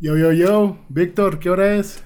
Yo, 0.00 0.16
yo, 0.16 0.32
yo. 0.32 0.78
Víctor, 0.88 1.38
¿qué 1.38 1.50
hora 1.50 1.74
es? 1.74 2.02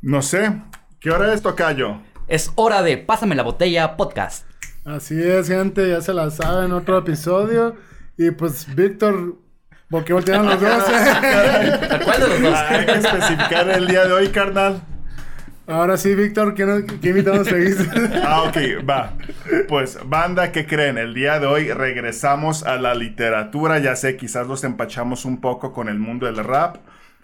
No 0.00 0.22
sé. 0.22 0.52
¿Qué 1.00 1.10
hora 1.10 1.32
es, 1.32 1.42
Tocayo? 1.42 1.98
Es 2.28 2.52
hora 2.56 2.82
de 2.82 2.98
Pásame 2.98 3.34
la 3.34 3.42
botella 3.42 3.96
podcast. 3.96 4.46
Así 4.84 5.20
es, 5.22 5.48
gente, 5.48 5.88
ya 5.88 6.00
se 6.00 6.12
la 6.12 6.30
saben, 6.30 6.72
otro 6.72 6.98
episodio. 6.98 7.76
Y 8.18 8.30
pues, 8.32 8.72
Víctor, 8.74 9.36
¿por 9.88 10.04
qué 10.04 10.12
voltearon 10.12 10.46
los 10.46 10.60
dos? 10.60 10.84
¿Cuál 12.04 12.20
de 12.20 12.28
los 12.28 12.42
dos? 12.42 12.54
Ah, 12.54 12.66
Hay 12.70 12.86
que 12.86 12.92
especificar 12.92 13.68
el 13.70 13.86
día 13.86 14.04
de 14.06 14.12
hoy, 14.12 14.28
carnal. 14.28 14.82
Ahora 15.68 15.96
sí, 15.96 16.14
Víctor, 16.16 16.54
¿qué, 16.54 16.66
no- 16.66 16.84
qué 17.00 17.08
invitados 17.10 17.46
seguiste? 17.46 17.84
Ah, 18.24 18.42
ok, 18.42 18.56
va. 18.88 19.12
Pues, 19.68 19.98
banda, 20.04 20.50
¿qué 20.52 20.66
creen? 20.66 20.98
El 20.98 21.14
día 21.14 21.38
de 21.38 21.46
hoy 21.46 21.72
regresamos 21.72 22.64
a 22.64 22.76
la 22.76 22.94
literatura. 22.94 23.78
Ya 23.78 23.94
sé, 23.96 24.16
quizás 24.16 24.48
los 24.48 24.64
empachamos 24.64 25.24
un 25.24 25.40
poco 25.40 25.72
con 25.72 25.88
el 25.88 25.98
mundo 26.00 26.26
del 26.26 26.36
rap. 26.44 26.76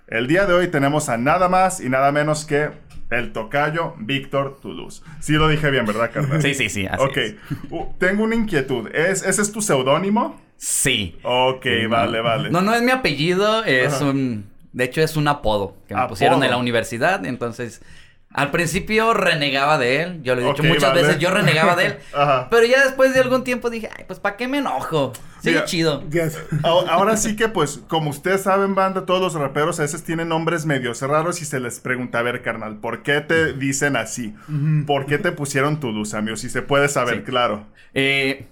El 0.09 0.27
día 0.27 0.47
de 0.47 0.55
hoy 0.55 0.69
tenemos 0.69 1.09
a 1.09 1.19
nada 1.19 1.49
más 1.49 1.81
y 1.81 1.89
nada 1.89 2.13
menos 2.13 2.45
que 2.45 2.71
el 3.11 3.33
tocayo 3.33 3.95
Víctor 3.99 4.59
Toulouse. 4.61 5.03
Sí 5.21 5.35
lo 5.35 5.49
dije 5.49 5.71
bien, 5.71 5.85
¿verdad, 5.87 6.11
carnal? 6.13 6.41
Sí, 6.43 6.55
sí, 6.55 6.69
sí, 6.69 6.87
así 6.87 7.03
Ok, 7.03 7.17
es. 7.17 7.35
Uh, 7.71 7.87
tengo 7.99 8.25
una 8.25 8.35
inquietud. 8.35 8.89
¿Es, 8.95 9.23
¿Ese 9.23 9.43
es 9.43 9.53
tu 9.53 9.61
seudónimo? 9.61 10.41
Sí. 10.57 11.19
Ok, 11.23 11.67
vale, 11.89 12.21
vale. 12.21 12.51
No, 12.51 12.61
no 12.63 12.75
es 12.75 12.83
mi 12.83 12.91
apellido, 12.91 13.65
es 13.65 13.95
Ajá. 13.95 14.07
un... 14.07 14.47
De 14.73 14.85
hecho, 14.85 15.01
es 15.03 15.17
un 15.17 15.29
apodo 15.29 15.77
que 15.87 15.95
me 15.95 16.01
Apodo. 16.01 16.11
pusieron 16.11 16.43
en 16.45 16.51
la 16.51 16.57
universidad, 16.57 17.25
entonces... 17.27 17.83
Al 18.33 18.51
principio 18.51 19.15
renegaba 19.15 19.79
de 19.79 20.03
él, 20.03 20.23
yo 20.23 20.35
lo 20.35 20.43
he 20.43 20.45
dicho 20.45 20.63
muchas 20.63 20.91
vale. 20.91 21.03
veces, 21.03 21.19
yo 21.19 21.31
renegaba 21.31 21.75
de 21.77 21.87
él. 21.87 21.97
Ajá. 22.15 22.49
Pero 22.51 22.67
ya 22.67 22.85
después 22.85 23.15
de 23.15 23.21
algún 23.21 23.43
tiempo 23.43 23.71
dije, 23.71 23.89
ay, 23.97 24.05
pues 24.07 24.21
¿para 24.21 24.37
qué 24.37 24.47
me 24.47 24.59
enojo? 24.59 25.13
Mira, 25.45 25.65
chido. 25.65 26.03
Yes. 26.11 26.39
Ahora 26.63 27.17
sí 27.17 27.37
que, 27.37 27.49
pues, 27.49 27.81
como 27.89 28.11
ustedes 28.11 28.43
saben, 28.43 28.75
banda, 28.75 29.07
todos 29.07 29.21
los 29.21 29.35
raperos 29.35 29.79
a 29.79 29.83
veces 29.83 30.05
tienen 30.05 30.29
nombres 30.29 30.67
medios 30.67 31.01
raros 31.01 31.41
y 31.41 31.47
se 31.47 31.59
les 31.59 31.81
pregunta, 31.81 32.19
a 32.19 32.23
ver, 32.23 32.43
carnal, 32.43 32.77
¿por 32.77 33.03
qué 33.03 33.21
te 33.23 33.55
dicen 33.55 33.97
así? 33.97 34.35
¿Por 34.87 35.07
qué 35.07 35.17
te 35.19 35.33
pusieron 35.33 35.81
Toulouse, 35.81 36.15
amigo? 36.15 36.37
Si 36.37 36.51
se 36.51 36.61
puede 36.63 36.89
saber, 36.89 37.17
Sí. 37.19 37.23
claro. 37.23 37.65
Eh, 37.95 38.47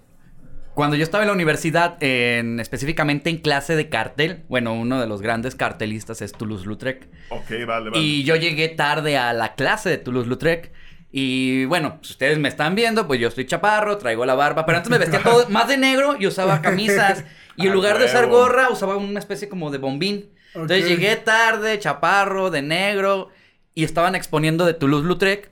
cuando 0.76 0.94
yo 0.94 1.02
estaba 1.04 1.24
en 1.24 1.28
la 1.28 1.32
universidad, 1.32 1.96
en, 2.02 2.60
específicamente 2.60 3.30
en 3.30 3.38
clase 3.38 3.74
de 3.74 3.88
cartel, 3.88 4.44
bueno, 4.50 4.74
uno 4.74 5.00
de 5.00 5.06
los 5.06 5.22
grandes 5.22 5.54
cartelistas 5.54 6.20
es 6.20 6.32
Toulouse-Lautrec. 6.32 7.08
Ok, 7.30 7.50
vale, 7.66 7.90
vale. 7.90 7.98
Y 7.98 8.24
yo 8.24 8.36
llegué 8.36 8.68
tarde 8.68 9.16
a 9.16 9.32
la 9.32 9.54
clase 9.54 9.88
de 9.88 9.96
Toulouse-Lautrec. 9.96 10.70
Y 11.10 11.64
bueno, 11.64 11.98
si 12.02 12.12
ustedes 12.12 12.38
me 12.38 12.50
están 12.50 12.74
viendo, 12.74 13.06
pues 13.06 13.18
yo 13.18 13.28
estoy 13.28 13.46
chaparro, 13.46 13.96
traigo 13.96 14.26
la 14.26 14.34
barba, 14.34 14.66
pero 14.66 14.76
antes 14.76 14.90
me 14.90 14.98
vestía 14.98 15.22
todo 15.22 15.46
más 15.48 15.66
de 15.66 15.78
negro 15.78 16.14
y 16.20 16.26
usaba 16.26 16.60
camisas. 16.60 17.24
Y 17.56 17.62
en 17.62 17.70
Ah, 17.70 17.74
lugar 17.74 17.98
de 17.98 18.04
usar 18.04 18.26
gorra, 18.26 18.68
usaba 18.68 18.96
una 18.98 19.18
especie 19.18 19.48
como 19.48 19.70
de 19.70 19.78
bombín. 19.78 20.28
Entonces 20.54 20.86
llegué 20.86 21.16
tarde, 21.16 21.78
chaparro, 21.78 22.50
de 22.50 22.60
negro, 22.60 23.30
y 23.74 23.84
estaban 23.84 24.14
exponiendo 24.14 24.66
de 24.66 24.74
Toulouse-Lautrec. 24.74 25.50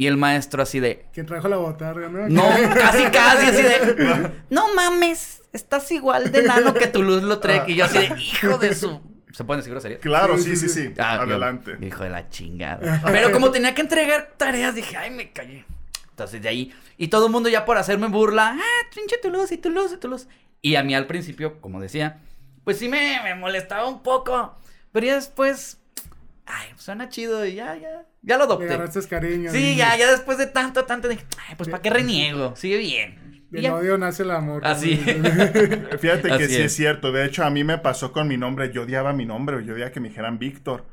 Y 0.00 0.06
el 0.06 0.16
maestro 0.16 0.62
así 0.62 0.80
de, 0.80 1.04
¿Quién 1.12 1.26
trajo 1.26 1.46
la 1.46 1.58
botarga, 1.58 2.08
no? 2.08 2.26
no, 2.26 2.42
casi, 2.74 3.04
casi, 3.10 3.46
así 3.48 3.62
de. 3.62 4.30
No 4.48 4.72
mames, 4.74 5.42
estás 5.52 5.92
igual 5.92 6.32
de 6.32 6.42
nano 6.42 6.72
que 6.72 6.86
Toulouse-Lautrec. 6.86 7.68
Y 7.68 7.74
yo 7.74 7.84
así 7.84 7.98
de, 7.98 8.18
hijo 8.18 8.56
de 8.56 8.74
su. 8.74 8.98
¿Se 9.30 9.44
pueden 9.44 9.60
decir 9.60 9.72
groserías? 9.74 10.00
Claro, 10.00 10.38
Sí, 10.38 10.56
sí, 10.56 10.70
sí. 10.70 10.94
Ah, 10.98 11.16
yo, 11.16 11.22
Adelante. 11.24 11.76
hijo 11.82 12.02
de 12.02 12.08
la 12.08 12.30
chingada. 12.30 13.02
Pero 13.12 13.30
como 13.30 13.50
tenía 13.50 13.74
que 13.74 13.82
entregar 13.82 14.32
tareas, 14.38 14.74
dije, 14.74 14.96
ay, 14.96 15.10
me 15.10 15.32
callé. 15.32 15.66
Entonces 16.08 16.40
de 16.40 16.48
ahí. 16.48 16.72
Y 16.96 17.08
todo 17.08 17.26
el 17.26 17.32
mundo 17.32 17.50
ya 17.50 17.66
por 17.66 17.76
hacerme 17.76 18.06
burla, 18.06 18.56
ah, 18.58 18.86
pinche 18.94 19.18
Toulouse 19.18 19.52
y 19.52 19.58
Toulouse 19.58 19.92
y 19.92 19.98
Toulouse. 19.98 20.28
Y 20.62 20.76
a 20.76 20.82
mí 20.82 20.94
al 20.94 21.08
principio, 21.08 21.60
como 21.60 21.78
decía, 21.78 22.20
pues 22.64 22.78
sí 22.78 22.88
me, 22.88 23.20
me 23.22 23.34
molestaba 23.34 23.86
un 23.86 24.02
poco. 24.02 24.56
Pero 24.92 25.06
ya 25.08 25.16
después, 25.16 25.78
ay, 26.46 26.68
pues 26.72 26.82
suena 26.82 27.08
chido 27.08 27.44
y 27.46 27.54
ya, 27.54 27.76
ya, 27.76 28.06
ya 28.22 28.36
lo 28.36 28.44
Le 28.44 28.44
adopté. 28.44 28.64
agarraste 28.74 29.06
cariño. 29.08 29.50
Sí, 29.50 29.76
ya, 29.76 29.96
ya 29.96 30.10
después 30.10 30.38
de 30.38 30.46
tanto, 30.46 30.84
tanto, 30.84 31.08
dije, 31.08 31.24
ay, 31.48 31.54
pues 31.56 31.68
¿para 31.68 31.82
qué 31.82 31.90
reniego? 31.90 32.54
Sigue 32.56 32.78
bien. 32.78 33.44
Del 33.50 33.62
ya. 33.62 33.74
odio 33.74 33.98
nace 33.98 34.22
el 34.22 34.30
amor. 34.30 34.64
Así. 34.64 34.96
Fíjate 35.98 36.28
que 36.28 36.34
Así 36.34 36.46
sí 36.46 36.54
es. 36.56 36.60
es 36.66 36.74
cierto. 36.76 37.10
De 37.10 37.24
hecho, 37.24 37.42
a 37.44 37.50
mí 37.50 37.64
me 37.64 37.78
pasó 37.78 38.12
con 38.12 38.28
mi 38.28 38.36
nombre. 38.36 38.70
Yo 38.72 38.82
odiaba 38.82 39.12
mi 39.12 39.26
nombre. 39.26 39.64
Yo 39.64 39.74
odiaba 39.74 39.90
que 39.90 39.98
me 39.98 40.08
dijeran 40.08 40.38
Víctor. 40.38 40.84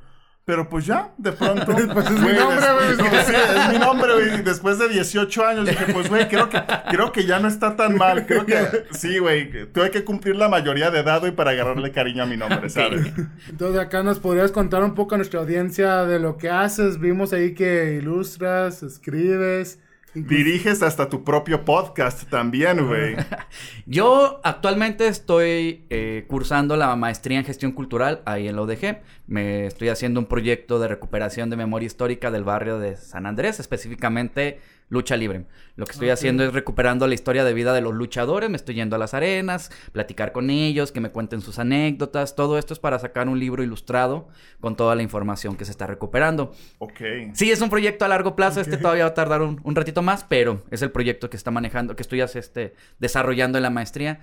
Pero 0.47 0.69
pues 0.69 0.85
ya, 0.85 1.13
de 1.17 1.33
pronto. 1.33 1.65
Pues 1.93 2.05
es 2.05 2.11
mi 2.11 2.21
güey, 2.21 2.35
nombre, 2.37 2.65
güey. 2.73 3.25
Sí, 3.25 3.33
es 3.35 3.73
mi 3.73 3.79
nombre, 3.79 4.13
güey. 4.13 4.43
Después 4.43 4.79
de 4.79 4.87
18 4.87 5.45
años 5.45 5.67
dije, 5.67 5.91
pues, 5.91 6.07
güey, 6.07 6.29
creo 6.29 6.47
que, 6.47 6.63
creo 6.89 7.11
que 7.11 7.25
ya 7.25 7.39
no 7.39 7.49
está 7.49 7.75
tan 7.75 7.97
mal. 7.97 8.25
Creo 8.25 8.45
que 8.45 8.85
sí, 8.91 9.19
güey. 9.19 9.69
Tuve 9.73 9.91
que 9.91 10.05
cumplir 10.05 10.37
la 10.37 10.47
mayoría 10.47 10.89
de 10.89 10.99
edad 10.99 11.25
y 11.25 11.31
para 11.31 11.51
agarrarle 11.51 11.91
cariño 11.91 12.23
a 12.23 12.25
mi 12.27 12.37
nombre, 12.37 12.69
¿sabes? 12.69 13.11
Entonces 13.49 13.81
acá 13.81 14.03
nos 14.03 14.19
podrías 14.19 14.53
contar 14.53 14.83
un 14.83 14.95
poco 14.95 15.15
a 15.15 15.17
nuestra 15.17 15.41
audiencia 15.41 16.05
de 16.05 16.17
lo 16.19 16.37
que 16.37 16.49
haces. 16.49 16.97
Vimos 16.97 17.33
ahí 17.33 17.53
que 17.53 17.95
ilustras, 18.01 18.83
escribes. 18.83 19.79
Diriges 20.13 20.81
hasta 20.81 21.09
tu 21.09 21.23
propio 21.23 21.63
podcast 21.63 22.29
también, 22.29 22.87
güey. 22.87 23.15
Yo 23.85 24.39
actualmente 24.43 25.07
estoy 25.07 25.85
eh, 25.89 26.25
cursando 26.27 26.75
la 26.75 26.95
maestría 26.95 27.37
en 27.37 27.45
gestión 27.45 27.71
cultural 27.71 28.21
ahí 28.25 28.47
en 28.47 28.55
la 28.55 28.63
UDG. 28.63 29.01
Me 29.27 29.67
estoy 29.67 29.89
haciendo 29.89 30.19
un 30.19 30.25
proyecto 30.25 30.79
de 30.79 30.87
recuperación 30.87 31.49
de 31.49 31.57
memoria 31.57 31.85
histórica 31.85 32.31
del 32.31 32.43
barrio 32.43 32.79
de 32.79 32.95
San 32.97 33.25
Andrés, 33.25 33.59
específicamente 33.59 34.59
lucha 34.89 35.17
libre. 35.17 35.45
Lo 35.75 35.85
que 35.85 35.91
estoy 35.91 36.07
Ok. 36.09 36.13
haciendo 36.13 36.43
es 36.45 36.53
recuperando 36.53 37.07
la 37.07 37.13
historia 37.13 37.43
de 37.43 37.53
vida 37.53 37.73
de 37.73 37.81
los 37.81 37.93
luchadores. 37.93 38.49
Me 38.49 38.55
estoy 38.55 38.75
yendo 38.75 38.95
a 38.95 38.99
las 38.99 39.13
arenas, 39.13 39.69
platicar 39.91 40.31
con 40.31 40.49
ellos, 40.49 40.91
que 40.91 41.01
me 41.01 41.09
cuenten 41.09 41.41
sus 41.41 41.59
anécdotas. 41.59 42.35
Todo 42.35 42.57
esto 42.57 42.73
es 42.73 42.79
para 42.79 42.97
sacar 42.97 43.27
un 43.27 43.39
libro 43.39 43.63
ilustrado 43.63 44.29
con 44.61 44.75
toda 44.75 44.95
la 44.95 45.03
información 45.03 45.55
que 45.57 45.65
se 45.65 45.71
está 45.71 45.87
recuperando. 45.87 46.53
Ok. 46.79 47.01
Sí, 47.33 47.51
es 47.51 47.59
un 47.61 47.69
proyecto 47.69 48.05
a 48.05 48.07
largo 48.07 48.35
plazo. 48.35 48.61
Este 48.61 48.75
Ok. 48.75 48.81
todavía 48.81 49.03
va 49.03 49.09
a 49.09 49.13
tardar 49.13 49.41
un, 49.41 49.59
un 49.63 49.75
ratito 49.75 50.01
más, 50.01 50.23
pero 50.23 50.63
es 50.71 50.81
el 50.81 50.91
proyecto 50.91 51.29
que 51.29 51.37
está 51.37 51.51
manejando, 51.51 51.95
que 51.95 52.01
estoy 52.01 52.21
este, 52.21 52.73
desarrollando 52.99 53.57
en 53.57 53.63
la 53.63 53.69
maestría. 53.69 54.21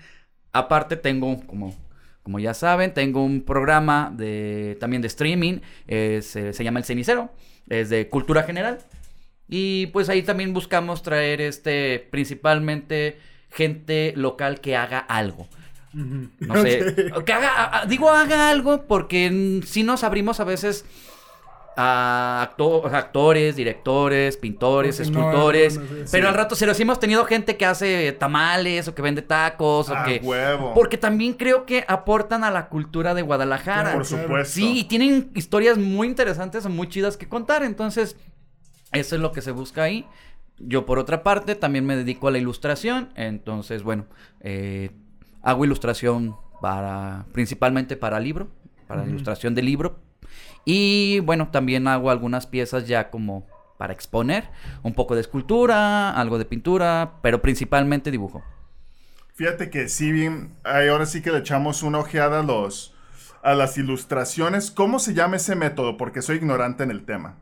Aparte, 0.52 0.96
tengo, 0.96 1.40
como, 1.46 1.74
como 2.22 2.38
ya 2.38 2.54
saben, 2.54 2.94
tengo 2.94 3.22
un 3.24 3.42
programa 3.42 4.12
de, 4.16 4.76
también 4.80 5.02
de 5.02 5.08
streaming. 5.08 5.58
es, 5.86 6.34
eh, 6.36 6.52
se 6.52 6.64
llama 6.64 6.78
El 6.78 6.84
Cenicero. 6.84 7.30
Es 7.68 7.90
de 7.90 8.08
cultura 8.08 8.42
general. 8.44 8.78
Y 9.48 9.86
pues 9.88 10.08
ahí 10.08 10.22
también 10.22 10.52
buscamos 10.54 11.02
traer 11.02 11.40
este, 11.40 12.06
principalmente 12.10 13.18
gente 13.50 14.12
local 14.16 14.60
que 14.60 14.76
haga 14.76 14.98
algo. 14.98 15.46
No 15.92 16.56
sé. 16.62 17.12
Que 17.24 17.32
haga, 17.32 17.84
digo 17.86 18.10
haga 18.10 18.48
algo 18.50 18.82
porque 18.88 19.60
si 19.66 19.82
nos 19.84 20.02
abrimos 20.02 20.40
a 20.40 20.44
veces 20.44 20.84
a 21.76 22.40
acto- 22.56 22.84
actores, 22.86 23.56
directores, 23.56 24.36
pintores, 24.36 24.96
Porque 24.96 25.10
escultores. 25.10 25.76
no, 25.76 25.82
no, 25.82 25.88
sí. 25.88 25.94
pero 26.12 26.24
Sí. 26.24 26.28
al 26.28 26.34
rato, 26.34 26.54
si 26.54 26.66
los 26.66 26.78
hemos 26.78 27.00
tenido 27.00 27.24
gente 27.24 27.56
que 27.56 27.66
hace 27.66 28.12
tamales 28.12 28.86
o 28.86 28.94
que 28.94 29.02
vende 29.02 29.22
tacos 29.22 29.88
o 29.90 29.94
Ah, 29.94 30.04
que. 30.04 30.20
huevo. 30.22 30.72
Porque 30.72 30.98
también 30.98 31.32
creo 31.34 31.66
que 31.66 31.84
aportan 31.88 32.44
a 32.44 32.50
la 32.52 32.68
cultura 32.68 33.12
de 33.14 33.22
Guadalajara. 33.22 33.92
Por 33.92 34.04
supuesto. 34.06 34.54
Sí, 34.54 34.78
y 34.78 34.84
tienen 34.84 35.30
historias 35.34 35.76
muy 35.76 36.06
interesantes 36.06 36.64
o 36.64 36.68
muy 36.70 36.88
chidas 36.88 37.16
que 37.16 37.28
contar. 37.28 37.64
Entonces, 37.64 38.16
eso 38.94 39.16
es 39.16 39.20
lo 39.20 39.32
que 39.32 39.42
se 39.42 39.50
busca 39.52 39.82
ahí. 39.82 40.06
Yo, 40.58 40.86
por 40.86 40.98
otra 40.98 41.22
parte, 41.22 41.54
también 41.54 41.84
me 41.84 41.96
dedico 41.96 42.28
a 42.28 42.30
la 42.30 42.38
ilustración. 42.38 43.10
Entonces, 43.16 43.82
bueno, 43.82 44.06
eh, 44.40 44.90
hago 45.42 45.64
ilustración 45.64 46.36
para, 46.60 47.26
principalmente 47.32 47.96
para 47.96 48.20
libro, 48.20 48.48
para 48.86 49.04
ilustración 49.04 49.54
de 49.54 49.62
libro. 49.62 49.98
Y 50.64 51.20
bueno, 51.20 51.48
también 51.50 51.86
hago 51.88 52.10
algunas 52.10 52.46
piezas 52.46 52.86
ya 52.86 53.10
como 53.10 53.46
para 53.78 53.92
exponer. 53.92 54.48
Un 54.82 54.94
poco 54.94 55.14
de 55.14 55.20
escultura, 55.20 56.10
algo 56.12 56.38
de 56.38 56.44
pintura, 56.44 57.14
pero 57.22 57.42
principalmente 57.42 58.10
dibujo. 58.10 58.42
Fíjate 59.34 59.68
que 59.68 59.88
sí, 59.88 60.12
bien, 60.12 60.54
ahora 60.62 61.06
sí 61.06 61.20
que 61.20 61.32
le 61.32 61.38
echamos 61.38 61.82
una 61.82 61.98
ojeada 61.98 62.40
a 62.40 62.42
los 62.42 62.94
a 63.42 63.54
las 63.54 63.76
ilustraciones. 63.76 64.70
¿Cómo 64.70 64.98
se 64.98 65.12
llama 65.12 65.36
ese 65.36 65.54
método? 65.54 65.98
Porque 65.98 66.22
soy 66.22 66.36
ignorante 66.36 66.82
en 66.82 66.90
el 66.90 67.04
tema. 67.04 67.36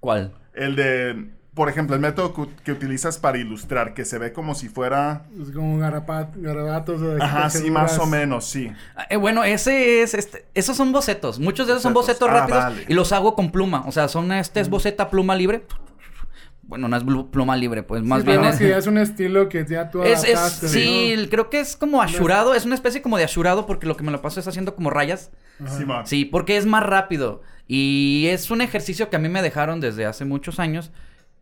¿Cuál? 0.00 0.32
El 0.54 0.76
de, 0.76 1.30
por 1.54 1.68
ejemplo, 1.68 1.94
el 1.94 2.00
método 2.02 2.32
que, 2.34 2.48
que 2.64 2.72
utilizas 2.72 3.18
para 3.18 3.38
ilustrar, 3.38 3.94
que 3.94 4.04
se 4.04 4.18
ve 4.18 4.32
como 4.32 4.54
si 4.54 4.68
fuera... 4.68 5.26
Es 5.40 5.50
como 5.52 5.78
garapat- 5.78 6.32
garabatos. 6.36 7.00
de 7.00 7.22
Ajá, 7.22 7.50
sí, 7.50 7.70
más 7.70 7.98
o 7.98 8.06
menos, 8.06 8.46
sí. 8.46 8.72
Eh, 9.10 9.16
bueno, 9.16 9.44
ese 9.44 10.02
es, 10.02 10.14
este, 10.14 10.46
esos 10.54 10.76
son 10.76 10.92
bocetos. 10.92 11.38
Muchos 11.38 11.66
de 11.66 11.74
esos 11.74 11.82
son 11.82 11.92
Bocetos. 11.94 12.28
bocetos 12.28 12.28
Ah, 12.30 12.40
rápidos 12.46 12.62
vale. 12.64 12.84
y 12.88 12.94
los 12.94 13.12
hago 13.12 13.34
con 13.34 13.50
pluma. 13.52 13.84
O 13.86 13.92
sea, 13.92 14.08
son 14.08 14.32
este 14.32 14.60
es 14.60 14.68
boceta 14.70 15.10
pluma 15.10 15.34
libre. 15.36 15.64
Bueno, 16.70 16.86
no 16.86 16.96
es 16.96 17.02
pluma 17.32 17.56
libre, 17.56 17.82
pues 17.82 18.02
más 18.04 18.20
Sí, 18.20 18.28
bien 18.28 18.40
pero 18.42 18.54
es, 18.54 18.60
es 18.60 18.86
un 18.86 18.96
estilo 18.96 19.48
que 19.48 19.66
ya 19.68 19.90
tú 19.90 20.04
es, 20.04 20.20
sí, 20.20 21.14
¿no? 21.18 21.28
creo 21.28 21.50
que 21.50 21.58
es 21.58 21.76
como 21.76 22.00
ashurado, 22.00 22.54
es 22.54 22.64
una 22.64 22.76
especie 22.76 23.02
como 23.02 23.18
de 23.18 23.24
ashurado 23.24 23.66
porque 23.66 23.88
lo 23.88 23.96
que 23.96 24.04
me 24.04 24.12
lo 24.12 24.22
paso 24.22 24.38
es 24.38 24.46
haciendo 24.46 24.76
como 24.76 24.88
rayas. 24.88 25.32
Sí. 25.66 25.84
Sí, 26.04 26.24
porque 26.24 26.56
es 26.56 26.66
más 26.66 26.84
rápido 26.84 27.42
y 27.66 28.26
es 28.28 28.52
un 28.52 28.60
ejercicio 28.60 29.10
que 29.10 29.16
a 29.16 29.18
mí 29.18 29.28
me 29.28 29.42
dejaron 29.42 29.80
desde 29.80 30.06
hace 30.06 30.24
muchos 30.24 30.60
años 30.60 30.92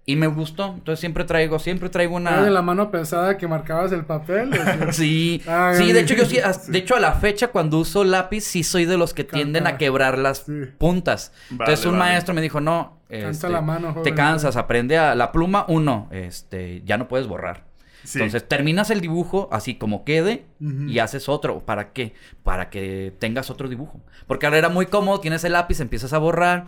Y 0.09 0.17
me 0.17 0.27
gustó. 0.27 0.69
Entonces 0.73 1.01
siempre 1.01 1.25
traigo, 1.25 1.59
siempre 1.59 1.91
traigo 1.91 2.17
una. 2.17 2.31
¿Era 2.31 2.43
de 2.45 2.51
la 2.51 2.63
mano 2.63 2.91
pesada 2.91 3.37
que 3.37 3.47
marcabas 3.47 3.93
el 3.93 4.07
papel? 4.07 4.49
Sí, 4.93 5.43
Ah, 5.47 5.75
sí, 5.77 5.93
de 5.93 6.01
hecho 6.01 6.15
yo 6.15 6.25
sí, 6.25 6.39
de 6.69 6.79
hecho 6.79 6.97
a 6.97 7.01
la 7.01 7.13
fecha 7.13 7.49
cuando 7.49 7.79
uso 7.79 8.05
lápiz 8.05 8.41
sí 8.43 8.63
soy 8.65 8.87
de 8.87 8.97
los 8.97 9.13
que 9.13 9.25
tienden 9.25 9.67
a 9.67 9.77
quebrar 9.77 10.17
las 10.17 10.39
Sí. 10.47 10.63
puntas. 10.79 11.33
Vale, 11.51 11.73
Entonces 11.73 11.85
un 11.85 11.99
vale. 11.99 12.13
maestro 12.13 12.35
me 12.35 12.41
dijo, 12.41 12.59
no, 12.59 13.03
este, 13.11 13.51
la 13.51 13.61
mano, 13.61 14.01
te 14.03 14.15
cansas, 14.15 14.57
aprende 14.57 14.97
a 14.97 15.15
la 15.15 15.31
pluma, 15.31 15.67
uno, 15.69 16.09
este, 16.11 16.81
ya 16.87 16.97
no 16.97 17.07
puedes 17.07 17.27
borrar. 17.27 17.65
Sí. 18.05 18.19
Entonces 18.19 18.49
terminas 18.49 18.89
el 18.91 19.03
dibujo 19.03 19.51
así 19.53 19.75
como 19.75 20.05
quede 20.07 20.47
y 20.59 21.01
haces 21.01 21.29
otro. 21.29 21.61
¿Para 21.67 21.93
qué? 21.93 22.15
Para 22.43 22.71
que 22.71 23.13
tengas 23.19 23.51
otro 23.51 23.69
dibujo. 23.69 24.01
Porque 24.27 24.47
ahora 24.47 24.57
era 24.57 24.71
muy 24.71 24.87
cómodo, 24.87 25.21
tienes 25.21 25.45
el 25.45 25.53
lápiz, 25.53 25.81
empiezas 25.81 26.15
a 26.15 26.19
borrar, 26.19 26.65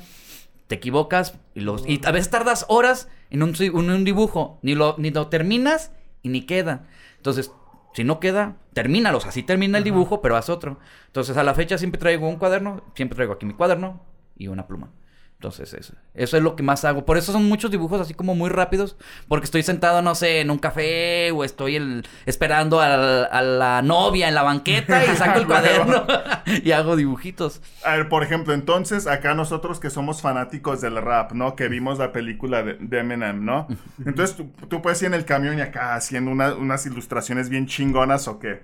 te 0.71 0.77
equivocas 0.77 1.35
y, 1.53 1.61
los, 1.61 1.85
y 1.85 2.01
a 2.07 2.13
veces 2.13 2.31
tardas 2.31 2.65
horas 2.69 3.09
en 3.31 3.43
un, 3.43 3.57
en 3.59 3.91
un 3.91 4.05
dibujo. 4.05 4.61
Ni 4.63 4.77
lo, 4.77 4.95
ni 4.99 5.11
lo 5.11 5.27
terminas 5.27 5.91
y 6.23 6.29
ni 6.29 6.43
queda. 6.43 6.87
Entonces, 7.17 7.51
si 7.93 8.05
no 8.05 8.21
queda, 8.21 8.57
termínalos. 8.73 9.27
Así 9.27 9.43
termina 9.43 9.79
el 9.79 9.85
dibujo, 9.85 10.23
pero 10.23 10.37
haz 10.37 10.49
otro. 10.49 10.79
Entonces, 11.09 11.37
a 11.37 11.43
la 11.43 11.55
fecha 11.55 11.77
siempre 11.77 11.99
traigo 11.99 12.29
un 12.29 12.37
cuaderno, 12.37 12.85
siempre 12.95 13.17
traigo 13.17 13.33
aquí 13.33 13.47
mi 13.47 13.55
cuaderno 13.55 14.01
y 14.37 14.47
una 14.47 14.69
pluma. 14.69 14.93
Entonces, 15.41 15.73
eso, 15.73 15.95
eso 16.13 16.37
es 16.37 16.43
lo 16.43 16.55
que 16.55 16.63
más 16.63 16.85
hago. 16.85 17.07
Por 17.07 17.17
eso 17.17 17.33
son 17.33 17.49
muchos 17.49 17.71
dibujos 17.71 17.99
así 17.99 18.13
como 18.13 18.35
muy 18.35 18.51
rápidos. 18.51 18.99
Porque 19.27 19.47
estoy 19.47 19.63
sentado, 19.63 20.03
no 20.03 20.15
sé, 20.15 20.41
en 20.43 20.51
un 20.51 20.59
café 20.59 21.31
o 21.31 21.45
estoy 21.45 21.77
el- 21.77 22.07
esperando 22.27 22.79
a, 22.79 23.41
la 23.41 23.81
novia 23.81 24.29
en 24.29 24.35
la 24.35 24.43
banqueta 24.43 25.03
y 25.03 25.17
saco 25.17 25.39
el 25.39 25.47
cuaderno 25.47 26.05
y 26.63 26.73
hago 26.73 26.95
dibujitos. 26.95 27.63
A 27.87 27.97
ver, 27.97 28.11
por 28.11 28.23
ejemplo, 28.23 28.53
entonces, 28.53 29.07
acá 29.07 29.33
nosotros 29.35 29.81
que 29.81 29.89
somos 29.89 30.21
fanáticos 30.21 30.83
del 30.83 30.97
rap, 31.01 31.33
¿no? 31.33 31.57
Que 31.57 31.69
vimos 31.69 31.99
la 31.99 32.13
película 32.13 32.63
de, 32.63 32.75
de 32.75 32.99
Eminem, 32.99 33.43
¿no? 33.43 33.67
Entonces, 34.05 34.37
tú, 34.37 34.51
tú 34.69 34.83
puedes 34.83 35.01
ir 35.01 35.07
en 35.07 35.15
el 35.15 35.25
camión 35.25 35.57
y 35.57 35.63
acá 35.63 35.95
haciendo 35.95 36.31
una- 36.31 36.53
unas 36.53 36.85
ilustraciones 36.85 37.49
bien 37.49 37.67
chingonas 37.67 38.29
o 38.29 38.39
qué. 38.39 38.61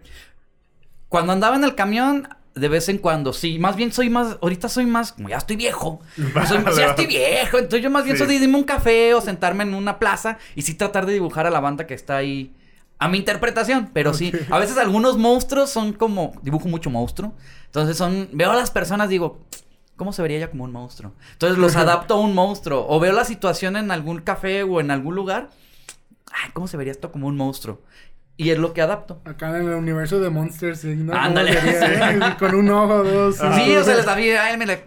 Cuando 1.08 1.32
andaba 1.32 1.56
en 1.56 1.64
el 1.64 1.74
camión, 1.74 2.28
de 2.56 2.68
vez 2.68 2.88
en 2.88 2.98
cuando, 2.98 3.32
sí. 3.32 3.58
Más 3.58 3.76
bien 3.76 3.92
soy 3.92 4.10
más, 4.10 4.38
ahorita 4.42 4.68
soy 4.68 4.86
más, 4.86 5.12
como 5.12 5.28
ya 5.28 5.36
estoy 5.36 5.56
viejo. 5.56 6.00
Soy- 6.48 6.64
ya 6.76 6.86
estoy 6.86 7.06
viejo. 7.06 7.58
Entonces 7.58 7.82
yo 7.82 7.90
más 7.90 8.04
bien 8.04 8.16
Sí. 8.16 8.24
soy 8.24 8.38
de 8.38 8.44
irme 8.44 8.56
un 8.58 8.64
café 8.64 9.14
o 9.14 9.20
sentarme 9.20 9.62
en 9.62 9.74
una 9.74 9.98
plaza 9.98 10.38
y 10.54 10.62
sí 10.62 10.74
tratar 10.74 11.06
de 11.06 11.12
dibujar 11.12 11.46
a 11.46 11.50
la 11.50 11.60
banda 11.60 11.86
que 11.86 11.94
está 11.94 12.16
ahí. 12.16 12.52
A 12.98 13.08
mi 13.08 13.18
interpretación, 13.18 13.90
pero 13.92 14.14
sí. 14.14 14.32
A 14.50 14.58
veces 14.58 14.78
algunos 14.78 15.18
monstruos 15.18 15.68
son 15.70 15.92
como. 15.92 16.32
Dibujo 16.42 16.66
mucho 16.66 16.88
monstruo. 16.90 17.34
Entonces 17.66 17.96
son. 17.98 18.30
Veo 18.32 18.50
a 18.52 18.56
las 18.56 18.70
personas, 18.70 19.08
digo. 19.10 19.38
¿Cómo 19.96 20.12
se 20.12 20.20
vería 20.22 20.38
ella 20.38 20.50
como 20.50 20.64
un 20.64 20.72
monstruo? 20.72 21.12
Entonces 21.32 21.58
los 21.58 21.76
adapto 21.76 22.14
a 22.14 22.20
un 22.20 22.34
monstruo. 22.34 22.86
O 22.88 22.98
veo 22.98 23.12
la 23.12 23.24
situación 23.26 23.76
en 23.76 23.90
algún 23.90 24.20
café 24.22 24.62
o 24.62 24.80
en 24.80 24.90
algún 24.90 25.14
lugar. 25.14 25.50
Ay, 26.32 26.50
¿cómo 26.54 26.66
se 26.68 26.76
vería 26.78 26.90
esto 26.92 27.12
como 27.12 27.26
un 27.28 27.36
monstruo? 27.36 27.82
Y 28.36 28.50
es 28.50 28.58
lo 28.58 28.74
que 28.74 28.82
adapto. 28.82 29.20
Acá 29.24 29.48
en 29.58 29.68
el 29.68 29.74
universo 29.74 30.20
de 30.20 30.28
Monsters, 30.28 30.80
¿sí? 30.80 30.94
¿no? 30.94 31.12
¿Cómo 31.12 31.24
Ándale. 31.24 31.52
sería, 31.54 32.12
eh? 32.12 32.36
Con 32.38 32.54
un 32.54 32.68
ojo, 32.68 33.02
dos. 33.02 33.36
Sí, 33.36 33.76
o 33.76 33.82
sea, 33.82 33.96
les 33.96 34.04
sabía, 34.04 34.44
a 34.44 34.50
él 34.50 34.58
me 34.58 34.66
le... 34.66 34.84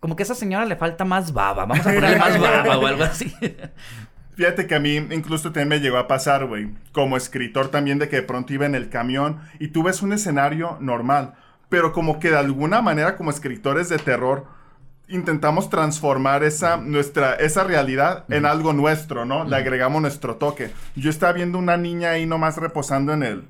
Como 0.00 0.16
que 0.16 0.22
a 0.22 0.24
esa 0.24 0.34
señora 0.34 0.64
le 0.64 0.76
falta 0.76 1.04
más 1.04 1.32
baba. 1.32 1.66
Vamos 1.66 1.86
a 1.86 1.92
ponerle 1.92 2.16
más 2.16 2.38
baba 2.38 2.78
o 2.78 2.86
algo 2.86 3.04
así. 3.04 3.34
Fíjate 4.34 4.66
que 4.66 4.74
a 4.74 4.80
mí 4.80 4.96
incluso 4.96 5.52
también 5.52 5.68
me 5.68 5.80
llegó 5.80 5.96
a 5.96 6.08
pasar, 6.08 6.46
güey, 6.46 6.70
como 6.92 7.16
escritor 7.16 7.68
también, 7.68 7.98
de 7.98 8.08
que 8.08 8.16
de 8.16 8.22
pronto 8.22 8.52
iba 8.52 8.66
en 8.66 8.74
el 8.74 8.88
camión 8.88 9.40
y 9.60 9.68
tú 9.68 9.84
ves 9.84 10.02
un 10.02 10.12
escenario 10.12 10.76
normal, 10.80 11.34
pero 11.68 11.92
como 11.92 12.18
que 12.18 12.30
de 12.30 12.38
alguna 12.38 12.82
manera 12.82 13.16
como 13.16 13.30
escritores 13.30 13.88
de 13.88 13.98
terror 13.98 14.46
intentamos 15.08 15.68
transformar 15.70 16.44
esa, 16.44 16.76
nuestra, 16.76 17.34
esa 17.34 17.64
realidad 17.64 18.24
en 18.28 18.46
algo 18.46 18.72
nuestro, 18.72 19.24
¿no? 19.24 19.44
Le 19.44 19.56
agregamos 19.56 20.00
nuestro 20.00 20.36
toque. 20.36 20.70
Yo 20.96 21.10
estaba 21.10 21.32
viendo 21.32 21.58
una 21.58 21.76
niña 21.76 22.10
ahí 22.10 22.26
nomás 22.26 22.56
reposando 22.56 23.12
en 23.12 23.22
el... 23.22 23.44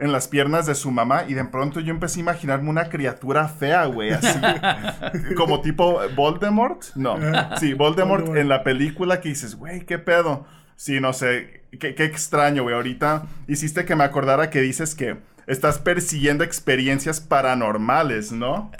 En 0.00 0.12
las 0.12 0.28
piernas 0.28 0.64
de 0.64 0.76
su 0.76 0.92
mamá 0.92 1.24
y 1.26 1.34
de 1.34 1.44
pronto 1.44 1.80
yo 1.80 1.90
empecé 1.90 2.20
a 2.20 2.22
imaginarme 2.22 2.70
una 2.70 2.88
criatura 2.88 3.48
fea, 3.48 3.84
güey, 3.86 4.12
así. 4.12 4.38
como 5.36 5.60
tipo 5.60 5.98
Voldemort. 6.14 6.84
No, 6.94 7.16
sí, 7.58 7.74
Voldemort, 7.74 8.20
Voldemort. 8.20 8.36
en 8.38 8.48
la 8.48 8.62
película 8.62 9.20
que 9.20 9.30
dices, 9.30 9.56
güey, 9.56 9.84
qué 9.86 9.98
pedo. 9.98 10.46
Sí, 10.78 11.00
no 11.00 11.12
sé, 11.12 11.64
qué, 11.80 11.96
qué 11.96 12.04
extraño, 12.04 12.62
güey. 12.62 12.76
Ahorita 12.76 13.24
hiciste 13.48 13.84
que 13.84 13.96
me 13.96 14.04
acordara 14.04 14.48
que 14.48 14.60
dices 14.60 14.94
que 14.94 15.16
estás 15.48 15.80
persiguiendo 15.80 16.44
experiencias 16.44 17.20
paranormales, 17.20 18.30
¿no? 18.30 18.70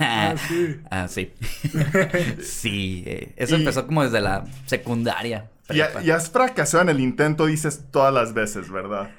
Ah, 0.00 0.34
sí. 0.48 0.80
Ah, 0.90 1.06
sí. 1.08 1.32
sí, 2.42 3.04
eh, 3.06 3.32
eso 3.36 3.54
Y- 3.56 3.60
empezó 3.60 3.86
como 3.86 4.02
desde 4.02 4.20
la 4.20 4.44
secundaria. 4.66 5.48
Y, 5.70 5.78
y 6.06 6.10
has 6.10 6.28
fracasado 6.28 6.82
en 6.82 6.88
el 6.88 6.98
intento, 7.00 7.46
dices 7.46 7.84
todas 7.92 8.12
las 8.12 8.34
veces, 8.34 8.68
¿verdad? 8.68 9.10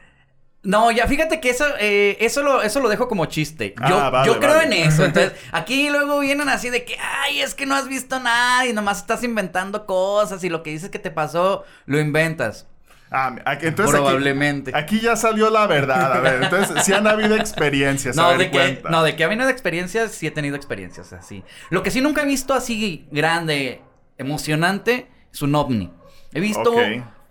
No, 0.66 0.92
ya 0.92 1.08
fíjate 1.08 1.40
que 1.40 1.52
eso, 1.52 1.66
eh, 1.80 2.18
eso, 2.20 2.42
lo, 2.44 2.62
eso 2.62 2.80
lo 2.80 2.90
dejo 2.90 3.08
como 3.08 3.26
chiste. 3.28 3.74
Yo, 3.88 4.00
Ah, 4.00 4.10
vale, 4.10 4.28
yo 4.28 4.40
creo 4.40 4.56
vale. 4.56 4.82
en 4.82 4.88
eso. 4.90 5.06
Entonces, 5.06 5.34
aquí 5.52 5.90
luego 5.90 6.20
vienen 6.20 6.50
así 6.50 6.70
de 6.70 6.84
que, 6.84 6.98
ay, 7.00 7.42
es 7.42 7.54
que 7.56 7.66
no 7.66 7.76
has 7.76 7.88
visto 7.88 8.20
nada 8.20 8.66
y 8.66 8.74
nomás 8.74 8.98
estás 9.00 9.24
inventando 9.24 9.86
cosas 9.86 10.44
y 10.44 10.50
lo 10.50 10.64
que 10.64 10.72
dices 10.72 10.90
que 10.90 11.00
te 11.00 11.12
pasó, 11.12 11.64
lo 11.86 12.00
inventas. 12.00 12.68
Ah, 13.12 13.36
aquí- 13.46 13.68
entonces 13.68 13.96
Probablemente. 13.96 14.72
Aquí, 14.76 15.00
ya 15.00 15.16
salió 15.16 15.52
la 15.52 15.68
verdad, 15.68 16.12
a 16.14 16.20
ver. 16.20 16.44
Entonces, 16.44 16.84
sí 16.84 16.92
han 16.92 17.06
habido 17.06 17.36
experiencias, 17.36 18.18
a 18.18 18.22
No 18.24 18.30
ver, 18.30 18.38
de, 18.40 18.46
que, 18.52 18.58
cuenta. 18.58 18.90
no, 18.90 19.04
de 19.04 19.16
que 19.16 19.24
ha 19.24 19.28
de 19.30 19.52
experiencias, 19.52 20.12
sí 20.14 20.26
he 20.26 20.32
tenido 20.32 20.56
experiencias 20.56 21.14
así. 21.14 21.44
Lo 21.70 21.84
que 21.84 21.92
sí 21.92 22.02
nunca 22.02 22.24
he 22.24 22.26
visto 22.26 22.54
así 22.56 23.08
grande, 23.12 23.82
emocionante, 24.18 25.08
es 25.32 25.42
un 25.44 25.54
ovni. 25.56 25.92
He 26.34 26.40
visto. 26.40 26.74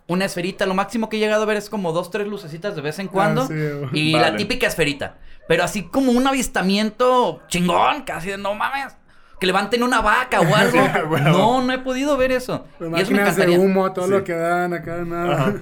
Una 0.07 0.25
esferita, 0.27 0.67
lo 0.67 0.75
máximo 0.75 1.09
que 1.09 1.17
he 1.17 1.21
llegado 1.21 1.43
a 1.43 1.47
ver 1.47 1.57
es 1.57 1.71
como 1.71 1.93
dos, 1.93 2.11
tres 2.11 2.27
lucecitas 2.27 2.75
de 2.77 2.83
vez 2.83 2.99
en 2.99 3.09
cuando. 3.09 3.43
Ah, 3.43 3.47
sí, 3.49 3.55
güey. 3.55 3.89
y 3.93 4.13
Vale. 4.13 4.31
la 4.31 4.37
típica 4.37 4.67
esferita. 4.67 5.17
Pero 5.49 5.65
así 5.65 5.83
como 5.85 6.13
un 6.13 6.27
avistamiento 6.27 7.41
chingón, 7.49 8.03
casi 8.03 8.31
de 8.31 8.39
no 8.39 8.55
mames. 8.55 8.97
Que 9.41 9.47
levanten 9.47 9.83
una 9.83 10.01
vaca 10.01 10.41
o 10.41 10.55
algo. 10.55 10.79
Sí, 10.95 11.01
güey. 11.09 11.23
no, 11.23 11.61
no 11.63 11.73
he 11.73 11.79
podido 11.79 12.17
ver 12.17 12.33
eso. 12.33 12.67
Y 12.81 12.85
eso 12.85 12.91
me 12.91 12.91
máquinas 12.91 13.37
de 13.37 13.43
encantaría. 13.45 13.59
humo, 13.61 13.93
todo 13.93 14.07
Sí. 14.07 14.11
lo 14.13 14.25
que 14.25 14.33
dan 14.33 14.73
acá, 14.73 14.97
nada. 15.05 15.33
Ajá. 15.35 15.55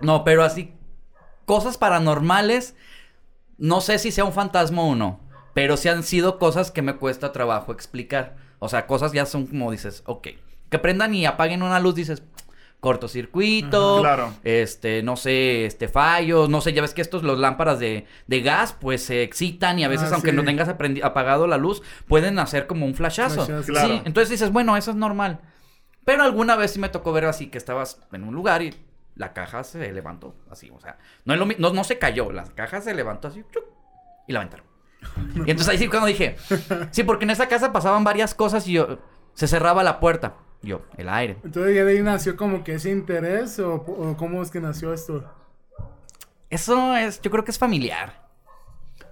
No, 0.00 0.22
pero 0.24 0.44
así, 0.44 0.72
cosas 1.46 1.78
paranormales, 1.78 2.74
no 3.58 3.80
sé 3.80 3.98
si 3.98 4.12
sea 4.12 4.24
un 4.24 4.32
fantasma 4.32 4.82
o 4.82 4.94
no, 4.94 5.20
pero 5.54 5.76
sí 5.76 5.88
han 5.88 6.02
sido 6.02 6.38
cosas 6.38 6.70
que 6.70 6.82
me 6.82 6.96
cuesta 6.96 7.32
trabajo 7.32 7.72
explicar. 7.72 8.36
O 8.58 8.68
sea, 8.68 8.86
cosas 8.86 9.12
ya 9.12 9.24
son 9.26 9.46
como 9.46 9.70
dices, 9.70 10.02
ok, 10.06 10.28
que 10.70 10.78
prendan 10.78 11.14
y 11.14 11.24
apaguen 11.26 11.62
una 11.62 11.80
luz, 11.80 11.94
dices, 11.94 12.22
cortocircuito, 12.80 14.00
claro. 14.00 14.32
este, 14.44 15.02
no 15.02 15.16
sé, 15.16 15.66
este, 15.66 15.88
fallos, 15.88 16.48
no 16.48 16.60
sé, 16.60 16.72
ya 16.72 16.82
ves 16.82 16.94
que 16.94 17.02
estos, 17.02 17.22
los 17.22 17.38
lámparas 17.38 17.78
de, 17.78 18.06
de 18.26 18.40
gas, 18.42 18.72
pues 18.78 19.02
se 19.04 19.22
excitan 19.22 19.78
y 19.78 19.84
a 19.84 19.88
veces, 19.88 20.10
Ah, 20.10 20.14
aunque 20.14 20.30
sí. 20.30 20.36
no 20.36 20.44
tengas 20.44 20.68
apagado 20.68 21.46
la 21.46 21.56
luz, 21.56 21.82
pueden 22.06 22.38
hacer 22.38 22.66
como 22.66 22.86
un 22.86 22.94
flashazo. 22.94 23.44
Flashazo. 23.46 23.66
Claro. 23.72 23.88
Sí, 23.88 24.02
entonces 24.04 24.30
dices, 24.30 24.52
bueno, 24.52 24.76
eso 24.76 24.90
es 24.90 24.96
normal. 24.96 25.40
Pero 26.04 26.22
alguna 26.22 26.54
vez 26.56 26.72
sí 26.72 26.78
me 26.78 26.88
tocó 26.88 27.12
ver 27.12 27.24
así 27.24 27.48
que 27.48 27.58
estabas 27.58 28.00
en 28.12 28.22
un 28.22 28.34
lugar 28.34 28.62
y 28.62 28.74
la 29.16 29.32
caja 29.32 29.64
se 29.64 29.92
levantó 29.92 30.36
así, 30.50 30.70
o 30.70 30.78
sea, 30.78 30.98
no, 31.24 31.32
es 31.34 31.40
lo 31.40 31.46
no, 31.58 31.72
no 31.72 31.84
se 31.84 31.98
cayó, 31.98 32.30
la 32.32 32.44
caja 32.44 32.80
se 32.80 32.94
levantó 32.94 33.28
así 33.28 33.42
y 34.28 34.32
la 34.32 34.40
aventaron. 34.40 34.66
Y 35.36 35.50
entonces 35.50 35.68
ahí 35.68 35.78
sí 35.78 35.88
cuando 35.88 36.06
dije, 36.06 36.36
sí, 36.90 37.02
porque 37.02 37.24
en 37.24 37.30
esa 37.30 37.48
casa 37.48 37.72
pasaban 37.72 38.04
varias 38.04 38.34
cosas 38.34 38.66
y 38.68 38.72
yo, 38.72 38.98
se 39.34 39.46
cerraba 39.48 39.82
la 39.82 39.98
puerta, 40.00 40.34
yo, 40.62 40.82
el 40.96 41.08
aire. 41.08 41.36
Entonces 41.44 41.74
ya 41.74 41.84
de 41.84 41.92
ahí 41.92 42.02
nació 42.02 42.36
como 42.36 42.64
que 42.64 42.74
ese 42.74 42.90
interés 42.90 43.58
o, 43.58 43.74
o 43.74 44.16
cómo 44.16 44.42
es 44.42 44.50
que 44.50 44.60
nació 44.60 44.92
esto. 44.92 45.24
Eso 46.50 46.96
es, 46.96 47.20
yo 47.20 47.30
creo 47.30 47.44
que 47.44 47.50
es 47.50 47.58
familiar. 47.58 48.26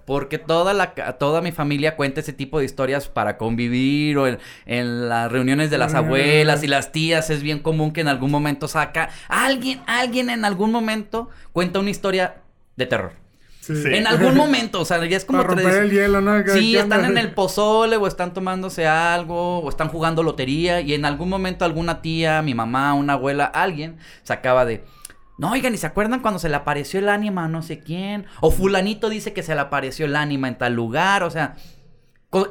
Porque 0.07 0.39
toda 0.39 0.75
la 0.75 0.93
toda 1.17 1.41
mi 1.41 1.51
familia 1.51 1.97
cuenta 1.97 2.21
ese 2.21 2.35
tipo 2.35 2.59
de 2.59 2.67
historias 2.67 3.09
para 3.09 3.39
convivir 3.39 4.19
o 4.19 4.27
en, 4.27 4.39
en 4.67 5.09
las 5.09 5.33
reuniones 5.33 5.71
de 5.71 5.79
las 5.79 5.95
abuelas 5.95 6.63
y 6.63 6.67
las 6.67 6.93
tías 6.93 7.31
es 7.31 7.43
bien 7.43 7.61
común 7.61 7.91
que 7.91 8.03
en 8.03 8.09
algún 8.09 8.31
momento 8.31 8.69
saca 8.69 9.09
alguien 9.29 9.81
alguien 9.87 10.29
en 10.29 10.45
algún 10.45 10.73
momento 10.73 11.31
cuenta 11.53 11.79
una 11.79 11.89
historia 11.89 12.43
de 12.77 12.85
terror. 12.85 13.24
Sí. 13.67 13.83
En 13.87 14.07
algún 14.07 14.35
momento, 14.35 14.81
o 14.81 14.85
sea, 14.85 15.03
ya 15.07 15.17
es 15.17 15.25
como 15.25 15.39
Para 15.39 15.55
romper 15.55 15.85
el 15.85 15.91
hielo, 15.91 16.21
¿no? 16.21 16.39
Sí, 16.53 16.73
¿qué 16.73 16.81
están 16.81 17.05
en 17.05 17.17
el 17.17 17.33
pozole 17.33 17.97
o 17.97 18.07
están 18.07 18.35
tomándose 18.35 18.87
algo 18.87 19.61
o 19.61 19.69
están 19.69 19.89
jugando 19.89 20.23
lotería 20.23 20.81
y 20.81 20.93
en 20.93 21.05
algún 21.05 21.31
momento 21.31 21.65
alguna 21.65 22.03
tía, 22.03 22.43
mi 22.43 22.55
mamá, 22.55 22.93
una 22.95 23.15
abuela, 23.15 23.47
alguien 23.47 23.97
sacaba 24.23 24.65
de... 24.65 24.85
No, 25.37 25.51
oigan, 25.51 25.75
¿y 25.75 25.79
se 25.79 25.87
acuerdan 25.87 26.21
cuando 26.21 26.39
se 26.39 26.49
le 26.49 26.55
apareció 26.55 27.01
el 27.01 27.09
ánima 27.09 27.47
a 27.47 27.49
no 27.49 27.63
sé 27.63 27.81
quién? 27.81 28.27
O 28.41 28.51
fulanito 28.51 29.09
dice 29.09 29.33
que 29.33 29.43
se 29.43 29.55
le 29.55 29.63
apareció 29.63 30.07
el 30.07 30.15
ánima 30.15 30.47
en 30.47 30.59
tal 30.59 30.75
lugar, 30.75 31.25
o 31.25 31.31
sea, 31.31 31.57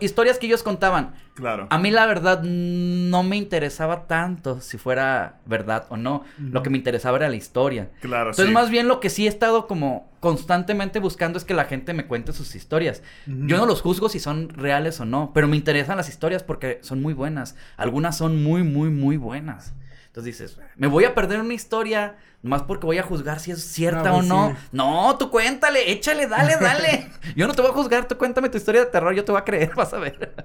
historias 0.01 0.39
que 0.39 0.47
ellos 0.47 0.63
contaban. 0.63 1.13
Claro. 1.35 1.67
A 1.69 1.77
mí 1.77 1.91
la 1.91 2.05
verdad 2.05 2.41
no 2.43 3.23
me 3.23 3.37
interesaba 3.37 4.07
tanto 4.07 4.61
si 4.61 4.77
fuera 4.77 5.39
verdad 5.45 5.85
o 5.89 5.97
no. 5.97 6.23
Lo 6.37 6.63
que 6.63 6.69
me 6.69 6.77
interesaba 6.77 7.17
era 7.17 7.29
la 7.29 7.35
historia. 7.35 7.89
Claro, 8.01 8.31
Entonces, 8.31 8.47
sí. 8.47 8.53
más 8.53 8.69
bien 8.69 8.87
lo 8.87 8.99
que 8.99 9.09
sí 9.09 9.25
he 9.25 9.29
estado 9.29 9.67
como 9.67 10.11
constantemente 10.19 10.99
buscando 10.99 11.37
es 11.37 11.45
que 11.45 11.53
la 11.53 11.65
gente 11.65 11.93
me 11.93 12.05
cuente 12.07 12.33
sus 12.33 12.55
historias. 12.55 13.03
Yo 13.25 13.57
no 13.57 13.65
los 13.65 13.81
juzgo 13.81 14.09
si 14.09 14.19
son 14.19 14.49
reales 14.49 14.99
o 14.99 15.05
no, 15.05 15.31
pero 15.33 15.47
me 15.47 15.57
interesan 15.57 15.97
las 15.97 16.09
historias 16.09 16.43
porque 16.43 16.79
son 16.81 17.01
muy 17.01 17.13
buenas. 17.13 17.55
Algunas 17.77 18.17
son 18.17 18.41
muy, 18.43 18.63
muy, 18.63 18.89
muy 18.89 19.17
buenas. 19.17 19.73
Entonces 20.13 20.38
dices, 20.38 20.60
me 20.75 20.86
voy 20.86 21.05
a 21.05 21.15
perder 21.15 21.39
una 21.39 21.55
historia 21.55 22.17
nomás 22.43 22.62
porque 22.62 22.86
voy 22.86 23.00
a 23.00 23.03
juzgar 23.03 23.39
si 23.39 23.50
es 23.50 23.63
cierta 23.63 24.03
No, 24.03 24.12
o 24.12 24.17
pues 24.17 24.27
no. 24.27 24.50
sí. 24.50 24.67
No, 24.72 25.17
tú 25.17 25.32
cuéntale, 25.32 25.91
échale, 25.91 26.27
dale, 26.27 26.55
dale. 26.58 27.10
yo 27.36 27.48
no 27.48 27.55
te 27.55 27.63
voy 27.63 27.72
a 27.72 27.74
juzgar, 27.74 28.08
tú 28.08 28.15
cuéntame 28.15 28.50
tu 28.50 28.60
historia 28.60 28.82
de 28.82 28.91
terror, 28.91 29.15
yo 29.15 29.25
te 29.25 29.32
voy 29.32 29.41
a 29.41 29.43
creer, 29.43 29.74
vas 29.75 29.91
a 29.91 29.98
ver. 29.98 30.36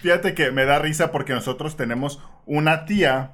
Fíjate 0.00 0.34
que 0.34 0.50
me 0.50 0.64
da 0.64 0.80
risa 0.80 1.12
porque 1.12 1.34
nosotros 1.34 1.76
tenemos 1.76 2.20
una 2.46 2.84
tía 2.84 3.30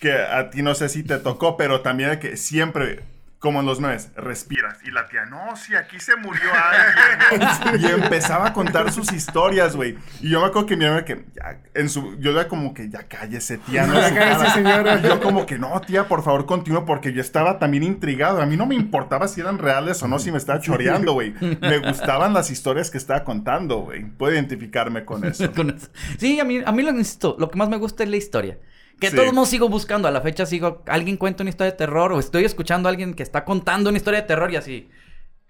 que 0.00 0.12
a 0.12 0.50
ti 0.50 0.62
no 0.62 0.74
sé 0.74 0.88
si 0.88 1.04
te 1.04 1.18
tocó, 1.18 1.56
pero 1.56 1.82
también 1.82 2.10
de 2.10 2.18
que 2.18 2.36
siempre, 2.36 3.04
como 3.38 3.60
en 3.60 3.66
los 3.66 3.78
memes, 3.78 4.10
respiras. 4.16 4.78
Y 4.84 4.90
la 4.90 5.06
tía, 5.06 5.24
no, 5.26 5.54
si 5.56 5.76
aquí 5.76 6.00
se 6.00 6.16
murió 6.16 6.50
alguien. 6.52 7.80
¿no?" 7.82 7.88
y 7.88 7.92
empezaba 7.92 8.48
a 8.48 8.52
contar 8.52 8.90
sus 8.92 9.12
historias, 9.12 9.76
güey. 9.76 9.96
Y 10.20 10.30
yo 10.30 10.40
me 10.40 10.46
acuerdo 10.46 10.66
que 10.66 10.76
mi 10.76 10.84
hermana 10.84 11.04
que, 11.04 11.24
ya, 11.34 11.60
en 11.74 11.88
su, 11.88 12.18
yo 12.18 12.32
era 12.32 12.48
como 12.48 12.74
que, 12.74 12.88
ya 12.90 13.04
cállese, 13.04 13.58
tía, 13.58 13.86
no 13.86 13.94
Ya 14.00 14.14
cállese, 14.14 14.38
cara". 14.38 14.54
señora. 14.54 15.00
Y 15.00 15.02
yo 15.02 15.20
como 15.20 15.46
que, 15.46 15.58
no, 15.58 15.80
tía, 15.80 16.08
por 16.08 16.22
favor, 16.24 16.46
continúa, 16.46 16.84
porque 16.84 17.12
yo 17.12 17.20
estaba 17.20 17.58
también 17.58 17.84
intrigado. 17.84 18.42
A 18.42 18.46
mí 18.46 18.56
no 18.56 18.66
me 18.66 18.74
importaba 18.74 19.28
si 19.28 19.40
eran 19.40 19.58
reales 19.58 20.02
o 20.02 20.08
no, 20.08 20.18
si 20.18 20.32
me 20.32 20.38
estaba 20.38 20.60
choreando, 20.60 21.12
güey. 21.12 21.34
Me 21.60 21.78
gustaban 21.78 22.32
las 22.34 22.50
historias 22.50 22.90
que 22.90 22.98
estaba 22.98 23.22
contando, 23.22 23.78
güey. 23.78 24.04
Puedo 24.04 24.34
identificarme 24.34 25.04
con 25.04 25.24
eso. 25.24 25.50
Con 25.54 25.70
eso. 25.70 25.88
Sí, 26.18 26.40
a 26.40 26.44
mí, 26.44 26.60
a 26.64 26.72
mí 26.72 26.82
lo 26.82 26.90
insisto, 26.90 27.36
lo 27.38 27.50
que 27.50 27.56
más 27.58 27.68
me 27.68 27.76
gusta 27.78 28.02
es 28.02 28.10
la 28.10 28.16
historia. 28.16 28.58
Que 29.00 29.10
Sí. 29.10 29.16
todos 29.16 29.32
modos 29.32 29.48
sigo 29.48 29.68
buscando, 29.68 30.08
a 30.08 30.10
la 30.10 30.20
fecha 30.20 30.44
sigo, 30.46 30.82
alguien 30.86 31.16
cuenta 31.16 31.42
una 31.42 31.50
historia 31.50 31.70
de 31.72 31.78
terror 31.78 32.12
o 32.12 32.18
estoy 32.18 32.44
escuchando 32.44 32.88
a 32.88 32.90
alguien 32.90 33.14
que 33.14 33.22
está 33.22 33.44
contando 33.44 33.90
una 33.90 33.96
historia 33.98 34.20
de 34.22 34.26
terror 34.26 34.52
y 34.52 34.56
así. 34.56 34.88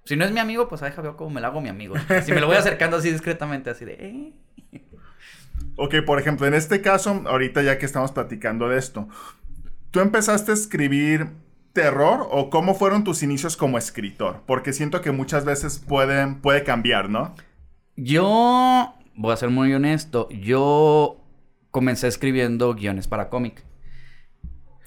Si 0.04 0.16
no 0.16 0.24
es 0.24 0.32
mi 0.32 0.40
amigo, 0.40 0.68
pues 0.68 0.82
a 0.82 0.86
deja 0.86 1.02
veo 1.02 1.16
cómo 1.16 1.30
me 1.30 1.40
la 1.40 1.48
hago 1.48 1.60
mi 1.60 1.68
amigo. 1.68 1.94
Si 2.24 2.32
me 2.32 2.40
lo 2.40 2.46
voy 2.46 2.56
acercando 2.56 2.96
así 2.98 3.10
discretamente, 3.10 3.70
así 3.70 3.84
de... 3.84 3.92
"Eh". 3.94 4.32
Ok, 5.76 5.96
por 6.04 6.18
ejemplo, 6.18 6.46
en 6.46 6.54
este 6.54 6.80
caso, 6.80 7.22
ahorita 7.26 7.62
ya 7.62 7.78
que 7.78 7.86
estamos 7.86 8.10
platicando 8.12 8.68
de 8.68 8.78
esto, 8.78 9.08
¿tú 9.90 10.00
empezaste 10.00 10.50
a 10.50 10.54
escribir 10.54 11.28
terror 11.72 12.26
o 12.30 12.50
cómo 12.50 12.74
fueron 12.74 13.04
tus 13.04 13.22
inicios 13.22 13.56
como 13.56 13.78
escritor? 13.78 14.42
Porque 14.46 14.72
siento 14.72 15.00
que 15.00 15.12
muchas 15.12 15.44
veces 15.44 15.78
puede, 15.78 16.26
puede 16.36 16.64
cambiar, 16.64 17.08
¿no? 17.10 17.34
Yo, 17.96 18.94
voy 19.14 19.32
a 19.32 19.36
ser 19.36 19.50
muy 19.50 19.72
honesto, 19.74 20.28
yo 20.30 21.24
comencé 21.70 22.08
escribiendo 22.08 22.74
guiones 22.74 23.08
para 23.08 23.28
cómic. 23.28 23.64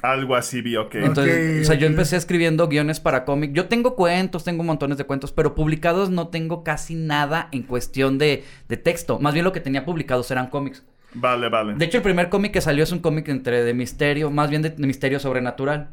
Algo 0.01 0.35
así 0.35 0.61
vi, 0.61 0.77
ok. 0.77 0.95
Entonces, 0.95 1.61
o 1.61 1.65
sea, 1.65 1.75
yo 1.75 1.85
empecé 1.85 2.17
escribiendo 2.17 2.67
guiones 2.67 2.99
para 2.99 3.23
cómic. 3.23 3.53
Yo 3.53 3.67
tengo 3.67 3.95
cuentos, 3.95 4.43
tengo 4.43 4.63
montones 4.63 4.97
de 4.97 5.03
cuentos, 5.03 5.31
pero 5.31 5.53
publicados 5.53 6.09
no 6.09 6.29
tengo 6.29 6.63
casi 6.63 6.95
nada 6.95 7.49
en 7.51 7.63
cuestión 7.63 8.17
de, 8.17 8.43
de 8.67 8.77
texto. 8.77 9.19
Más 9.19 9.33
bien 9.33 9.45
lo 9.45 9.51
que 9.51 9.59
tenía 9.59 9.85
publicados 9.85 10.31
eran 10.31 10.47
cómics. 10.47 10.83
Vale, 11.13 11.49
vale. 11.49 11.75
De 11.75 11.85
hecho, 11.85 11.97
el 11.97 12.03
primer 12.03 12.29
cómic 12.29 12.51
que 12.51 12.61
salió 12.61 12.83
es 12.83 12.91
un 12.91 12.99
cómic 12.99 13.27
entre 13.29 13.63
de 13.63 13.73
misterio, 13.75 14.31
más 14.31 14.49
bien 14.49 14.63
de, 14.63 14.71
de 14.71 14.87
misterio 14.87 15.19
sobrenatural. 15.19 15.89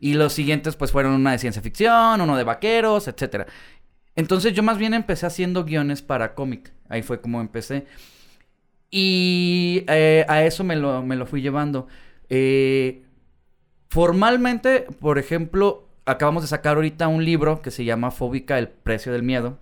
Y 0.00 0.14
los 0.14 0.34
siguientes, 0.34 0.76
pues, 0.76 0.92
fueron 0.92 1.12
una 1.14 1.32
de 1.32 1.38
ciencia 1.38 1.62
ficción, 1.62 2.20
uno 2.20 2.36
de 2.36 2.44
vaqueros, 2.44 3.08
etcétera. 3.08 3.46
Entonces, 4.14 4.52
yo 4.52 4.62
más 4.62 4.78
bien 4.78 4.94
empecé 4.94 5.26
haciendo 5.26 5.64
guiones 5.64 6.02
para 6.02 6.34
cómic. 6.34 6.72
Ahí 6.88 7.02
fue 7.02 7.20
como 7.20 7.40
empecé. 7.40 7.86
Y 8.90 9.84
eh, 9.88 10.24
a 10.28 10.44
eso 10.44 10.64
me 10.64 10.76
lo, 10.76 11.02
me 11.02 11.16
lo 11.16 11.26
fui 11.26 11.42
llevando. 11.42 11.88
Eh, 12.28 13.02
formalmente, 13.88 14.86
por 15.00 15.18
ejemplo, 15.18 15.88
acabamos 16.06 16.42
de 16.42 16.48
sacar 16.48 16.76
ahorita 16.76 17.08
un 17.08 17.24
libro 17.24 17.60
que 17.62 17.70
se 17.70 17.84
llama 17.84 18.10
Fóbica, 18.10 18.58
el 18.58 18.68
precio 18.68 19.12
del 19.12 19.22
miedo 19.22 19.58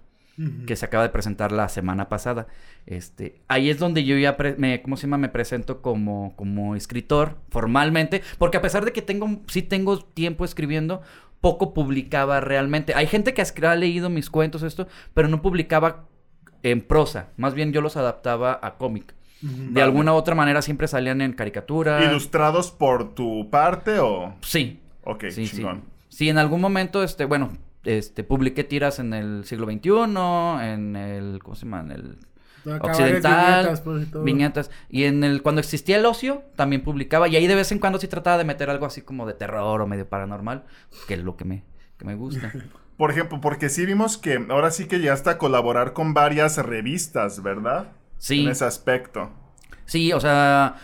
que 0.66 0.76
se 0.76 0.84
acaba 0.84 1.02
de 1.02 1.08
presentar 1.10 1.50
la 1.52 1.68
semana 1.68 2.08
pasada. 2.08 2.46
Este, 2.84 3.40
ahí 3.48 3.70
es 3.70 3.78
donde 3.78 4.04
yo 4.04 4.16
ya 4.18 4.36
me, 4.58 4.82
¿cómo 4.82 4.96
se 4.96 5.06
llama? 5.06 5.18
Me 5.18 5.28
presento 5.28 5.80
como, 5.80 6.34
como 6.36 6.76
escritor 6.76 7.38
formalmente, 7.48 8.22
porque 8.38 8.58
a 8.58 8.62
pesar 8.62 8.84
de 8.84 8.92
que 8.92 9.02
tengo, 9.02 9.40
sí 9.48 9.62
tengo 9.62 9.98
tiempo 9.98 10.44
escribiendo, 10.44 11.00
poco 11.40 11.72
publicaba 11.72 12.40
realmente. 12.40 12.94
Hay 12.94 13.06
gente 13.06 13.32
que 13.32 13.42
ha 13.42 13.76
leído 13.76 14.10
mis 14.10 14.28
cuentos 14.28 14.62
esto, 14.62 14.86
pero 15.14 15.28
no 15.28 15.40
publicaba 15.40 16.06
en 16.70 16.82
prosa, 16.82 17.30
más 17.36 17.54
bien 17.54 17.72
yo 17.72 17.80
los 17.80 17.96
adaptaba 17.96 18.58
a 18.62 18.76
cómic. 18.76 19.14
De 19.42 19.66
Vale. 19.66 19.82
alguna 19.82 20.12
u 20.14 20.16
otra 20.16 20.34
manera 20.34 20.62
siempre 20.62 20.88
salían 20.88 21.20
en 21.20 21.32
caricatura. 21.32 22.02
¿Ilustrados 22.02 22.70
por 22.70 23.14
tu 23.14 23.50
parte 23.50 23.98
o...? 23.98 24.34
Sí, 24.40 24.80
Ok, 25.06 25.26
sí, 25.30 25.46
chingón. 25.48 25.84
Sí, 26.08 26.28
en 26.28 26.36
algún 26.36 26.60
momento, 26.60 27.04
este, 27.04 27.26
bueno, 27.26 27.56
este, 27.84 28.24
publiqué 28.24 28.64
tiras 28.64 28.98
en 28.98 29.14
el 29.14 29.44
siglo 29.44 29.66
XXI, 29.66 29.90
en 30.64 30.96
el, 30.96 31.38
¿cómo 31.42 31.54
se 31.54 31.64
llama? 31.64 31.80
En 31.82 31.90
el 31.92 32.18
occidental, 32.82 33.64
viñetas, 33.66 33.80
pues, 33.82 34.08
y 34.08 34.18
viñetas. 34.24 34.70
Y 34.90 35.04
en 35.04 35.22
el, 35.22 35.42
cuando 35.42 35.60
existía 35.60 35.96
el 35.96 36.06
ocio, 36.06 36.42
también 36.56 36.82
publicaba. 36.82 37.28
Y 37.28 37.36
ahí 37.36 37.46
de 37.46 37.54
vez 37.54 37.70
en 37.70 37.78
cuando 37.78 38.00
sí 38.00 38.08
trataba 38.08 38.36
de 38.38 38.44
meter 38.44 38.68
algo 38.68 38.84
así 38.84 39.02
como 39.02 39.26
de 39.26 39.34
terror 39.34 39.80
o 39.80 39.86
medio 39.86 40.08
paranormal, 40.08 40.64
que 41.06 41.14
es 41.14 41.20
lo 41.20 41.36
que 41.36 41.44
me, 41.44 41.62
que 41.96 42.04
me 42.04 42.16
gusta. 42.16 42.52
Por 42.96 43.10
ejemplo, 43.10 43.40
porque 43.40 43.68
sí 43.68 43.84
vimos 43.84 44.16
que 44.16 44.44
ahora 44.48 44.70
sí 44.70 44.86
que 44.86 44.98
llegaste 44.98 45.30
a 45.30 45.38
colaborar 45.38 45.92
con 45.92 46.14
varias 46.14 46.56
revistas, 46.58 47.42
¿verdad? 47.42 47.88
Sí. 48.18 48.44
En 48.44 48.50
ese 48.50 48.64
aspecto. 48.64 49.30
Sí, 49.84 50.12
o 50.12 50.20
sea, 50.20 50.76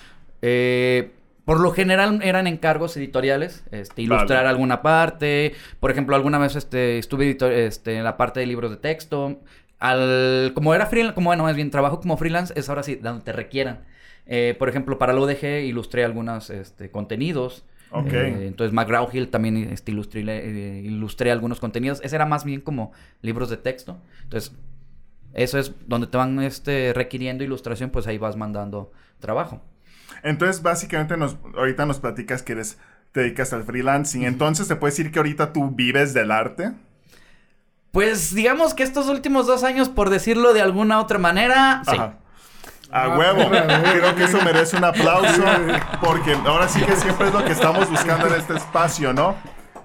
eh, 0.42 1.12
por 1.44 1.60
lo 1.60 1.72
general 1.72 2.20
eran 2.22 2.46
encargos 2.46 2.96
editoriales, 2.96 3.64
este, 3.70 4.02
ilustrar 4.02 4.40
Vale. 4.40 4.48
alguna 4.50 4.82
parte. 4.82 5.54
Por 5.80 5.90
ejemplo, 5.90 6.14
alguna 6.14 6.38
vez 6.38 6.54
este, 6.54 6.98
estuve 6.98 7.36
este, 7.66 7.96
en 7.96 8.04
la 8.04 8.16
parte 8.16 8.40
de 8.40 8.46
libros 8.46 8.70
de 8.70 8.76
texto. 8.76 9.40
Al, 9.78 10.52
como 10.54 10.74
era 10.74 10.86
freelance, 10.86 11.14
como 11.14 11.30
bueno, 11.30 11.42
más 11.42 11.56
bien 11.56 11.70
trabajo 11.70 12.00
como 12.00 12.16
freelance, 12.16 12.52
es 12.56 12.68
ahora 12.68 12.82
sí, 12.82 12.96
donde 12.96 13.24
te 13.24 13.32
requieran. 13.32 13.80
Eh, 14.26 14.54
por 14.56 14.68
ejemplo, 14.68 14.98
para 14.98 15.12
la 15.12 15.20
UDG 15.20 15.64
ilustré 15.64 16.04
algunos 16.04 16.50
este, 16.50 16.90
contenidos. 16.90 17.64
Ok. 17.92 18.12
Eh, 18.12 18.46
entonces, 18.46 18.72
McGraw 18.72 19.08
Hill 19.12 19.28
también 19.28 19.56
este, 19.56 19.92
ilustré, 19.92 20.22
eh, 20.26 20.80
ilustré 20.82 21.30
algunos 21.30 21.60
contenidos. 21.60 22.00
Ese 22.02 22.16
era 22.16 22.26
más 22.26 22.44
bien 22.44 22.60
como 22.60 22.92
libros 23.20 23.50
de 23.50 23.58
texto. 23.58 23.98
Entonces, 24.22 24.52
eso 25.34 25.58
es 25.58 25.72
donde 25.86 26.06
te 26.06 26.16
van 26.16 26.40
este, 26.40 26.92
requiriendo 26.94 27.44
ilustración, 27.44 27.90
pues 27.90 28.06
ahí 28.06 28.18
vas 28.18 28.36
mandando 28.36 28.92
trabajo. 29.18 29.62
Entonces, 30.22 30.62
básicamente, 30.62 31.16
nos, 31.16 31.36
ahorita 31.56 31.86
nos 31.86 32.00
platicas 32.00 32.42
que 32.42 32.52
eres, 32.52 32.78
te 33.12 33.20
dedicas 33.20 33.52
al 33.52 33.64
freelancing. 33.64 34.24
Entonces, 34.24 34.66
¿se 34.66 34.76
puede 34.76 34.92
decir 34.92 35.10
que 35.10 35.18
ahorita 35.18 35.52
tú 35.52 35.70
vives 35.70 36.14
del 36.14 36.30
arte? 36.30 36.72
Pues 37.90 38.34
digamos 38.34 38.72
que 38.72 38.82
estos 38.82 39.08
últimos 39.08 39.46
dos 39.46 39.64
años, 39.64 39.90
por 39.90 40.08
decirlo 40.08 40.54
de 40.54 40.62
alguna 40.62 40.98
otra 40.98 41.18
manera, 41.18 41.82
sí. 41.86 41.96
A 42.92 43.04
Ah, 43.04 43.18
huevo. 43.18 43.50
Creo 43.50 44.14
que 44.14 44.24
eso 44.24 44.38
merece 44.44 44.76
un 44.76 44.84
aplauso. 44.84 45.42
Porque 46.00 46.34
ahora 46.44 46.68
sí 46.68 46.80
que 46.82 46.94
siempre 46.96 47.28
es 47.28 47.32
lo 47.34 47.44
que 47.44 47.52
estamos 47.52 47.88
buscando 47.90 48.26
en 48.26 48.34
este 48.34 48.54
espacio, 48.56 49.12
¿no? 49.12 49.34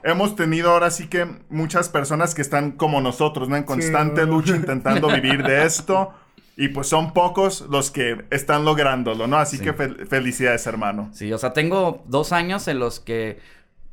Hemos 0.04 0.36
tenido 0.36 0.72
ahora 0.72 0.92
sí 0.92 1.08
que 1.08 1.26
muchas 1.50 1.90
personas 1.90 2.36
que 2.36 2.42
están 2.42 2.72
como 2.72 3.02
nosotros, 3.02 3.50
¿no? 3.50 3.56
En 3.56 3.64
constante 3.64 4.26
lucha 4.26 4.56
intentando 4.56 5.08
vivir 5.08 5.44
de 5.44 5.66
esto. 5.66 6.14
Y 6.60 6.70
pues 6.70 6.88
son 6.88 7.14
pocos 7.14 7.62
los 7.70 7.92
que 7.92 8.26
están 8.32 8.66
lográndolo, 8.66 9.28
¿no? 9.28 9.38
Así 9.38 9.58
Sí. 9.58 9.64
que 9.64 9.76
fel- 9.76 10.08
felicidades, 10.08 10.66
hermano. 10.66 11.10
Sí, 11.14 11.32
o 11.32 11.38
sea, 11.38 11.54
tengo 11.54 12.04
dos 12.08 12.32
años 12.34 12.68
en 12.68 12.80
los 12.80 13.00
que 13.00 13.40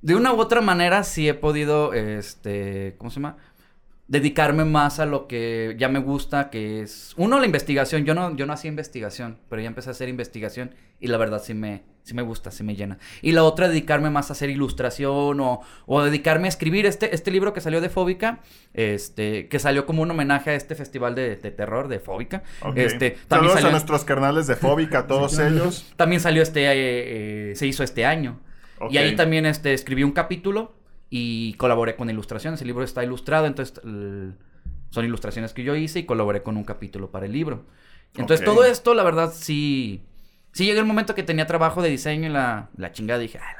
de 0.00 0.14
una 0.14 0.32
u 0.32 0.40
otra 0.40 0.60
manera 0.62 1.04
sí 1.04 1.28
he 1.28 1.34
podido, 1.34 1.92
este, 1.92 2.94
¿cómo 2.98 3.10
se 3.10 3.16
llama? 3.16 3.36
Dedicarme 4.06 4.66
más 4.66 5.00
a 5.00 5.06
lo 5.06 5.26
que 5.26 5.76
ya 5.78 5.88
me 5.88 5.98
gusta, 5.98 6.50
que 6.50 6.82
es, 6.82 7.14
uno, 7.16 7.38
la 7.40 7.46
investigación. 7.46 8.04
Yo 8.04 8.14
no, 8.14 8.36
yo 8.36 8.44
no 8.44 8.52
hacía 8.52 8.68
investigación, 8.68 9.38
pero 9.48 9.62
ya 9.62 9.68
empecé 9.68 9.88
a 9.88 9.92
hacer 9.92 10.10
investigación 10.10 10.74
y 11.00 11.06
la 11.06 11.16
verdad 11.16 11.42
sí 11.42 11.54
me, 11.54 11.84
sí 12.02 12.12
me 12.12 12.20
gusta, 12.20 12.50
sí 12.50 12.62
me 12.64 12.76
llena. 12.76 12.98
Y 13.22 13.32
la 13.32 13.44
otra, 13.44 13.66
dedicarme 13.66 14.10
más 14.10 14.28
a 14.28 14.34
hacer 14.34 14.50
ilustración 14.50 15.40
o, 15.40 15.62
o 15.86 16.02
dedicarme 16.02 16.48
a 16.48 16.50
escribir 16.50 16.84
este, 16.84 17.14
este 17.14 17.30
libro 17.30 17.54
que 17.54 17.62
salió 17.62 17.80
de 17.80 17.88
Fóbica, 17.88 18.40
este, 18.74 19.48
que 19.48 19.58
salió 19.58 19.86
como 19.86 20.02
un 20.02 20.10
homenaje 20.10 20.50
a 20.50 20.54
este 20.54 20.74
festival 20.74 21.14
de, 21.14 21.36
de 21.36 21.50
terror 21.50 21.88
de 21.88 21.98
Fóbica. 21.98 22.42
Este, 22.74 23.12
también 23.12 23.26
Saludos 23.28 23.52
salió- 23.54 23.68
a 23.68 23.70
nuestros 23.72 24.04
carnales 24.04 24.46
de 24.46 24.56
Fóbica, 24.56 25.06
todos 25.08 25.38
ellos. 25.38 25.92
también 25.96 26.20
salió 26.20 26.42
este, 26.42 26.66
eh, 26.66 26.72
eh, 27.52 27.56
se 27.56 27.66
hizo 27.66 27.82
este 27.82 28.04
año. 28.04 28.38
Y 28.90 28.98
ahí 28.98 29.16
también 29.16 29.46
este, 29.46 29.72
escribí 29.72 30.02
un 30.02 30.12
capítulo 30.12 30.74
y 31.16 31.54
colaboré 31.54 31.94
con 31.94 32.10
ilustraciones. 32.10 32.60
El 32.60 32.66
libro 32.66 32.82
está 32.82 33.04
ilustrado, 33.04 33.46
entonces 33.46 33.80
el- 33.84 34.34
son 34.90 35.04
ilustraciones 35.04 35.52
que 35.52 35.62
yo 35.62 35.76
hice 35.76 36.00
y 36.00 36.06
colaboré 36.06 36.42
con 36.42 36.56
un 36.56 36.64
capítulo 36.64 37.10
para 37.12 37.26
el 37.26 37.32
libro. 37.32 37.66
Entonces 38.16 38.40
Ok. 38.46 38.52
todo 38.54 38.64
esto, 38.64 38.94
la 38.94 39.04
verdad, 39.04 39.32
sí... 39.32 40.02
Sí 40.52 40.64
llegó 40.66 40.80
el 40.80 40.86
momento 40.86 41.14
que 41.14 41.22
tenía 41.22 41.46
trabajo 41.46 41.82
de 41.82 41.88
diseño 41.90 42.28
y 42.28 42.32
la, 42.32 42.68
la 42.76 42.90
chingada 42.90 43.20
dije... 43.20 43.38
"Ay, 43.38 43.54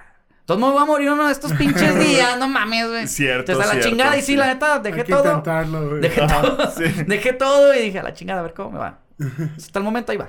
todo 0.47 0.59
me 0.59 0.75
va 0.75 0.83
a 0.83 0.85
morir 0.85 1.11
uno 1.11 1.27
de 1.27 1.33
estos 1.33 1.53
pinches 1.53 1.99
días, 2.07 2.39
no 2.41 2.49
mames, 2.49 2.89
güey. 2.89 3.07
Cierto, 3.07 3.53
Entonces 3.53 3.65
a 3.65 3.75
la 3.77 3.83
cierto, 3.83 3.89
chingada 3.91 4.17
y 4.17 4.21
sí, 4.21 4.27
sí. 4.27 4.37
la 4.37 4.47
neta, 4.49 4.79
dejé 4.81 5.01
Hay 5.01 5.07
que 5.07 5.13
todo. 5.13 5.25
intentarlo, 5.25 5.89
güey. 5.91 6.01
Dejé 6.03 6.21
Ajá, 6.23 6.43
todo. 6.43 6.71
sí. 6.73 6.85
Dejé 7.07 7.33
todo 7.35 7.73
y 7.75 7.79
dije, 7.83 7.99
a 8.01 8.03
la 8.03 8.15
chingada, 8.15 8.41
a 8.41 8.43
ver 8.43 8.53
cómo 8.55 8.73
me 8.73 8.79
va. 8.79 8.99
Hasta 9.57 9.79
el 9.79 9.85
momento 9.85 10.11
ahí 10.13 10.19
va. 10.19 10.29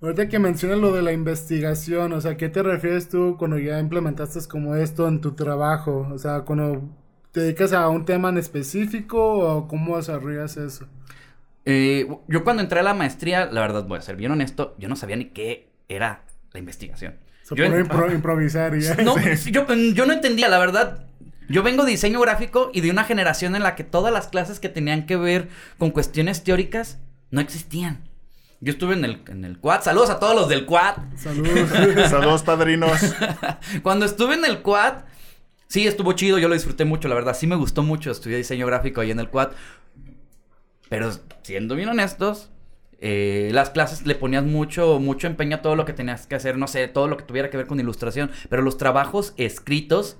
Ahorita 0.00 0.28
que 0.28 0.38
mencionas 0.38 0.78
lo 0.78 0.92
de 0.92 1.02
la 1.02 1.12
investigación, 1.12 2.12
o 2.12 2.20
sea, 2.20 2.36
¿qué 2.36 2.48
te 2.48 2.62
refieres 2.62 3.08
tú 3.08 3.36
cuando 3.36 3.58
ya 3.58 3.80
implementaste 3.80 4.38
como 4.48 4.76
esto 4.76 5.08
en 5.08 5.20
tu 5.20 5.32
trabajo? 5.32 6.08
O 6.12 6.18
sea, 6.18 6.42
cuando 6.42 6.88
te 7.32 7.40
dedicas 7.40 7.72
a 7.72 7.88
un 7.88 8.04
tema 8.04 8.28
en 8.28 8.38
específico 8.38 9.18
o 9.20 9.66
cómo 9.66 9.96
desarrollas 9.96 10.56
eso. 10.56 10.86
Eh, 11.64 12.06
yo 12.28 12.44
cuando 12.44 12.62
entré 12.62 12.78
a 12.80 12.82
la 12.84 12.94
maestría, 12.94 13.46
la 13.46 13.60
verdad, 13.60 13.84
voy 13.86 13.98
a 13.98 14.02
ser 14.02 14.16
bien 14.16 14.30
honesto, 14.30 14.74
yo 14.78 14.88
no 14.88 14.94
sabía 14.96 15.16
ni 15.16 15.26
qué 15.26 15.68
era 15.88 16.22
la 16.52 16.60
investigación. 16.60 17.16
Se 17.42 17.56
Yo 17.56 17.64
en- 17.64 17.72
impro- 17.72 18.14
improvisar 18.14 18.76
y 18.76 18.82
ya. 18.82 18.94
No, 18.96 19.16
yo, 19.50 19.66
yo 19.94 20.06
no 20.06 20.12
entendía, 20.12 20.48
la 20.48 20.58
verdad. 20.58 21.06
Yo 21.48 21.62
vengo 21.62 21.84
de 21.84 21.90
diseño 21.92 22.20
gráfico 22.20 22.70
y 22.72 22.82
de 22.82 22.90
una 22.90 23.04
generación 23.04 23.56
en 23.56 23.62
la 23.62 23.74
que 23.74 23.82
todas 23.82 24.12
las 24.12 24.28
clases 24.28 24.60
que 24.60 24.68
tenían 24.68 25.06
que 25.06 25.16
ver 25.16 25.48
con 25.78 25.90
cuestiones 25.90 26.44
teóricas 26.44 26.98
no 27.30 27.40
existían. 27.40 28.07
Yo 28.60 28.72
estuve 28.72 28.94
en 28.94 29.04
el, 29.04 29.22
en 29.28 29.44
el 29.44 29.58
quad. 29.60 29.82
Saludos 29.82 30.10
a 30.10 30.18
todos 30.18 30.34
los 30.34 30.48
del 30.48 30.66
quad. 30.66 30.96
Saludos. 31.16 31.68
Saludos, 32.10 32.42
padrinos. 32.42 33.00
Cuando 33.82 34.04
estuve 34.04 34.34
en 34.34 34.44
el 34.44 34.62
quad, 34.62 35.04
sí, 35.68 35.86
estuvo 35.86 36.12
chido, 36.14 36.38
yo 36.38 36.48
lo 36.48 36.54
disfruté 36.54 36.84
mucho, 36.84 37.08
la 37.08 37.14
verdad. 37.14 37.36
Sí 37.36 37.46
me 37.46 37.54
gustó 37.56 37.82
mucho 37.82 38.10
estudiar 38.10 38.38
diseño 38.38 38.66
gráfico 38.66 39.00
ahí 39.00 39.10
en 39.12 39.20
el 39.20 39.28
quad. 39.30 39.50
Pero 40.88 41.10
siendo 41.42 41.76
bien 41.76 41.88
honestos, 41.88 42.50
eh, 43.00 43.50
las 43.52 43.70
clases 43.70 44.06
le 44.06 44.14
ponías 44.16 44.42
mucho, 44.44 44.98
mucho 44.98 45.26
empeño 45.28 45.56
a 45.56 45.62
todo 45.62 45.76
lo 45.76 45.84
que 45.84 45.92
tenías 45.92 46.26
que 46.26 46.34
hacer, 46.34 46.56
no 46.58 46.66
sé, 46.66 46.88
todo 46.88 47.06
lo 47.08 47.16
que 47.16 47.24
tuviera 47.24 47.50
que 47.50 47.56
ver 47.58 47.66
con 47.66 47.78
ilustración. 47.78 48.30
Pero 48.48 48.62
los 48.62 48.76
trabajos 48.78 49.34
escritos, 49.36 50.16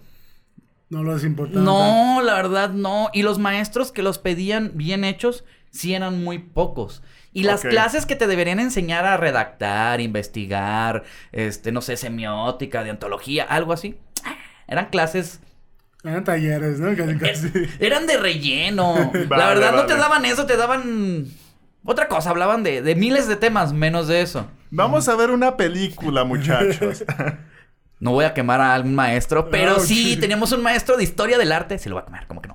No 0.90 1.02
lo 1.02 1.16
es 1.16 1.24
importante. 1.24 1.58
no, 1.60 2.20
la 2.22 2.34
verdad 2.34 2.70
no. 2.70 3.08
Y 3.12 3.22
los 3.22 3.38
maestros 3.38 3.90
que 3.90 4.02
los 4.02 4.18
pedían 4.18 4.72
bien 4.74 5.02
hechos, 5.04 5.44
sí 5.70 5.94
eran 5.94 6.22
muy 6.22 6.38
pocos. 6.38 7.02
Y 7.40 7.42
las 7.44 7.62
clases 7.62 8.06
que 8.06 8.16
te 8.16 8.26
deberían 8.26 8.60
enseñar 8.60 9.04
a 9.06 9.16
redactar, 9.16 10.00
investigar, 10.00 11.04
este, 11.32 11.72
no 11.72 11.80
sé, 11.82 11.96
semiótica, 11.96 12.82
deontología, 12.84 13.44
algo 13.44 13.72
así, 13.72 13.98
eran 14.66 14.86
clases, 14.86 15.40
Eran 16.04 16.24
talleres, 16.24 16.78
¿no? 16.80 16.96
Casi, 16.96 17.18
casi. 17.18 17.50
eran 17.80 18.06
de 18.06 18.16
relleno. 18.16 18.94
la 19.12 19.24
Vale, 19.26 19.54
verdad 19.60 19.72
no 19.74 19.86
te 19.86 19.96
daban 19.96 20.24
eso, 20.24 20.46
te 20.46 20.56
daban 20.56 21.26
otra 21.84 22.08
cosa, 22.08 22.30
hablaban 22.30 22.62
de, 22.62 22.82
de 22.82 22.94
miles 22.94 23.26
de 23.28 23.36
temas, 23.36 23.72
menos 23.72 24.06
de 24.08 24.20
eso. 24.22 24.48
Vamos 24.70 25.08
a 25.08 25.16
ver 25.16 25.30
una 25.30 25.56
película, 25.56 26.24
muchachos. 26.24 27.04
No 28.00 28.12
voy 28.12 28.24
a 28.26 28.32
quemar 28.34 28.60
a 28.60 28.74
algún 28.74 28.94
maestro, 28.94 29.50
pero 29.50 29.76
Ah, 29.76 29.80
sí, 29.80 30.16
teníamos 30.20 30.52
un 30.52 30.62
maestro 30.62 30.96
de 30.96 31.02
historia 31.02 31.36
del 31.36 31.50
arte. 31.50 31.78
Se 31.78 31.88
lo 31.88 31.96
voy 31.96 32.02
a 32.02 32.04
quemar, 32.04 32.26
como 32.28 32.40
que 32.42 32.48
no. 32.48 32.54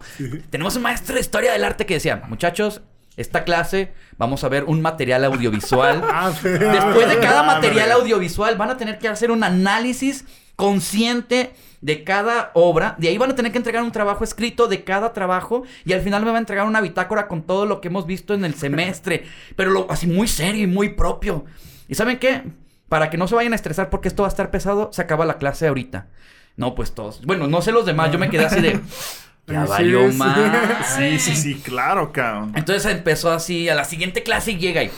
Tenemos 0.49 0.75
un 0.77 0.83
maestro 0.83 1.15
de 1.15 1.21
historia 1.21 1.51
del 1.51 1.65
arte 1.65 1.85
que 1.85 1.95
decía, 1.95 2.21
muchachos, 2.29 2.81
esta 3.17 3.43
clase 3.43 3.93
vamos 4.17 4.43
a 4.43 4.49
ver 4.49 4.63
un 4.65 4.81
material 4.81 5.23
audiovisual. 5.25 6.03
Ah. 6.11 6.31
Después 6.41 7.09
de 7.09 7.19
cada 7.19 7.41
Ah, 7.41 7.43
material 7.43 7.91
audiovisual 7.91 8.55
van 8.57 8.69
a 8.71 8.77
tener 8.77 8.99
que 8.99 9.07
hacer 9.07 9.31
un 9.31 9.43
análisis 9.43 10.25
consciente 10.55 11.53
de 11.81 12.03
cada 12.03 12.51
obra. 12.53 12.95
De 12.97 13.09
ahí 13.09 13.17
van 13.17 13.31
a 13.31 13.35
tener 13.35 13.51
que 13.51 13.57
entregar 13.57 13.83
un 13.83 13.91
trabajo 13.91 14.23
escrito 14.23 14.67
de 14.67 14.83
cada 14.83 15.11
trabajo. 15.13 15.63
Y 15.85 15.93
al 15.93 16.01
final 16.01 16.23
me 16.23 16.31
va 16.31 16.37
a 16.37 16.39
entregar 16.39 16.65
una 16.65 16.81
bitácora 16.81 17.27
con 17.27 17.43
todo 17.43 17.65
lo 17.65 17.81
que 17.81 17.89
hemos 17.89 18.05
visto 18.05 18.33
en 18.33 18.45
el 18.45 18.55
semestre. 18.55 19.25
Pero 19.55 19.71
lo, 19.71 19.91
así 19.91 20.07
muy 20.07 20.27
serio 20.27 20.63
y 20.63 20.67
muy 20.67 20.89
propio. 20.89 21.45
¿Y 21.87 21.95
saben 21.95 22.19
qué? 22.19 22.43
Para 22.87 23.09
que 23.09 23.17
no 23.17 23.27
se 23.27 23.35
vayan 23.35 23.53
a 23.53 23.57
estresar 23.57 23.89
porque 23.89 24.07
esto 24.07 24.23
va 24.23 24.29
a 24.29 24.31
estar 24.31 24.51
pesado, 24.51 24.89
se 24.93 25.01
acaba 25.01 25.25
la 25.25 25.37
clase 25.37 25.67
ahorita. 25.67 26.07
No, 26.55 26.75
pues 26.75 26.93
todos. 26.93 27.21
Bueno, 27.25 27.47
no 27.47 27.61
sé 27.61 27.71
los 27.71 27.85
demás. 27.85 28.11
Yo 28.11 28.19
me 28.19 28.29
quedé 28.29 28.45
así 28.45 28.61
de... 28.61 28.79
Ya 29.47 29.65
valió 29.65 30.11
sí. 30.11 30.17
más. 30.17 30.95
Sí, 30.95 31.19
sí, 31.19 31.35
sí, 31.35 31.55
claro, 31.55 32.11
cabrón. 32.11 32.53
Entonces 32.55 32.91
empezó 32.91 33.31
así, 33.31 33.67
a 33.69 33.75
la 33.75 33.83
siguiente 33.83 34.23
clase 34.23 34.51
y 34.51 34.57
llega 34.57 34.83
y... 34.83 34.91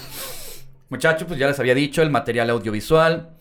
Muchachos, 0.89 1.27
pues 1.27 1.39
ya 1.39 1.47
les 1.47 1.59
había 1.59 1.73
dicho, 1.73 2.01
el 2.01 2.11
material 2.11 2.49
audiovisual. 2.51 3.35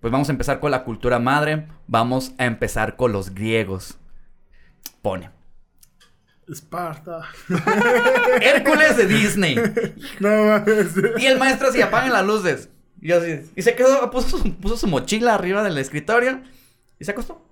Pues 0.00 0.12
vamos 0.12 0.28
a 0.28 0.32
empezar 0.32 0.60
con 0.60 0.70
la 0.70 0.84
cultura 0.84 1.18
madre. 1.18 1.66
Vamos 1.88 2.32
a 2.38 2.44
empezar 2.44 2.96
con 2.96 3.12
los 3.12 3.34
griegos. 3.34 3.98
Pone. 5.02 5.30
Esparta. 6.48 7.22
Hércules 8.40 8.96
de 8.96 9.06
Disney. 9.06 9.56
No 10.20 10.28
mames. 10.28 10.92
Y 11.18 11.26
el 11.26 11.38
maestro 11.38 11.68
así, 11.68 11.82
apaguen 11.82 12.12
las 12.12 12.24
luces. 12.24 12.68
Y 13.00 13.10
así. 13.10 13.50
Y 13.56 13.62
se 13.62 13.74
quedó, 13.74 14.08
puso 14.10 14.38
su, 14.38 14.54
puso 14.54 14.76
su 14.76 14.86
mochila 14.86 15.34
arriba 15.34 15.64
del 15.64 15.76
escritorio. 15.78 16.40
Y 17.00 17.04
se 17.04 17.10
acostó. 17.10 17.44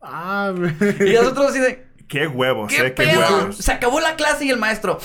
Ah. 0.00 0.54
Y 1.00 1.12
nosotros 1.12 1.50
así 1.50 1.58
de... 1.58 1.89
Qué 2.10 2.26
huevos, 2.26 2.72
¿Qué 2.72 2.88
eh, 2.88 2.92
qué 2.94 3.16
huevos. 3.16 3.56
Se 3.56 3.70
acabó 3.70 4.00
la 4.00 4.16
clase 4.16 4.44
y 4.44 4.50
el 4.50 4.56
maestro. 4.56 4.98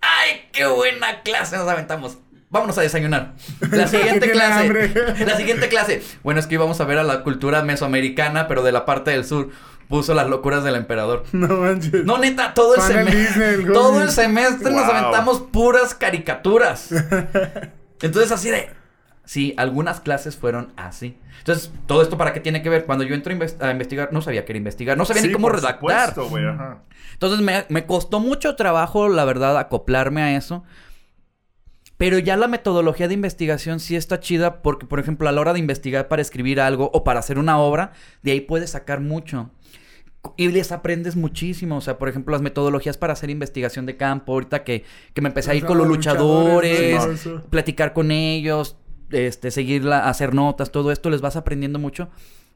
¡Ay, 0.00 0.48
qué 0.52 0.64
buena 0.64 1.20
clase! 1.20 1.58
Nos 1.58 1.68
aventamos. 1.68 2.16
Vámonos 2.48 2.78
a 2.78 2.80
desayunar. 2.80 3.34
La 3.70 3.86
siguiente 3.88 4.30
clase. 4.30 5.14
La 5.26 5.36
siguiente 5.36 5.68
clase. 5.68 6.02
Bueno, 6.22 6.40
es 6.40 6.46
que 6.46 6.54
íbamos 6.54 6.80
a 6.80 6.84
ver 6.86 6.96
a 6.96 7.02
la 7.02 7.22
cultura 7.24 7.62
mesoamericana, 7.62 8.48
pero 8.48 8.62
de 8.62 8.72
la 8.72 8.86
parte 8.86 9.10
del 9.10 9.26
sur. 9.26 9.50
Puso 9.90 10.14
las 10.14 10.28
locuras 10.30 10.64
del 10.64 10.76
emperador. 10.76 11.24
No 11.32 11.48
manches. 11.48 12.06
No, 12.06 12.16
neta, 12.16 12.54
todo 12.54 12.74
el 12.74 12.80
semestre. 12.80 13.64
Todo 13.70 14.00
el 14.00 14.10
semestre 14.10 14.72
nos 14.72 14.84
aventamos 14.84 15.42
puras 15.42 15.94
caricaturas. 15.94 16.88
Entonces, 18.00 18.32
así 18.32 18.48
de. 18.48 18.70
Sí, 19.26 19.54
algunas 19.56 20.00
clases 20.00 20.36
fueron 20.36 20.72
así. 20.76 21.16
Entonces, 21.38 21.72
todo 21.86 22.02
esto 22.02 22.18
para 22.18 22.32
qué 22.34 22.40
tiene 22.40 22.62
que 22.62 22.68
ver. 22.68 22.84
Cuando 22.84 23.04
yo 23.04 23.14
entro 23.14 23.32
a, 23.32 23.36
inves- 23.36 23.60
a 23.62 23.70
investigar, 23.70 24.12
no 24.12 24.20
sabía 24.20 24.44
qué 24.44 24.52
era 24.52 24.58
investigar, 24.58 24.98
no 24.98 25.04
sabía 25.06 25.22
Sí, 25.22 25.28
ni 25.28 25.34
cómo 25.34 25.46
por 25.48 25.56
redactar. 25.56 26.08
supuesto, 26.10 26.28
güey, 26.28 26.46
ajá. 26.46 26.82
Entonces 27.12 27.40
me, 27.40 27.64
me 27.70 27.86
costó 27.86 28.20
mucho 28.20 28.54
trabajo, 28.56 29.08
la 29.08 29.24
verdad, 29.24 29.56
acoplarme 29.58 30.20
a 30.22 30.36
eso. 30.36 30.62
Pero 31.96 32.18
ya 32.18 32.36
la 32.36 32.48
metodología 32.48 33.06
de 33.08 33.14
investigación 33.14 33.78
sí 33.78 33.94
está 33.96 34.18
chida 34.20 34.62
porque, 34.62 34.84
por 34.84 34.98
ejemplo, 34.98 35.28
a 35.28 35.32
la 35.32 35.40
hora 35.40 35.52
de 35.52 35.60
investigar 35.60 36.08
para 36.08 36.22
escribir 36.22 36.60
algo 36.60 36.90
o 36.92 37.04
para 37.04 37.20
hacer 37.20 37.38
una 37.38 37.58
obra, 37.58 37.92
de 38.22 38.32
ahí 38.32 38.40
puedes 38.40 38.70
sacar 38.70 39.00
mucho. 39.00 39.50
Y 40.36 40.48
les 40.48 40.72
aprendes 40.72 41.14
muchísimo. 41.16 41.76
O 41.76 41.80
sea, 41.80 41.96
por 41.98 42.08
ejemplo, 42.08 42.32
las 42.32 42.42
metodologías 42.42 42.98
para 42.98 43.12
hacer 43.12 43.30
investigación 43.30 43.86
de 43.86 43.96
campo. 43.96 44.32
Ahorita 44.32 44.64
que, 44.64 44.84
que 45.12 45.20
me 45.20 45.28
empecé 45.28 45.52
a 45.52 45.54
ir 45.54 45.64
con 45.66 45.78
los 45.78 45.86
luchadores, 45.86 46.98
platicar 47.50 47.92
con 47.92 48.10
ellos, 48.10 48.76
este, 49.10 49.50
seguirla, 49.50 50.08
hacer 50.08 50.34
notas, 50.34 50.70
todo 50.70 50.92
esto, 50.92 51.10
les 51.10 51.20
vas 51.20 51.36
aprendiendo 51.36 51.78
mucho. 51.78 52.08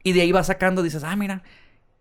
Y 0.02 0.12
de 0.12 0.22
ahí 0.22 0.32
vas 0.32 0.46
sacando, 0.46 0.82
dices, 0.82 1.04
ah, 1.04 1.16
mira. 1.16 1.42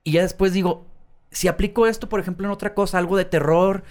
Y 0.03 0.13
ya 0.13 0.21
después 0.21 0.53
digo, 0.53 0.85
si 1.31 1.47
aplico 1.47 1.87
esto, 1.87 2.09
por 2.09 2.19
ejemplo, 2.19 2.45
en 2.45 2.51
otra 2.51 2.73
cosa, 2.73 2.97
algo 2.97 3.17
de 3.17 3.25
terror, 3.25 3.83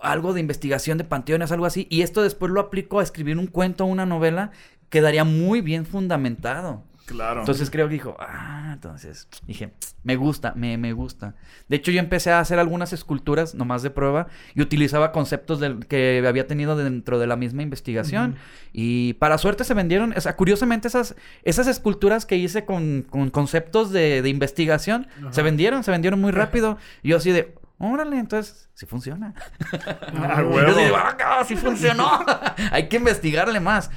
algo 0.00 0.32
de 0.34 0.40
investigación 0.40 0.98
de 0.98 1.04
panteones, 1.04 1.52
algo 1.52 1.66
así, 1.66 1.86
y 1.90 2.02
esto 2.02 2.22
después 2.22 2.52
lo 2.52 2.60
aplico 2.60 3.00
a 3.00 3.02
escribir 3.02 3.38
un 3.38 3.46
cuento 3.46 3.84
una 3.86 4.06
novela, 4.06 4.50
quedaría 4.90 5.24
muy 5.24 5.60
bien 5.60 5.86
fundamentado. 5.86 6.84
Claro. 7.06 7.40
Entonces 7.40 7.70
creo 7.70 7.86
que 7.88 7.94
dijo, 7.94 8.16
ah, 8.18 8.70
entonces 8.74 9.28
dije, 9.46 9.72
me 10.02 10.16
gusta, 10.16 10.52
me, 10.56 10.76
me 10.76 10.92
gusta. 10.92 11.34
De 11.68 11.76
hecho, 11.76 11.90
yo 11.92 12.00
empecé 12.00 12.32
a 12.32 12.40
hacer 12.40 12.58
algunas 12.58 12.92
esculturas 12.92 13.54
nomás 13.54 13.82
de 13.82 13.90
prueba 13.90 14.26
y 14.54 14.60
utilizaba 14.62 15.12
conceptos 15.12 15.60
del, 15.60 15.86
que 15.86 16.22
había 16.26 16.46
tenido 16.46 16.76
dentro 16.76 17.18
de 17.18 17.26
la 17.28 17.36
misma 17.36 17.62
investigación. 17.62 18.36
Y 18.72 19.14
para 19.14 19.38
suerte 19.38 19.62
se 19.64 19.72
vendieron, 19.74 20.14
o 20.16 20.20
sea, 20.20 20.36
curiosamente 20.36 20.88
esas, 20.88 21.14
esas 21.44 21.66
esculturas 21.68 22.26
que 22.26 22.36
hice 22.36 22.64
con, 22.64 23.06
con 23.08 23.30
conceptos 23.30 23.92
de, 23.92 24.20
de 24.22 24.28
investigación 24.28 25.06
se 25.30 25.42
vendieron, 25.42 25.84
se 25.84 25.90
vendieron 25.92 26.20
muy 26.20 26.32
rápido. 26.32 26.76
Y 27.02 27.10
yo 27.10 27.18
así 27.18 27.30
de, 27.30 27.54
órale, 27.78 28.18
entonces, 28.18 28.68
sí 28.74 28.84
funciona. 28.86 29.32
Ah, 30.18 30.40
Yo 30.42 30.48
huevo. 30.48 30.74
de, 30.74 30.92
"Ah, 30.94 31.44
sí 31.46 31.56
funcionó. 31.56 32.24
Hay 32.72 32.88
que 32.88 32.96
investigarle 32.96 33.60
más. 33.60 33.90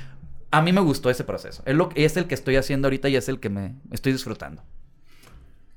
A 0.52 0.62
mí 0.62 0.74
me 0.74 0.82
gustó 0.82 1.10
ese 1.10 1.24
proceso. 1.24 1.62
Es, 1.66 1.76
lo, 1.76 1.90
es 1.96 2.18
el 2.18 2.26
que 2.26 2.36
estoy 2.36 2.56
haciendo 2.56 2.88
ahorita 2.88 3.10
y 3.10 3.16
es 3.16 3.30
el 3.30 3.40
que 3.40 3.50
me 3.50 3.76
estoy 3.92 4.14
disfrutando. 4.14 4.64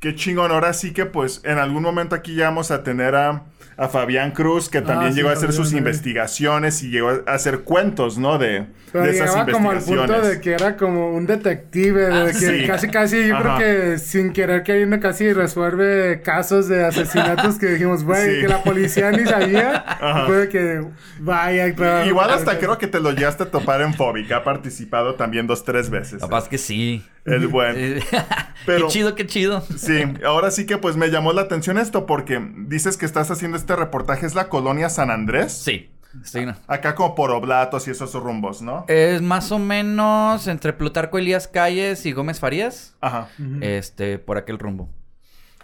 Qué 0.03 0.15
chingón. 0.17 0.51
Ahora 0.51 0.73
sí 0.73 0.93
que, 0.93 1.07
pues, 1.07 1.41
en 1.45 1.59
algún 1.59 1.83
momento 1.85 2.17
aquí 2.17 2.35
ya 2.35 2.47
vamos 2.47 2.73
a 2.73 2.83
tener 2.83 3.15
a, 3.15 3.45
a 3.77 3.89
Fabián 3.89 4.33
Cruz, 4.33 4.69
que 4.69 4.81
también 4.83 5.11
Ah, 5.11 5.11
sí, 5.13 5.17
llegó 5.17 5.29
a 5.29 5.33
hacer 5.33 5.51
Fabián, 5.51 5.63
sus 5.63 5.71
sí. 5.71 5.77
investigaciones 5.79 6.83
y 6.83 6.91
llegó 6.91 7.11
a 7.25 7.33
hacer 7.33 7.61
cuentos, 7.61 8.19
¿no? 8.19 8.37
De, 8.37 8.67
Pero 8.91 9.05
de 9.05 9.11
esas 9.13 9.31
llegaba 9.31 9.53
como 9.53 9.71
al 9.71 9.77
investigaciones. 9.77 10.17
punto 10.21 10.29
de 10.29 10.41
que 10.41 10.53
era 10.55 10.77
como 10.77 11.11
un 11.15 11.27
detective, 11.27 12.01
de 12.07 12.21
Ah, 12.21 12.27
que 12.27 12.33
sí. 12.35 12.67
casi, 12.67 12.89
casi, 12.89 13.29
yo 13.29 13.37
Ajá. 13.37 13.57
creo 13.57 13.93
que 13.93 13.99
sin 13.99 14.33
querer 14.33 14.65
queriendo 14.65 14.99
casi 14.99 15.33
resuelve 15.33 16.21
casos 16.23 16.67
de 16.67 16.85
asesinatos 16.85 17.57
que 17.61 17.67
dijimos, 17.67 18.03
güey, 18.03 18.35
Sí. 18.35 18.41
que 18.41 18.49
la 18.49 18.65
policía 18.65 19.13
ni 19.13 19.25
sabía. 19.25 19.85
Ajá. 19.87 20.25
Y 20.25 20.27
fue 20.27 20.37
de 20.39 20.49
que 20.49 20.85
vaya, 21.21 21.73
pero- 21.77 22.05
Igual 22.07 22.31
hasta 22.31 22.59
creo 22.59 22.77
que 22.77 22.89
te 22.89 22.99
lo 22.99 23.13
llegaste 23.13 23.45
a 23.45 23.51
topar 23.53 23.81
en 23.83 23.95
Fobic. 23.95 24.33
Ha 24.33 24.43
participado 24.43 25.15
también 25.15 25.47
dos, 25.47 25.65
tres 25.65 25.91
veces. 25.91 26.21
Capaz 26.21 26.49
que 26.49 26.59
sí. 26.59 27.05
El 27.25 27.47
buen. 27.49 27.75
Eh, 27.77 28.01
Pero- 28.67 28.87
qué 28.87 28.93
chido, 28.93 29.15
qué 29.15 29.27
chido. 29.27 29.61
Sí, 29.77 30.03
ahora 30.27 30.51
sí 30.51 30.67
que 30.67 30.79
pues 30.79 30.97
me 30.97 31.09
llamó 31.11 31.33
la 31.33 31.43
atención 31.43 31.79
esto 31.79 32.07
porque 32.07 32.41
dices 32.67 32.97
que 32.97 33.07
estás 33.07 33.31
haciendo 33.31 33.57
este 33.57 33.77
reportaje, 33.77 34.27
¿es 34.27 34.35
la 34.35 34.49
colonia 34.49 34.89
San 34.89 35.11
Andrés? 35.11 35.53
Sí. 35.53 35.91
sí, 36.25 36.45
no. 36.45 36.55
Acá 36.67 36.95
como 36.95 37.15
por 37.15 37.31
Oblatos 37.31 37.89
y 37.89 37.91
esos 37.93 38.13
rumbos, 38.15 38.63
¿no? 38.63 38.85
Es 38.89 39.23
más 39.23 39.51
o 39.53 39.59
menos 39.59 40.47
entre 40.47 40.73
Plutarco 40.73 41.19
Elías 41.19 41.49
Calles 41.49 42.05
y 42.07 42.13
Gómez 42.13 42.39
Farías. 42.41 42.95
Ajá. 43.01 43.29
Este, 43.61 44.19
por 44.19 44.37
aquel 44.37 44.59
rumbo. 44.59 44.91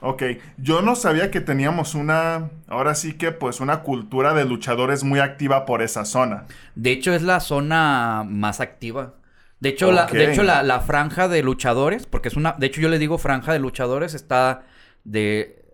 Ok, 0.01 0.23
yo 0.59 0.81
no 0.81 0.94
sabía 0.94 1.33
que 1.33 1.40
teníamos 1.40 1.97
una, 1.97 2.51
ahora 2.68 2.94
sí 2.94 3.14
que 3.14 3.33
pues 3.33 3.59
una 3.59 3.81
cultura 3.83 4.33
de 4.33 4.44
luchadores 4.44 5.03
muy 5.03 5.18
activa 5.18 5.66
por 5.66 5.83
esa 5.83 6.05
zona. 6.05 6.44
De 6.77 6.92
hecho, 6.92 7.12
es 7.12 7.23
la 7.23 7.40
zona 7.40 8.25
más 8.25 8.61
activa. 8.61 9.14
De 9.61 9.71
hecho, 9.71 9.90
la, 9.92 10.07
de 10.07 10.31
hecho 10.33 10.42
la, 10.42 10.62
la 10.62 10.81
franja 10.81 11.27
de 11.29 11.42
luchadores, 11.42 12.07
porque 12.07 12.29
es 12.29 12.37
una. 12.37 12.53
De 12.59 12.66
hecho, 12.66 12.81
yo 12.81 12.88
le 12.88 12.99
digo 12.99 13.18
franja 13.18 13.53
de 13.53 13.59
luchadores, 13.59 14.14
está 14.14 14.62
de. 15.05 15.64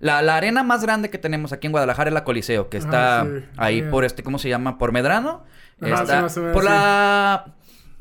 La, 0.00 0.22
la 0.22 0.36
arena 0.36 0.62
más 0.62 0.82
grande 0.82 1.10
que 1.10 1.18
tenemos 1.18 1.52
aquí 1.52 1.66
en 1.66 1.72
Guadalajara 1.72 2.08
es 2.08 2.14
la 2.14 2.24
Coliseo, 2.24 2.70
que 2.70 2.78
está 2.78 3.20
Ah, 3.20 3.24
sí. 3.26 3.44
ahí 3.58 3.84
Ah, 3.86 3.90
por 3.90 4.04
este, 4.04 4.22
¿cómo 4.22 4.38
se 4.38 4.48
llama? 4.48 4.78
Por 4.78 4.92
Medrano. 4.92 5.44
Ajá, 5.80 6.02
Está 6.02 6.28
sí, 6.28 6.40
por 6.52 6.64
la. 6.64 7.54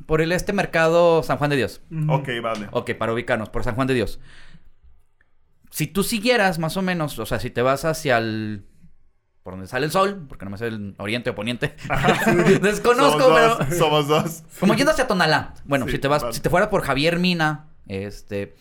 por 0.06 0.22
el 0.22 0.32
este 0.32 0.54
mercado 0.54 1.22
San 1.24 1.38
Juan 1.38 1.50
de 1.50 1.58
Dios. 1.58 1.82
Ok, 2.08 2.30
vale. 2.42 2.68
Ok, 2.72 2.92
para 2.98 3.14
ubicarnos, 3.14 3.50
por 3.50 3.64
San 3.64 3.76
Juan 3.76 3.88
de 3.88 3.94
Dios. 3.96 4.20
Si 5.72 5.88
tú 5.88 6.04
siguieras 6.04 6.58
más 6.58 6.78
o 6.78 6.82
menos, 6.82 7.20
o 7.20 7.26
sea, 7.26 7.40
si 7.40 7.50
te 7.52 7.62
vas 7.62 7.86
hacia 7.86 8.18
el... 8.18 8.66
Por 9.44 9.54
donde 9.54 9.68
sale 9.68 9.86
el 9.86 9.92
sol, 9.92 10.26
porque 10.28 10.46
no 10.46 10.52
me 10.52 10.58
sé 10.58 10.68
el 10.68 10.96
oriente 11.00 11.30
o 11.30 11.36
poniente. 11.36 11.76
Desconozco, 12.62 13.20
somos 13.20 13.40
pero... 13.40 13.56
dos, 13.58 13.78
somos 13.78 14.08
dos. 14.08 14.44
Como 14.60 14.74
yendo 14.76 14.92
hacia 14.92 15.08
Tonalá. 15.08 15.54
Bueno, 15.64 15.86
Sí, 15.86 15.94
si 15.94 16.00
te 16.00 16.08
vas, 16.08 16.22
vale. 16.22 16.34
si 16.34 16.42
te 16.42 16.50
fuera 16.50 16.70
por 16.70 16.82
Javier 16.84 17.20
Mina, 17.20 17.70
este, 17.88 18.54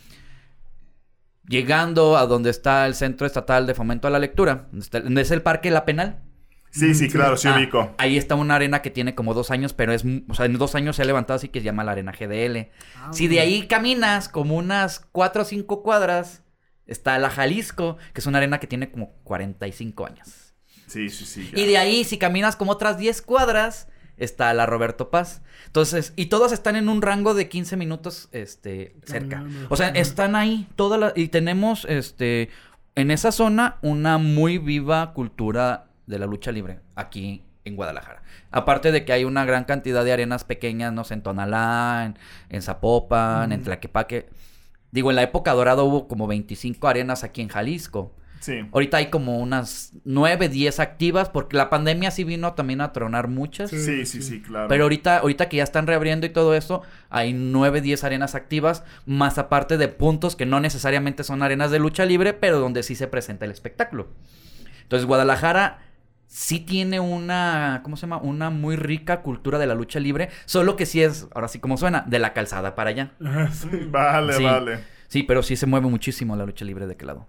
llegando 1.47 2.17
a 2.17 2.27
donde 2.27 2.51
está 2.51 2.87
el 2.87 2.95
Centro 2.95 3.27
Estatal 3.27 3.67
de 3.67 3.75
Fomento 3.75 4.07
a 4.09 4.11
la 4.11 4.19
Lectura, 4.19 4.67
donde, 4.71 4.85
está- 4.85 5.01
donde 5.01 5.23
es 5.23 5.31
el 5.31 5.43
Parque 5.43 5.71
La 5.71 5.85
Penal. 5.85 6.23
Sí, 6.71 6.95
sí, 6.95 7.07
Sí. 7.07 7.11
claro, 7.11 7.37
sí 7.39 7.49
Ah, 7.49 7.57
ubico. 7.57 7.95
Ahí 7.99 8.19
está 8.19 8.35
una 8.35 8.55
arena 8.55 8.83
que 8.83 8.91
tiene 8.91 9.15
como 9.15 9.33
dos 9.33 9.51
años, 9.51 9.73
pero 9.73 9.93
es, 9.93 10.05
o 10.29 10.35
sea, 10.35 10.45
en 10.47 10.59
dos 10.59 10.75
años 10.75 10.97
se 10.97 11.03
ha 11.03 11.07
levantado 11.07 11.37
así 11.37 11.49
que 11.49 11.61
se 11.61 11.65
llama 11.65 11.83
la 11.83 11.93
arena 11.93 12.13
GDL. 12.13 12.71
Ah, 12.97 13.11
si 13.13 13.27
de 13.27 13.41
ahí 13.41 13.67
caminas 13.67 14.29
como 14.29 14.57
unas 14.57 15.01
cuatro 15.13 15.43
o 15.43 15.45
cinco 15.47 15.83
cuadras, 15.83 16.43
está 16.87 17.19
la 17.19 17.31
Jalisco, 17.31 17.97
que 18.13 18.21
es 18.21 18.27
una 18.27 18.39
arena 18.39 18.61
que 18.61 18.67
tiene 18.67 18.91
como 18.91 19.13
45 19.25 20.07
años. 20.07 20.48
Sí, 20.89 21.09
sí, 21.11 21.25
sí. 21.25 21.51
ya. 21.53 21.61
Y 21.61 21.67
de 21.67 21.79
ahí, 21.79 22.05
si 22.05 22.19
caminas 22.19 22.57
como 22.57 22.73
otras 22.73 22.99
10 22.99 23.23
cuadras, 23.23 23.89
está 24.17 24.53
la 24.55 24.67
Roberto 24.67 25.11
Paz. 25.11 25.43
Entonces, 25.67 26.13
y 26.17 26.27
todas 26.27 26.53
están 26.53 26.77
en 26.77 26.89
un 26.89 27.03
rango 27.03 27.35
de 27.35 27.49
15 27.49 27.77
minutos 27.77 28.29
este, 28.33 28.97
cerca. 29.05 29.45
O 29.69 29.77
sea, 29.77 29.89
están 29.91 30.35
ahí 30.35 30.67
todas 30.77 30.99
las... 30.99 31.13
Y 31.17 31.29
tenemos 31.29 31.87
este, 31.89 32.51
en 32.95 33.11
esa 33.11 33.33
zona 33.33 33.77
una 33.83 34.19
muy 34.19 34.59
viva 34.59 35.13
cultura 35.13 35.87
de 36.07 36.19
la 36.19 36.27
lucha 36.27 36.53
libre 36.53 36.81
aquí 36.97 37.45
en 37.65 37.77
Guadalajara. 37.77 38.23
Aparte 38.51 38.93
de 38.93 39.05
que 39.05 39.13
hay 39.13 39.25
una 39.25 39.45
gran 39.45 39.65
cantidad 39.65 40.05
de 40.05 40.13
arenas 40.13 40.45
pequeñas, 40.45 40.93
no 40.93 41.05
sé, 41.05 41.15
en 41.15 41.23
Tonalá, 41.23 42.07
en, 42.07 42.19
en 42.49 42.63
Zapopan, 42.63 43.53
en. 43.53 43.63
Tlaquepaque. 43.63 44.29
Digo, 44.91 45.11
en 45.11 45.17
la 45.17 45.23
época 45.23 45.53
dorada 45.53 45.83
hubo 45.83 46.09
como 46.09 46.27
25 46.27 46.89
arenas 46.89 47.25
aquí 47.25 47.43
en 47.43 47.49
Jalisco. 47.49 48.15
Sí. 48.41 48.67
Ahorita 48.73 48.99
hay 48.99 49.07
como 49.11 49.39
unas 49.39 49.93
9, 50.05 50.49
10 50.49 50.81
activas 50.81 51.29
porque 51.29 51.57
la 51.57 51.71
pandemia 51.71 52.11
sí 52.11 52.25
vino 52.25 52.53
también 52.55 52.81
a 52.81 52.93
tronar 52.93 53.29
muchas. 53.29 53.71
Sí. 53.71 53.79
Sí, 53.79 54.07
sí, 54.07 54.23
sí, 54.23 54.41
claro. 54.43 54.69
Pero 54.69 54.85
ahorita, 54.85 55.19
ahorita 55.19 55.49
que 55.49 55.57
ya 55.59 55.65
están 55.65 55.87
reabriendo 55.87 56.27
y 56.27 56.31
todo 56.31 56.55
eso, 56.55 56.83
hay 57.11 57.33
9, 57.33 57.81
10 57.81 58.05
arenas 58.05 58.35
activas, 58.35 58.85
más 59.07 59.39
aparte 59.39 59.77
de 59.77 59.89
puntos 59.89 60.37
que 60.37 60.47
no 60.47 60.61
necesariamente 60.61 61.25
son 61.25 61.43
arenas 61.43 61.71
de 61.71 61.79
lucha 61.79 62.05
libre, 62.05 62.33
pero 62.33 62.59
donde 62.61 62.83
sí 62.83 62.95
se 62.95 63.09
presenta 63.09 63.45
el 63.45 63.51
espectáculo. 63.51 64.09
Entonces, 64.83 65.07
Guadalajara 65.07 65.79
sí 66.27 66.61
tiene 66.61 67.01
una, 67.01 67.81
¿cómo 67.83 67.97
se 67.97 68.03
llama? 68.03 68.19
Una 68.19 68.51
muy 68.51 68.77
rica 68.77 69.23
cultura 69.23 69.59
de 69.59 69.67
la 69.67 69.75
lucha 69.75 69.99
libre, 69.99 70.29
solo 70.45 70.77
que 70.77 70.87
sí 70.87 71.03
es, 71.03 71.27
ahora 71.35 71.49
sí 71.49 71.59
como 71.59 71.77
suena, 71.77 72.05
de 72.07 72.19
la 72.19 72.33
calzada 72.35 72.75
para 72.75 72.91
allá. 72.91 73.13
Vale, 73.19 74.33
Sí. 74.35 74.45
vale. 74.45 74.79
Sí, 75.09 75.23
pero 75.23 75.43
sí 75.43 75.57
se 75.57 75.65
mueve 75.67 75.89
muchísimo 75.89 76.37
la 76.37 76.45
lucha 76.45 76.65
libre 76.67 76.87
de 76.87 76.97
qué 76.97 77.07
lado. 77.07 77.27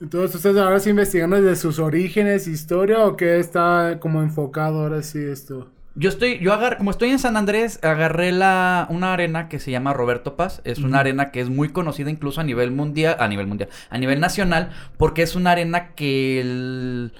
Entonces, 0.00 0.36
¿ustedes 0.36 0.58
ahora 0.58 0.78
sí 0.78 0.90
investigando 0.90 1.40
desde 1.40 1.56
sus 1.56 1.78
orígenes, 1.78 2.46
historia 2.46 3.04
o 3.04 3.16
qué 3.16 3.38
está 3.38 3.98
como 4.00 4.22
enfocado 4.22 4.82
ahora 4.82 5.02
sí 5.02 5.18
esto? 5.18 5.70
Yo 5.98 6.10
estoy, 6.10 6.38
yo 6.40 6.52
agarré, 6.52 6.76
como 6.76 6.90
estoy 6.90 7.08
en 7.08 7.18
San 7.18 7.38
Andrés, 7.38 7.80
agarré 7.82 8.30
la, 8.30 8.86
una 8.90 9.14
arena 9.14 9.48
que 9.48 9.58
se 9.58 9.70
llama 9.70 9.94
Roberto 9.94 10.36
Paz. 10.36 10.60
Es 10.64 10.80
una 10.80 11.00
arena 11.00 11.30
que 11.30 11.40
es 11.40 11.48
muy 11.48 11.70
conocida 11.70 12.10
incluso 12.10 12.42
a 12.42 12.44
nivel 12.44 12.70
mundial, 12.70 13.16
a 13.18 13.26
nivel 13.28 13.46
mundial, 13.46 13.70
a 13.88 13.96
nivel 13.96 14.20
nacional, 14.20 14.72
porque 14.98 15.22
es 15.22 15.34
una 15.34 15.52
arena 15.52 15.94
que 15.94 16.42
el, 16.42 17.12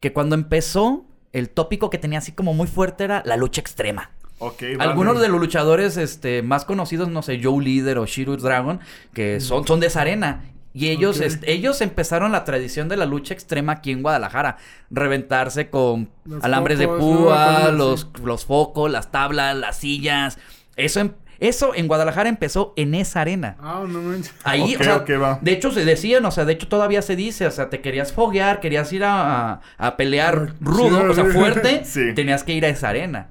que 0.00 0.12
cuando 0.12 0.34
empezó, 0.34 1.04
el 1.32 1.48
tópico 1.48 1.90
que 1.90 1.98
tenía 1.98 2.18
así 2.18 2.32
como 2.32 2.54
muy 2.54 2.66
fuerte 2.66 3.04
era 3.04 3.22
la 3.24 3.36
lucha 3.36 3.60
extrema. 3.60 4.10
Ok, 4.40 4.62
vale. 4.62 4.90
Algunos 4.90 5.20
de 5.20 5.28
los 5.28 5.38
luchadores 5.38 5.96
este, 5.96 6.42
más 6.42 6.64
conocidos, 6.64 7.08
no 7.08 7.22
sé, 7.22 7.40
Joe 7.40 7.62
Líder 7.62 7.98
o 7.98 8.06
Shiru 8.06 8.36
Dragon, 8.36 8.80
que 9.14 9.38
son, 9.38 9.64
son 9.64 9.78
de 9.78 9.86
esa 9.86 10.00
arena. 10.00 10.42
Y 10.72 10.88
ellos, 10.90 11.20
ellos 11.42 11.80
empezaron 11.80 12.30
la 12.30 12.44
tradición 12.44 12.88
de 12.88 12.96
la 12.96 13.04
lucha 13.04 13.34
extrema 13.34 13.72
aquí 13.72 13.90
en 13.90 14.02
Guadalajara. 14.02 14.56
Reventarse 14.90 15.68
con 15.68 16.10
Los 16.24 16.44
alambres 16.44 16.78
de 16.78 16.86
púa, 16.86 17.62
¿no? 17.64 17.72
los, 17.72 18.08
los 18.22 18.44
focos, 18.44 18.90
las 18.90 19.10
tablas, 19.10 19.56
las 19.56 19.78
sillas. 19.78 20.38
Eso, 20.76 21.00
em- 21.00 21.12
eso 21.40 21.74
en 21.74 21.88
Guadalajara 21.88 22.28
empezó 22.28 22.72
en 22.76 22.94
esa 22.94 23.22
arena. 23.22 23.56
Ah, 23.60 23.82
no 23.88 24.00
manches. 24.00 24.32
Ahí, 24.44 24.74
Ok, 24.76 24.80
o 24.80 24.84
sea, 24.84 24.96
ok, 24.98 25.10
va. 25.20 25.38
de 25.42 25.52
hecho 25.52 25.72
se 25.72 25.84
decían, 25.84 26.24
o 26.24 26.30
sea, 26.30 26.44
de 26.44 26.52
hecho 26.52 26.68
todavía 26.68 27.02
se 27.02 27.16
dice, 27.16 27.46
o 27.46 27.50
sea, 27.50 27.68
te 27.68 27.80
querías 27.80 28.12
foguear, 28.12 28.60
querías 28.60 28.92
ir 28.92 29.02
a, 29.04 29.52
a- 29.54 29.60
a 29.78 29.96
pelear 29.96 30.50
Ah, 30.52 30.56
rudo, 30.60 31.00
sí, 31.00 31.06
o 31.08 31.14
sea, 31.14 31.24
fuerte, 31.24 31.80
Sí. 31.84 32.14
tenías 32.14 32.44
que 32.44 32.52
ir 32.52 32.64
a 32.64 32.68
esa 32.68 32.90
arena. 32.90 33.30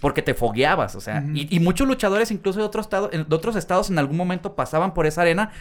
Porque 0.00 0.20
te 0.22 0.34
fogueabas, 0.34 0.94
o 0.94 1.00
sea, 1.00 1.24
y 1.34 1.58
muchos 1.60 1.86
luchadores, 1.88 2.30
incluso 2.30 2.58
de, 2.58 2.66
otros 2.66 2.84
estado- 2.86 3.08
de 3.08 3.34
otros 3.34 3.56
estados, 3.56 3.88
en 3.90 3.98
algún 3.98 4.16
momento 4.18 4.54
pasaban 4.54 4.92
por 4.92 5.06
esa 5.06 5.22
arena 5.22 5.52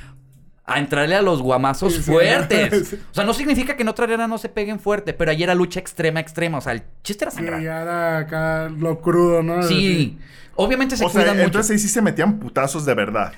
a 0.68 0.80
entrarle 0.80 1.16
a 1.16 1.22
los 1.22 1.42
guamazos 1.42 1.94
Sí, 1.94 2.02
sí. 2.02 2.12
fuertes. 2.12 2.88
Sí. 2.90 3.00
O 3.12 3.14
sea, 3.14 3.24
no 3.24 3.34
significa 3.34 3.76
que 3.76 3.84
en 3.84 3.90
otra 3.90 4.06
arena 4.06 4.28
no 4.28 4.38
se 4.38 4.50
peguen 4.50 4.80
fuerte, 4.80 5.14
pero 5.14 5.32
allí 5.32 5.44
era 5.44 5.54
lucha 5.56 5.80
extrema, 5.80 6.20
extrema. 6.20 6.58
O 6.58 6.62
sea, 6.62 6.74
el 6.74 6.82
chiste 7.04 7.24
era 7.26 7.32
Sí, 7.32 7.38
sangrar. 7.38 7.62
ya 7.62 7.82
era 7.82 8.18
acá 8.20 8.70
lo 8.70 9.00
crudo, 9.02 9.44
¿no? 9.44 9.62
Sí. 9.64 10.18
Obviamente 10.56 10.98
se 10.98 11.06
O 11.06 11.10
sea, 11.10 11.22
cuidan 11.22 11.36
mucho. 11.38 11.46
entonces 11.48 11.72
ahí 11.72 11.80
sí 11.80 11.88
se 11.90 12.02
metían 12.02 12.40
putazos 12.40 12.86
de 12.86 12.94
verdad. 12.96 13.34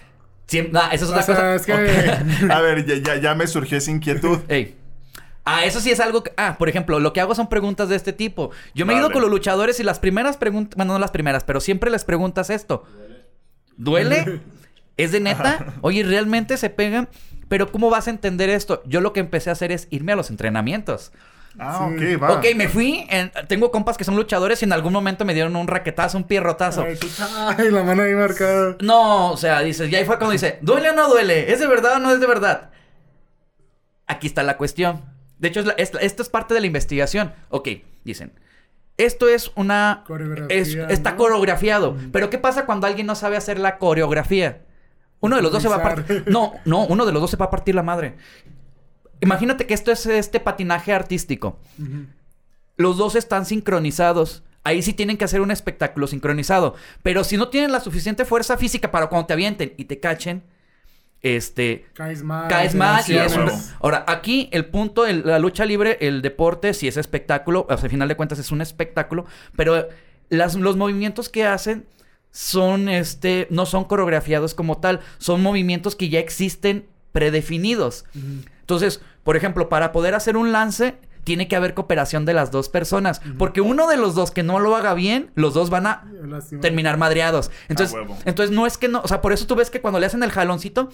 Siem- 0.48 0.70
ah, 0.76 0.90
esa 0.94 1.04
es 1.06 1.10
otra 1.12 1.20
O 1.22 1.24
sea, 1.24 1.36
cosa. 1.36 1.56
es 1.56 1.66
que... 1.66 2.48
A 2.54 2.62
ver, 2.62 2.86
ya, 2.86 2.96
ya, 3.16 3.22
ya 3.22 3.36
me 3.36 3.46
surgió 3.48 3.78
esa 3.78 3.92
inquietud. 3.92 4.40
Ey. 4.48 4.76
Ah, 5.44 5.66
eso 5.66 5.80
sí 5.82 5.92
es 5.92 6.00
algo 6.00 6.24
que... 6.24 6.32
Ah, 6.38 6.56
por 6.58 6.70
ejemplo, 6.70 7.00
lo 7.00 7.12
que 7.13 7.20
hago 7.22 7.34
son 7.36 7.48
preguntas 7.50 7.90
de 7.90 7.96
este 7.98 8.13
tipo. 8.13 8.52
Yo 8.76 8.86
me 8.86 8.94
he 8.94 8.98
ido 8.98 9.12
con 9.12 9.22
los 9.22 9.32
luchadores 9.32 9.80
y 9.80 9.84
las 9.84 10.00
primeras 10.00 10.38
preguntas... 10.38 10.76
Bueno, 10.78 10.94
no 10.94 11.00
las 11.00 11.12
primeras, 11.12 11.44
pero 11.44 11.60
siempre 11.60 11.90
les 11.92 12.04
preguntas 12.06 12.50
esto. 12.50 12.84
¿Duele? 13.78 14.42
¿Es 14.98 15.12
de 15.12 15.20
neta? 15.20 15.74
Oye, 15.82 16.04
¿realmente 16.04 16.58
se 16.58 16.70
pegan? 16.70 17.08
Pero 17.48 17.72
¿cómo 17.72 17.90
vas 17.90 18.08
a 18.08 18.10
entender 18.10 18.50
esto? 18.50 18.82
Yo 18.86 19.00
lo 19.00 19.14
que 19.14 19.20
empecé 19.22 19.50
a 19.50 19.54
hacer 19.54 19.72
es 19.72 19.88
irme 19.90 20.12
a 20.12 20.16
los 20.16 20.30
entrenamientos. 20.30 21.12
Ah, 21.60 21.90
Sí. 21.98 22.14
ok, 22.16 22.22
va. 22.22 22.32
Ok, 22.34 22.46
me 22.56 22.68
fui. 22.68 23.08
en- 23.10 23.32
Tengo 23.48 23.72
compas 23.72 23.98
que 23.98 24.04
son 24.04 24.16
luchadores 24.16 24.62
y 24.62 24.66
en 24.66 24.74
algún 24.74 24.94
momento 24.94 25.24
me 25.26 25.34
dieron 25.34 25.56
un 25.56 25.68
raquetazo, 25.68 26.18
un 26.18 26.26
pierrotazo. 26.26 26.84
Ay, 26.84 26.98
ay, 27.58 27.72
la 27.72 27.84
mano 27.84 28.04
ahí 28.04 28.14
marcada. 28.14 28.76
No, 28.82 29.32
o 29.32 29.38
sea, 29.38 29.62
dices, 29.62 29.90
y 29.92 29.96
ahí 29.96 30.06
fue 30.06 30.18
cuando 30.18 30.34
dice, 30.34 30.60
¿duele 30.62 30.90
o 30.90 30.94
no 30.94 31.08
duele? 31.10 31.52
¿Es 31.52 31.60
de 31.60 31.68
verdad 31.68 31.96
o 31.96 32.00
no 32.00 32.12
es 32.12 32.20
de 32.20 32.28
verdad? 32.28 32.70
Aquí 34.08 34.28
está 34.28 34.44
la 34.44 34.58
cuestión. 34.58 35.04
De 35.40 35.48
hecho, 35.48 35.60
es 35.62 35.66
la- 35.66 35.74
es- 35.74 35.92
esto 36.02 36.22
es 36.22 36.30
parte 36.30 36.54
de 36.54 36.62
la 36.62 36.68
investigación. 36.68 37.34
Ok, 37.50 37.70
dicen, 38.04 38.34
esto 38.98 39.28
es 39.28 39.52
una... 39.56 40.04
Coreografía, 40.06 40.56
es- 40.58 40.76
está 40.90 41.12
¿no? 41.12 41.18
coreografiado. 41.18 41.94
Mm. 41.94 42.12
Pero 42.12 42.30
¿qué 42.30 42.38
pasa 42.38 42.66
cuando 42.66 42.88
alguien 42.88 43.08
no 43.08 43.16
sabe 43.16 43.38
hacer 43.38 43.58
la 43.60 43.78
coreografía? 43.78 44.62
Uno 45.19 45.36
de 45.36 45.41
los 45.41 45.51
dos 45.51 45.62
se 45.63 45.67
va 45.69 45.77
a 45.77 45.84
partir... 45.84 46.23
No, 46.27 46.53
no, 46.65 46.86
uno 46.86 47.06
de 47.06 47.12
los 47.12 47.21
dos 47.21 47.32
se 47.32 47.38
va 47.38 47.45
a 47.45 47.49
partir 47.49 47.73
la 47.75 47.84
madre. 47.84 48.15
Imagínate 49.21 49.65
que 49.65 49.73
esto 49.73 49.91
es 49.91 50.06
este 50.06 50.39
patinaje 50.39 50.93
artístico. 50.93 51.60
Los 52.75 52.97
dos 52.97 53.15
están 53.15 53.45
sincronizados. 53.45 54.43
Ahí 54.63 54.82
sí 54.82 54.93
tienen 54.93 55.17
que 55.17 55.25
hacer 55.25 55.41
un 55.41 55.49
espectáculo 55.49 56.08
sincronizado. 56.08 56.75
Pero 57.01 57.23
si 57.23 57.38
no 57.38 57.49
tienen 57.49 57.71
la 57.71 57.80
suficiente 57.80 58.25
fuerza 58.25 58.58
física 58.58 58.91
para 58.91 59.08
cuando 59.08 59.25
te 59.27 59.34
avienten 59.34 59.73
y 59.77 59.86
te 59.86 59.99
cachen, 59.99 60.43
este, 61.21 61.88
Caes 61.93 62.21
mal. 62.23 62.47
caes 62.47 62.75
mal 62.75 63.03
y 63.08 63.17
es 63.17 63.36
un... 63.36 63.49
Ahora, 63.82 64.06
aquí 64.08 64.49
el 64.51 64.65
punto, 64.67 65.06
el- 65.08 65.23
la 65.25 65.39
lucha 65.39 65.65
libre, 65.65 65.97
el 66.01 66.21
deporte, 66.21 66.75
si 66.75 66.88
es 66.88 66.95
espectáculo, 66.95 67.65
o 67.67 67.75
sea, 67.75 67.86
al 67.86 67.89
final 67.89 68.08
de 68.08 68.15
cuentas 68.15 68.38
es 68.38 68.51
un 68.51 68.62
espectáculo, 68.62 69.25
pero 69.56 69.88
las- 70.30 70.53
los 70.56 70.77
movimientos 70.77 71.30
que 71.30 71.45
hacen 71.45 71.88
son, 72.39 72.88
este, 72.88 73.47
no 73.50 73.65
son 73.65 73.86
coreografiados 73.86 74.54
como 74.54 74.78
tal, 74.78 75.00
son 75.17 75.41
movimientos 75.41 75.95
que 75.95 76.10
ya 76.10 76.19
existen 76.19 76.86
predefinidos. 77.12 78.06
Entonces, 78.62 79.02
por 79.23 79.36
ejemplo, 79.36 79.69
para 79.69 79.91
poder 79.91 80.13
hacer 80.13 80.38
un 80.38 80.52
lance, 80.52 80.97
tiene 81.23 81.47
que 81.47 81.56
haber 81.56 81.73
cooperación 81.73 82.26
de 82.26 82.36
las 82.36 82.52
dos 82.52 82.69
personas. 82.69 83.21
Porque 83.39 83.60
uno 83.60 83.88
de 83.88 83.97
los 83.97 84.13
dos 84.13 84.30
que 84.30 84.43
no 84.43 84.60
lo 84.60 84.76
haga 84.76 84.93
bien, 84.93 85.32
los 85.34 85.56
dos 85.56 85.71
van 85.71 85.88
a 85.88 86.06
Lástima. 86.28 86.62
terminar 86.62 86.97
madreados. 86.97 87.50
Entonces, 87.69 87.95
A 87.95 88.02
huevo. 88.02 88.17
entonces 88.26 88.56
no 88.56 88.67
es 88.67 88.78
que 88.78 88.88
no, 88.88 89.02
o 89.02 89.08
sea, 89.08 89.19
por 89.19 89.34
eso 89.34 89.47
tú 89.47 89.56
ves 89.56 89.71
que 89.71 89.82
cuando 89.82 90.00
le 90.00 90.06
hacen 90.06 90.21
el 90.21 90.30
jaloncito, 90.32 90.89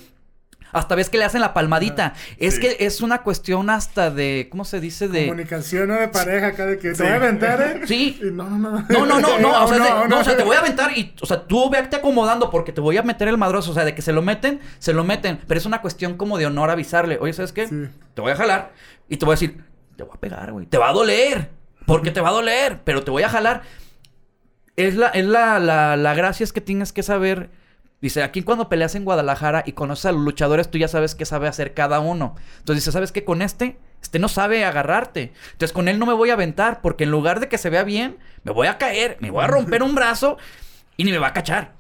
hasta 0.74 0.96
ves 0.96 1.10
que 1.10 1.18
le 1.18 1.24
hacen 1.24 1.40
la 1.42 1.54
palmadita. 1.54 2.14
es 2.38 2.56
Sí. 2.56 2.62
que 2.62 2.78
es 2.82 3.02
una 3.02 3.22
cuestión 3.22 3.70
hasta 3.70 4.10
de, 4.12 4.48
¿cómo 4.52 4.66
se 4.66 4.80
dice? 4.80 5.08
De... 5.08 5.28
Comunicación 5.28 5.88
¿no? 5.88 5.96
de 5.96 6.08
pareja 6.10 6.48
acá 6.48 6.66
de 6.66 6.78
que 6.80 6.90
te 6.90 6.96
Sí. 6.96 7.04
voy 7.04 7.12
a 7.12 7.16
aventar, 7.16 7.62
¿eh? 7.62 7.82
Sí. 7.88 8.20
Y 8.22 8.26
no, 8.32 8.50
no, 8.50 8.58
no. 8.58 8.86
No, 8.90 9.06
no, 9.06 9.20
no, 9.20 9.40
no, 9.40 9.64
o 9.64 9.68
sea, 9.68 9.78
No, 9.78 9.84
de- 9.84 9.90
no, 9.92 10.08
no, 10.08 10.20
o 10.20 10.24
sea, 10.24 10.36
te 10.36 10.44
voy 10.44 10.56
a 10.56 10.60
aventar 10.60 10.98
y, 10.98 11.16
o 11.22 11.26
sea, 11.26 11.44
tú 11.46 11.70
vete 11.70 11.96
acomodando 11.96 12.50
porque 12.50 12.72
te 12.74 12.82
voy 12.82 12.98
a 12.98 13.04
meter 13.04 13.28
el 13.28 13.38
madroso, 13.38 13.72
o 13.72 13.74
sea, 13.74 13.86
de 13.86 13.96
que 13.96 14.02
se 14.02 14.12
lo 14.14 14.22
meten, 14.22 14.60
se 14.80 14.94
lo 14.94 15.04
meten, 15.04 15.40
pero 15.48 15.58
es 15.60 15.66
una 15.66 15.82
cuestión 15.82 16.18
como 16.18 16.38
de 16.38 16.46
honor 16.48 16.70
avisarle, 16.70 17.18
oye, 17.22 17.34
¿sabes 17.34 17.54
qué? 17.54 17.68
Sí. 17.68 17.88
Te 18.14 18.22
voy 18.22 18.32
a 18.32 18.36
jalar 18.36 18.72
y 19.08 19.18
te 19.18 19.26
voy 19.26 19.34
a 19.34 19.36
decir, 19.36 19.64
te 19.96 20.04
voy 20.04 20.14
a 20.16 20.20
pegar, 20.20 20.52
güey, 20.52 20.66
te 20.66 20.78
va 20.78 20.90
a 20.90 20.94
doler, 20.94 21.50
porque 21.86 22.12
te 22.12 22.20
va 22.22 22.30
a 22.30 22.34
doler, 22.34 22.80
pero 22.84 23.04
te 23.04 23.12
voy 23.12 23.24
a 23.24 23.30
jalar. 23.30 23.62
Es 24.76 24.96
la, 24.96 25.08
es 25.10 25.26
la, 25.26 25.60
la, 25.60 25.96
la 25.98 26.14
gracia 26.16 26.44
es 26.44 26.52
que 26.52 26.62
tienes 26.62 26.92
que 26.94 27.04
saber, 27.04 27.50
dice, 28.04 28.22
aquí 28.22 28.44
cuando 28.44 28.70
peleas 28.70 28.94
en 28.96 29.06
Guadalajara 29.06 29.64
y 29.66 29.72
conoces 29.72 30.06
a 30.06 30.12
los 30.12 30.22
luchadores, 30.22 30.70
tú 30.70 30.78
ya 30.78 30.88
sabes 30.88 31.16
qué 31.16 31.26
sabe 31.26 31.48
hacer 31.48 31.74
cada 31.74 32.02
uno. 32.02 32.36
Entonces 32.60 32.84
dice, 32.84 32.92
¿sabes 32.92 33.12
qué? 33.12 33.24
Con 33.24 33.42
este 33.42 33.80
Este 34.02 34.20
no 34.20 34.28
sabe 34.28 34.66
agarrarte. 34.66 35.32
Entonces 35.54 35.74
con 35.74 35.88
él 35.88 35.98
no 35.98 36.06
me 36.06 36.14
voy 36.14 36.30
a 36.30 36.34
aventar 36.34 36.82
porque 36.82 37.06
en 37.06 37.12
lugar 37.12 37.40
de 37.40 37.48
que 37.48 37.58
se 37.58 37.70
vea 37.70 37.84
bien, 37.84 38.18
me 38.44 38.52
voy 38.52 38.68
a 38.68 38.78
caer, 38.78 39.18
me 39.22 39.32
voy 39.32 39.44
a 39.44 39.48
romper 39.48 39.82
un 39.82 39.96
brazo 39.96 40.38
y 40.98 41.06
ni 41.06 41.12
me 41.12 41.18
va 41.18 41.28
a 41.28 41.34
cachar. 41.34 41.74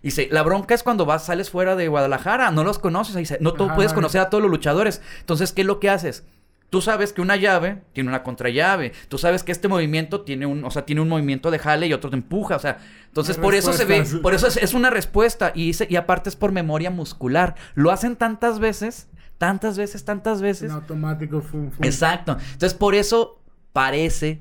Y 0.00 0.08
dice, 0.08 0.28
la 0.30 0.42
bronca 0.42 0.74
es 0.74 0.82
cuando 0.82 1.06
vas, 1.06 1.24
sales 1.24 1.50
fuera 1.50 1.76
de 1.76 1.88
Guadalajara, 1.88 2.50
no 2.50 2.62
los 2.62 2.78
conoces. 2.78 3.16
Dice, 3.16 3.38
no 3.40 3.54
tú 3.54 3.68
puedes 3.74 3.92
conocer 3.92 4.20
a 4.20 4.30
todos 4.30 4.42
los 4.42 4.50
luchadores. 4.50 5.02
Entonces, 5.20 5.52
¿qué 5.52 5.62
es 5.62 5.66
lo 5.66 5.80
que 5.80 5.90
haces? 5.90 6.24
Tú 6.70 6.80
sabes 6.80 7.12
que 7.12 7.20
una 7.20 7.36
llave 7.36 7.82
tiene 7.92 8.08
una 8.08 8.22
contrallave. 8.22 8.92
Tú 9.08 9.16
sabes 9.16 9.44
que 9.44 9.52
este 9.52 9.68
movimiento 9.68 10.22
tiene 10.22 10.46
un, 10.46 10.64
o 10.64 10.70
sea, 10.70 10.84
tiene 10.84 11.00
un 11.00 11.08
movimiento 11.08 11.50
de 11.50 11.58
jale 11.58 11.86
y 11.86 11.92
otro 11.92 12.10
te 12.10 12.16
empuja. 12.16 12.56
O 12.56 12.58
sea, 12.58 12.78
entonces 13.06 13.36
por 13.36 13.54
eso 13.54 13.72
se 13.72 13.84
ve, 13.84 14.04
por 14.22 14.34
eso 14.34 14.48
es, 14.48 14.56
es 14.56 14.74
una 14.74 14.90
respuesta. 14.90 15.52
Y, 15.54 15.72
aparte 15.96 16.28
es 16.28 16.36
por 16.36 16.50
memoria 16.50 16.90
muscular. 16.90 17.54
Lo 17.74 17.92
hacen 17.92 18.16
tantas 18.16 18.58
veces, 18.58 19.08
tantas 19.38 19.78
veces, 19.78 20.04
tantas 20.04 20.42
veces. 20.42 20.70
En 20.70 20.76
automático, 20.76 21.40
fum. 21.42 21.70
Exacto. 21.80 22.36
Entonces, 22.52 22.74
por 22.74 22.96
eso 22.96 23.40
parece 23.72 24.40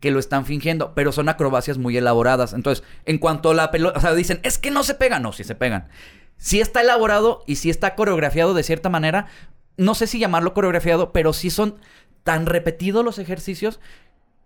que 0.00 0.10
lo 0.10 0.18
están 0.18 0.46
fingiendo, 0.46 0.94
pero 0.94 1.12
son 1.12 1.28
acrobacias 1.28 1.78
muy 1.78 1.96
elaboradas. 1.96 2.52
Entonces, 2.52 2.84
en 3.04 3.18
cuanto 3.18 3.50
a 3.50 3.54
la 3.54 3.70
pelota, 3.70 3.98
o 3.98 4.00
sea, 4.00 4.14
dicen, 4.14 4.40
es 4.42 4.58
que 4.58 4.70
no 4.70 4.82
se 4.82 4.94
pegan. 4.94 5.22
No, 5.22 5.32
sí 5.32 5.44
se 5.44 5.54
pegan. 5.54 5.88
Sí 6.36 6.60
está 6.60 6.80
elaborado 6.80 7.42
y 7.46 7.56
sí 7.56 7.68
está 7.68 7.94
coreografiado 7.94 8.54
de 8.54 8.62
cierta 8.62 8.88
manera. 8.88 9.26
No 9.78 9.94
sé 9.94 10.06
si 10.06 10.18
llamarlo 10.18 10.52
coreografiado, 10.52 11.12
pero 11.12 11.32
sí 11.32 11.48
son 11.48 11.76
tan 12.24 12.44
repetidos 12.44 13.04
los 13.04 13.18
ejercicios 13.18 13.80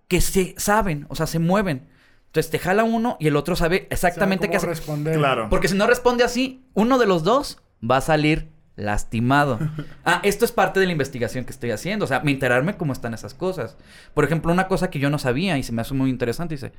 que 0.07 0.21
se 0.21 0.55
saben, 0.59 1.07
o 1.09 1.17
sea, 1.17 1.27
se 1.27 1.41
mueven. 1.41 1.89
Entonces 2.27 2.51
te 2.51 2.59
jala 2.59 2.85
uno 2.85 3.17
y 3.19 3.27
el 3.27 3.37
otro 3.37 3.57
sabe 3.57 3.89
exactamente 3.91 4.47
Sabe 4.47 4.53
qué 4.53 4.59
cómo 4.59 4.71
hacer. 4.73 4.79
responder. 4.79 5.19
Claro. 5.19 5.49
Porque 5.51 5.69
si 5.69 5.77
no 5.77 5.87
responde 5.87 6.23
así, 6.25 6.63
uno 6.75 6.99
de 6.99 7.07
los 7.07 7.25
dos 7.25 7.61
va 7.83 7.97
a 7.97 8.01
salir 8.01 8.49
lastimado. 8.77 9.59
Ah, 10.05 10.21
esto 10.25 10.45
es 10.45 10.53
parte 10.53 10.81
de 10.81 10.87
la 10.87 10.93
investigación 10.93 11.45
que 11.45 11.53
estoy 11.53 11.71
haciendo. 11.71 12.05
O 12.05 12.09
sea, 12.09 12.21
me 12.21 12.31
enterarme 12.33 12.77
cómo 12.77 12.93
están 12.93 13.15
esas 13.15 13.35
cosas. 13.35 13.77
Por 14.15 14.25
ejemplo, 14.25 14.53
una 14.53 14.67
cosa 14.67 14.91
que 14.91 14.99
yo 14.99 15.11
no 15.11 15.19
sabía 15.19 15.57
y 15.59 15.63
se 15.63 15.73
me 15.73 15.83
hace 15.83 15.95
muy 15.95 16.11
interesante, 16.11 16.55
dice, 16.55 16.73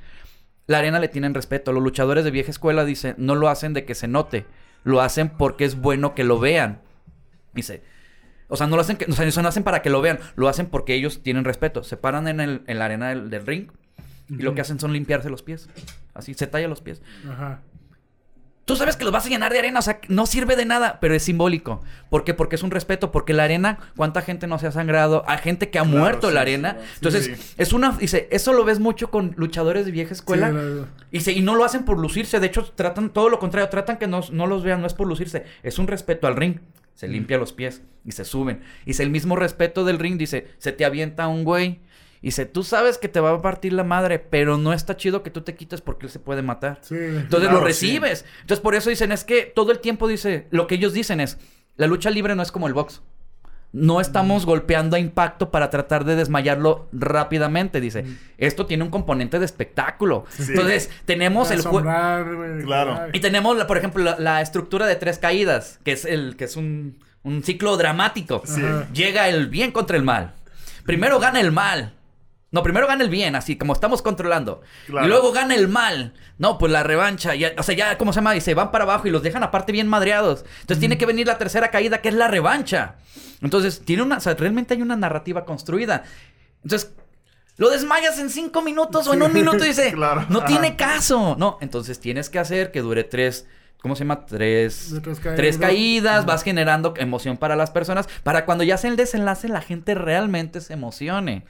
la 0.66 0.78
arena 0.78 0.98
le 0.98 1.08
tienen 1.08 1.34
respeto. 1.34 1.72
Los 1.72 1.82
luchadores 1.82 2.24
de 2.24 2.30
vieja 2.30 2.50
escuela, 2.50 2.84
dice, 2.84 3.14
no 3.16 3.34
lo 3.34 3.48
hacen 3.48 3.72
de 3.72 3.84
que 3.84 3.94
se 3.94 4.08
note. 4.08 4.46
Lo 4.82 5.00
hacen 5.00 5.30
porque 5.30 5.64
es 5.64 5.80
bueno 5.80 6.14
que 6.14 6.24
lo 6.24 6.38
vean. 6.38 6.80
Dice, 7.54 7.82
o 8.48 8.56
sea, 8.56 8.66
no 8.66 8.76
lo 8.76 8.82
hacen, 8.82 8.96
que, 8.96 9.06
o 9.10 9.12
sea, 9.12 9.24
no 9.26 9.42
lo 9.42 9.48
hacen 9.48 9.62
para 9.64 9.82
que 9.82 9.90
lo 9.90 10.00
vean. 10.00 10.18
Lo 10.36 10.48
hacen 10.48 10.66
porque 10.66 10.94
ellos 10.94 11.22
tienen 11.22 11.44
respeto. 11.44 11.82
Se 11.82 11.96
paran 11.96 12.28
en, 12.28 12.40
el, 12.40 12.62
en 12.66 12.78
la 12.78 12.84
arena 12.86 13.08
del, 13.08 13.30
del 13.30 13.46
ring 13.46 13.68
y 14.28 14.42
lo 14.42 14.54
que 14.54 14.60
hacen 14.60 14.78
son 14.80 14.92
limpiarse 14.92 15.28
los 15.30 15.42
pies. 15.42 15.68
Así, 16.14 16.34
se 16.34 16.46
talla 16.46 16.68
los 16.68 16.80
pies. 16.80 17.02
Ajá. 17.28 17.60
Tú 18.66 18.76
sabes 18.76 18.96
que 18.96 19.04
los 19.04 19.12
vas 19.12 19.26
a 19.26 19.28
llenar 19.28 19.52
de 19.52 19.58
arena, 19.58 19.78
o 19.80 19.82
sea, 19.82 20.00
no 20.08 20.24
sirve 20.24 20.56
de 20.56 20.64
nada, 20.64 20.96
pero 20.98 21.14
es 21.14 21.22
simbólico. 21.22 21.82
¿Por 22.08 22.24
qué? 22.24 22.32
Porque 22.32 22.56
es 22.56 22.62
un 22.62 22.70
respeto, 22.70 23.12
porque 23.12 23.34
la 23.34 23.44
arena, 23.44 23.78
¿cuánta 23.94 24.22
gente 24.22 24.46
no 24.46 24.58
se 24.58 24.66
ha 24.66 24.72
sangrado? 24.72 25.22
Hay 25.26 25.36
gente 25.36 25.68
que 25.68 25.78
ha 25.78 25.82
Claro, 25.82 25.98
muerto 25.98 26.28
en 26.30 26.34
la 26.34 26.40
sí, 26.40 26.48
arena. 26.48 26.76
sí, 26.80 26.86
sí. 26.86 26.92
Entonces, 26.94 27.24
Sí. 27.26 27.54
es 27.58 27.72
una, 27.74 27.92
dice, 27.92 28.26
eso 28.30 28.54
lo 28.54 28.64
ves 28.64 28.80
mucho 28.80 29.10
con 29.10 29.34
luchadores 29.36 29.84
de 29.84 29.92
vieja 29.92 30.14
escuela. 30.14 30.50
Sí, 30.50 30.86
y, 31.10 31.20
se- 31.20 31.32
y 31.32 31.42
no 31.42 31.56
lo 31.56 31.64
hacen 31.66 31.84
por 31.84 31.98
lucirse, 31.98 32.40
de 32.40 32.46
hecho, 32.46 32.64
tratan 32.74 33.10
todo 33.10 33.28
lo 33.28 33.38
contrario, 33.38 33.68
tratan 33.68 33.98
que 33.98 34.06
no, 34.06 34.22
no 34.32 34.46
los 34.46 34.62
vean, 34.62 34.80
no 34.80 34.86
es 34.86 34.94
por 34.94 35.06
lucirse, 35.08 35.44
es 35.62 35.78
un 35.78 35.86
respeto 35.86 36.26
al 36.26 36.34
ring. 36.34 36.56
Se 36.94 37.08
limpia 37.08 37.38
los 37.38 37.52
pies 37.52 37.82
y 38.04 38.12
se 38.12 38.24
suben. 38.24 38.62
Y 38.86 39.00
el 39.00 39.10
mismo 39.10 39.36
respeto 39.36 39.84
del 39.84 39.98
ring, 39.98 40.16
dice, 40.18 40.48
se 40.58 40.72
te 40.72 40.84
avienta 40.84 41.28
un 41.28 41.44
güey. 41.44 41.80
Y 42.20 42.28
dice, 42.28 42.46
tú 42.46 42.62
sabes 42.62 42.96
que 42.96 43.08
te 43.08 43.20
va 43.20 43.32
a 43.32 43.42
partir 43.42 43.74
la 43.74 43.84
madre, 43.84 44.18
pero 44.18 44.56
no 44.56 44.72
está 44.72 44.96
chido 44.96 45.22
que 45.22 45.30
tú 45.30 45.42
te 45.42 45.54
quites 45.54 45.82
porque 45.82 46.06
él 46.06 46.12
se 46.12 46.20
puede 46.20 46.40
matar. 46.40 46.78
Sí. 46.80 46.94
Entonces 46.94 47.48
Claro, 47.48 47.58
lo 47.58 47.64
recibes. 47.64 48.24
Entonces 48.40 48.62
por 48.62 48.74
eso 48.74 48.88
dicen, 48.88 49.12
es 49.12 49.24
que 49.24 49.42
todo 49.42 49.72
el 49.72 49.80
tiempo 49.80 50.08
dice, 50.08 50.46
lo 50.50 50.66
que 50.66 50.76
ellos 50.76 50.94
dicen 50.94 51.20
es, 51.20 51.38
la 51.76 51.86
lucha 51.86 52.08
libre 52.10 52.34
no 52.34 52.42
es 52.42 52.50
como 52.50 52.66
el 52.66 52.72
box. 52.72 53.02
No 53.74 54.00
estamos 54.00 54.46
golpeando 54.46 54.94
a 54.94 55.00
impacto 55.00 55.50
para 55.50 55.68
tratar 55.68 56.04
de 56.04 56.14
desmayarlo 56.14 56.86
rápidamente, 56.92 57.80
dice. 57.80 58.04
Esto 58.38 58.66
tiene 58.66 58.84
un 58.84 58.90
componente 58.90 59.40
de 59.40 59.44
espectáculo. 59.44 60.26
Sí. 60.30 60.44
Entonces 60.50 60.90
tenemos 61.06 61.50
el 61.50 61.62
juego... 61.62 61.90
Claro. 62.64 63.08
Y 63.12 63.18
tenemos, 63.18 63.64
por 63.64 63.76
ejemplo, 63.76 64.04
la, 64.04 64.16
la 64.20 64.40
estructura 64.42 64.86
de 64.86 64.94
tres 64.94 65.18
caídas, 65.18 65.80
que 65.82 65.90
es 65.90 66.04
el 66.04 66.36
que 66.36 66.44
es 66.44 66.56
un, 66.56 67.00
un 67.24 67.42
ciclo 67.42 67.76
dramático. 67.76 68.42
Sí. 68.44 68.62
Llega 68.92 69.28
el 69.28 69.48
bien 69.48 69.72
contra 69.72 69.96
el 69.96 70.04
mal. 70.04 70.34
Primero 70.86 71.18
gana 71.18 71.40
el 71.40 71.50
mal. 71.50 71.94
No, 72.54 72.62
primero 72.62 72.86
gana 72.86 73.02
el 73.02 73.10
bien, 73.10 73.34
así 73.34 73.56
como 73.58 73.72
estamos 73.72 74.00
controlando. 74.00 74.62
Claro. 74.86 75.04
Y 75.04 75.08
luego 75.08 75.32
gana 75.32 75.56
el 75.56 75.66
mal. 75.66 76.14
No, 76.38 76.56
pues 76.56 76.70
la 76.70 76.84
revancha. 76.84 77.34
Ya, 77.34 77.52
o 77.58 77.64
sea, 77.64 77.74
ya, 77.74 77.98
¿cómo 77.98 78.12
se 78.12 78.18
llama? 78.18 78.36
Y 78.36 78.40
se 78.40 78.54
van 78.54 78.70
para 78.70 78.84
abajo 78.84 79.08
y 79.08 79.10
los 79.10 79.24
dejan 79.24 79.42
aparte 79.42 79.72
bien 79.72 79.88
madreados. 79.88 80.44
Entonces 80.60 80.78
tiene 80.78 80.96
que 80.96 81.04
venir 81.04 81.26
la 81.26 81.36
tercera 81.36 81.72
caída, 81.72 82.00
que 82.00 82.10
es 82.10 82.14
la 82.14 82.28
revancha. 82.28 82.94
Entonces, 83.42 83.82
tiene 83.84 84.04
una. 84.04 84.18
O 84.18 84.20
sea, 84.20 84.34
realmente 84.34 84.72
hay 84.72 84.82
una 84.82 84.94
narrativa 84.94 85.44
construida. 85.44 86.04
Entonces, 86.62 86.92
lo 87.56 87.70
desmayas 87.70 88.20
en 88.20 88.30
cinco 88.30 88.62
minutos 88.62 89.08
o 89.08 89.14
en 89.14 89.22
un 89.24 89.32
minuto 89.32 89.64
y 89.64 89.68
dice. 89.70 89.92
Claro. 89.92 90.24
No 90.28 90.44
tiene 90.44 90.76
caso. 90.76 91.34
No, 91.36 91.58
entonces 91.60 91.98
tienes 91.98 92.30
que 92.30 92.38
hacer 92.38 92.70
que 92.70 92.82
dure 92.82 93.02
tres. 93.02 93.48
¿Cómo 93.82 93.96
se 93.96 94.04
llama? 94.04 94.26
Tres, 94.26 94.94
tres 95.02 95.18
caídas. 95.18 95.36
tres 95.36 95.58
caídas. 95.58 96.24
Vas 96.24 96.44
generando 96.44 96.94
emoción 96.98 97.36
para 97.36 97.56
las 97.56 97.72
personas. 97.72 98.08
Para 98.22 98.44
cuando 98.44 98.62
ya 98.62 98.76
sea 98.76 98.90
el 98.90 98.96
desenlace, 98.96 99.48
la 99.48 99.60
gente 99.60 99.96
realmente 99.96 100.60
se 100.60 100.74
emocione. 100.74 101.44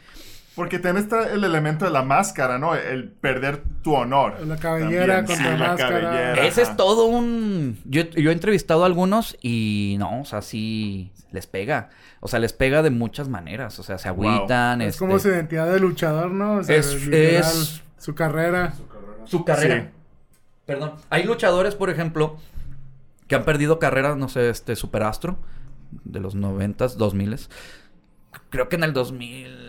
Porque 0.55 0.79
tenés 0.79 1.07
el 1.33 1.43
elemento 1.43 1.85
de 1.85 1.91
la 1.91 2.03
máscara, 2.03 2.59
¿no? 2.59 2.77
El 2.77 3.09
perder 3.09 3.63
tu 3.83 3.95
honor. 3.95 4.41
La 4.47 4.57
cabellera 4.57 5.25
contra 5.25 5.37
sí, 5.37 5.43
la 5.43 5.51
la 5.57 5.69
máscara. 5.69 6.01
cabellera. 6.01 6.47
Ese 6.47 6.63
Ajá. 6.63 6.71
es 6.71 6.77
todo 6.77 7.07
un... 7.07 7.79
Yo, 7.85 8.03
yo 8.03 8.31
he 8.31 8.33
entrevistado 8.33 8.85
a 8.85 8.87
algunos 8.87 9.37
y 9.43 9.97
no, 9.99 10.21
o 10.21 10.25
sea, 10.25 10.43
sí 10.43 11.11
les 11.33 11.49
pega. 11.49 11.91
O 12.21 12.29
sea, 12.29 12.39
les 12.39 12.53
pega 12.53 12.83
de 12.83 12.91
muchas 12.91 13.29
maneras. 13.29 13.79
O 13.81 13.83
sea, 13.83 13.99
se 13.99 14.09
Wow. 14.11 14.29
agüitan. 14.31 14.81
Es 14.83 14.95
este, 14.95 14.99
como 15.05 15.19
su 15.19 15.29
identidad 15.29 15.71
de 15.73 15.81
luchador, 15.81 16.31
¿no? 16.31 16.59
O 16.59 16.63
sea, 16.63 16.77
Es- 16.77 17.05
literal, 17.05 17.41
es- 17.41 17.83
Su 17.99 18.15
carrera. 18.15 18.75
su 19.25 19.45
carrera. 19.45 19.83
Sí. 19.83 19.89
Perdón. 20.67 20.93
Hay 21.11 21.25
luchadores, 21.25 21.75
por 21.75 21.91
ejemplo, 21.91 22.39
que 23.27 23.35
han 23.35 23.45
perdido 23.45 23.79
carreras, 23.81 24.17
no 24.17 24.29
sé, 24.29 24.51
este 24.51 24.77
Superastro 24.77 25.37
de 26.05 26.21
los 26.21 26.35
noventas, 26.37 26.97
dos 26.97 27.13
miles. 27.15 27.51
Creo 28.51 28.69
que 28.69 28.77
en 28.77 28.85
el 28.85 28.93
2000 28.93 29.64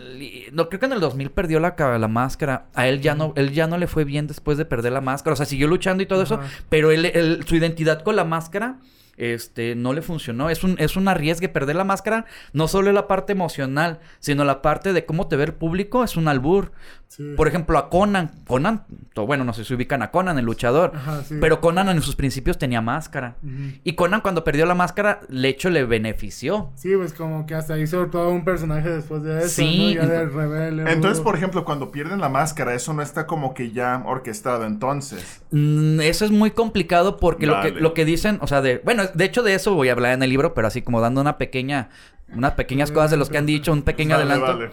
no 0.52 0.68
creo 0.68 0.80
que 0.80 0.86
en 0.86 0.92
el 0.92 1.00
2000 1.00 1.30
perdió 1.30 1.60
la, 1.60 1.74
la 1.98 2.08
máscara. 2.08 2.66
A 2.74 2.88
él 2.88 3.00
ya 3.00 3.14
no 3.14 3.32
él 3.36 3.52
ya 3.52 3.66
no 3.66 3.78
le 3.78 3.86
fue 3.86 4.04
bien 4.04 4.26
después 4.26 4.58
de 4.58 4.64
perder 4.64 4.92
la 4.92 5.00
máscara, 5.00 5.34
o 5.34 5.36
sea, 5.36 5.46
siguió 5.46 5.66
luchando 5.68 6.02
y 6.02 6.06
todo 6.06 6.22
eso, 6.22 6.40
pero 6.68 6.90
él, 6.90 7.04
él- 7.06 7.44
su 7.46 7.56
identidad 7.56 8.02
con 8.02 8.16
la 8.16 8.24
máscara 8.24 8.78
este 9.16 9.74
no 9.74 9.94
le 9.94 10.02
funcionó. 10.02 10.50
Es 10.50 10.62
un 10.62 10.76
es 10.78 10.94
un 10.96 11.08
arriesgue 11.08 11.48
perder 11.48 11.76
la 11.76 11.84
máscara, 11.84 12.26
no 12.52 12.68
solo 12.68 12.92
la 12.92 13.06
parte 13.06 13.32
emocional, 13.32 14.00
sino 14.18 14.44
la 14.44 14.60
parte 14.60 14.92
de 14.92 15.06
cómo 15.06 15.26
te 15.26 15.36
ve 15.36 15.44
el 15.44 15.54
público, 15.54 16.04
es 16.04 16.16
un 16.16 16.28
albur. 16.28 16.72
Sí. 17.08 17.34
Por 17.36 17.48
ejemplo, 17.48 17.78
a 17.78 17.88
Conan. 17.88 18.30
Conan, 18.46 18.84
bueno, 19.14 19.44
no 19.44 19.54
sé 19.54 19.64
si 19.64 19.72
ubican 19.72 20.02
a 20.02 20.10
Conan, 20.10 20.38
el 20.38 20.44
luchador. 20.44 20.92
Ajá, 20.94 21.22
sí. 21.22 21.36
Pero 21.40 21.60
Conan 21.60 21.88
en 21.88 22.02
sus 22.02 22.14
principios 22.16 22.58
tenía 22.58 22.80
máscara. 22.82 23.36
Y 23.84 23.92
Conan 23.94 24.20
cuando 24.20 24.44
perdió 24.44 24.66
la 24.66 24.74
máscara, 24.74 25.20
de 25.28 25.48
hecho 25.48 25.70
le 25.70 25.84
benefició. 25.84 26.72
Sí, 26.74 26.94
pues 26.96 27.12
como 27.14 27.46
que 27.46 27.54
hasta 27.54 27.78
hizo 27.78 28.06
todo 28.08 28.30
un 28.30 28.44
personaje 28.44 28.90
después 28.90 29.22
de 29.22 29.38
eso, 29.38 29.48
Sí, 29.48 29.94
¿no? 29.94 30.02
Ya 30.02 30.08
de 30.08 30.26
ento- 30.26 30.32
rebelde. 30.34 30.92
Entonces, 30.92 31.20
por 31.22 31.36
ejemplo, 31.36 31.64
cuando 31.64 31.90
pierden 31.90 32.20
la 32.20 32.28
máscara, 32.28 32.74
eso 32.74 32.92
no 32.92 33.00
está 33.02 33.26
como 33.26 33.54
que 33.54 33.70
ya 33.70 34.02
orquestado 34.04 34.66
entonces. 34.66 35.40
Mm, 35.52 36.00
eso 36.00 36.24
es 36.24 36.30
muy 36.32 36.50
complicado 36.50 37.16
porque 37.18 37.46
lo 37.46 37.62
que, 37.62 37.70
lo 37.70 37.94
que 37.94 38.04
dicen, 38.04 38.38
o 38.42 38.46
sea, 38.46 38.60
de... 38.60 38.82
Bueno, 38.84 39.04
de 39.14 39.24
hecho 39.24 39.42
de 39.42 39.54
eso 39.54 39.74
voy 39.74 39.88
a 39.88 39.92
hablar 39.92 40.12
en 40.12 40.22
el 40.22 40.28
libro, 40.30 40.52
pero 40.54 40.66
así 40.66 40.82
como 40.82 41.00
dando 41.00 41.20
una 41.20 41.38
pequeña... 41.38 41.88
Unas 42.34 42.52
pequeñas 42.54 42.90
cosas 42.90 43.12
de 43.12 43.16
los 43.16 43.30
que 43.30 43.38
han 43.38 43.46
dicho, 43.46 43.72
un 43.72 43.82
pequeño 43.82 44.16
Vale, 44.18 44.32
adelanto. 44.32 44.58
vale. 44.58 44.70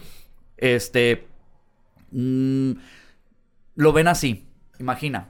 Este... 0.57 1.27
mm, 2.13 2.71
lo 3.75 3.93
ven 3.93 4.07
así. 4.07 4.47
Imagina. 4.79 5.29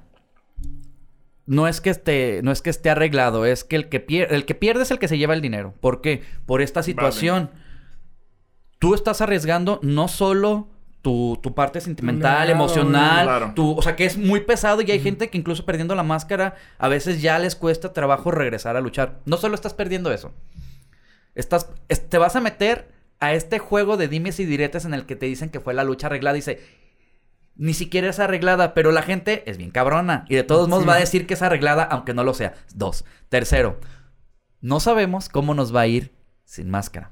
No 1.45 1.67
es 1.67 1.81
que 1.81 1.89
esté, 1.89 2.41
no 2.43 2.51
es 2.51 2.61
que 2.61 2.69
esté 2.69 2.89
arreglado, 2.89 3.45
es 3.45 3.63
que 3.65 3.75
el 3.75 3.89
que 3.89 3.99
pierde, 3.99 4.33
el 4.35 4.45
que 4.45 4.55
pierde 4.55 4.83
es 4.83 4.91
el 4.91 4.99
que 4.99 5.09
se 5.09 5.17
lleva 5.17 5.33
el 5.33 5.41
dinero. 5.41 5.73
¿Por 5.81 5.99
qué? 6.01 6.23
Por 6.45 6.61
esta 6.61 6.83
situación. 6.83 7.49
Tú 8.79 8.93
estás 8.95 9.21
arriesgando 9.21 9.79
no 9.81 10.07
solo 10.07 10.69
tu, 11.01 11.37
tu 11.43 11.53
parte 11.53 11.81
sentimental, 11.81 12.49
emocional, 12.49 13.25
claro. 13.25 13.51
tu, 13.55 13.77
o 13.77 13.81
sea 13.81 13.95
que 13.97 14.05
es 14.05 14.17
muy 14.17 14.41
pesado 14.41 14.81
y 14.81 14.89
hay 14.91 14.99
gente 15.01 15.29
que 15.29 15.37
incluso 15.37 15.65
perdiendo 15.65 15.95
la 15.95 16.03
máscara 16.03 16.55
a 16.77 16.87
veces 16.87 17.21
ya 17.21 17.37
les 17.39 17.55
cuesta 17.57 17.91
trabajo 17.91 18.31
regresar 18.31 18.77
a 18.77 18.81
luchar. 18.81 19.19
No 19.25 19.35
solo 19.35 19.55
estás 19.55 19.73
perdiendo 19.73 20.11
eso. 20.13 20.33
Estás, 21.35 21.69
es- 21.89 22.07
te 22.09 22.17
vas 22.17 22.37
a 22.37 22.41
meter 22.41 22.92
a 23.23 23.33
este 23.33 23.59
juego 23.59 23.97
de 23.97 24.07
dimes 24.07 24.39
y 24.39 24.45
diretes 24.45 24.85
en 24.85 24.93
el 24.93 25.05
que 25.05 25.15
te 25.15 25.25
dicen 25.25 25.49
que 25.49 25.59
fue 25.59 25.73
la 25.73 25.83
lucha 25.83 26.07
arreglada. 26.07 26.35
Dice, 26.35 26.59
ni 27.55 27.73
siquiera 27.73 28.09
es 28.09 28.19
arreglada, 28.19 28.73
pero 28.73 28.91
la 28.91 29.01
gente 29.03 29.49
es 29.49 29.57
bien 29.57 29.71
cabrona. 29.71 30.25
Y 30.29 30.35
de 30.35 30.43
todos 30.43 30.67
modos 30.67 30.83
Sí. 30.83 30.89
va 30.89 30.95
a 30.95 30.99
decir 30.99 31.27
que 31.27 31.35
es 31.35 31.41
arreglada, 31.41 31.83
aunque 31.83 32.13
no 32.13 32.23
lo 32.23 32.33
sea. 32.33 32.53
Dos. 32.73 33.05
Tercero, 33.29 33.79
no 34.61 34.79
sabemos 34.79 35.29
cómo 35.29 35.53
nos 35.53 35.73
va 35.75 35.81
a 35.81 35.87
ir 35.87 36.13
sin 36.43 36.69
máscara. 36.69 37.11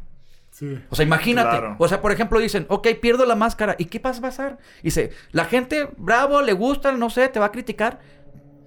Sí. 0.51 0.79
O 0.89 0.95
sea, 0.95 1.05
imagínate. 1.05 1.49
Claro. 1.57 1.75
O 1.79 1.87
sea, 1.87 2.01
por 2.01 2.11
ejemplo, 2.11 2.39
dicen, 2.39 2.65
ok, 2.69 2.87
pierdo 3.01 3.25
la 3.25 3.35
máscara. 3.35 3.75
¿Y 3.79 3.85
qué 3.85 3.99
pasa 3.99 4.19
a 4.19 4.21
pasar? 4.23 4.57
Dice, 4.83 5.11
la 5.31 5.45
gente, 5.45 5.89
bravo, 5.97 6.41
le 6.41 6.53
gusta, 6.53 6.91
no 6.91 7.09
sé, 7.09 7.29
te 7.29 7.39
va 7.39 7.47
a 7.47 7.51
criticar. 7.51 7.99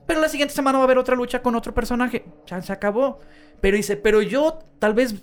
Pero 0.07 0.21
la 0.21 0.29
siguiente 0.29 0.55
semana 0.55 0.79
va 0.79 0.85
a 0.85 0.87
haber 0.87 0.99
otra 0.99 1.15
lucha 1.17 1.43
con 1.43 1.55
otro 1.55 1.75
personaje. 1.75 2.25
Ya 2.47 2.61
se 2.63 2.73
acabó. 2.73 3.21
Pero 3.61 3.77
dice, 3.77 3.97
pero 3.97 4.23
yo 4.23 4.59
tal 4.79 4.95
vez 4.95 5.15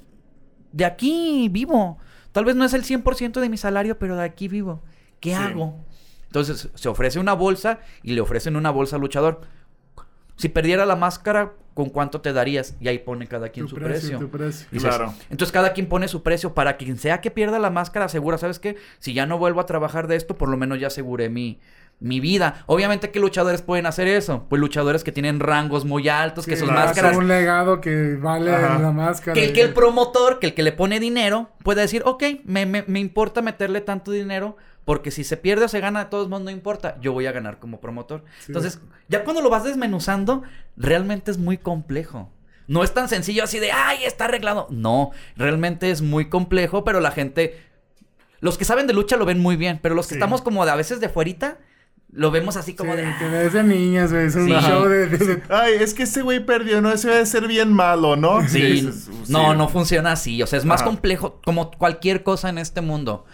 de 0.72 0.86
aquí 0.86 1.50
vivo. 1.52 1.98
Tal 2.32 2.46
vez 2.46 2.56
no 2.56 2.66
es 2.66 2.74
el 2.74 2.84
100% 2.84 3.40
de 3.40 3.50
mi 3.50 3.58
salario, 3.58 3.98
pero 4.00 4.16
de 4.16 4.24
aquí 4.24 4.48
vivo. 4.48 4.82
¿Qué 5.20 5.30
Sí. 5.32 5.36
hago? 5.36 5.76
Entonces 6.28 6.70
se 6.76 6.90
ofrece 6.90 7.20
una 7.20 7.34
bolsa 7.34 7.80
y 8.04 8.14
le 8.14 8.22
ofrecen 8.22 8.56
una 8.56 8.72
bolsa 8.72 8.96
al 8.96 9.02
luchador. 9.02 9.42
Si 10.38 10.50
perdiera 10.50 10.86
la 10.86 10.96
máscara, 10.96 11.52
¿con 11.74 11.90
cuánto 11.90 12.22
te 12.22 12.34
darías? 12.34 12.76
Y 12.80 12.88
ahí 12.88 12.98
pone 13.00 13.28
cada 13.28 13.50
quien 13.50 13.66
Tu 13.66 13.70
su 13.72 13.76
precio, 13.76 13.92
precio. 13.92 14.20
tu 14.20 14.30
precio. 14.30 14.68
Dices, 14.72 14.90
Claro. 14.96 15.14
Entonces 15.30 15.52
cada 15.52 15.74
quien 15.74 15.88
pone 15.88 16.08
su 16.08 16.24
precio 16.24 16.54
para 16.54 16.78
quien 16.78 16.98
sea 16.98 17.22
que 17.22 17.30
pierda 17.32 17.60
la 17.60 17.70
máscara, 17.70 18.06
asegura, 18.06 18.38
¿sabes 18.38 18.58
qué? 18.60 18.78
Si 19.00 19.14
ya 19.14 19.26
no 19.26 19.38
vuelvo 19.38 19.60
a 19.60 19.66
trabajar 19.66 20.08
de 20.08 20.16
esto, 20.16 20.38
por 20.38 20.50
lo 20.50 20.58
menos 20.58 20.80
ya 20.80 20.88
aseguré 20.88 21.30
mi, 21.30 21.60
mi 22.02 22.20
vida. 22.20 22.64
Obviamente, 22.66 23.12
¿qué 23.12 23.20
luchadores 23.20 23.62
pueden 23.62 23.86
hacer 23.86 24.08
eso? 24.08 24.46
Pues 24.50 24.60
luchadores 24.60 25.04
que 25.04 25.12
tienen 25.14 25.40
rangos 25.40 25.86
muy 25.86 26.10
altos, 26.10 26.46
que 26.46 26.58
sus 26.58 26.70
máscaras... 26.70 27.16
un 27.16 27.28
legado 27.28 27.80
que 27.80 28.16
vale 28.16 28.54
Ajá. 28.54 28.80
la 28.80 28.92
máscara. 28.92 29.34
Que 29.34 29.46
el, 29.46 29.54
que 29.54 29.62
el 29.62 29.74
promotor, 29.74 30.40
que 30.40 30.48
el 30.48 30.54
que 30.54 30.64
le 30.64 30.72
pone 30.74 31.00
dinero, 31.00 31.52
puede 31.64 31.82
decir, 31.82 32.02
ok, 32.06 32.24
me, 32.44 32.66
me- 32.66 32.84
me 32.88 33.00
importa 33.00 33.42
meterle 33.42 33.82
tanto 33.82 34.12
dinero, 34.12 34.58
porque 34.84 35.12
si 35.12 35.24
se 35.24 35.38
pierde 35.38 35.66
o 35.66 35.68
se 35.68 35.80
gana, 35.80 36.04
de 36.06 36.10
todos 36.10 36.28
modos 36.28 36.44
no 36.44 36.50
importa, 36.50 36.98
yo 37.02 37.14
voy 37.14 37.28
a 37.28 37.32
ganar 37.32 37.60
como 37.60 37.80
promotor. 37.80 38.24
Entonces, 38.48 38.82
ya 39.08 39.24
cuando 39.24 39.42
lo 39.44 39.52
vas 39.52 39.64
desmenuzando, 39.64 40.42
realmente 40.76 41.30
es 41.30 41.38
muy 41.38 41.60
complejo. 41.60 42.32
No 42.68 42.84
es 42.84 42.94
tan 42.96 43.10
sencillo 43.10 43.44
así 43.44 43.60
de, 43.60 43.72
ay, 43.72 44.06
está 44.06 44.26
arreglado. 44.26 44.66
No, 44.72 45.12
realmente 45.38 45.92
es 45.92 46.02
muy 46.02 46.30
complejo, 46.30 46.84
pero 46.84 47.00
la 47.00 47.12
gente, 47.12 47.62
los 48.40 48.58
que 48.58 48.66
saben 48.66 48.88
de 48.88 48.94
lucha 48.94 49.18
lo 49.18 49.26
ven 49.26 49.40
muy 49.40 49.56
bien, 49.56 49.80
pero 49.84 49.94
los 49.94 50.08
que 50.08 50.16
Sí. 50.16 50.18
estamos 50.18 50.42
como 50.42 50.66
de 50.66 50.72
a 50.72 50.76
veces 50.76 51.00
de 51.00 51.10
fuerita, 51.10 51.60
lo 52.14 52.30
vemos 52.32 52.58
así 52.58 52.74
como 52.76 52.92
Sí, 52.94 52.98
de... 52.98 53.04
que 53.04 53.26
"Ah". 53.26 53.30
ves 53.32 53.54
de 53.54 53.64
niñas, 53.64 54.12
güey. 54.12 54.26
Es 54.28 54.36
un 54.36 54.48
Sí. 54.48 54.54
show 54.54 54.84
de... 54.86 55.08
de- 55.08 55.18
de- 55.18 55.42
Ay, 55.50 55.76
es 55.80 55.94
que 55.94 56.04
ese 56.04 56.22
güey 56.22 56.46
perdió, 56.46 56.82
¿no? 56.82 56.92
Ese 56.92 57.10
debe 57.10 57.26
ser 57.26 57.48
bien 57.48 57.72
malo, 57.74 58.16
¿no? 58.16 58.48
Sí, 58.48 58.90
no, 59.30 59.54
no 59.54 59.70
funciona 59.70 60.12
así. 60.14 60.42
O 60.44 60.48
sea, 60.48 60.60
es 60.60 60.66
más 60.66 60.82
Ajá. 60.82 60.90
complejo 60.90 61.40
como 61.46 61.72
cualquier 61.72 62.24
cosa 62.24 62.50
en 62.50 62.58
este 62.58 62.82
mundo. 62.82 63.26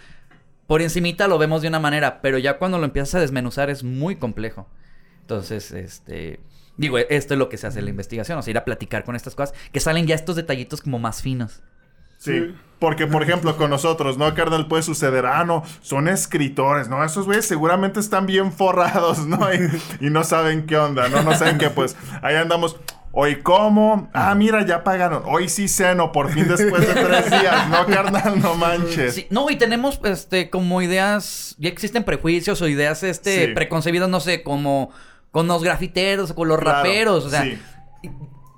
Por 0.66 0.82
encimita 0.82 1.28
lo 1.28 1.38
vemos 1.38 1.62
de 1.62 1.68
una 1.68 1.80
manera, 1.80 2.20
pero 2.20 2.38
ya 2.38 2.58
cuando 2.58 2.78
lo 2.78 2.84
empiezas 2.84 3.14
a 3.16 3.20
desmenuzar 3.20 3.70
es 3.70 3.82
muy 3.84 4.16
complejo. 4.16 4.68
Entonces, 5.22 5.72
este... 5.72 6.40
Digo, 6.76 6.96
esto 6.98 7.34
es 7.34 7.38
lo 7.38 7.48
que 7.48 7.56
se 7.56 7.66
hace 7.66 7.80
en 7.80 7.86
la 7.86 7.90
investigación, 7.90 8.38
o 8.38 8.42
sea, 8.42 8.52
ir 8.52 8.58
a 8.58 8.64
platicar 8.64 9.02
con 9.02 9.16
estas 9.16 9.34
cosas, 9.34 9.52
que 9.72 9.80
salen 9.80 10.06
ya 10.06 10.14
estos 10.14 10.36
detallitos 10.36 10.80
como 10.80 11.00
más 11.00 11.22
finos. 11.22 11.60
Sí, 12.18 12.54
porque 12.78 13.06
por 13.06 13.22
ejemplo 13.22 13.56
con 13.56 13.70
nosotros, 13.70 14.18
¿no? 14.18 14.32
Carnal, 14.34 14.66
puede 14.68 14.82
suceder, 14.82 15.24
ah, 15.26 15.44
no, 15.44 15.62
son 15.80 16.06
escritores, 16.08 16.88
¿no? 16.88 17.02
Esos 17.04 17.24
güeyes 17.26 17.46
seguramente 17.46 17.98
están 18.00 18.26
bien 18.26 18.52
forrados, 18.52 19.26
¿no? 19.26 19.38
Y, 19.52 19.70
y 20.06 20.10
no 20.10 20.22
saben 20.24 20.66
qué 20.66 20.76
onda, 20.76 21.08
¿no? 21.08 21.22
No 21.22 21.34
saben 21.34 21.58
que 21.58 21.70
pues 21.70 21.96
ahí 22.22 22.36
andamos, 22.36 22.76
hoy 23.10 23.36
como, 23.42 24.10
ah, 24.14 24.34
mira, 24.36 24.64
ya 24.66 24.84
pagaron, 24.84 25.22
hoy 25.26 25.48
sí 25.48 25.66
ceno, 25.68 26.12
por 26.12 26.30
fin 26.30 26.46
después 26.46 26.86
de 26.86 26.94
tres 26.94 27.30
días, 27.30 27.68
¿no, 27.68 27.86
carnal? 27.86 28.40
No 28.40 28.54
manches. 28.54 29.14
Sí, 29.14 29.26
no, 29.30 29.48
y 29.50 29.56
tenemos 29.56 29.98
este 30.04 30.50
como 30.50 30.82
ideas, 30.82 31.56
ya 31.58 31.68
existen 31.70 32.04
prejuicios 32.04 32.60
o 32.62 32.68
ideas 32.68 33.02
este 33.02 33.46
Sí. 33.46 33.52
preconcebidas, 33.54 34.08
no 34.08 34.20
sé, 34.20 34.42
como 34.42 34.90
con 35.30 35.46
los 35.48 35.62
grafiteros 35.64 36.30
o 36.30 36.34
con 36.34 36.48
los 36.48 36.58
Claro, 36.58 36.78
raperos, 36.78 37.24
o 37.24 37.30
sea, 37.30 37.42
sí. 37.42 37.58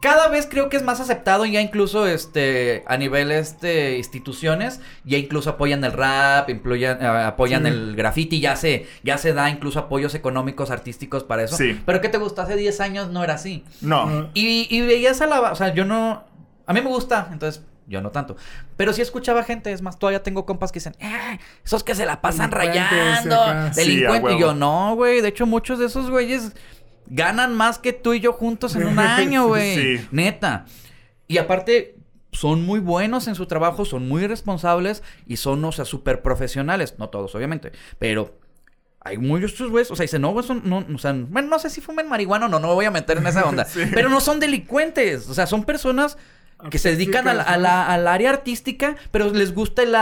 Cada 0.00 0.28
vez 0.28 0.46
creo 0.50 0.68
que 0.70 0.76
es 0.78 0.82
más 0.82 0.98
aceptado 1.00 1.44
ya 1.44 1.60
incluso 1.60 2.06
este 2.06 2.82
a 2.86 2.96
nivel 2.96 3.30
este 3.30 3.98
instituciones 3.98 4.80
ya 5.04 5.18
incluso 5.18 5.50
apoyan 5.50 5.84
el 5.84 5.92
rap 5.92 6.48
incluyan, 6.48 6.98
eh, 7.02 7.06
apoyan 7.06 7.62
Sí. 7.64 7.68
el 7.68 7.96
graffiti 7.96 8.40
ya 8.40 8.56
se 8.56 8.86
ya 9.02 9.18
se 9.18 9.32
da 9.34 9.50
incluso 9.50 9.78
apoyos 9.78 10.14
económicos 10.14 10.70
artísticos 10.70 11.24
para 11.24 11.42
eso 11.44 11.56
Sí. 11.56 11.80
pero 11.84 12.00
qué 12.00 12.08
te 12.08 12.18
gustó 12.18 12.42
hace 12.42 12.56
10 12.56 12.80
años 12.80 13.10
no 13.10 13.22
era 13.22 13.34
así 13.34 13.64
No, 13.82 14.30
y, 14.34 14.66
y 14.74 14.80
veías 14.82 15.20
a 15.20 15.26
la 15.26 15.40
o 15.40 15.54
sea 15.54 15.74
yo 15.74 15.84
no 15.84 16.24
a 16.66 16.72
mí 16.72 16.80
me 16.80 16.88
gusta 16.88 17.28
entonces 17.32 17.62
yo 17.86 18.00
no 18.00 18.10
tanto. 18.10 18.36
Pero 18.76 18.92
sí 18.92 19.02
escuchaba 19.02 19.42
gente, 19.42 19.72
es 19.72 19.82
más, 19.82 19.98
todavía 19.98 20.22
tengo 20.22 20.46
compas 20.46 20.70
que 20.70 20.78
dicen, 20.78 20.94
"Eh, 21.00 21.40
esos 21.64 21.82
que 21.82 21.96
se 21.96 22.06
la 22.06 22.20
pasan 22.20 22.52
rayando, 22.52 23.34
acá". 23.42 23.72
Sí, 23.72 23.80
a 23.80 23.84
delincuentes. 24.12 24.32
y 24.36 24.38
yo, 24.40 24.54
no, 24.54 24.94
güey, 24.94 25.20
de 25.20 25.26
hecho 25.26 25.44
muchos 25.44 25.80
de 25.80 25.86
esos 25.86 26.08
güeyes 26.08 26.52
ganan 27.10 27.54
más 27.54 27.78
que 27.78 27.92
tú 27.92 28.14
y 28.14 28.20
yo 28.20 28.32
juntos 28.32 28.74
en 28.76 28.86
un 28.86 28.98
año, 28.98 29.46
güey. 29.48 29.98
Sí. 29.98 30.06
Neta. 30.10 30.64
Y 31.28 31.36
aparte, 31.38 31.96
son 32.32 32.64
muy 32.64 32.80
buenos 32.80 33.28
en 33.28 33.34
su 33.34 33.46
trabajo, 33.46 33.84
son 33.84 34.08
muy 34.08 34.26
responsables 34.26 35.02
y 35.26 35.36
son, 35.36 35.62
o 35.64 35.72
sea, 35.72 35.84
súper 35.84 36.22
profesionales. 36.22 36.94
No 36.98 37.08
todos, 37.10 37.34
obviamente, 37.34 37.72
pero... 37.98 38.38
Hay 39.02 39.16
muchos 39.16 39.70
güeyes, 39.70 39.90
o 39.90 39.96
sea, 39.96 40.02
dicen, 40.04 40.20
no, 40.20 40.30
güey, 40.32 40.46
son, 40.46 40.60
no, 40.66 40.84
o 40.94 40.98
sea, 40.98 41.14
bueno, 41.14 41.48
no 41.48 41.58
sé 41.58 41.70
si 41.70 41.80
fumen 41.80 42.06
marihuana 42.06 42.44
o 42.44 42.48
no, 42.50 42.60
no 42.60 42.68
me 42.68 42.74
voy 42.74 42.84
a 42.84 42.90
meter 42.90 43.16
en 43.16 43.26
esa 43.26 43.46
onda. 43.48 43.64
Sí. 43.68 43.80
Pero 43.94 44.10
no 44.10 44.20
son 44.20 44.40
delincuentes, 44.40 45.26
o 45.30 45.32
sea, 45.32 45.46
son 45.46 45.64
personas 45.64 46.18
que 46.70 46.76
se 46.76 46.90
dedican 46.90 47.26
a 47.26 47.32
la- 47.56 47.86
al 47.86 48.06
área 48.06 48.28
artística, 48.28 48.96
pero 49.10 49.30
les 49.30 49.54
gusta 49.54 49.82
el, 49.84 49.94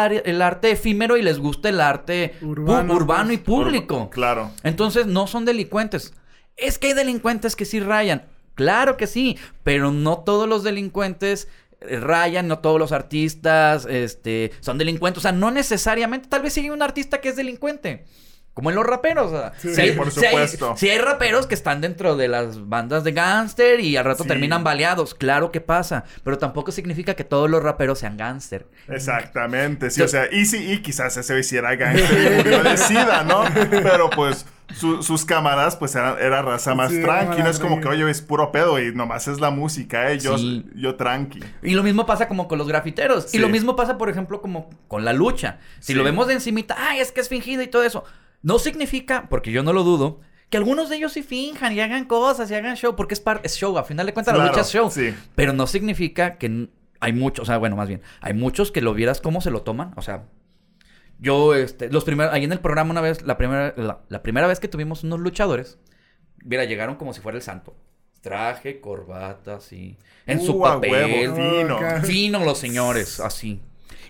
arte 0.42 0.72
efímero 0.72 1.16
y 1.16 1.22
les 1.22 1.38
gusta 1.38 1.68
el 1.68 1.80
arte 1.80 2.34
pu- 2.40 2.48
Urbano, 2.48 2.92
urbano, 2.94 3.32
y 3.32 3.36
pues. 3.36 3.44
público. 3.62 4.10
claro. 4.10 4.50
Entonces 4.64 5.06
no 5.06 5.28
son 5.28 5.44
delincuentes. 5.44 6.12
Es 6.58 6.78
que 6.78 6.88
hay 6.88 6.92
delincuentes 6.94 7.56
que 7.56 7.64
sí 7.64 7.80
rayan. 7.80 8.26
Claro 8.54 8.96
que 8.96 9.06
sí, 9.06 9.38
pero 9.62 9.92
no 9.92 10.18
todos 10.18 10.48
los 10.48 10.64
delincuentes 10.64 11.48
eh, 11.80 12.00
rayan, 12.00 12.48
no 12.48 12.58
todos 12.58 12.78
los 12.80 12.90
artistas 12.90 13.86
este, 13.88 14.50
son 14.60 14.78
delincuentes. 14.78 15.18
O 15.18 15.22
sea, 15.22 15.32
no 15.32 15.50
necesariamente. 15.52 16.28
Tal 16.28 16.42
vez 16.42 16.52
sí 16.54 16.60
hay 16.60 16.70
un 16.70 16.82
artista 16.82 17.20
que 17.20 17.28
es 17.28 17.36
delincuente. 17.36 18.04
Como 18.54 18.70
en 18.70 18.74
los 18.76 18.84
raperos. 18.84 19.30
o 19.32 19.38
sea, 19.38 19.52
Sí, 19.58 19.72
si 19.72 19.80
hay- 19.82 19.92
por 19.92 20.10
si 20.10 20.18
hay- 20.26 20.30
supuesto. 20.32 20.74
si 20.76 20.90
hay 20.90 20.98
raperos 20.98 21.46
que 21.46 21.54
están 21.54 21.80
dentro 21.80 22.16
de 22.16 22.26
las 22.26 22.68
bandas 22.68 23.04
de 23.04 23.12
gángster 23.12 23.78
y 23.78 23.96
al 23.96 24.04
rato 24.04 24.24
Sí. 24.24 24.28
terminan 24.28 24.64
baleados. 24.64 25.14
Claro 25.14 25.52
que 25.52 25.60
pasa. 25.60 26.02
Pero 26.24 26.38
tampoco 26.38 26.72
significa 26.72 27.14
que 27.14 27.22
todos 27.22 27.48
los 27.48 27.62
raperos 27.62 28.00
sean 28.00 28.16
gángster. 28.16 28.66
Exactamente, 28.88 29.90
sí, 29.90 30.02
o 30.02 30.08
sea, 30.08 30.28
y 30.32 30.44
sí, 30.46 30.72
y 30.72 30.78
quizás 30.82 31.16
ese 31.16 31.32
güey 31.34 31.44
sí 31.44 31.56
era 31.56 31.76
gangster 31.76 32.32
y 32.32 32.36
murió 32.36 32.62
de 32.64 32.76
sida, 32.76 33.22
¿no? 33.22 33.44
Pero 33.70 34.10
pues 34.10 34.44
su- 34.74 35.02
sus 35.02 35.24
camaradas 35.24 35.76
pues 35.76 35.94
eran, 35.94 36.16
era 36.20 36.42
raza 36.42 36.74
más 36.74 36.90
Sí, 36.90 37.00
tranqui, 37.02 37.36
no 37.36 37.40
era 37.42 37.50
es 37.50 37.58
como 37.58 37.80
que, 37.80 37.88
oye, 37.88 38.08
es 38.10 38.20
puro 38.22 38.52
pedo 38.52 38.78
y 38.80 38.94
nomás 38.94 39.26
es 39.28 39.40
la 39.40 39.50
música, 39.50 40.10
eh, 40.12 40.18
yo, 40.18 40.36
Sí. 40.38 40.64
yo 40.74 40.94
tranqui. 40.96 41.40
Y 41.62 41.74
lo 41.74 41.82
mismo 41.82 42.04
pasa 42.06 42.28
como 42.28 42.48
con 42.48 42.58
los 42.58 42.68
grafiteros. 42.68 43.24
Sí. 43.30 43.38
Y 43.38 43.40
lo 43.40 43.48
mismo 43.48 43.76
pasa, 43.76 43.96
por 43.98 44.08
ejemplo, 44.10 44.40
como 44.42 44.68
con 44.88 45.04
la 45.04 45.12
lucha. 45.12 45.58
Si 45.80 45.92
Sí. 45.92 45.94
lo 45.94 46.04
vemos 46.04 46.26
de 46.26 46.34
encimita, 46.34 46.76
ay, 46.78 47.00
es 47.00 47.12
que 47.12 47.20
es 47.20 47.28
fingido 47.28 47.62
y 47.62 47.66
todo 47.68 47.82
eso. 47.82 48.04
No 48.42 48.58
significa, 48.58 49.26
porque 49.28 49.50
yo 49.52 49.62
no 49.62 49.72
lo 49.72 49.82
dudo, 49.84 50.20
que 50.50 50.56
algunos 50.56 50.88
de 50.88 50.96
ellos 50.96 51.12
sí 51.12 51.22
finjan 51.22 51.72
y 51.72 51.80
hagan 51.80 52.04
cosas 52.06 52.50
y 52.50 52.54
hagan 52.54 52.76
show, 52.76 52.94
porque 52.96 53.14
es, 53.14 53.20
par 53.20 53.40
es 53.44 53.56
show. 53.56 53.76
A 53.78 53.84
final 53.84 54.06
de 54.06 54.12
cuentas, 54.14 54.36
la 54.36 54.46
lucha 54.46 54.60
es 54.60 54.70
show. 54.70 54.90
sí. 54.90 55.14
Pero 55.34 55.52
no 55.52 55.66
significa 55.66 56.36
que 56.38 56.68
hay 57.00 57.12
muchos, 57.12 57.42
o 57.42 57.46
sea, 57.46 57.58
bueno, 57.58 57.76
más 57.76 57.88
bien, 57.88 58.00
hay 58.20 58.34
muchos 58.34 58.72
que 58.72 58.80
lo 58.80 58.92
vieras 58.94 59.20
cómo 59.20 59.40
se 59.40 59.50
lo 59.50 59.62
toman. 59.62 59.92
O 59.96 60.02
sea, 60.02 60.24
yo, 61.18 61.54
este, 61.54 61.90
los 61.90 62.04
primeros, 62.04 62.32
ahí 62.32 62.44
en 62.44 62.52
el 62.52 62.60
programa 62.60 62.90
una 62.90 63.00
vez, 63.00 63.22
la 63.22 63.36
primera, 63.36 63.74
la, 63.76 64.00
la 64.08 64.22
primera 64.22 64.46
vez 64.46 64.60
que 64.60 64.68
tuvimos 64.68 65.04
unos 65.04 65.20
luchadores, 65.20 65.78
mira, 66.44 66.64
llegaron 66.64 66.96
como 66.96 67.12
si 67.14 67.20
fuera 67.20 67.36
el 67.36 67.42
santo. 67.42 67.76
Traje, 68.20 68.80
corbata, 68.80 69.56
así. 69.56 69.96
En 70.26 70.40
su 70.40 70.52
Uh, 70.58 70.62
papel. 70.62 70.90
huevo, 70.90 71.36
fino. 71.36 71.76
acá. 71.76 72.02
Fino 72.02 72.44
los 72.44 72.58
señores, 72.58 73.20
así. 73.20 73.60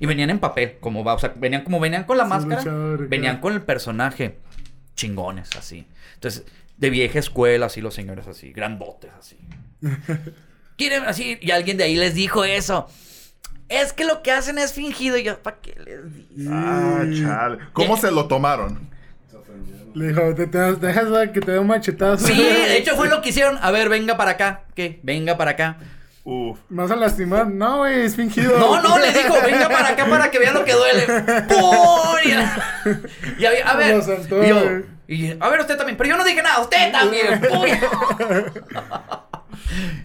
Y 0.00 0.06
venían 0.06 0.30
en 0.30 0.38
papel, 0.38 0.78
como 0.80 1.02
va, 1.04 1.14
o 1.14 1.18
sea, 1.18 1.32
venían 1.36 1.64
como 1.64 1.80
venían 1.80 2.04
con 2.04 2.16
la 2.18 2.24
máscara, 2.24 2.56
luchador, 2.62 3.08
venían 3.08 3.40
con 3.40 3.52
el 3.52 3.62
personaje 3.62 4.38
chingones, 4.94 5.50
así. 5.56 5.86
Entonces, 6.14 6.44
de 6.76 6.90
vieja 6.90 7.18
escuela, 7.18 7.66
así 7.66 7.80
los 7.80 7.94
señores 7.94 8.26
así, 8.28 8.52
grandotes, 8.52 9.10
así. 9.18 9.36
Quieren 10.76 11.04
así, 11.04 11.38
y 11.40 11.50
alguien 11.50 11.76
de 11.76 11.84
ahí 11.84 11.96
les 11.96 12.14
dijo 12.14 12.44
eso. 12.44 12.88
Es 13.68 13.92
que 13.92 14.04
lo 14.04 14.22
que 14.22 14.32
hacen 14.32 14.58
es 14.58 14.72
fingido. 14.72 15.16
Y 15.18 15.24
yo, 15.24 15.38
¿para 15.42 15.58
qué 15.60 15.74
les 15.84 16.36
digo? 16.36 16.50
Ah, 16.54 17.02
chale. 17.12 17.58
¿Cómo 17.72 17.96
se 17.96 18.10
lo 18.10 18.26
tomaron? 18.26 18.88
Le 19.94 20.08
dijo, 20.08 20.34
te, 20.34 20.46
te 20.46 20.58
dejas 20.58 21.06
que 21.32 21.40
te 21.40 21.52
dé 21.52 21.58
un 21.58 21.66
machetazo. 21.66 22.26
Sí, 22.26 22.34
de 22.42 22.76
hecho 22.78 22.94
fue 22.96 23.08
lo 23.08 23.20
que 23.20 23.30
hicieron. 23.30 23.58
A 23.60 23.70
ver, 23.70 23.88
venga 23.88 24.16
para 24.16 24.32
acá. 24.32 24.62
¿Qué? 24.74 25.00
Venga 25.02 25.36
para 25.36 25.52
acá. 25.52 25.76
Uf. 26.24 26.58
¿Me 26.68 26.82
vas 26.82 26.90
a 26.90 26.96
lastimar? 26.96 27.46
No, 27.48 27.78
güey, 27.78 28.02
es 28.02 28.14
fingido. 28.14 28.58
No, 28.58 28.80
no, 28.82 28.98
le 28.98 29.12
dijo, 29.12 29.34
venga 29.44 29.68
para 29.68 29.88
acá 29.88 30.06
para 30.06 30.30
que 30.30 30.38
vean 30.38 30.54
lo 30.54 30.64
que 30.64 30.74
duele. 30.74 31.06
¡Pum! 31.48 32.16
Y, 32.24 33.42
y 33.42 33.46
había- 33.46 33.66
a 33.68 33.76
ver. 33.76 33.96
Lo 33.96 34.02
soltó, 34.02 34.44
y 34.44 34.48
yo- 34.48 34.62
y- 35.08 35.36
a 35.40 35.48
ver, 35.48 35.60
usted 35.60 35.76
también. 35.78 35.96
Pero 35.96 36.10
yo 36.10 36.16
no 36.18 36.24
dije 36.24 36.42
nada, 36.42 36.60
usted 36.60 36.92
también. 36.92 37.40
¡Pum! 37.48 37.64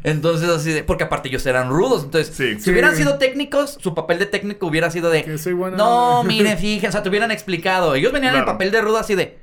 Entonces, 0.03 0.49
así 0.49 0.71
de. 0.71 0.83
Porque 0.83 1.03
aparte 1.05 1.29
ellos 1.29 1.45
eran 1.45 1.69
rudos. 1.69 2.03
Entonces, 2.03 2.35
Sí. 2.35 2.55
si 2.55 2.59
Sí. 2.61 2.71
hubieran 2.71 2.95
sido 2.95 3.17
técnicos, 3.17 3.77
su 3.81 3.93
papel 3.95 4.19
de 4.19 4.25
técnico 4.25 4.67
hubiera 4.67 4.89
sido 4.91 5.09
de. 5.09 5.23
Que 5.23 5.37
soy 5.37 5.53
buena 5.53 5.77
no, 5.77 6.19
onda". 6.21 6.27
miren, 6.27 6.57
fíjense. 6.57 6.87
O 6.87 6.91
sea, 6.91 7.03
te 7.03 7.09
hubieran 7.09 7.31
explicado. 7.31 7.95
Ellos 7.95 8.11
venían 8.11 8.33
en 8.33 8.39
el 8.39 8.43
Claro. 8.45 8.57
papel 8.57 8.71
de 8.71 8.81
rudo 8.81 8.97
así 8.97 9.15
de. 9.15 9.39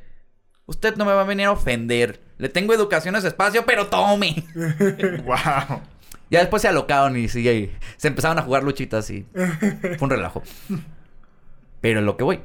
Usted 0.66 0.96
no 0.96 1.04
me 1.04 1.12
va 1.12 1.22
a 1.22 1.24
venir 1.24 1.46
a 1.46 1.52
ofender. 1.52 2.20
Le 2.38 2.48
tengo 2.48 2.72
educación 2.74 3.14
a 3.16 3.18
ese 3.18 3.28
espacio, 3.28 3.64
pero 3.66 3.86
tome. 3.88 4.44
Wow. 5.24 5.80
Ya 6.30 6.38
después 6.38 6.62
se 6.62 6.68
alocaron 6.68 7.16
y 7.16 7.28
sí, 7.28 7.48
y 7.48 7.72
se 7.96 8.06
empezaron 8.06 8.38
a 8.38 8.42
jugar 8.42 8.62
luchitas 8.62 9.10
y 9.10 9.26
fue 9.34 9.96
un 10.00 10.10
relajo. 10.10 10.42
Pero 11.80 12.00
lo 12.02 12.16
que 12.16 12.22
voy, 12.24 12.40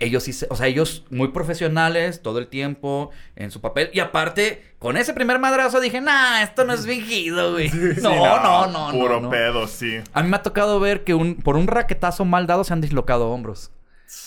ellos 0.00 0.22
sí, 0.22 0.46
o 0.48 0.56
sea, 0.56 0.66
ellos 0.66 1.04
muy 1.10 1.28
profesionales 1.28 2.22
todo 2.22 2.38
el 2.38 2.48
tiempo 2.48 3.10
en 3.36 3.50
su 3.50 3.60
papel. 3.60 3.90
Y 3.92 4.00
aparte, 4.00 4.62
con 4.78 4.96
ese 4.96 5.12
primer 5.12 5.38
madrazo 5.38 5.80
dije, 5.80 6.00
nah, 6.00 6.42
esto 6.42 6.64
no 6.64 6.72
es 6.72 6.86
fingido, 6.86 7.52
güey. 7.52 7.70
no, 8.02 8.14
no, 8.14 8.66
no, 8.66 8.92
no, 8.92 8.98
Puro 8.98 9.20
no. 9.20 9.30
pedo, 9.30 9.66
sí. 9.66 9.98
A 10.12 10.22
mí 10.22 10.28
me 10.28 10.36
ha 10.36 10.42
tocado 10.42 10.78
ver 10.80 11.04
que 11.04 11.14
un, 11.14 11.36
por 11.36 11.56
un 11.56 11.66
raquetazo 11.66 12.24
mal 12.24 12.46
dado 12.46 12.64
se 12.64 12.72
han 12.72 12.80
dislocado 12.80 13.30
hombros. 13.30 13.72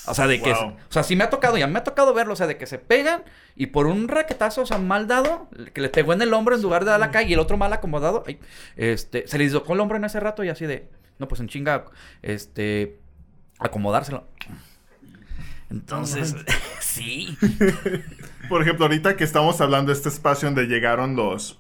O 0.05 0.13
sea, 0.13 0.27
de 0.27 0.41
que... 0.41 0.51
O 0.51 0.75
sea, 0.89 1.03
sí 1.03 1.15
me 1.15 1.23
ha 1.23 1.29
tocado, 1.29 1.57
ya 1.57 1.67
me 1.67 1.79
ha 1.79 1.83
tocado 1.83 2.13
verlo, 2.13 2.33
o 2.33 2.35
sea, 2.35 2.47
de 2.47 2.57
que 2.57 2.67
se 2.67 2.77
pegan 2.77 3.23
y 3.55 3.67
por 3.67 3.87
un 3.87 4.07
raquetazo, 4.07 4.61
o 4.61 4.65
sea, 4.65 4.77
mal 4.77 5.07
dado, 5.07 5.47
que 5.73 5.81
le 5.81 5.89
pegó 5.89 6.13
en 6.13 6.21
el 6.21 6.33
hombro 6.33 6.55
en 6.55 6.61
lugar 6.61 6.85
de 6.85 6.91
dar 6.91 6.99
la 6.99 7.11
calle 7.11 7.29
y 7.29 7.33
el 7.33 7.39
otro 7.39 7.57
mal 7.57 7.73
acomodado, 7.73 8.23
ay, 8.27 8.39
este, 8.75 9.27
se 9.27 9.37
le 9.37 9.45
dislocó 9.45 9.73
el 9.73 9.79
hombro 9.79 9.97
en 9.97 10.03
ese 10.03 10.19
rato 10.19 10.43
y 10.43 10.49
así 10.49 10.65
de, 10.65 10.89
no, 11.17 11.27
pues 11.27 11.41
en 11.41 11.47
chinga, 11.47 11.85
este, 12.21 12.99
acomodárselo. 13.61 14.27
Entonces, 15.71 16.35
sí. 16.79 17.37
Por 18.49 18.61
ejemplo, 18.61 18.85
ahorita 18.85 19.15
que 19.15 19.23
estamos 19.23 19.61
hablando 19.61 19.91
de 19.91 19.97
este 19.97 20.09
espacio 20.09 20.47
donde 20.47 20.65
llegaron 20.65 21.15
los 21.15 21.57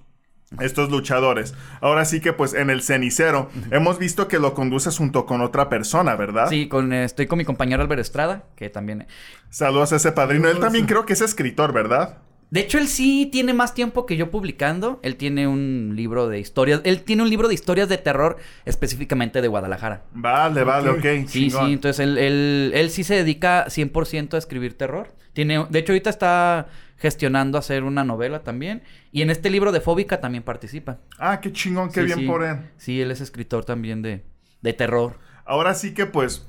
estos 0.59 0.91
luchadores. 0.91 1.53
Ahora 1.79 2.03
sí 2.03 2.19
que 2.19 2.33
pues 2.33 2.53
en 2.53 2.69
el 2.69 2.81
cenicero 2.81 3.49
hemos 3.71 3.97
visto 3.97 4.27
que 4.27 4.37
lo 4.37 4.53
conduces 4.53 4.97
junto 4.97 5.25
con 5.25 5.39
otra 5.39 5.69
persona, 5.69 6.17
¿verdad? 6.17 6.49
Sí, 6.49 6.67
con, 6.67 6.91
eh, 6.91 7.05
estoy 7.05 7.27
con 7.27 7.37
mi 7.37 7.45
compañero 7.45 7.81
Álvaro 7.81 8.01
Estrada, 8.01 8.43
que 8.57 8.69
también... 8.69 9.07
Saludos 9.49 9.93
a 9.93 9.95
ese 9.95 10.11
padrino. 10.11 10.49
Él 10.49 10.59
también 10.59 10.87
creo 10.87 11.05
que 11.05 11.13
es 11.13 11.21
escritor, 11.21 11.71
¿verdad? 11.71 12.17
De 12.51 12.59
hecho, 12.59 12.77
él 12.77 12.87
sí 12.89 13.29
tiene 13.31 13.53
más 13.53 13.73
tiempo 13.73 14.05
que 14.05 14.17
yo 14.17 14.29
publicando. 14.29 14.99
Él 15.03 15.15
tiene 15.15 15.47
un 15.47 15.93
libro 15.95 16.27
de 16.27 16.37
historias. 16.39 16.81
Él 16.83 17.01
tiene 17.03 17.23
un 17.23 17.29
libro 17.29 17.47
de 17.47 17.53
historias 17.53 17.87
de 17.87 17.97
terror 17.97 18.37
específicamente 18.65 19.41
de 19.41 19.47
Guadalajara. 19.47 20.03
Vale, 20.13 20.63
vale, 20.65 20.89
ok. 20.89 21.27
Sí, 21.27 21.47
chingón. 21.49 21.67
sí, 21.67 21.73
entonces 21.73 21.99
él, 22.01 22.17
él, 22.17 22.71
él 22.75 22.89
sí 22.89 23.03
se 23.05 23.15
dedica 23.15 23.65
100% 23.67 24.33
a 24.33 24.37
escribir 24.37 24.77
terror. 24.77 25.15
Tiene, 25.31 25.65
de 25.69 25.79
hecho, 25.79 25.93
ahorita 25.93 26.09
está 26.09 26.67
gestionando 26.97 27.57
hacer 27.57 27.83
una 27.83 28.03
novela 28.03 28.43
también. 28.43 28.83
Y 29.13 29.21
en 29.21 29.29
este 29.29 29.49
libro 29.49 29.71
de 29.71 29.79
Fóbica 29.79 30.19
también 30.19 30.43
participa. 30.43 30.99
Ah, 31.17 31.39
qué 31.39 31.53
chingón, 31.53 31.89
qué 31.89 32.01
Sí, 32.01 32.05
bien 32.05 32.19
sí. 32.19 32.25
por 32.27 32.43
él. 32.43 32.57
Sí, 32.77 32.99
él 33.01 33.11
es 33.11 33.21
escritor 33.21 33.63
también 33.63 34.01
de, 34.01 34.23
de 34.61 34.73
terror. 34.73 35.17
Ahora 35.45 35.73
sí 35.73 35.93
que 35.93 36.05
pues 36.05 36.45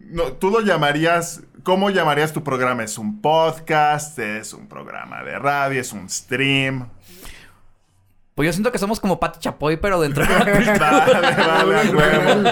no, 0.00 0.32
tú 0.34 0.50
lo 0.50 0.60
llamarías, 0.60 1.42
¿cómo 1.62 1.90
llamarías 1.90 2.32
tu 2.32 2.42
programa? 2.44 2.84
¿Es 2.84 2.98
un 2.98 3.20
podcast? 3.20 4.18
¿Es 4.18 4.52
un 4.52 4.68
programa 4.68 5.22
de 5.22 5.38
radio? 5.38 5.80
¿Es 5.80 5.92
un 5.92 6.08
stream? 6.08 6.88
Pues 8.34 8.46
yo 8.46 8.52
siento 8.52 8.70
que 8.70 8.78
somos 8.78 9.00
como 9.00 9.18
Pati 9.18 9.40
Chapoy, 9.40 9.78
pero 9.78 9.98
dentro 10.00 10.22
de 10.24 10.28
la. 10.78 11.06
Vale, 11.06 11.34
vale, 11.36 11.76
a 11.76 11.90
huevo. 11.90 12.50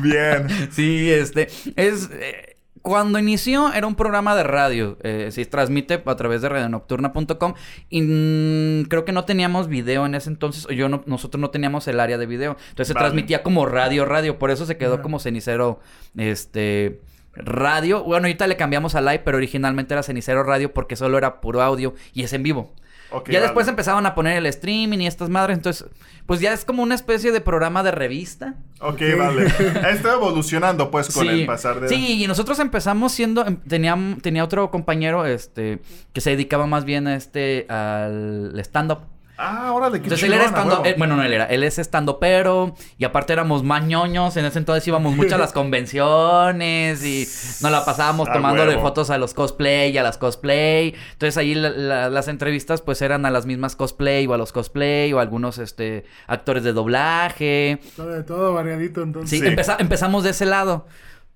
Bien. 0.00 0.68
Sí, 0.70 1.10
este. 1.10 1.48
Es. 1.74 2.08
eh, 2.12 2.55
cuando 2.86 3.18
inició 3.18 3.72
era 3.72 3.84
un 3.88 3.96
programa 3.96 4.36
de 4.36 4.44
radio. 4.44 4.96
eh, 5.02 5.30
se 5.32 5.44
transmite 5.44 6.00
a 6.06 6.14
través 6.14 6.40
de 6.40 6.48
radionocturna.com. 6.48 7.54
Y 7.90 8.00
mm, 8.02 8.84
creo 8.84 9.04
que 9.04 9.10
no 9.10 9.24
teníamos 9.24 9.66
video 9.66 10.06
en 10.06 10.14
ese 10.14 10.30
entonces. 10.30 10.66
o 10.66 10.70
Yo 10.70 10.88
no, 10.88 11.02
nosotros 11.04 11.40
no 11.40 11.50
teníamos 11.50 11.88
el 11.88 11.98
área 11.98 12.16
de 12.16 12.26
video. 12.26 12.52
Entonces 12.52 12.86
se 12.86 12.94
Vale. 12.94 13.06
transmitía 13.06 13.42
como 13.42 13.66
radio, 13.66 14.04
radio. 14.04 14.38
Por 14.38 14.52
eso 14.52 14.66
se 14.66 14.76
quedó 14.76 15.02
como 15.02 15.18
cenicero. 15.18 15.80
Este. 16.16 17.00
Radio. 17.34 18.04
Bueno, 18.04 18.26
ahorita 18.28 18.46
le 18.46 18.56
cambiamos 18.56 18.94
a 18.94 19.00
live, 19.00 19.22
pero 19.24 19.36
originalmente 19.36 19.92
era 19.92 20.04
cenicero 20.04 20.44
radio 20.44 20.72
porque 20.72 20.94
solo 20.94 21.18
era 21.18 21.40
puro 21.40 21.62
audio 21.62 21.92
y 22.12 22.22
es 22.22 22.32
en 22.34 22.44
vivo. 22.44 22.72
Ya 23.10 23.20
vale. 23.20 23.40
después 23.40 23.68
empezaban 23.68 24.04
a 24.06 24.14
poner 24.14 24.36
el 24.36 24.46
streaming 24.46 24.98
y 24.98 25.06
estas 25.06 25.28
madres. 25.28 25.56
Entonces, 25.56 25.86
pues 26.26 26.40
ya 26.40 26.52
es 26.52 26.64
como 26.64 26.82
una 26.82 26.94
especie 26.94 27.32
de 27.32 27.40
programa 27.40 27.82
de 27.82 27.90
revista. 27.92 28.54
Ok, 28.80 29.00
vale. 29.18 29.46
Está 29.90 30.14
evolucionando 30.14 30.90
pues 30.90 31.14
con 31.14 31.28
el 31.28 31.46
pasar 31.46 31.80
de... 31.80 31.88
Sí, 31.88 32.22
y 32.22 32.26
nosotros 32.26 32.58
empezamos 32.58 33.12
siendo, 33.12 33.46
em- 33.46 33.56
tenía, 33.60 33.96
tenía 34.22 34.44
otro 34.44 34.70
compañero, 34.70 35.24
este, 35.24 35.80
que 36.12 36.20
se 36.20 36.30
dedicaba 36.30 36.66
más 36.66 36.84
bien 36.84 37.06
a 37.06 37.16
este, 37.16 37.66
al 37.68 38.52
stand-up. 38.60 39.00
Ah, 39.38 39.72
órale, 39.72 39.98
qué 40.00 40.04
Entonces 40.04 40.26
él 40.26 40.32
era 40.32 40.44
stand 40.46 40.70
huevo. 40.70 40.84
bueno, 40.96 41.16
no 41.16 41.22
él 41.22 41.32
era, 41.32 41.44
él 41.44 41.62
es 41.62 41.78
stand 41.78 42.10
pero 42.20 42.74
y 42.96 43.04
aparte 43.04 43.32
éramos 43.34 43.62
más 43.62 43.84
ñoños, 43.84 44.36
en 44.38 44.44
ese 44.46 44.58
entonces 44.58 44.86
íbamos 44.88 45.14
mucho 45.14 45.34
a 45.34 45.38
las 45.38 45.52
convenciones 46.06 47.04
y 47.04 47.26
nos 47.62 47.70
la 47.70 47.84
pasábamos 47.84 48.30
tomando 48.32 48.64
de 48.66 48.78
fotos 48.78 49.10
a 49.10 49.18
los 49.18 49.34
cosplay 49.34 49.90
y 49.92 49.98
a 49.98 50.02
las 50.02 50.18
cosplay. 50.18 50.94
Entonces 51.12 51.36
ahí 51.36 51.54
la- 51.54 51.70
la- 51.70 52.10
las 52.10 52.28
entrevistas 52.28 52.80
pues 52.82 53.02
eran 53.02 53.26
a 53.26 53.30
las 53.30 53.46
mismas 53.46 53.76
cosplay 53.76 54.26
o 54.26 54.34
a 54.34 54.38
los 54.38 54.52
cosplay 54.52 55.12
o 55.12 55.18
a 55.18 55.22
algunos 55.22 55.58
este 55.58 56.04
actores 56.26 56.64
de 56.64 56.72
doblaje. 56.72 57.78
Todo, 57.96 58.08
de 58.08 58.22
todo 58.22 58.54
variadito, 58.54 59.02
entonces. 59.02 59.30
Sí, 59.30 59.40
Sí. 59.40 59.46
empeza- 59.46 59.76
empezamos 59.78 60.24
de 60.24 60.30
ese 60.30 60.46
lado. 60.46 60.86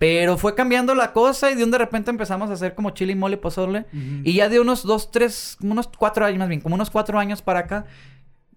Pero 0.00 0.38
fue 0.38 0.54
cambiando 0.54 0.94
la 0.94 1.12
cosa 1.12 1.50
y 1.50 1.56
de 1.56 1.62
un 1.62 1.70
de 1.70 1.76
repente 1.76 2.10
empezamos 2.10 2.48
a 2.48 2.54
hacer 2.54 2.74
como 2.74 2.88
chile 2.92 3.12
y 3.12 3.16
mole 3.16 3.36
pozole. 3.36 3.84
Y 4.24 4.32
ya 4.32 4.48
de 4.48 4.58
unos 4.58 4.82
dos, 4.82 5.10
tres, 5.10 5.58
como 5.60 5.72
unos 5.72 5.88
cuatro 5.88 6.24
años 6.24 6.38
más 6.38 6.48
bien, 6.48 6.62
como 6.62 6.74
unos 6.74 6.88
cuatro 6.88 7.18
años 7.18 7.42
para 7.42 7.58
acá, 7.58 7.84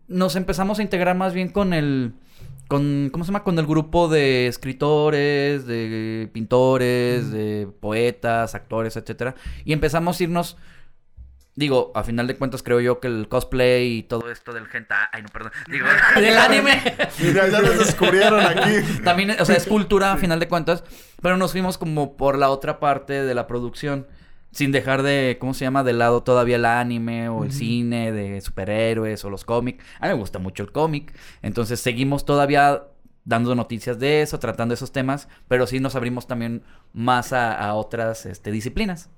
nos 0.08 0.38
empezamos 0.38 0.80
a 0.80 0.84
integrar 0.84 1.18
más 1.18 1.34
bien 1.34 1.50
con 1.50 1.74
el, 1.74 2.14
con, 2.70 3.10
¿cómo 3.12 3.26
se 3.26 3.34
llama? 3.34 3.44
Con 3.44 3.60
el 3.60 3.66
grupo 3.66 4.08
de 4.08 4.48
escritores, 4.48 5.68
de 5.68 6.30
pintores, 6.32 7.30
de 7.30 7.68
poetas, 7.82 8.56
actores, 8.56 8.96
etcétera. 8.96 9.36
Y 9.66 9.74
empezamos 9.74 10.22
a 10.22 10.24
irnos, 10.24 10.56
digo, 11.56 11.92
a 11.96 12.04
final 12.04 12.28
de 12.28 12.36
cuentas 12.36 12.64
creo 12.64 12.80
yo 12.80 13.00
que 13.00 13.08
el 13.08 13.28
cosplay 13.28 13.98
y 13.98 14.04
todo 14.04 14.32
esto 14.32 14.54
del 14.54 14.66
hentai, 14.72 15.06
ay 15.12 15.22
no, 15.22 15.30
perdón, 15.30 15.52
digo, 15.68 15.86
del 16.16 16.38
anime. 16.38 16.82
Ya, 17.20 17.48
ya 17.48 17.62
nos 17.62 17.78
descubrieron 17.78 18.40
aquí. 18.40 19.02
También, 19.04 19.32
o 19.40 19.46
sea, 19.46 19.56
es 19.56 19.68
cultura 19.68 20.14
a 20.14 20.18
final 20.18 20.40
de 20.40 20.48
cuentas, 20.48 20.84
pero 21.22 21.38
nos 21.38 21.52
fuimos 21.52 21.78
como 21.78 22.18
por 22.18 22.38
la 22.38 22.50
otra 22.50 22.80
parte 22.80 23.24
de 23.24 23.36
la 23.36 23.48
producción, 23.48 24.08
sin 24.52 24.72
dejar 24.72 25.02
de, 25.02 25.38
¿cómo 25.40 25.54
se 25.54 25.66
llama? 25.66 25.84
De 25.84 25.94
lado 25.94 26.24
todavía 26.24 26.58
el 26.58 26.66
anime 26.66 27.30
o 27.30 27.44
el 27.44 27.52
cine 27.52 28.12
de 28.12 28.40
superhéroes 28.42 29.24
o 29.26 29.30
los 29.30 29.46
cómics. 29.46 29.84
A 30.00 30.08
mí 30.08 30.14
me 30.14 30.20
gusta 30.20 30.40
mucho 30.40 30.64
el 30.64 30.72
cómic, 30.72 31.14
entonces 31.42 31.80
seguimos 31.80 32.26
todavía 32.26 32.84
dando 33.26 33.56
noticias 33.56 34.00
de 34.00 34.22
eso, 34.22 34.38
tratando 34.38 34.74
esos 34.74 34.92
temas, 34.92 35.28
pero 35.48 35.66
sí 35.66 35.80
nos 35.80 35.96
abrimos 35.96 36.28
también 36.28 36.64
más 36.92 37.32
a, 37.34 37.54
a 37.54 37.74
otras 37.74 38.26
este, 38.26 38.52
disciplinas. 38.52 39.10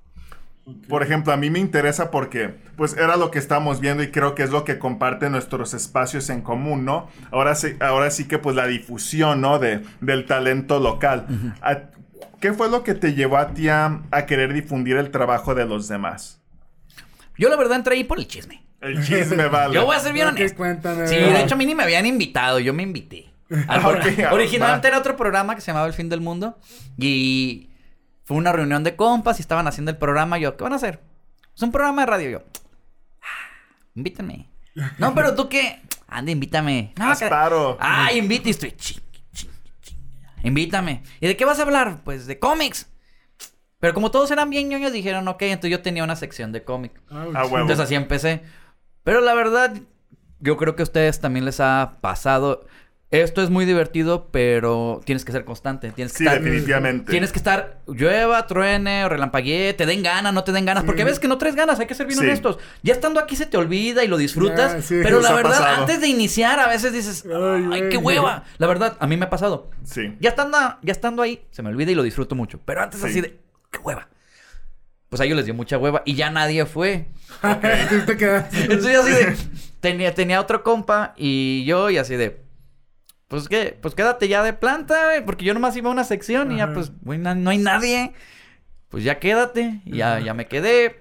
Por 0.90 1.04
ejemplo, 1.04 1.32
a 1.32 1.38
mí 1.38 1.50
me 1.52 1.60
interesa 1.60 2.10
porque, 2.10 2.56
pues, 2.76 2.98
era 2.98 3.18
lo 3.18 3.30
que 3.30 3.38
estamos 3.38 3.80
viendo 3.82 4.02
y 4.02 4.10
creo 4.10 4.34
que 4.34 4.42
es 4.44 4.50
lo 4.50 4.64
que 4.64 4.80
comparten 4.80 5.32
nuestros 5.32 5.74
espacios 5.76 6.30
en 6.32 6.42
común, 6.42 6.86
¿no? 6.86 7.08
Ahora 7.32 7.54
sí, 7.54 7.76
ahora 7.80 8.10
sí 8.10 8.28
que, 8.28 8.40
pues, 8.40 8.56
la 8.56 8.66
difusión, 8.66 9.42
¿no? 9.42 9.60
De, 9.60 9.82
del 10.02 10.26
talento 10.26 10.80
local. 10.80 11.28
A- 11.62 11.92
¿Qué 12.42 12.52
fue 12.54 12.70
lo 12.70 12.84
que 12.84 12.94
te 12.96 13.14
llevó 13.14 13.38
a 13.38 13.54
ti 13.54 13.70
a, 13.70 14.02
a 14.12 14.26
querer 14.26 14.54
difundir 14.54 14.98
el 14.98 15.12
trabajo 15.12 15.54
de 15.56 15.66
los 15.66 15.88
demás? 15.88 16.42
Yo 17.38 17.50
la 17.50 17.56
verdad 17.58 17.78
entré 17.78 17.96
ahí 17.96 18.04
por 18.04 18.18
el 18.20 18.28
chisme. 18.28 18.64
El 18.82 19.04
chisme, 19.06 19.46
vale. 19.50 19.74
Yo 19.76 19.86
voy 19.86 19.96
a 19.96 20.00
ser 20.00 20.14
bien 20.14 20.28
¿Qué 20.28 20.42
honesto. 20.42 20.58
cuentan? 20.58 21.08
Sí, 21.08 21.16
de 21.16 21.42
hecho 21.42 21.56
a 21.56 21.58
mí 21.58 21.66
ni 21.66 21.76
me 21.76 21.84
habían 21.84 22.06
invitado, 22.06 22.60
yo 22.60 22.74
me 22.74 22.84
invité. 22.84 23.26
Originalmente 24.32 24.88
va. 24.88 24.90
era 24.90 24.98
otro 25.00 25.16
programa 25.16 25.54
que 25.56 25.62
se 25.62 25.68
llamaba 25.68 25.86
El 25.88 25.94
Fin 25.94 26.10
del 26.10 26.22
Mundo 26.22 26.58
y 26.98 27.70
fue 28.26 28.38
una 28.38 28.52
reunión 28.52 28.84
de 28.84 28.96
compas 28.96 29.40
y 29.40 29.42
estaban 29.42 29.68
haciendo 29.68 29.92
el 29.92 29.98
programa. 29.98 30.38
Yo, 30.38 30.58
¿qué 30.58 30.64
van 30.64 30.74
a 30.74 30.78
hacer? 30.78 31.02
Es 31.56 31.62
un 31.62 31.72
programa 31.72 32.02
de 32.02 32.06
radio. 32.08 32.30
Yo, 32.32 32.44
"Ah, 33.22 33.78
invítame. 33.96 34.50
No, 34.98 35.16
pero 35.16 35.34
tú 35.36 35.48
qué? 35.48 35.82
Anda, 36.08 36.32
invítame. 36.32 36.94
No, 36.98 37.12
Haz 37.12 37.20
que- 37.20 37.28
paro. 37.30 37.78
Ah, 37.80 38.12
invite. 38.14 38.50
Y 38.50 38.52
estoy, 38.52 38.72
ching, 38.74 39.00
ching, 39.32 39.50
ching. 39.82 39.98
Invítame. 40.44 41.04
¿Y 41.22 41.28
de 41.28 41.38
qué 41.38 41.46
vas 41.46 41.60
a 41.60 41.64
hablar? 41.64 42.02
Pues 42.04 42.28
de 42.28 42.38
cómics. 42.40 42.88
Pero 43.80 43.94
como 43.94 44.12
todos 44.12 44.32
eran 44.32 44.50
bien 44.50 44.70
ñoños, 44.70 44.92
dijeron, 44.92 45.28
ok, 45.28 45.42
entonces 45.44 45.72
yo 45.72 45.82
tenía 45.82 46.04
una 46.04 46.16
sección 46.16 46.52
de 46.52 46.64
cómic. 46.64 46.94
Ouch. 47.12 47.36
Ah, 47.36 47.44
huevo. 47.46 47.60
Entonces 47.60 47.80
así 47.80 47.96
empecé. 47.96 48.42
Pero 49.04 49.22
la 49.22 49.34
verdad, 49.34 49.74
yo 50.40 50.58
creo 50.58 50.76
que 50.76 50.82
a 50.82 50.86
ustedes 50.86 51.20
también 51.22 51.46
les 51.46 51.60
ha 51.60 51.98
pasado. 52.02 52.66
Esto 53.12 53.44
es 53.44 53.50
muy 53.52 53.66
divertido, 53.66 54.30
pero 54.32 55.00
tienes 55.06 55.24
que 55.24 55.32
ser 55.32 55.46
constante. 55.46 55.92
Tienes 55.92 56.12
que 56.12 56.18
Sí, 56.18 56.26
estar. 56.26 56.42
definitivamente. 56.42 57.12
Tienes 57.12 57.32
que 57.32 57.38
estar 57.38 57.80
llueva, 57.88 58.46
truene 58.48 59.06
o 59.06 59.10
relampaguee, 59.10 59.74
te 59.74 59.86
den 59.86 60.02
ganas, 60.04 60.34
no 60.34 60.44
te 60.44 60.52
den 60.52 60.66
ganas, 60.66 60.84
porque 60.84 61.04
ves 61.04 61.20
que 61.20 61.28
no 61.28 61.38
traes 61.38 61.56
ganas, 61.56 61.80
hay 61.80 61.86
que 61.86 61.94
ser 61.94 62.08
bien 62.08 62.20
Sí. 62.20 62.26
honestos. 62.26 62.58
Ya 62.82 62.94
estando 62.94 63.20
aquí 63.20 63.36
se 63.36 63.46
te 63.46 63.58
olvida 63.58 64.04
y 64.04 64.08
lo 64.08 64.18
disfrutas, 64.18 64.84
sí. 64.84 65.00
pero 65.04 65.22
la 65.22 65.34
verdad, 65.34 65.52
pasado. 65.52 65.82
antes 65.82 66.02
de 66.02 66.08
iniciar, 66.08 66.60
a 66.60 66.68
veces 66.68 66.92
dices, 66.94 67.24
Ay, 67.72 67.90
qué 67.92 67.98
hueva. 67.98 68.44
La 68.58 68.68
verdad, 68.68 68.98
a 69.00 69.08
mí 69.08 69.16
me 69.18 69.26
ha 69.26 69.30
pasado. 69.30 69.70
Sí. 69.84 70.18
Ya 70.20 70.30
estando, 70.32 70.58
ya 70.82 70.92
estando 70.92 71.22
ahí, 71.22 71.46
se 71.52 71.62
me 71.62 71.70
olvida 71.70 71.92
y 71.92 71.96
lo 71.96 72.04
disfruto 72.04 72.34
mucho. 72.36 72.60
Pero 72.66 72.82
antes 72.82 73.00
Sí. 73.00 73.08
así 73.08 73.22
de, 73.22 73.40
qué 73.72 73.80
hueva. 73.80 74.10
Pues 75.10 75.22
a 75.22 75.26
ellos 75.26 75.38
les 75.38 75.46
dio 75.46 75.54
mucha 75.54 75.78
hueva 75.78 76.02
y 76.06 76.16
ya 76.16 76.32
nadie 76.32 76.66
fue. 76.66 77.08
Entonces 77.44 78.92
yo 78.94 79.02
así 79.02 79.12
de, 79.12 79.36
tenía, 79.80 80.14
tenía 80.14 80.42
otro 80.42 80.64
compa 80.64 81.14
y 81.16 81.64
yo 81.66 81.90
y 81.92 81.98
así 81.98 82.16
de, 82.16 82.44
pues 83.36 83.50
que, 83.50 83.78
pues 83.82 83.96
quédate 83.96 84.28
ya 84.28 84.44
de 84.44 84.54
planta, 84.54 85.06
güey, 85.06 85.26
porque 85.26 85.46
yo 85.46 85.54
nomás 85.54 85.76
iba 85.76 85.90
a 85.90 85.94
una 85.94 86.04
sección 86.04 86.52
y 86.52 86.58
ya 86.58 86.74
pues, 86.74 86.92
güey, 87.02 87.20
na- 87.20 87.36
no 87.36 87.50
hay 87.50 87.58
nadie. 87.58 88.14
Pues 88.90 89.04
ya 89.04 89.20
quédate, 89.20 89.82
y 89.86 89.98
ya, 89.98 90.20
ya 90.20 90.34
me 90.34 90.48
quedé. 90.48 91.00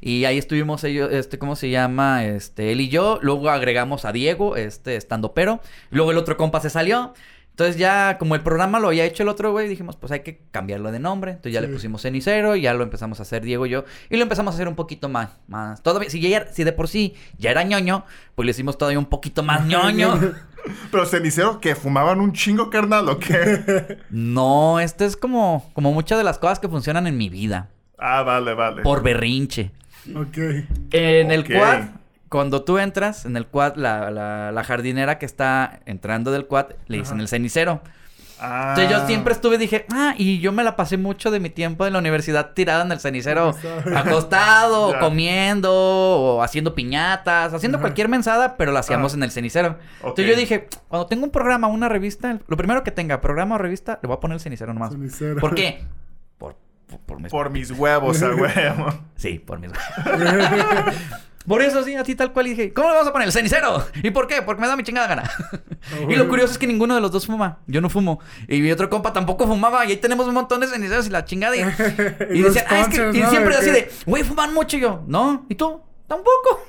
Y 0.00 0.24
ahí 0.24 0.36
estuvimos 0.36 0.82
ellos, 0.84 1.10
este, 1.12 1.38
¿cómo 1.38 1.54
se 1.56 1.70
llama? 1.70 2.24
Este, 2.24 2.72
él 2.72 2.80
y 2.80 2.88
yo. 2.88 3.18
Luego 3.22 3.50
agregamos 3.50 4.04
a 4.04 4.12
Diego, 4.12 4.56
este, 4.56 4.96
estando 4.96 5.32
pero. 5.32 5.60
Luego 5.90 6.10
el 6.10 6.18
otro 6.18 6.36
compa 6.36 6.60
se 6.60 6.70
salió. 6.70 7.14
Entonces 7.50 7.76
ya, 7.76 8.16
como 8.18 8.34
el 8.34 8.40
programa 8.40 8.80
lo 8.80 8.88
había 8.88 9.04
hecho 9.04 9.22
el 9.22 9.28
otro 9.28 9.52
güey, 9.52 9.68
dijimos, 9.68 9.96
pues 9.96 10.10
hay 10.10 10.20
que 10.20 10.40
cambiarlo 10.50 10.90
de 10.90 10.98
nombre. 10.98 11.32
Entonces 11.32 11.52
ya 11.52 11.60
le 11.60 11.68
pusimos 11.68 12.00
cenicero 12.02 12.56
y 12.56 12.62
ya 12.62 12.72
lo 12.74 12.82
empezamos 12.82 13.20
a 13.20 13.22
hacer 13.24 13.42
Diego 13.42 13.66
y 13.66 13.70
yo. 13.70 13.84
Y 14.08 14.16
lo 14.16 14.22
empezamos 14.22 14.52
a 14.52 14.56
hacer 14.56 14.68
un 14.68 14.74
poquito 14.74 15.08
más, 15.10 15.36
más. 15.48 15.82
Todavía, 15.82 16.08
si, 16.08 16.18
ya, 16.20 16.46
si 16.50 16.64
de 16.64 16.72
por 16.72 16.88
sí 16.88 17.14
ya 17.36 17.50
era 17.50 17.62
ñoño, 17.62 18.04
pues 18.34 18.46
le 18.46 18.50
hicimos 18.52 18.78
todavía 18.78 18.98
un 18.98 19.04
poquito 19.06 19.42
más 19.42 19.64
ñoño. 19.66 20.18
Pero 20.90 21.06
cenicero, 21.06 21.60
que 21.60 21.74
¿Fumaban 21.74 22.20
un 22.20 22.32
chingo, 22.32 22.70
carnal, 22.70 23.08
o 23.08 23.18
qué? 23.18 23.98
No, 24.10 24.78
esto 24.80 25.04
es 25.04 25.16
como, 25.16 25.70
como 25.74 25.92
muchas 25.92 26.18
de 26.18 26.24
las 26.24 26.38
cosas 26.38 26.58
que 26.58 26.68
funcionan 26.68 27.06
en 27.06 27.16
mi 27.16 27.28
vida. 27.28 27.68
Ah, 27.98 28.22
vale, 28.22 28.54
vale. 28.54 28.82
Por 28.82 29.02
berrinche. 29.02 29.70
Ok. 30.14 30.36
En 30.90 31.30
el 31.30 31.40
Ok. 31.42 31.52
quad, 31.52 31.80
cuando 32.28 32.62
tú 32.62 32.78
entras, 32.78 33.24
en 33.26 33.36
el 33.36 33.46
quad, 33.46 33.76
la, 33.76 34.10
la- 34.10 34.52
la 34.52 34.64
jardinera 34.64 35.18
que 35.18 35.26
está 35.26 35.80
entrando 35.86 36.30
del 36.32 36.46
quad, 36.46 36.66
le 36.88 36.98
dicen 36.98 37.20
el 37.20 37.28
cenicero. 37.28 37.80
Ah. 38.44 38.74
Entonces 38.76 38.90
yo 38.90 39.06
siempre 39.06 39.32
estuve, 39.32 39.56
dije, 39.56 39.86
ah, 39.92 40.14
y 40.18 40.40
yo 40.40 40.50
me 40.52 40.64
la 40.64 40.74
pasé 40.74 40.96
mucho 40.96 41.30
de 41.30 41.38
mi 41.38 41.48
tiempo 41.48 41.86
en 41.86 41.92
la 41.92 42.00
universidad 42.00 42.52
tirada 42.54 42.82
en 42.84 42.90
el 42.92 42.98
cenicero, 43.00 43.54
Acostado. 43.94 44.94
comiendo, 45.00 45.70
o 45.72 46.42
haciendo 46.42 46.74
piñatas, 46.74 47.54
haciendo 47.54 47.80
cualquier 47.80 48.08
mensada, 48.08 48.56
pero 48.56 48.72
la 48.72 48.80
hacíamos 48.80 49.12
Ajá. 49.12 49.18
en 49.18 49.22
el 49.22 49.30
cenicero. 49.30 49.78
Entonces 49.98 50.26
yo 50.26 50.36
dije, 50.36 50.68
cuando 50.88 51.06
tengo 51.06 51.24
un 51.24 51.30
programa, 51.30 51.68
una 51.68 51.88
revista, 51.88 52.38
lo 52.48 52.56
primero 52.56 52.82
que 52.82 52.90
tenga, 52.90 53.20
programa 53.20 53.54
o 53.54 53.58
revista, 53.58 53.98
le 54.02 54.06
voy 54.08 54.16
a 54.16 54.20
poner 54.20 54.34
el 54.36 54.40
cenicero 54.40 54.74
nomás. 54.74 54.90
Cenicero. 54.92 55.40
¿Por 55.40 55.54
qué? 55.54 55.84
Por, 56.38 56.56
por, 56.88 56.98
por 57.00 57.20
mis- 57.20 57.30
Por 57.30 57.50
mis 57.50 57.70
huevos, 57.70 58.20
a 58.22 58.28
huevo. 58.34 58.86
Sí, 59.16 59.38
por 59.38 59.58
mis... 59.60 59.70
Por 61.46 61.60
eso 61.62 61.82
sí, 61.82 61.94
así 61.94 62.14
tal 62.14 62.32
cual 62.32 62.46
y 62.46 62.50
dije, 62.50 62.72
¿cómo 62.72 62.88
le 62.88 62.94
vamos 62.94 63.08
a 63.08 63.12
poner 63.12 63.26
el 63.26 63.32
cenicero? 63.32 63.84
¿Y 64.02 64.10
por 64.10 64.28
qué? 64.28 64.42
Porque 64.42 64.60
me 64.60 64.68
da 64.68 64.76
mi 64.76 64.84
chingada 64.84 65.08
gana. 65.08 65.30
y 66.08 66.14
lo 66.14 66.28
curioso 66.28 66.52
es 66.52 66.58
que 66.58 66.66
ninguno 66.66 66.94
de 66.94 67.00
los 67.00 67.10
dos 67.10 67.26
fuma. 67.26 67.58
Yo 67.66 67.80
no 67.80 67.90
fumo. 67.90 68.20
Y 68.48 68.60
mi 68.60 68.70
otro 68.70 68.88
compa 68.88 69.12
tampoco 69.12 69.46
fumaba. 69.46 69.84
Y 69.86 69.90
ahí 69.90 69.96
tenemos 69.96 70.26
un 70.26 70.34
montón 70.34 70.60
de 70.60 70.68
ceniceros 70.68 71.06
y 71.06 71.10
la 71.10 71.24
chingada. 71.24 71.56
Y, 71.56 71.60
y 72.30 72.42
decían, 72.42 72.66
ah, 72.68 72.80
es 72.80 72.88
que... 72.88 73.18
Y 73.18 73.22
siempre 73.24 73.56
así 73.56 73.70
de, 73.70 73.90
güey, 74.06 74.22
fuman 74.22 74.54
mucho. 74.54 74.76
Y 74.76 74.80
yo, 74.80 75.02
no. 75.06 75.44
¿Y 75.48 75.56
tú? 75.56 75.80
Tampoco. 76.06 76.64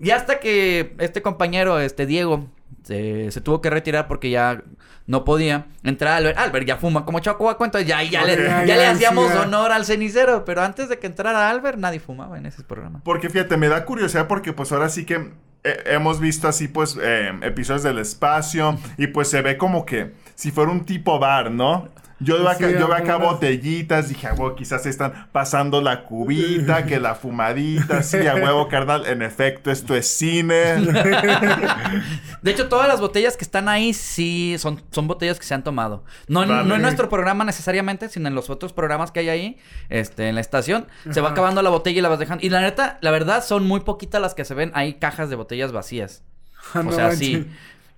Y 0.00 0.10
hasta 0.10 0.38
que 0.38 0.94
este 0.98 1.22
compañero, 1.22 1.80
este 1.80 2.06
Diego, 2.06 2.48
se, 2.84 3.30
se 3.30 3.40
tuvo 3.40 3.60
que 3.60 3.70
retirar 3.70 4.08
porque 4.08 4.30
ya 4.30 4.62
no 5.06 5.24
podía 5.24 5.66
entrar 5.84 6.14
Albert. 6.18 6.38
Albert 6.38 6.66
ya 6.66 6.76
fuma 6.76 7.04
como 7.04 7.20
chacuaco, 7.20 7.64
entonces 7.64 7.88
ya, 7.88 8.02
ya, 8.02 8.24
le, 8.24 8.36
ya 8.36 8.64
Ya, 8.64 8.76
le 8.76 8.86
hacíamos 8.86 9.32
ya. 9.32 9.42
honor 9.42 9.72
al 9.72 9.84
cenicero. 9.84 10.44
Pero 10.44 10.62
antes 10.62 10.88
de 10.88 10.98
que 10.98 11.06
entrara 11.06 11.48
Albert, 11.50 11.78
nadie 11.78 12.00
fumaba 12.00 12.36
en 12.38 12.46
ese 12.46 12.62
programa. 12.62 13.00
Porque 13.04 13.30
fíjate, 13.30 13.56
me 13.56 13.68
da 13.68 13.84
curiosidad 13.84 14.26
porque 14.28 14.52
pues 14.52 14.70
ahora 14.72 14.88
sí 14.88 15.04
que 15.06 15.32
eh, 15.64 15.82
hemos 15.86 16.20
visto 16.20 16.46
así 16.48 16.68
pues 16.68 16.96
eh, 17.00 17.32
episodios 17.42 17.82
del 17.82 17.98
espacio 17.98 18.78
y 18.96 19.08
pues 19.08 19.28
se 19.28 19.42
ve 19.42 19.56
como 19.56 19.84
que 19.86 20.12
si 20.34 20.50
fuera 20.50 20.70
un 20.70 20.84
tipo 20.84 21.18
bar, 21.18 21.50
¿no? 21.50 21.88
Yo 22.20 22.34
veo 22.38 22.48
acá, 22.48 22.66
Sí, 22.66 22.72
yo 22.74 22.86
veo 22.88 22.94
acá 22.94 23.12
algunas- 23.14 23.34
botellitas, 23.34 24.08
dije, 24.08 24.26
a 24.26 24.32
huevo, 24.34 24.54
quizás 24.56 24.82
se 24.82 24.90
están 24.90 25.28
pasando 25.30 25.80
la 25.80 26.04
cubita, 26.04 26.84
que 26.84 26.98
la 26.98 27.14
fumadita, 27.14 28.02
sí, 28.02 28.26
a 28.26 28.34
huevo, 28.34 28.66
carnal, 28.68 29.06
en 29.06 29.22
efecto, 29.22 29.70
esto 29.70 29.94
es 29.94 30.08
cine. 30.08 30.74
De 32.42 32.50
hecho, 32.50 32.68
todas 32.68 32.88
las 32.88 33.00
botellas 33.00 33.36
que 33.36 33.44
están 33.44 33.68
ahí 33.68 33.92
sí 33.94 34.56
son, 34.58 34.82
son 34.90 35.06
botellas 35.06 35.38
que 35.38 35.44
se 35.46 35.54
han 35.54 35.64
tomado. 35.64 36.04
No 36.28 36.42
en, 36.42 36.48
Vale. 36.48 36.68
no 36.68 36.74
en 36.76 36.82
nuestro 36.82 37.08
programa 37.08 37.44
necesariamente, 37.44 38.08
sino 38.08 38.28
en 38.28 38.34
los 38.34 38.50
otros 38.50 38.72
programas 38.72 39.10
que 39.12 39.20
hay 39.20 39.28
ahí, 39.28 39.58
este, 39.88 40.28
en 40.28 40.34
la 40.34 40.40
estación. 40.40 40.86
Se 41.10 41.20
va 41.20 41.30
acabando 41.30 41.62
la 41.62 41.70
botella 41.70 41.98
y 41.98 42.02
la 42.02 42.08
vas 42.08 42.18
dejando. 42.18 42.44
Y 42.44 42.50
la 42.50 42.60
neta, 42.60 42.98
la 43.00 43.10
verdad, 43.10 43.44
son 43.44 43.66
muy 43.66 43.80
poquitas 43.80 44.20
las 44.20 44.34
que 44.34 44.44
se 44.44 44.54
ven. 44.54 44.70
Hay 44.74 44.94
cajas 44.94 45.30
de 45.30 45.36
botellas 45.36 45.72
vacías. 45.72 46.22
Ah, 46.74 46.80
O 46.80 46.82
no 46.82 46.92
sea, 46.92 47.04
manches. 47.08 47.18
sí. 47.28 47.46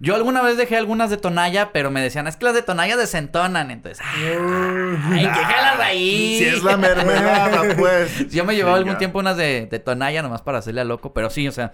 Yo 0.03 0.14
alguna 0.14 0.40
vez 0.40 0.57
dejé 0.57 0.76
algunas 0.78 1.11
de 1.11 1.18
Tonaya, 1.18 1.72
pero 1.72 1.90
me 1.90 2.01
decían, 2.01 2.26
es 2.26 2.36
que 2.36 2.46
las 2.46 2.55
de 2.55 2.62
Tonaya 2.62 2.96
desentonan. 2.96 3.70
Entonces, 3.70 4.01
ay, 4.03 5.20
que 5.22 5.28
jalas 5.28 5.78
ahí. 5.80 6.38
Si 6.38 6.44
es 6.46 6.62
la 6.62 6.76
mermelada, 6.78 7.76
pues. 7.76 8.28
Yo 8.30 8.44
me 8.46 8.55
llevaba 8.57 8.76
Sí, 8.76 8.78
algún 8.78 8.92
ya. 8.94 8.98
tiempo 8.98 9.18
unas 9.18 9.36
de, 9.36 9.66
de 9.66 9.78
tonalla 9.78 10.22
nomás 10.22 10.40
para 10.42 10.59
hacerle 10.59 10.80
a 10.80 10.84
loco, 10.84 11.12
pero 11.12 11.28
sí, 11.28 11.46
o 11.48 11.53
sea, 11.53 11.72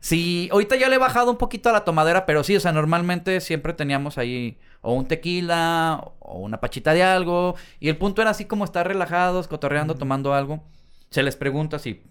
sí, 0.00 0.48
ahorita 0.50 0.76
ya 0.76 0.88
le 0.88 0.94
he 0.94 0.98
bajado 0.98 1.30
un 1.30 1.36
poquito 1.36 1.68
a 1.68 1.72
la 1.72 1.84
tomadera, 1.84 2.24
pero 2.24 2.42
sí, 2.42 2.56
o 2.56 2.60
sea, 2.60 2.72
normalmente 2.72 3.40
siempre 3.40 3.74
teníamos 3.74 4.16
ahí 4.16 4.58
o 4.80 4.94
un 4.94 5.06
tequila 5.06 6.00
o 6.20 6.38
una 6.38 6.60
pachita 6.60 6.94
de 6.94 7.02
algo, 7.02 7.54
y 7.80 7.88
el 7.90 7.98
punto 7.98 8.22
era 8.22 8.30
así 8.30 8.44
como 8.46 8.64
estar 8.64 8.86
relajados, 8.88 9.46
cotorreando, 9.48 9.94
tomando 9.94 10.32
algo. 10.32 10.64
Se 11.10 11.22
les 11.22 11.36
pregunta 11.36 11.78
si, 11.78 12.02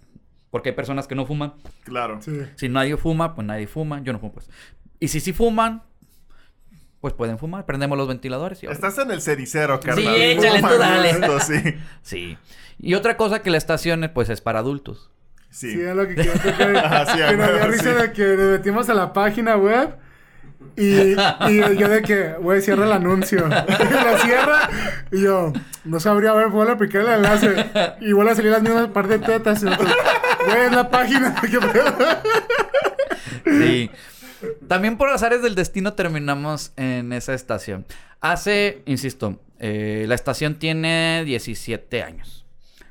porque 0.51 0.70
hay 0.70 0.76
personas 0.76 1.08
que 1.08 1.16
no 1.16 1.26
fuman, 1.26 1.53
Claro. 1.84 2.22
Sí. 2.22 2.41
si 2.55 2.70
nadie 2.70 2.95
fuma, 2.97 3.34
pues 3.34 3.47
nadie 3.47 3.66
fuma, 3.68 4.01
yo 4.03 4.14
no 4.14 4.20
fumo, 4.20 4.34
pues. 4.34 4.49
Y 5.00 5.08
si 5.10 5.20
sí 5.20 5.34
fuman, 5.34 5.84
pues 7.02 7.14
pueden 7.14 7.38
fumar, 7.38 7.66
prendemos 7.66 7.98
los 7.98 8.08
ventiladores 8.08 8.64
y 8.64 8.68
Estás 8.68 8.98
en 8.98 9.12
el 9.12 9.22
cericero, 9.22 9.80
carnal. 9.80 10.16
Sí, 10.16 10.22
échale, 10.22 10.62
tú 10.62 10.78
dale. 10.78 11.39
sí. 11.41 11.76
Sí. 12.02 12.38
Y 12.80 12.93
otra 12.95 13.18
cosa 13.18 13.41
que 13.41 13.50
la 13.50 13.58
estación, 13.58 14.10
pues, 14.14 14.30
es 14.30 14.41
para 14.41 14.60
adultos. 14.60 15.12
Sí. 15.50 15.72
Sí, 15.72 15.82
es 15.82 15.95
lo 15.95 16.08
que 16.08 16.16
quería 16.16 16.34
tocar. 16.34 16.76
Ajá, 16.86 17.06
sí, 17.06 17.18
que 17.18 17.38
nos 17.38 17.54
dio 17.54 17.68
risa 17.68 17.84
sí. 17.84 18.02
de 18.02 18.12
que 18.12 18.24
nos 18.36 18.52
metimos 18.52 18.89
a 18.89 18.93
la 18.93 19.14
página 19.14 19.56
web 19.56 19.95
y, 20.76 21.12
y 21.12 21.78
yo 21.78 21.88
de 21.88 22.02
que, 22.02 22.34
güey, 22.39 22.62
cierra 22.62 22.86
el 22.86 22.91
anuncio. 22.91 23.48
Y 23.48 23.93
lo 23.93 24.18
cierra 24.20 24.70
y 25.12 25.22
yo, 25.22 25.54
no 25.86 26.00
sabría 26.00 26.34
ver, 26.34 26.50
vuelve 26.50 26.74
a 26.74 26.78
picar 26.78 27.02
el 27.02 27.08
enlace 27.08 27.66
y 28.02 28.12
vuelve 28.12 28.32
a 28.32 28.36
salir 28.36 28.52
las 28.52 28.62
mismas 28.62 28.88
par 28.89 29.08
de 29.08 29.20
tetas. 29.20 29.64
Güey, 29.64 30.66
es 30.66 30.72
la 30.72 30.89
página. 30.89 31.36
¿Qué 31.41 31.60
pedo? 31.60 31.95
Sí. 33.45 33.89
También 34.68 34.98
por 34.98 35.10
azares 35.10 35.42
del 35.42 35.56
destino 35.56 35.94
terminamos 35.94 36.72
en 36.76 37.14
esa 37.14 37.34
estación. 37.34 37.86
Hace, 38.22 38.82
insisto, 38.86 39.40
eh, 39.60 40.06
la 40.08 40.16
estación 40.16 40.56
tiene 40.56 41.24
17 41.26 42.04
años. 42.04 42.46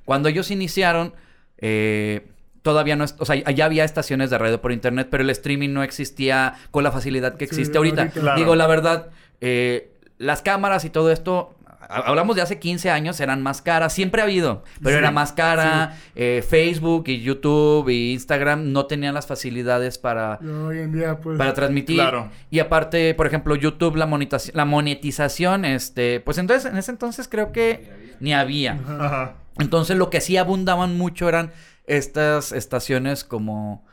Cuando 0.04 0.28
ellos 0.28 0.50
iniciaron, 0.50 1.14
eh, 1.58 2.26
todavía 2.62 2.96
no, 2.96 3.04
o 3.18 3.24
sea, 3.24 3.36
ya 3.36 3.64
había 3.64 3.84
estaciones 3.84 4.30
de 4.30 4.38
radio 4.38 4.60
por 4.60 4.72
internet, 4.72 5.08
pero 5.10 5.22
el 5.22 5.30
streaming 5.30 5.70
no 5.70 5.82
existía 5.82 6.54
con 6.70 6.84
la 6.84 6.92
facilidad 6.92 7.36
que 7.36 7.44
existe 7.44 7.76
ahorita. 7.78 8.02
ahorita. 8.02 8.20
Claro. 8.20 8.38
Digo, 8.38 8.56
la 8.56 8.66
verdad, 8.66 9.08
eh, 9.40 9.90
las 10.18 10.42
cámaras 10.42 10.84
y 10.84 10.90
todo 10.90 11.10
esto, 11.10 11.55
hablamos 11.88 12.36
de 12.36 12.42
hace 12.42 12.58
15 12.58 12.90
años, 12.90 13.20
eran 13.20 13.42
más 13.42 13.62
caras, 13.62 13.92
siempre 13.92 14.20
ha 14.20 14.24
habido, 14.24 14.62
pero 14.82 14.96
Sí, 14.96 14.98
era 14.98 15.10
más 15.10 15.32
cara. 15.32 15.96
Eh, 16.14 16.44
Facebook 16.48 17.04
y 17.08 17.20
YouTube 17.20 17.88
y 17.88 18.12
Instagram 18.12 18.72
no 18.72 18.86
tenían 18.86 19.14
las 19.14 19.26
facilidades 19.26 19.98
para, 19.98 20.38
Y 20.42 20.46
hoy 20.46 20.78
en 20.78 20.92
día, 20.92 21.18
pues. 21.18 21.38
para 21.38 21.54
transmitir. 21.54 21.96
Claro. 21.96 22.30
Y 22.50 22.58
aparte, 22.58 23.14
por 23.14 23.26
ejemplo, 23.26 23.56
YouTube, 23.56 23.96
la, 23.96 24.06
monetización, 24.06 24.56
la 24.56 24.64
monetización, 24.64 25.64
este, 25.64 26.20
pues 26.20 26.38
entonces, 26.38 26.70
en 26.70 26.76
ese 26.78 26.90
entonces 26.90 27.28
creo 27.28 27.52
que 27.52 28.16
ni 28.20 28.34
había. 28.34 28.78
Ajá. 28.98 29.34
Entonces, 29.58 29.96
lo 29.96 30.10
que 30.10 30.20
sí 30.20 30.36
abundaban 30.36 30.96
mucho 30.96 31.28
eran 31.28 31.52
estas 31.86 32.52
estaciones 32.52 33.24
como 33.24 33.84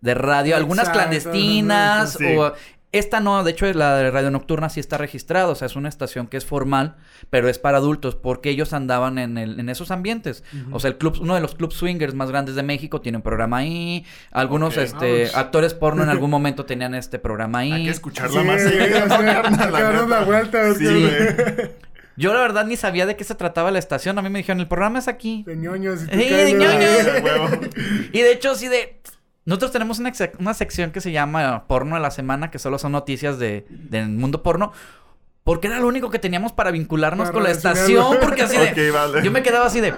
de 0.00 0.14
radio, 0.14 0.56
algunas 0.56 0.88
Exacto, 0.88 1.00
clandestinas 1.00 2.12
sí. 2.14 2.36
o 2.36 2.52
esta 2.90 3.20
no, 3.20 3.44
de 3.44 3.50
hecho 3.50 3.70
la 3.74 3.96
de 3.96 4.10
radio 4.10 4.30
nocturna 4.30 4.70
sí 4.70 4.80
está 4.80 4.96
registrada, 4.96 5.48
o 5.48 5.54
sea, 5.54 5.66
es 5.66 5.76
una 5.76 5.88
estación 5.90 6.26
que 6.26 6.36
es 6.38 6.46
formal, 6.46 6.96
pero 7.28 7.48
es 7.48 7.58
para 7.58 7.76
adultos 7.78 8.14
porque 8.16 8.48
ellos 8.50 8.72
andaban 8.72 9.18
en, 9.18 9.36
el, 9.36 9.60
en 9.60 9.68
esos 9.68 9.90
ambientes. 9.90 10.42
O 10.72 10.80
sea, 10.80 10.88
el 10.90 10.96
club, 10.96 11.18
uno 11.20 11.34
de 11.34 11.40
los 11.42 11.54
clubs 11.54 11.74
swingers 11.76 12.14
más 12.14 12.30
grandes 12.30 12.54
de 12.54 12.62
México 12.62 13.00
tiene 13.02 13.18
un 13.18 13.22
programa 13.22 13.58
ahí, 13.58 14.06
algunos 14.30 14.76
este 14.78 15.24
Ouch. 15.26 15.34
actores 15.36 15.74
porno 15.74 16.02
en 16.02 16.08
algún 16.08 16.30
momento 16.38 16.64
tenían 16.64 16.94
este 16.94 17.18
programa 17.18 17.58
ahí. 17.58 17.72
Hay 17.72 17.84
que 17.84 17.90
escucharla 17.90 18.40
Sí, 18.40 18.46
más 18.46 18.62
sí. 18.62 18.70
La 18.78 19.06
darnos 19.06 19.58
neta. 19.58 20.06
la 20.06 20.24
vuelta, 20.24 20.74
Sí. 20.74 21.10
Yo 22.16 22.34
la 22.34 22.40
verdad 22.40 22.64
ni 22.66 22.76
sabía 22.76 23.06
de 23.06 23.14
qué 23.14 23.22
se 23.22 23.36
trataba 23.36 23.70
la 23.70 23.78
estación, 23.78 24.18
a 24.18 24.22
mí 24.22 24.28
me 24.28 24.40
dijeron, 24.40 24.58
el 24.58 24.66
programa 24.66 24.98
es 24.98 25.06
aquí. 25.06 25.44
De 25.46 25.54
ñoños. 25.54 26.00
y 26.02 26.06
Sí, 26.16 26.28
de 26.28 26.52
ñoños. 26.52 27.04
De 27.04 27.20
huevo. 27.22 27.48
Y 28.12 28.20
de 28.22 28.32
hecho, 28.32 28.56
sí 28.56 28.66
de. 28.66 29.00
Nosotros 29.48 29.72
tenemos 29.72 29.98
una, 29.98 30.12
una 30.40 30.52
sección 30.52 30.90
que 30.90 31.00
se 31.00 31.10
llama 31.10 31.64
Porno 31.66 31.96
de 31.96 32.02
la 32.02 32.10
Semana, 32.10 32.50
que 32.50 32.58
solo 32.58 32.78
son 32.78 32.92
noticias 32.92 33.38
de, 33.38 33.64
del 33.70 34.10
mundo 34.10 34.42
porno. 34.42 34.74
Porque 35.42 35.68
era 35.68 35.80
lo 35.80 35.88
único 35.88 36.10
que 36.10 36.18
teníamos 36.18 36.52
para 36.52 36.70
vincularnos 36.70 37.28
Para 37.28 37.32
con 37.32 37.44
la 37.44 37.50
estación. 37.52 38.18
Porque 38.20 38.42
así 38.42 38.58
de. 38.58 38.90
Vale. 38.92 39.22
Yo 39.24 39.30
me 39.30 39.42
quedaba 39.42 39.64
así 39.64 39.80
de. 39.80 39.94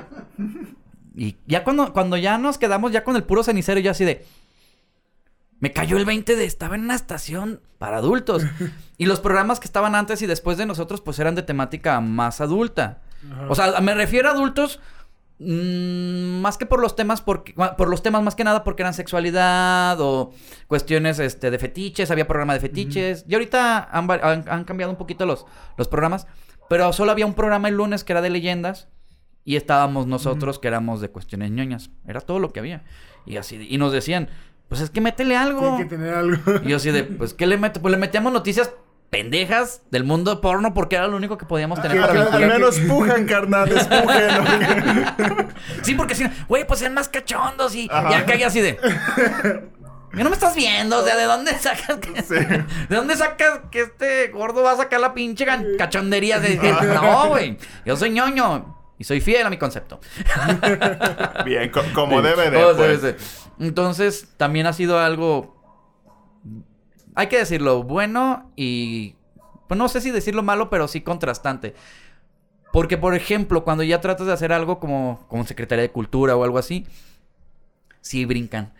Y 1.16 1.36
ya 1.48 1.64
cuando, 1.64 1.92
cuando 1.92 2.16
ya 2.16 2.38
nos 2.38 2.58
quedamos 2.58 2.92
ya 2.92 3.02
con 3.02 3.16
el 3.16 3.24
puro 3.24 3.42
cenicero, 3.42 3.80
yo 3.80 3.90
así 3.90 4.04
de. 4.04 4.24
Me 5.58 5.72
cayó 5.72 5.96
el 5.96 6.04
20 6.04 6.36
de 6.36 6.44
estaba 6.44 6.76
en 6.76 6.82
una 6.82 6.94
estación 6.94 7.60
para 7.78 7.96
adultos. 7.96 8.44
y 8.98 9.06
los 9.06 9.18
programas 9.18 9.58
que 9.58 9.66
estaban 9.66 9.96
antes 9.96 10.22
y 10.22 10.28
después 10.28 10.58
de 10.58 10.66
nosotros, 10.66 11.00
pues 11.00 11.18
eran 11.18 11.34
de 11.34 11.42
temática 11.42 12.00
más 12.00 12.40
adulta. 12.40 13.00
Ajá. 13.28 13.46
O 13.48 13.56
sea, 13.56 13.80
me 13.80 13.94
refiero 13.94 14.28
a 14.28 14.32
adultos 14.32 14.78
más 15.42 16.58
que 16.58 16.66
por 16.66 16.80
los 16.80 16.94
temas, 16.96 17.22
porque, 17.22 17.54
por 17.54 17.88
los 17.88 18.02
temas 18.02 18.22
más 18.22 18.34
que 18.34 18.44
nada 18.44 18.62
porque 18.62 18.82
eran 18.82 18.92
sexualidad 18.94 19.98
o 20.00 20.32
cuestiones 20.66 21.18
este, 21.18 21.50
de 21.50 21.58
fetiches, 21.58 22.10
había 22.10 22.26
programa 22.28 22.52
de 22.54 22.60
fetiches. 22.60 23.24
Y 23.28 23.34
ahorita 23.34 23.84
han, 23.90 24.10
han- 24.10 24.44
han 24.48 24.64
cambiado 24.64 24.92
un 24.92 24.98
poquito 24.98 25.24
los, 25.26 25.46
los 25.78 25.88
programas, 25.88 26.26
pero 26.68 26.92
solo 26.92 27.10
había 27.10 27.26
un 27.26 27.34
programa 27.34 27.68
el 27.68 27.76
lunes 27.76 28.04
que 28.04 28.12
era 28.12 28.20
de 28.22 28.30
leyendas 28.30 28.88
y 29.44 29.56
estábamos 29.56 30.06
nosotros 30.06 30.58
que 30.58 30.68
éramos 30.68 31.00
de 31.00 31.08
cuestiones 31.10 31.50
ñoñas. 31.50 31.90
Era 32.06 32.20
todo 32.20 32.38
lo 32.38 32.52
que 32.52 32.60
había. 32.60 32.84
Y 33.26 33.36
así, 33.38 33.66
y 33.68 33.78
nos 33.78 33.92
decían, 33.92 34.28
pues 34.68 34.80
es 34.82 34.90
que 34.90 35.00
métele 35.00 35.36
algo. 35.36 35.60
Tiene 35.60 35.78
que 35.78 35.84
tener 35.96 36.14
algo. 36.14 36.36
Y 36.64 36.68
yo 36.68 36.76
así 36.76 36.90
de, 36.90 37.04
pues, 37.04 37.32
¿qué 37.34 37.46
le 37.46 37.56
meto? 37.56 37.80
Pues 37.80 37.90
le 37.92 37.98
metíamos 37.98 38.32
noticias 38.32 38.70
pendejas 39.10 39.82
del 39.90 40.04
mundo 40.04 40.40
porno 40.40 40.72
porque 40.72 40.94
era 40.96 41.08
lo 41.08 41.16
único 41.16 41.36
que 41.36 41.44
podíamos 41.44 41.82
tener 41.82 41.96
Que- 41.96 42.06
para 42.06 42.30
que- 42.30 42.36
Al 42.36 42.46
menos 42.46 42.78
pujan, 42.80 43.26
carnal, 43.26 43.68
espujen. 43.70 45.48
Sí, 45.82 45.94
porque 45.94 46.14
si 46.14 46.24
no, 46.24 46.30
güey, 46.48 46.66
pues 46.66 46.78
sean 46.80 46.94
más 46.94 47.08
cachondos 47.08 47.74
y, 47.74 47.88
Ajá. 47.90 48.10
y 48.10 48.14
acá 48.14 48.34
y 48.36 48.42
así 48.44 48.60
de. 48.60 48.78
¿Qué 50.12 50.24
no 50.24 50.30
me 50.30 50.34
estás 50.34 50.56
viendo? 50.56 50.98
O 50.98 51.04
sea, 51.04 51.16
¿de 51.16 51.22
dónde 51.24 51.52
sacas 51.58 51.98
que... 51.98 52.20
Sí. 52.22 52.34
¿De 52.88 52.96
dónde 52.96 53.14
sacas 53.16 53.60
que 53.70 53.82
este 53.82 54.26
gordo 54.28 54.62
va 54.64 54.72
a 54.72 54.76
sacar 54.76 55.00
la 55.00 55.14
pinche 55.14 55.46
cachondería 55.78 56.40
de 56.40 56.58
que 56.58 56.72
no, 56.72 57.28
güey? 57.28 57.56
Yo 57.86 57.96
soy 57.96 58.10
ñoño 58.10 58.76
y 58.98 59.04
soy 59.04 59.20
fiel 59.20 59.46
a 59.46 59.50
mi 59.50 59.56
concepto. 59.56 60.00
Bien, 61.44 61.70
co- 61.70 61.84
como 61.94 62.22
debe 62.22 62.50
de. 62.50 62.58
Pues. 62.74 63.14
Entonces, 63.60 64.28
también 64.36 64.66
ha 64.66 64.72
sido 64.72 64.98
algo. 64.98 65.59
Hay 67.14 67.28
que 67.28 67.38
decirlo, 67.38 67.82
bueno 67.82 68.50
y. 68.56 69.14
Pues 69.68 69.78
no 69.78 69.88
sé 69.88 70.00
si 70.00 70.10
decirlo 70.10 70.42
malo, 70.42 70.68
pero 70.68 70.88
sí 70.88 71.00
contrastante. 71.00 71.74
Porque, 72.72 72.98
por 72.98 73.14
ejemplo, 73.14 73.64
cuando 73.64 73.82
ya 73.84 74.00
tratas 74.00 74.26
de 74.26 74.32
hacer 74.32 74.52
algo 74.52 74.78
como, 74.80 75.24
como 75.28 75.44
Secretaría 75.46 75.82
de 75.82 75.90
Cultura 75.90 76.36
o 76.36 76.44
algo 76.44 76.58
así, 76.58 76.86
sí 78.00 78.24
brincan. 78.24 78.72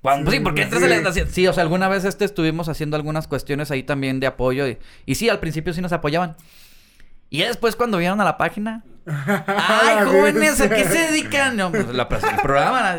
Cuando, 0.00 0.30
sí, 0.32 0.38
Sí, 0.38 0.42
porque 0.42 0.62
entras 0.62 0.82
a 0.82 0.86
la- 0.88 1.12
sí. 1.12 1.22
Sí, 1.30 1.46
o 1.46 1.52
sea, 1.52 1.62
alguna 1.62 1.88
vez 1.88 2.04
este 2.04 2.24
estuvimos 2.24 2.68
haciendo 2.68 2.96
algunas 2.96 3.28
cuestiones 3.28 3.70
ahí 3.70 3.84
también 3.84 4.18
de 4.18 4.26
apoyo. 4.26 4.66
Y, 4.66 4.78
y 5.06 5.14
sí, 5.14 5.28
al 5.28 5.38
principio 5.38 5.72
sí 5.72 5.80
nos 5.80 5.92
apoyaban. 5.92 6.36
Y 7.30 7.38
ya 7.38 7.46
después 7.46 7.76
cuando 7.76 7.98
vieron 7.98 8.20
a 8.20 8.24
la 8.24 8.36
página. 8.36 8.84
¡Ay, 9.06 10.04
jóvenes! 10.06 10.60
¿A 10.60 10.68
qué 10.68 10.84
se 10.84 10.98
dedican? 11.12 11.56
No, 11.56 11.70
pues 11.70 11.86
la, 11.88 12.02
el 12.02 12.40
programa. 12.42 12.96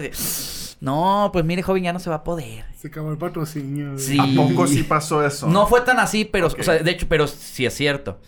No, 0.84 1.30
pues 1.32 1.46
mire, 1.46 1.64
joven, 1.64 1.84
ya 1.84 1.94
no 1.94 2.00
se 2.00 2.10
va 2.10 2.18
a 2.18 2.24
poder. 2.26 2.66
Se 2.76 2.90
acabó 2.90 3.10
el 3.12 3.18
patrocinio. 3.18 3.98
Sí. 3.98 4.18
¿A 4.20 4.26
poco 4.36 4.68
sí 4.68 4.84
pasó 4.84 5.26
eso? 5.26 5.48
No 5.48 5.66
fue 5.68 5.80
tan 5.82 5.98
así, 5.98 6.26
pero, 6.26 6.48
o 6.48 6.50
sea, 6.50 6.74
de 6.80 6.92
hecho, 6.92 7.08
pero 7.08 7.26
sí 7.28 7.66
es 7.66 7.74
cierto. 7.74 8.20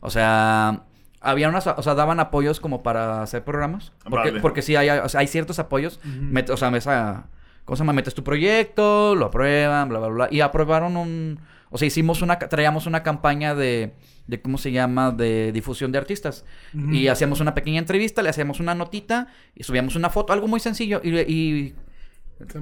O 0.00 0.10
sea, 0.10 0.82
había 1.20 1.48
unas, 1.48 1.68
o 1.68 1.82
sea, 1.82 1.94
daban 1.94 2.18
apoyos 2.18 2.58
como 2.58 2.82
para 2.82 3.22
hacer 3.22 3.44
programas. 3.44 3.92
Porque, 4.02 4.30
Vale. 4.30 4.40
porque 4.40 4.60
sí 4.62 4.74
hay, 4.74 4.88
o 4.90 5.08
sea, 5.08 5.20
hay 5.20 5.28
ciertos 5.28 5.60
apoyos. 5.60 6.00
Met- 6.04 6.50
o 6.50 6.56
sea, 6.56 6.76
esa, 6.76 7.26
¿cómo 7.64 7.76
se 7.76 7.82
llama? 7.82 7.92
Metes 7.92 8.14
tu 8.14 8.24
proyecto, 8.24 9.14
lo 9.14 9.26
aprueban, 9.26 9.88
bla, 9.88 10.00
bla, 10.00 10.08
bla. 10.08 10.28
Y 10.32 10.40
aprobaron 10.40 10.96
un, 10.96 11.38
o 11.70 11.78
sea, 11.78 11.86
hicimos 11.86 12.22
una, 12.22 12.40
traíamos 12.40 12.86
una 12.86 13.04
campaña 13.04 13.54
de, 13.54 13.94
de 14.26 14.42
¿cómo 14.42 14.58
se 14.58 14.72
llama? 14.72 15.12
De 15.12 15.52
difusión 15.52 15.92
de 15.92 15.98
artistas. 15.98 16.44
Y 16.74 17.06
hacíamos 17.06 17.38
una 17.38 17.54
pequeña 17.54 17.78
entrevista, 17.78 18.20
le 18.22 18.30
hacíamos 18.30 18.58
una 18.58 18.74
notita 18.74 19.28
y 19.54 19.62
subíamos 19.62 19.94
una 19.94 20.10
foto, 20.10 20.32
algo 20.32 20.48
muy 20.48 20.58
sencillo. 20.58 21.00
Y, 21.04 21.16
y 21.20 21.74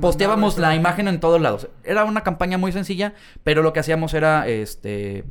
posteábamos 0.01 0.59
la 0.59 0.75
imagen 0.75 1.09
en 1.09 1.21
todos 1.21 1.41
lados. 1.41 1.69
Era 1.85 2.05
una 2.05 2.23
campaña 2.23 2.59
muy 2.59 2.73
sencilla, 2.73 3.15
pero 3.45 3.63
lo 3.63 3.73
que 3.73 3.81
hacíamos 3.81 4.15
era 4.15 4.47
este 4.49 5.25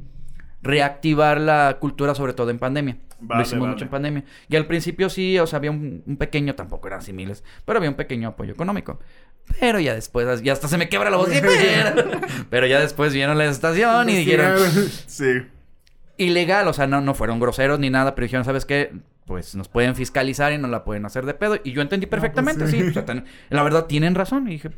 reactivar 0.61 1.39
la 1.39 1.77
cultura, 1.79 2.15
sobre 2.15 2.33
todo 2.33 2.49
en 2.49 2.59
pandemia. 2.59 2.97
Vale, 3.19 3.39
lo 3.39 3.47
hicimos 3.47 3.61
vale. 3.61 3.73
mucho 3.73 3.85
en 3.85 3.89
pandemia. 3.91 4.23
Y 4.47 4.55
al 4.55 4.65
principio 4.67 5.09
sí, 5.09 5.39
o 5.39 5.47
sea, 5.47 5.57
había 5.57 5.71
un, 5.71 6.03
un 6.05 6.17
pequeño, 6.17 6.55
tampoco 6.55 6.87
eran 6.87 6.99
así 6.99 7.13
miles, 7.13 7.43
pero 7.65 7.77
había 7.77 7.89
un 7.89 7.95
pequeño 7.95 8.29
apoyo 8.29 8.53
económico. 8.53 8.99
Pero 9.59 9.79
ya 9.79 9.93
después, 9.93 10.41
ya 10.43 10.53
hasta 10.53 10.67
se 10.67 10.77
me 10.77 10.89
quebra 10.89 11.09
la 11.09 11.17
voz. 11.17 11.29
pero, 11.29 12.19
pero 12.49 12.67
ya 12.67 12.79
después 12.79 13.13
vieron 13.13 13.37
la 13.37 13.45
estación 13.45 14.09
y 14.09 14.15
dijeron, 14.17 14.59
Sí. 15.07 15.43
ilegal, 16.17 16.67
o 16.67 16.73
sea, 16.73 16.85
no, 16.87 17.01
no 17.01 17.13
fueron 17.13 17.39
groseros 17.39 17.79
ni 17.79 17.89
nada, 17.89 18.13
pero 18.13 18.25
dijeron, 18.25 18.45
¿sabes 18.45 18.65
qué? 18.65 18.93
Pues 19.28 19.53
nos 19.55 19.67
pueden 19.67 19.93
fiscalizar 19.95 20.51
y 20.53 20.57
nos 20.57 20.71
la 20.71 20.84
pueden 20.84 21.05
hacer 21.05 21.25
de 21.28 21.36
pedo. 21.36 21.57
Y 21.63 21.73
yo 21.73 21.82
entendí 21.84 22.07
perfectamente, 22.07 22.61
pues 22.61 22.71
sí. 22.71 22.82
sí. 22.82 22.88
o 22.89 22.93
sea, 22.93 23.05
ten- 23.05 23.25
la 23.49 23.61
verdad, 23.61 23.86
tienen 23.86 24.15
razón. 24.15 24.47
Y 24.47 24.51
dije, 24.53 24.71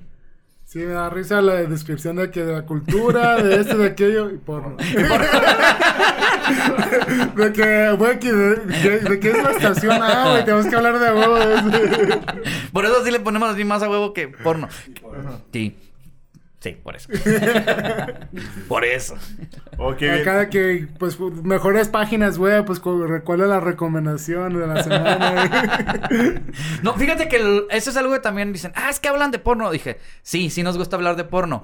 Sí, 0.66 0.78
me 0.80 0.92
da 0.94 1.10
risa 1.10 1.42
la 1.42 1.56
descripción 1.56 2.18
de 2.18 2.30
que 2.30 2.44
de 2.44 2.54
la 2.54 2.62
cultura, 2.64 3.38
de 3.42 3.56
esto, 3.62 3.76
de 3.78 3.88
aquello 3.88 4.30
y 4.30 4.38
porno. 4.38 4.76
de 7.36 7.54
que, 7.54 7.92
güey, 7.98 8.20
que 8.20 8.32
de, 8.32 8.56
de- 8.56 9.00
de 9.00 9.20
qué 9.20 9.32
es 9.32 9.44
la 9.44 9.52
estación 9.52 9.98
Ah, 10.02 10.30
güey, 10.32 10.46
tenemos 10.46 10.68
que 10.68 10.76
hablar 10.76 11.00
de 11.00 11.12
huevo. 11.12 11.38
Por 12.72 12.86
eso 12.86 13.04
sí 13.04 13.10
le 13.12 13.20
ponemos 13.20 13.50
así 13.50 13.64
más 13.64 13.82
a 13.82 13.90
huevo 13.90 14.14
que 14.14 14.28
porno. 14.28 14.68
Sí. 15.52 15.76
Sí, 16.60 16.72
por 16.72 16.96
eso. 16.96 17.08
por 18.68 18.84
eso. 18.86 19.16
Oh, 19.78 19.96
qué 19.96 20.10
bien. 20.10 20.22
Acá 20.22 20.50
que, 20.50 20.88
pues, 20.98 21.18
mejores 21.20 21.88
páginas 21.88 22.38
web, 22.38 22.66
pues, 22.66 22.80
cu- 22.80 23.06
¿cuál 23.24 23.42
es 23.42 23.48
la 23.48 23.60
recomendación 23.60 24.60
de 24.60 24.68
la 24.68 24.84
semana? 24.84 26.42
No, 26.84 26.94
fíjate 26.96 27.28
que 27.30 27.38
el- 27.38 27.66
eso 27.70 27.90
es 27.90 27.98
algo 27.98 28.12
que 28.14 28.20
también 28.20 28.52
dicen, 28.52 28.72
ah, 28.76 28.90
es 28.90 29.00
que 29.00 29.08
hablan 29.08 29.32
de 29.32 29.40
porno. 29.40 29.72
Dije, 29.72 30.00
sí, 30.22 30.50
sí 30.50 30.64
nos 30.64 30.78
gusta 30.78 30.96
hablar 30.96 31.16
de 31.16 31.24
porno. 31.24 31.64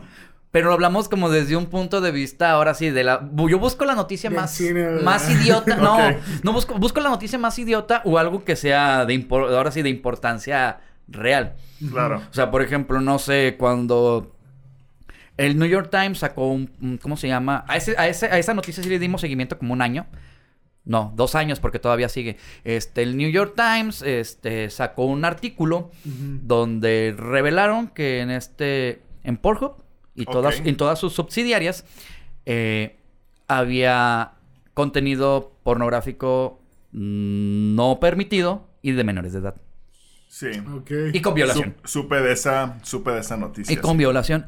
Pero 0.51 0.67
lo 0.67 0.73
hablamos 0.73 1.09
como 1.09 1.29
desde 1.29 1.57
un 1.57 1.65
punto 1.65 1.99
de 1.99 2.11
vista, 2.11 2.51
ahora 2.51 2.73
sí, 2.73 2.89
de 2.89 3.03
la... 3.03 3.29
Yo 3.49 3.59
busco 3.59 3.83
la 3.83 3.93
noticia 3.95 4.29
más, 4.29 4.57
más 5.03 5.29
idiota. 5.29 5.75
No, 5.81 5.97
no 6.43 6.53
busco, 6.53 6.75
busco 6.75 7.01
la 7.01 7.09
noticia 7.09 7.37
más 7.37 7.59
idiota 7.59 8.01
o 8.05 8.17
algo 8.17 8.45
que 8.45 8.55
sea 8.55 9.05
de 9.05 9.13
impor- 9.15 9.53
ahora 9.53 9.71
sí 9.71 9.81
de 9.81 9.89
importancia 9.89 10.79
real. 11.09 11.55
Claro. 11.91 12.21
O 12.29 12.33
sea, 12.33 12.51
por 12.51 12.61
ejemplo, 12.61 13.01
no 13.01 13.19
sé, 13.19 13.57
cuando 13.59 14.33
el 15.37 15.57
New 15.59 15.67
York 15.67 15.89
Times 15.91 16.19
sacó 16.19 16.47
un, 16.49 16.71
un- 16.81 16.97
¿cómo 16.97 17.17
se 17.17 17.27
llama? 17.27 17.65
A, 17.67 17.77
ese, 17.77 17.95
a, 17.97 18.07
ese- 18.07 18.27
a 18.27 18.37
esa 18.39 18.53
noticia 18.53 18.81
sí 18.83 18.89
le 18.89 18.99
dimos 18.99 19.21
seguimiento 19.21 19.57
como 19.57 19.73
un 19.73 19.81
año. 19.81 20.05
No, 20.85 21.11
dos 21.15 21.33
años 21.33 21.59
porque 21.59 21.79
todavía 21.79 22.09
sigue. 22.09 22.37
Este, 22.63 23.01
el 23.01 23.17
New 23.17 23.29
York 23.31 23.53
Times 23.55 24.03
este, 24.03 24.69
sacó 24.69 25.05
un 25.05 25.25
artículo 25.25 25.89
donde 26.03 27.15
revelaron 27.17 27.87
que 27.87 28.19
en 28.21 28.29
este, 28.29 29.01
en 29.23 29.37
Pornhub 29.37 29.83
y 30.13 30.25
todas, 30.25 30.61
en 30.63 30.77
todas 30.77 30.99
sus 30.99 31.13
subsidiarias 31.13 31.85
eh, 32.45 32.97
había 33.47 34.33
contenido 34.75 35.57
pornográfico 35.63 36.61
mm, 36.91 37.75
no 37.75 37.99
permitido 37.99 38.67
y 38.83 38.91
de 38.91 39.03
menores 39.03 39.33
de 39.33 39.39
edad. 39.39 39.55
Sí. 40.27 40.47
ok. 40.71 40.91
Y 41.13 41.21
con 41.21 41.33
violación. 41.33 41.75
Sup- 41.77 41.87
supe 41.87 42.15
de 42.21 42.31
esa, 42.33 42.77
supe 42.83 43.11
de 43.11 43.21
esa 43.21 43.37
noticia. 43.37 43.73
Y 43.73 43.77
con 43.77 43.91
sí. 43.93 43.97
violación. 43.97 44.45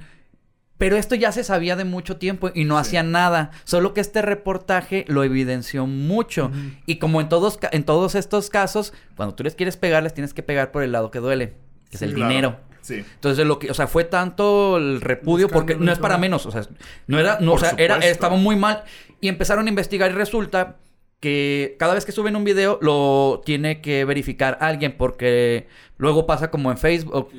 Pero 0.78 0.95
esto 0.95 1.15
ya 1.15 1.32
se 1.32 1.43
sabía 1.43 1.75
de 1.75 1.86
mucho 1.86 2.17
tiempo 2.17 2.51
y 2.53 2.63
no 2.65 2.75
Sí. 2.75 2.82
hacían 2.82 3.11
nada. 3.11 3.51
Solo 3.63 3.93
que 3.93 4.01
este 4.01 4.21
reportaje 4.21 5.05
lo 5.07 5.23
evidenció 5.23 5.88
mucho. 5.88 6.51
Y 6.86 6.97
como 6.97 7.19
en 7.21 7.30
todos, 7.30 7.57
en 7.71 7.84
todos 7.84 8.13
estos 8.15 8.49
casos, 8.49 8.93
cuando 9.15 9.34
tú 9.36 9.43
les 9.43 9.55
quieres 9.55 9.75
pegar, 9.78 10.03
les 10.03 10.13
tienes 10.13 10.34
que 10.34 10.43
pegar 10.43 10.71
por 10.71 10.84
el 10.84 10.91
lado 10.91 11.09
que 11.11 11.19
duele, 11.19 11.55
que 11.89 11.97
es 11.97 12.01
el 12.03 12.13
Claro. 12.13 12.30
dinero. 12.30 12.57
Sí. 12.82 13.03
Entonces, 13.15 13.45
lo 13.45 13.59
que, 13.59 13.69
o 13.69 13.73
sea, 13.73 13.88
fue 13.88 14.03
tanto 14.05 14.78
el 14.78 15.01
repudio, 15.01 15.49
porque 15.49 15.75
no 15.75 15.91
es 15.91 15.99
para 15.99 16.17
menos, 16.17 16.45
o 16.45 16.51
sea, 16.51 16.61
no 17.07 17.19
era, 17.19 17.38
no, 17.41 17.53
o 17.53 17.57
sea, 17.59 17.73
era, 17.78 17.97
estaba 17.97 18.38
muy 18.38 18.55
mal. 18.55 18.84
Y 19.19 19.28
empezaron 19.28 19.65
a 19.65 19.69
investigar 19.69 20.09
y 20.11 20.13
resulta 20.13 20.78
que 21.20 21.76
cada 21.80 21.93
vez 21.95 22.05
que 22.05 22.11
suben 22.11 22.36
un 22.36 22.43
video 22.43 22.78
lo 22.82 23.41
tiene 23.43 23.82
que 23.82 24.05
verificar 24.05 24.57
alguien 24.61 24.95
porque 24.97 25.68
luego 25.97 26.28
pasa 26.28 26.51
como 26.51 26.70
en 26.70 26.78
Facebook 26.78 27.30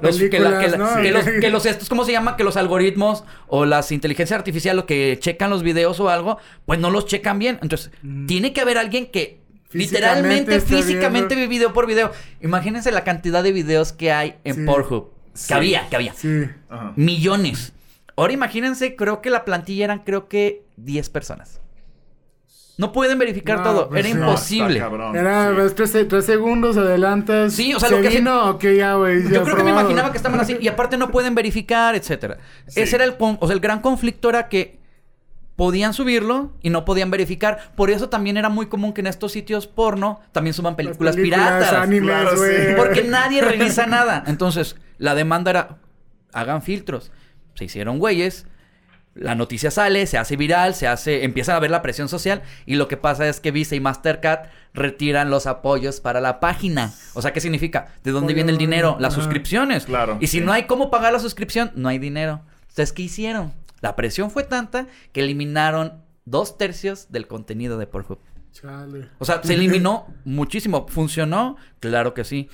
los- 0.00 0.18
que, 0.18 0.38
la- 0.38 0.60
que 0.60 0.68
la- 0.68 0.78
películas, 0.78 0.78
¿no? 0.96 1.02
que 1.02 1.10
los, 1.10 1.24
que 1.24 1.50
los- 1.50 1.66
estos, 1.66 1.88
¿cómo 1.88 2.04
se 2.04 2.12
llama? 2.12 2.36
Que 2.36 2.44
los 2.44 2.56
algoritmos 2.56 3.24
o 3.48 3.64
las 3.64 3.90
inteligencias 3.90 4.38
artificiales 4.38 4.76
lo 4.76 4.86
que 4.86 5.18
checan 5.20 5.50
los 5.50 5.62
videos 5.64 5.98
o 6.00 6.08
algo, 6.10 6.38
pues 6.64 6.78
no 6.78 6.90
los 6.90 7.06
checan 7.06 7.38
bien. 7.40 7.58
Entonces, 7.60 7.90
Mm. 8.02 8.26
tiene 8.26 8.52
que 8.52 8.60
haber 8.60 8.78
alguien 8.78 9.06
que 9.06 9.40
Físicamente 9.68 10.32
literalmente, 10.52 10.60
físicamente, 10.60 11.34
viendo. 11.34 11.50
video 11.50 11.72
por 11.72 11.86
video. 11.88 12.12
Imagínense 12.40 12.92
la 12.92 13.02
cantidad 13.02 13.42
de 13.42 13.50
videos 13.50 13.92
que 13.92 14.12
hay 14.12 14.36
en 14.44 14.54
Sí. 14.54 14.60
Pornhub. 14.64 15.10
Sí. 15.32 15.48
Que 15.48 15.54
había, 15.54 15.88
que 15.88 15.96
había. 15.96 16.12
Sí. 16.14 16.44
Ajá. 16.70 16.92
Millones. 16.94 17.72
Ahora 18.14 18.32
imagínense, 18.32 18.94
creo 18.94 19.20
que 19.20 19.30
la 19.30 19.44
plantilla 19.44 19.86
eran 19.86 19.98
creo 20.04 20.28
que 20.28 20.62
10 20.76 21.10
personas. 21.10 21.60
No 22.76 22.90
pueden 22.92 23.18
verificar 23.18 23.58
No, 23.58 23.62
todo. 23.64 23.88
pues 23.88 24.04
Era 24.04 24.14
no, 24.18 24.26
imposible. 24.26 24.74
está 24.74 24.84
cabrón, 24.88 25.16
Era, 25.16 25.68
sí. 25.68 25.74
tres, 25.76 26.08
tres 26.08 26.24
segundos, 26.24 26.76
adelantas. 26.76 27.52
Sí, 27.52 27.72
o 27.72 27.78
sea, 27.78 27.88
¿Se 27.88 27.94
lo 27.96 28.02
que 28.02 28.08
hace- 28.08 28.16
vino? 28.18 28.50
Ok, 28.50 28.64
ya, 28.76 28.94
güey. 28.94 29.22
ya 29.24 29.30
Yo 29.30 29.44
creo 29.44 29.56
que 29.56 29.62
me 29.62 29.70
imaginaba 29.70 30.10
que 30.10 30.16
estaban 30.16 30.40
así. 30.40 30.56
Y 30.60 30.66
aparte 30.68 30.96
no 30.96 31.10
pueden 31.12 31.34
verificar, 31.36 31.94
etcétera. 31.94 32.38
Sí. 32.66 32.80
Ese 32.80 32.96
era 32.96 33.04
el, 33.04 33.16
con- 33.16 33.38
o 33.40 33.46
sea, 33.46 33.54
el 33.54 33.60
gran 33.60 33.80
conflicto 33.80 34.28
era 34.28 34.48
que 34.48 34.78
podían 35.56 35.94
subirlo 35.94 36.52
y 36.62 36.70
no 36.70 36.84
podían 36.84 37.12
verificar. 37.12 37.72
Por 37.76 37.90
eso 37.90 38.08
también 38.08 38.36
era 38.36 38.48
muy 38.48 38.66
común 38.66 38.92
que 38.92 39.02
en 39.02 39.06
estos 39.06 39.30
sitios 39.30 39.68
porno 39.68 40.20
también 40.32 40.52
suban 40.52 40.72
Las 40.72 40.76
películas, 40.78 41.14
piratas. 41.14 41.72
animes, 41.74 42.10
Claro, 42.10 42.36
güey. 42.36 42.56
sí. 42.56 42.72
Porque 42.76 43.04
nadie 43.04 43.40
revisa 43.40 43.86
nada. 43.86 44.24
Entonces, 44.26 44.74
la 44.98 45.14
demanda 45.14 45.50
era, 45.52 45.76
hagan 46.32 46.60
filtros. 46.60 47.12
Se 47.54 47.64
hicieron 47.66 48.00
güeyes. 48.00 48.46
La 49.14 49.34
noticia 49.36 49.70
sale, 49.70 50.06
se 50.06 50.18
hace 50.18 50.36
viral, 50.36 50.74
se 50.74 50.88
hace, 50.88 51.24
empiezan 51.24 51.54
a 51.56 51.60
ver 51.60 51.70
la 51.70 51.82
presión 51.82 52.08
social 52.08 52.42
y 52.66 52.74
lo 52.74 52.88
que 52.88 52.96
pasa 52.96 53.28
es 53.28 53.38
que 53.38 53.52
Visa 53.52 53.76
y 53.76 53.80
Mastercard 53.80 54.48
retiran 54.72 55.30
los 55.30 55.46
apoyos 55.46 56.00
para 56.00 56.20
la 56.20 56.40
página. 56.40 56.92
O 57.14 57.22
sea, 57.22 57.32
¿qué 57.32 57.40
significa? 57.40 57.94
¿De 58.02 58.10
dónde 58.10 58.26
Oye, 58.28 58.34
viene 58.34 58.50
el 58.50 58.58
dinero? 58.58 58.96
Las 58.98 59.12
ajá. 59.14 59.22
suscripciones. 59.22 59.84
Claro, 59.84 60.18
Y 60.20 60.26
si 60.26 60.38
sí. 60.40 60.44
no 60.44 60.52
hay 60.52 60.64
cómo 60.64 60.90
pagar 60.90 61.12
la 61.12 61.20
suscripción, 61.20 61.70
no 61.76 61.88
hay 61.88 61.98
dinero. 61.98 62.42
Entonces, 62.62 62.92
¿qué 62.92 63.02
hicieron? 63.02 63.52
La 63.80 63.94
presión 63.94 64.30
fue 64.32 64.42
tanta 64.42 64.86
que 65.12 65.20
eliminaron 65.20 66.02
dos 66.24 66.58
tercios 66.58 67.12
del 67.12 67.28
contenido 67.28 67.78
de 67.78 67.86
Pornhub. 67.86 68.18
Chale. 68.54 69.08
O 69.18 69.24
sea, 69.24 69.42
se 69.42 69.54
eliminó 69.54 70.06
muchísimo. 70.24 70.86
¿Funcionó? 70.88 71.56
Claro 71.80 72.14
que 72.14 72.22
sí. 72.22 72.48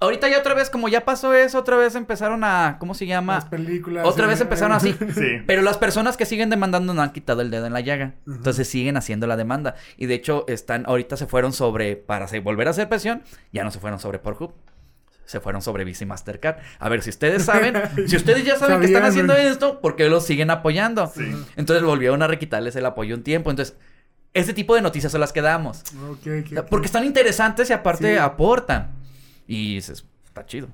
Ahorita 0.00 0.26
ya 0.28 0.38
otra 0.38 0.54
vez, 0.54 0.70
como 0.70 0.88
ya 0.88 1.04
pasó 1.04 1.34
eso, 1.34 1.58
otra 1.58 1.76
vez 1.76 1.94
empezaron 1.94 2.42
a... 2.44 2.78
¿Cómo 2.80 2.94
se 2.94 3.06
llama? 3.06 3.34
Las 3.34 3.44
películas. 3.44 4.06
Otra 4.06 4.24
eh, 4.24 4.28
vez 4.28 4.40
empezaron 4.40 4.72
así. 4.72 4.96
Sí. 5.14 5.42
Pero 5.46 5.60
las 5.62 5.76
personas 5.76 6.16
que 6.16 6.24
siguen 6.26 6.48
demandando 6.48 6.94
no 6.94 7.02
han 7.02 7.12
quitado 7.12 7.42
el 7.42 7.50
dedo 7.50 7.66
en 7.66 7.74
la 7.74 7.80
llaga. 7.80 8.14
Entonces 8.26 8.66
siguen 8.68 8.96
haciendo 8.96 9.26
la 9.26 9.36
demanda. 9.36 9.74
Y 9.98 10.06
de 10.06 10.14
hecho, 10.14 10.46
están, 10.48 10.84
ahorita 10.86 11.16
se 11.18 11.26
fueron 11.26 11.52
sobre, 11.52 11.94
para 11.96 12.26
se- 12.26 12.40
volver 12.40 12.66
a 12.66 12.70
hacer 12.70 12.88
presión, 12.88 13.22
ya 13.52 13.64
no 13.64 13.70
se 13.70 13.78
fueron 13.78 14.00
sobre 14.00 14.18
Pornhub. 14.18 14.54
se 15.26 15.40
fueron 15.40 15.60
sobre 15.60 15.84
Visa 15.84 16.04
y 16.04 16.06
Mastercard. 16.06 16.56
A 16.78 16.88
ver, 16.88 17.02
si 17.02 17.10
ustedes 17.10 17.44
saben, 17.44 17.74
si 18.08 18.16
ustedes 18.16 18.44
ya 18.44 18.56
saben 18.56 18.80
que 18.80 18.86
están 18.86 19.04
haciendo 19.04 19.34
esto, 19.34 19.80
¿por 19.82 19.94
qué 19.94 20.08
los 20.08 20.24
siguen 20.24 20.50
apoyando? 20.50 21.12
Entonces 21.56 21.84
volvieron 21.84 22.22
a 22.22 22.26
requitarles 22.28 22.74
el 22.76 22.86
apoyo 22.86 23.14
un 23.14 23.22
tiempo. 23.22 23.50
Entonces, 23.50 23.76
ese 24.34 24.52
tipo 24.52 24.74
de 24.74 24.82
noticias 24.82 25.10
son 25.12 25.20
las 25.20 25.32
que 25.32 25.40
damos. 25.40 25.82
Porque 26.68 26.86
están 26.86 27.04
interesantes 27.04 27.70
y 27.70 27.72
aparte 27.72 28.12
Sí. 28.14 28.18
aportan. 28.18 28.90
Y 29.46 29.76
dices, 29.76 30.04
está 30.26 30.44
chido. 30.44 30.68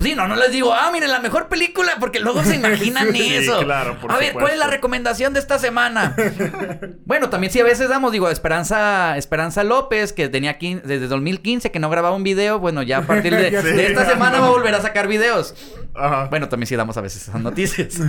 Sí, 0.00 0.16
no, 0.16 0.26
no 0.26 0.34
les 0.34 0.50
digo, 0.50 0.74
ah, 0.74 0.90
miren, 0.92 1.12
la 1.12 1.20
mejor 1.20 1.48
película, 1.48 1.92
porque 2.00 2.18
luego 2.18 2.42
se 2.42 2.56
imaginan 2.56 3.12
Sí, 3.12 3.34
eso. 3.36 3.60
claro, 3.60 3.98
por 4.00 4.10
a 4.10 4.16
ver, 4.16 4.32
¿cuál 4.32 4.50
es 4.50 4.58
la 4.58 4.66
recomendación 4.66 5.32
de 5.32 5.38
esta 5.38 5.60
semana? 5.60 6.16
bueno, 7.04 7.28
también 7.30 7.52
sí 7.52 7.60
a 7.60 7.64
veces 7.64 7.88
damos, 7.88 8.10
digo, 8.10 8.28
Esperanza, 8.28 9.16
Esperanza 9.16 9.62
López, 9.62 10.12
que 10.12 10.28
tenía 10.28 10.58
quin- 10.58 10.82
desde 10.82 11.06
2015 11.06 11.70
que 11.70 11.78
no 11.78 11.88
grababa 11.88 12.16
un 12.16 12.24
video, 12.24 12.58
bueno, 12.58 12.82
ya 12.82 12.98
a 12.98 13.02
partir 13.02 13.36
de, 13.36 13.48
esta 13.86 14.04
semana 14.04 14.40
va 14.40 14.48
a 14.48 14.50
volver 14.50 14.74
a 14.74 14.80
sacar 14.80 15.06
videos. 15.06 15.54
Ajá. 15.94 16.26
Bueno, 16.30 16.48
también 16.48 16.66
sí 16.66 16.74
damos 16.74 16.96
a 16.96 17.00
veces 17.00 17.28
esas 17.28 17.40
noticias. 17.40 18.00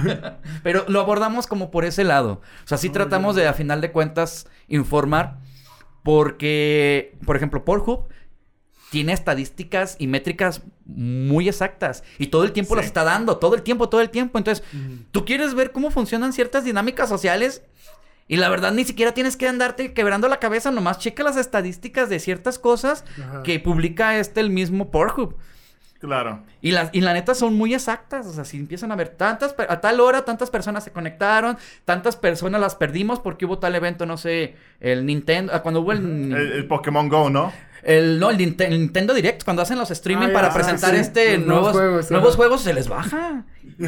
Pero 0.64 0.86
lo 0.88 1.00
abordamos 1.00 1.46
como 1.46 1.70
por 1.70 1.86
ese 1.86 2.04
lado. 2.04 2.42
O 2.64 2.68
sea, 2.68 2.80
sí 2.80 2.90
tratamos 2.90 3.36
de, 3.36 3.48
a 3.48 3.54
final 3.54 3.82
de 3.82 3.92
cuentas, 3.92 4.48
informar. 4.68 5.38
Porque, 6.04 7.16
por 7.26 7.36
ejemplo, 7.36 7.64
Pornhub 7.64 8.08
tiene 8.94 9.12
estadísticas 9.12 9.96
y 9.98 10.06
métricas 10.06 10.62
muy 10.86 11.50
exactas. 11.50 12.04
Y 12.20 12.28
todo 12.28 12.44
el 12.44 12.52
tiempo 12.52 12.76
Sí. 12.76 12.78
las 12.78 12.86
está 12.86 13.04
dando. 13.04 13.38
Todo 13.38 13.56
el 13.56 13.64
tiempo, 13.64 13.90
todo 13.90 14.02
el 14.02 14.12
tiempo. 14.12 14.38
Entonces, 14.38 14.64
tú 15.12 15.26
quieres 15.26 15.56
ver 15.56 15.72
cómo 15.72 15.90
funcionan 15.90 16.32
ciertas 16.32 16.64
dinámicas 16.64 17.10
sociales. 17.10 17.64
Y 18.28 18.38
la 18.38 18.50
verdad, 18.50 18.72
ni 18.72 18.86
siquiera 18.86 19.12
tienes 19.16 19.36
que 19.36 19.48
andarte 19.48 19.94
quebrando 19.96 20.28
la 20.28 20.40
cabeza. 20.40 20.70
Nomás 20.70 21.00
checa 21.00 21.24
las 21.24 21.38
estadísticas 21.38 22.08
de 22.08 22.20
ciertas 22.20 22.60
cosas 22.60 23.04
Ajá. 23.20 23.42
que 23.42 23.60
publica 23.60 24.20
este 24.20 24.40
el 24.42 24.52
mismo 24.52 24.92
Pornhub. 24.92 25.36
Claro. 26.04 26.42
Y 26.62 26.72
la, 26.72 26.90
y 26.92 27.00
la 27.02 27.14
neta 27.14 27.34
son 27.34 27.54
muy 27.56 27.74
exactas. 27.74 28.28
O 28.28 28.34
sea, 28.34 28.44
si 28.44 28.58
empiezan 28.58 28.92
a 28.92 28.96
ver 28.98 29.08
tantas, 29.10 29.56
a 29.70 29.80
tal 29.80 30.02
hora, 30.02 30.26
tantas 30.26 30.50
personas 30.50 30.84
se 30.84 30.92
conectaron, 30.92 31.58
tantas 31.86 32.18
personas 32.18 32.60
las 32.60 32.76
perdimos 32.76 33.20
porque 33.20 33.46
hubo 33.46 33.58
tal 33.60 33.74
evento, 33.76 34.06
no 34.06 34.18
sé, 34.18 34.56
el 34.82 35.06
Nintendo, 35.06 35.54
ah, 35.56 35.62
cuando 35.62 35.80
hubo 35.82 35.94
el, 35.94 36.34
El, 36.34 36.52
el 36.52 36.68
Pokémon 36.68 37.08
Go, 37.08 37.30
¿no? 37.30 37.54
el- 37.84 38.18
no, 38.20 38.30
el, 38.32 38.38
Ninte- 38.38 38.66
el 38.66 38.80
Nintendo 38.80 39.14
Direct, 39.14 39.44
cuando 39.44 39.62
hacen 39.62 39.78
los 39.78 39.92
streaming 39.92 40.28
Ah, 40.30 40.34
para 40.34 40.48
ya, 40.50 40.54
presentar 40.54 40.92
sí, 40.92 40.98
este 41.02 41.38
los 41.38 41.48
nuevos, 41.48 41.74
nuevos 41.74 41.90
juegos, 41.90 42.12
nuevos 42.12 42.36
juegos, 42.36 42.62
se 42.62 42.74
les 42.74 42.88
baja. 42.90 43.44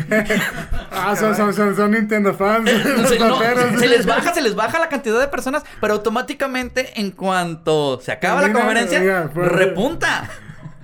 Ah, 0.91 1.15
son, 1.17 1.35
son, 1.35 1.53
son, 1.53 1.75
son 1.75 1.91
Nintendo 1.91 2.33
fans. 2.33 2.69
los 2.97 3.09
se, 3.09 3.19
no, 3.19 3.39
se 3.77 3.87
les 3.87 4.05
baja, 4.05 4.33
se 4.33 4.41
les 4.41 4.55
baja 4.55 4.79
la 4.79 4.89
cantidad 4.89 5.19
de 5.19 5.27
personas, 5.27 5.63
pero 5.81 5.93
automáticamente 5.93 6.99
en 6.99 7.11
cuanto 7.11 7.99
se 8.01 8.11
acaba 8.11 8.41
la 8.41 8.53
conferencia, 8.53 9.29
repunta. 9.33 10.29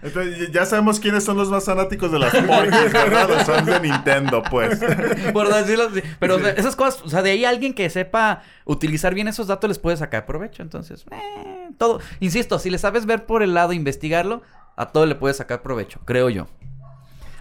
Entonces, 0.02 0.52
ya 0.52 0.66
sabemos 0.66 1.00
quiénes 1.00 1.24
son 1.24 1.38
los 1.38 1.50
más 1.50 1.66
fanáticos 1.66 2.12
de 2.12 2.20
las 2.20 2.34
porquis, 2.36 2.92
¿verdad? 2.94 3.30
Los 3.30 3.44
fans 3.44 3.66
de 3.66 3.80
Nintendo, 3.80 4.42
pues. 4.50 4.80
Por 5.34 5.54
decirlo 5.54 5.90
así. 5.92 6.02
Pero 6.20 6.40
Sí. 6.40 6.46
esas 6.58 6.76
cosas, 6.76 7.02
o 7.04 7.10
sea, 7.10 7.22
de 7.22 7.32
ahí 7.32 7.46
alguien 7.46 7.74
que 7.74 7.90
sepa 7.90 8.42
utilizar 8.66 9.14
bien 9.14 9.28
esos 9.28 9.48
datos 9.48 9.68
les 9.68 9.80
puede 9.80 9.98
sacar 9.98 10.26
provecho. 10.26 10.64
Entonces, 10.64 11.06
eh, 11.12 11.70
todo. 11.78 12.00
Insisto, 12.20 12.58
si 12.60 12.70
le 12.70 12.78
sabes 12.78 13.06
ver 13.06 13.26
por 13.26 13.44
el 13.44 13.54
lado, 13.54 13.74
investigarlo, 13.74 14.42
a 14.76 14.88
todo 14.88 15.06
le 15.06 15.16
puedes 15.16 15.38
sacar 15.38 15.62
provecho, 15.62 16.00
creo 16.06 16.30
yo. 16.30 16.48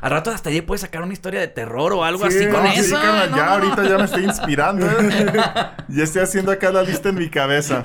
Al 0.03 0.11
rato 0.13 0.31
hasta 0.31 0.49
ahí 0.49 0.63
puedes 0.63 0.81
sacar 0.81 1.03
una 1.03 1.13
historia 1.13 1.41
de 1.41 1.49
terror 1.49 1.93
o 1.93 2.05
algo 2.05 2.29
Sí, 2.31 2.39
así 2.39 2.49
con 2.49 2.63
no, 2.65 2.73
Sí, 2.73 2.81
eso. 2.81 2.97
No, 2.97 3.03
ya 3.03 3.27
no, 3.29 3.43
ahorita 3.53 3.87
ya 3.87 3.99
me 3.99 4.05
estoy 4.05 4.25
inspirando. 4.25 4.87
¿eh? 4.87 5.27
ya 5.89 6.05
estoy 6.05 6.23
haciendo 6.23 6.53
acá 6.53 6.71
la 6.73 6.83
lista 6.83 7.11
en 7.11 7.17
mi 7.17 7.29
cabeza. 7.29 7.85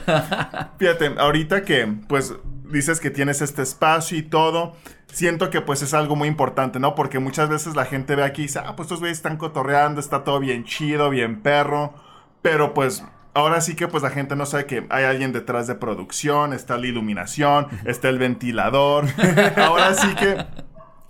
Fíjate, 0.79 1.13
ahorita 1.17 1.63
que 1.63 1.93
pues 2.07 2.33
dices 2.71 2.99
que 2.99 3.09
tienes 3.09 3.41
este 3.41 3.61
espacio 3.61 4.17
y 4.17 4.23
todo, 4.23 4.75
siento 5.07 5.49
que 5.49 5.61
pues 5.61 5.81
es 5.81 5.93
algo 5.93 6.15
muy 6.15 6.27
importante, 6.27 6.79
¿no? 6.79 6.95
Porque 6.95 7.19
muchas 7.19 7.49
veces 7.49 7.75
la 7.75 7.85
gente 7.85 8.15
ve 8.15 8.23
aquí 8.23 8.43
y 8.43 8.45
dice, 8.45 8.59
ah, 8.59 8.75
pues 8.75 8.87
estos 8.87 8.99
güeyes 8.99 9.17
están 9.17 9.37
cotorreando, 9.37 9.99
está 9.99 10.23
todo 10.23 10.39
bien 10.39 10.63
chido, 10.65 11.09
bien 11.09 11.41
perro, 11.41 11.93
pero 12.41 12.73
pues... 12.73 13.03
Ahora 13.37 13.59
sí 13.59 13.75
que 13.75 13.89
pues 13.89 14.01
la 14.01 14.11
gente 14.11 14.37
no 14.37 14.45
sabe 14.45 14.65
que 14.65 14.87
hay 14.89 15.03
alguien 15.03 15.33
detrás 15.33 15.67
de 15.67 15.75
producción, 15.75 16.53
está 16.53 16.77
la 16.77 16.87
iluminación, 16.87 17.67
está 17.83 18.07
el 18.07 18.17
ventilador. 18.17 19.07
Ahora 19.57 19.93
sí 19.93 20.07
que 20.15 20.37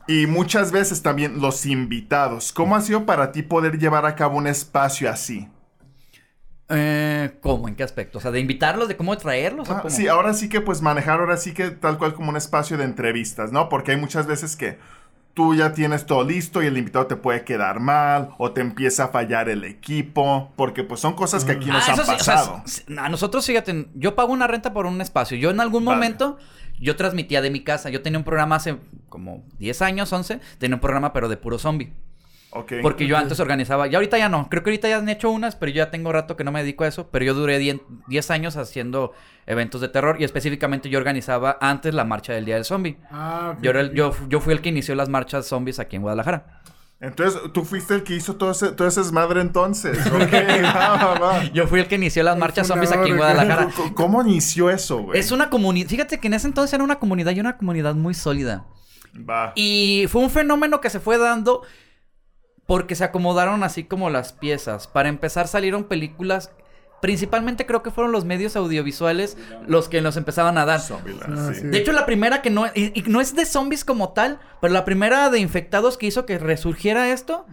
y 0.07 0.27
muchas 0.27 0.71
veces 0.71 1.01
también 1.01 1.41
los 1.41 1.65
invitados. 1.65 2.51
¿Cómo 2.51 2.75
ha 2.75 2.81
sido 2.81 3.05
para 3.05 3.31
ti 3.31 3.41
poder 3.41 3.79
llevar 3.79 4.05
a 4.05 4.15
cabo 4.15 4.37
un 4.37 4.47
espacio 4.47 5.09
así? 5.09 5.49
Eh, 6.70 7.38
¿Cómo? 7.41 7.68
¿En 7.68 7.76
qué 7.76 7.84
aspecto? 7.84 8.18
O 8.18 8.22
sea, 8.22 8.32
de 8.32 8.39
invitarlos, 8.39 8.88
de 8.88 8.97
cómo 8.97 9.16
traerlos. 9.18 9.70
o 9.70 9.74
Ah, 9.74 9.82
cómo? 9.82 9.93
sí, 9.93 10.07
ahora 10.07 10.34
sí 10.34 10.49
que 10.49 10.61
pues 10.61 10.82
manejar 10.82 11.20
ahora 11.20 11.38
sí 11.38 11.53
que 11.53 11.70
tal 11.72 11.97
cual 11.97 12.13
como 12.13 12.30
un 12.30 12.38
espacio 12.38 12.78
de 12.78 12.86
entrevistas, 12.86 13.51
¿no? 13.51 13.70
Porque 13.70 13.91
hay 13.91 13.97
muchas 13.97 14.26
veces 14.26 14.55
que 14.55 14.80
tú 15.36 15.53
ya 15.53 15.74
tienes 15.74 16.05
todo 16.05 16.24
listo 16.24 16.63
y 16.63 16.66
el 16.68 16.78
invitado 16.78 17.07
te 17.07 17.18
puede 17.18 17.43
quedar 17.43 17.82
mal 17.82 18.30
o 18.38 18.51
te 18.51 18.61
empieza 18.61 19.03
a 19.05 19.07
fallar 19.09 19.49
el 19.49 19.63
equipo, 19.66 20.51
porque 20.55 20.84
pues 20.84 21.01
son 21.01 21.13
cosas 21.13 21.43
que 21.45 21.51
aquí 21.51 21.68
nos 21.68 21.88
Ah, 21.88 21.91
han 21.91 21.95
sí, 21.97 22.01
o 22.01 22.05
sea, 22.05 22.18
pasado. 22.18 22.63
a 22.97 23.09
nosotros, 23.09 23.45
fíjate, 23.45 23.89
yo 23.93 24.16
pago 24.16 24.32
una 24.34 24.47
renta 24.47 24.74
por 24.74 24.86
un 24.88 25.01
espacio. 25.01 25.38
Yo 25.38 25.51
en 25.51 25.59
algún 25.59 25.84
Vale. 25.86 25.97
momento, 25.97 26.38
yo 26.80 26.95
transmitía 26.95 27.41
de 27.41 27.51
mi 27.51 27.63
casa. 27.63 27.89
Yo 27.89 28.01
tenía 28.01 28.18
un 28.18 28.26
programa 28.26 28.55
hace 28.55 28.78
como 29.09 29.43
10 29.59 29.82
años, 29.84 30.11
11. 30.11 30.39
Tenía 30.57 30.76
un 30.76 30.82
programa, 30.82 31.11
pero 31.13 31.28
de 31.30 31.38
puro 31.38 31.59
zombie. 31.59 31.93
Porque 32.81 33.05
yo 33.07 33.17
antes 33.17 33.39
organizaba, 33.39 33.87
y 33.87 33.95
ahorita 33.95 34.17
ya 34.17 34.29
no, 34.29 34.47
creo 34.49 34.63
que 34.63 34.69
ahorita 34.69 34.87
ya 34.87 34.97
han 34.97 35.09
hecho 35.09 35.29
unas, 35.29 35.55
pero 35.55 35.71
yo 35.71 35.77
ya 35.77 35.91
tengo 35.91 36.11
rato 36.11 36.35
que 36.37 36.43
no 36.43 36.51
me 36.51 36.61
dedico 36.61 36.83
a 36.83 36.87
eso, 36.87 37.09
pero 37.11 37.25
yo 37.25 37.33
duré 37.33 37.57
10 37.59 37.77
10 38.07 38.31
años 38.31 38.55
haciendo 38.57 39.11
eventos 39.45 39.81
de 39.81 39.89
terror 39.89 40.17
y 40.19 40.23
específicamente 40.23 40.89
yo 40.89 40.97
organizaba 40.97 41.57
antes 41.59 41.93
la 41.93 42.05
marcha 42.05 42.33
del 42.33 42.45
Día 42.45 42.55
del 42.55 42.65
Zombie. 42.65 42.97
Ah, 43.11 43.53
ok, 43.55 43.61
Yo, 43.63 43.69
era 43.71 43.81
el- 43.81 43.87
ok. 43.89 43.93
yo, 43.95 44.15
yo 44.29 44.39
fui 44.39 44.53
el 44.53 44.61
que 44.61 44.69
inició 44.69 44.95
las 44.95 45.09
marchas 45.09 45.45
zombies 45.47 45.79
aquí 45.79 45.95
en 45.97 46.01
Guadalajara. 46.03 46.61
Entonces, 47.01 47.39
tú 47.53 47.65
fuiste 47.65 47.93
el 47.93 48.03
que 48.03 48.15
hizo 48.15 48.37
todo 48.37 48.51
ese, 48.51 48.71
todo 48.71 48.87
ese 48.87 49.01
desmadre 49.01 49.41
entonces. 49.41 49.97
Ok, 50.07 50.33
va, 50.63 50.95
va, 50.95 51.19
va. 51.19 51.43
Yo 51.51 51.67
fui 51.67 51.81
el 51.81 51.87
que 51.87 51.95
inició 51.95 52.23
las 52.23 52.37
marchas 52.37 52.67
zombies 52.67 52.91
aquí 52.93 53.11
en. 53.11 53.17
Guadalajara. 53.17 53.67
¿Cómo 53.95 54.21
inició 54.21 54.69
eso, 54.69 54.99
güey? 54.99 55.19
Es 55.19 55.31
una 55.31 55.49
comunidad, 55.49 55.89
fíjate 55.89 56.19
que 56.19 56.27
en 56.27 56.35
ese 56.35 56.47
entonces 56.47 56.73
era 56.73 56.83
una 56.83 56.95
comunidad 56.95 57.33
y 57.33 57.39
una 57.41 57.57
comunidad 57.57 57.95
muy 57.95 58.13
sólida. 58.13 58.65
Va. 59.29 59.51
Y 59.55 60.05
fue 60.09 60.21
un 60.21 60.29
fenómeno 60.29 60.79
que 60.81 60.89
se 60.89 60.99
fue 61.01 61.17
dando 61.17 61.61
porque 62.66 62.95
se 62.95 63.03
acomodaron 63.03 63.63
así 63.63 63.84
como 63.84 64.09
las 64.09 64.34
piezas. 64.34 64.88
Para 64.88 65.09
empezar 65.09 65.47
salieron 65.47 65.84
películas, 65.86 66.51
principalmente 67.01 67.66
creo 67.66 67.84
que 67.84 67.91
fueron 67.91 68.11
los 68.11 68.26
medios 68.26 68.55
audiovisuales 68.55 69.38
los 69.68 69.89
que 69.89 70.01
nos 70.01 70.18
empezaban 70.18 70.57
a 70.57 70.66
dar. 70.66 70.80
Ah, 70.80 71.51
sí. 71.53 71.61
De 71.68 71.78
hecho, 71.78 71.91
la 71.91 72.05
primera 72.05 72.41
que 72.41 72.49
no, 72.49 72.66
y, 72.74 72.91
y 72.99 73.03
no 73.07 73.22
es 73.22 73.36
de 73.36 73.45
zombies 73.45 73.86
como 73.86 74.13
tal, 74.13 74.39
pero 74.61 74.74
la 74.74 74.86
primera 74.86 75.30
de 75.30 75.39
infectados 75.39 75.97
que 75.97 76.07
hizo 76.07 76.26
que 76.26 76.39
resurgiera 76.39 77.11
esto, 77.11 77.45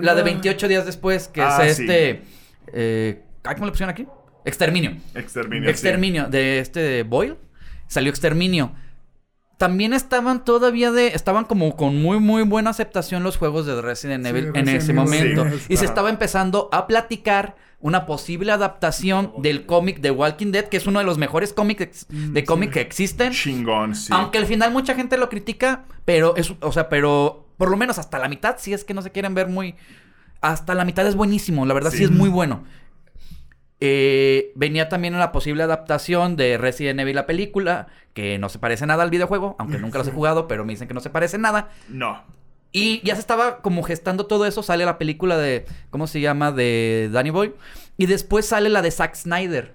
la 0.00 0.14
de 0.14 0.22
28 0.22 0.68
días 0.68 0.86
después, 0.86 1.28
que 1.28 1.42
Ah, 1.42 1.66
es 1.66 1.76
sí. 1.76 1.82
este... 1.82 2.22
Eh, 2.72 3.22
ay, 3.44 3.54
¿Cómo 3.54 3.66
le 3.66 3.72
pusieron 3.72 3.90
aquí? 3.90 4.06
Exterminio. 4.44 4.96
Exterminio. 5.14 5.64
sí. 5.68 5.70
Exterminio, 5.70 6.28
de 6.28 6.60
este 6.60 6.80
de 6.80 7.02
Boyle. 7.02 7.36
Salió 7.88 8.10
Exterminio. 8.10 8.72
También 9.56 9.94
estaban 9.94 10.44
todavía 10.44 10.92
de. 10.92 11.08
Estaban 11.08 11.44
como 11.46 11.74
con 11.76 12.02
muy, 12.02 12.18
muy 12.20 12.42
buena 12.42 12.70
aceptación 12.70 13.22
los 13.22 13.38
juegos 13.38 13.64
de 13.64 13.80
Resident 13.80 14.24
Sí, 14.24 14.30
Evil 14.30 14.46
en 14.48 14.54
Resident 14.66 14.76
ese 14.82 14.92
Evil, 14.92 15.02
momento. 15.36 15.44
sí, 15.58 15.66
y 15.70 15.76
se 15.78 15.86
estaba 15.86 16.10
empezando 16.10 16.68
a 16.72 16.86
platicar 16.86 17.56
una 17.80 18.04
posible 18.06 18.52
adaptación 18.52 19.32
del 19.38 19.64
cómic 19.64 20.00
de 20.00 20.10
Walking 20.10 20.50
Dead, 20.52 20.64
que 20.66 20.76
es 20.76 20.86
uno 20.86 20.98
de 20.98 21.04
los 21.06 21.16
mejores 21.18 21.52
cómics 21.52 21.80
ex- 21.82 22.06
de 22.08 22.42
Mm, 22.42 22.44
cómic 22.44 22.68
sí. 22.70 22.74
que 22.74 22.80
existen. 22.80 23.32
Chingón, 23.32 23.94
sí. 23.94 24.12
Aunque 24.12 24.38
al 24.38 24.46
final 24.46 24.72
mucha 24.72 24.94
gente 24.94 25.16
lo 25.16 25.28
critica, 25.30 25.84
pero 26.04 26.36
es, 26.36 26.52
o 26.60 26.72
sea, 26.72 26.88
pero 26.88 27.46
por 27.56 27.70
lo 27.70 27.76
menos 27.78 27.98
hasta 27.98 28.18
la 28.18 28.28
mitad, 28.28 28.56
si 28.58 28.74
es 28.74 28.84
que 28.84 28.92
no 28.92 29.00
se 29.02 29.10
quieren 29.12 29.34
ver 29.34 29.48
muy, 29.48 29.74
hasta 30.42 30.74
la 30.74 30.84
mitad 30.84 31.06
es 31.06 31.14
buenísimo, 31.14 31.64
la 31.64 31.72
verdad 31.74 31.90
sí, 31.90 31.98
Sí. 31.98 32.04
es 32.04 32.10
muy 32.10 32.28
bueno. 32.28 32.64
Eh, 33.80 34.52
venía 34.54 34.88
también 34.88 35.18
la 35.18 35.32
posible 35.32 35.62
adaptación 35.62 36.36
de 36.36 36.56
Resident 36.56 36.98
Evil 37.00 37.14
la 37.14 37.26
película, 37.26 37.88
que 38.14 38.38
no 38.38 38.48
se 38.48 38.58
parece 38.58 38.86
nada 38.86 39.02
al 39.02 39.10
videojuego, 39.10 39.56
aunque 39.58 39.78
nunca 39.78 39.98
los 39.98 40.08
he 40.08 40.12
jugado, 40.12 40.48
pero 40.48 40.64
me 40.64 40.72
dicen 40.72 40.88
que 40.88 40.94
no 40.94 41.00
se 41.00 41.10
parece 41.10 41.38
nada. 41.38 41.70
No. 41.88 42.22
Y 42.72 43.00
ya 43.04 43.14
se 43.14 43.20
estaba 43.20 43.62
como 43.62 43.82
gestando 43.82 44.26
todo 44.26 44.44
eso, 44.46 44.62
sale 44.62 44.84
la 44.84 44.98
película 44.98 45.36
de, 45.38 45.64
¿cómo 45.90 46.06
se 46.06 46.20
llama? 46.20 46.52
De 46.52 47.08
Danny 47.12 47.30
Boy. 47.30 47.54
Y 47.96 48.06
después 48.06 48.46
sale 48.46 48.68
la 48.68 48.82
de 48.82 48.90
Zack 48.90 49.14
Snyder. 49.14 49.74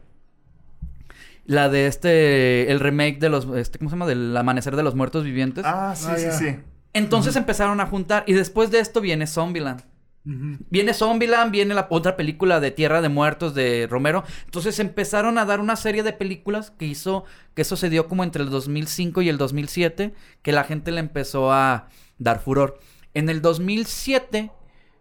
La 1.46 1.70
de 1.70 1.88
este, 1.88 2.72
el 2.72 2.80
remake 2.80 3.20
de 3.20 3.30
los, 3.30 3.48
este, 3.58 3.80
¿cómo 3.80 3.90
se 3.90 3.96
llama? 3.96 4.06
Del 4.06 4.36
Amanecer 4.38 4.76
de 4.76 4.84
los 4.84 4.94
Muertos 4.96 5.24
Vivientes. 5.24 5.64
Ah, 5.66 5.94
sí, 5.96 6.08
Ah, 6.10 6.16
sí, 6.18 6.28
sí. 6.32 6.60
Entonces 6.94 7.36
empezaron 7.36 7.80
a 7.80 7.88
juntar 7.88 8.24
y 8.28 8.34
después 8.34 8.70
de 8.70 8.80
esto 8.80 9.02
viene 9.02 9.26
Zombieland. 9.26 9.82
Viene 10.24 10.94
Zombieland, 10.94 11.52
viene 11.52 11.74
la 11.74 11.88
otra 11.90 12.16
película 12.16 12.60
de 12.60 12.70
Tierra 12.70 13.02
de 13.02 13.10
Muertos 13.10 13.56
de 13.56 13.88
Romero. 13.90 14.24
Entonces 14.46 14.78
empezaron 14.80 15.38
a 15.40 15.46
dar 15.46 15.60
una 15.60 15.76
serie 15.76 16.04
de 16.04 16.14
películas 16.14 16.70
que 16.72 16.86
hizo, 16.86 17.24
que 17.56 17.64
eso 17.64 17.76
se 17.76 17.90
dio 17.90 18.08
como 18.08 18.24
entre 18.24 18.44
el 18.44 18.50
2005 18.52 19.24
y 19.24 19.30
el 19.30 19.38
2007, 19.40 20.14
que 20.44 20.52
la 20.52 20.64
gente 20.64 20.92
le 20.92 21.00
empezó 21.00 21.52
a 21.52 21.88
dar 22.20 22.40
furor. 22.40 22.80
En 23.16 23.30
el 23.30 23.42
2007 23.42 24.52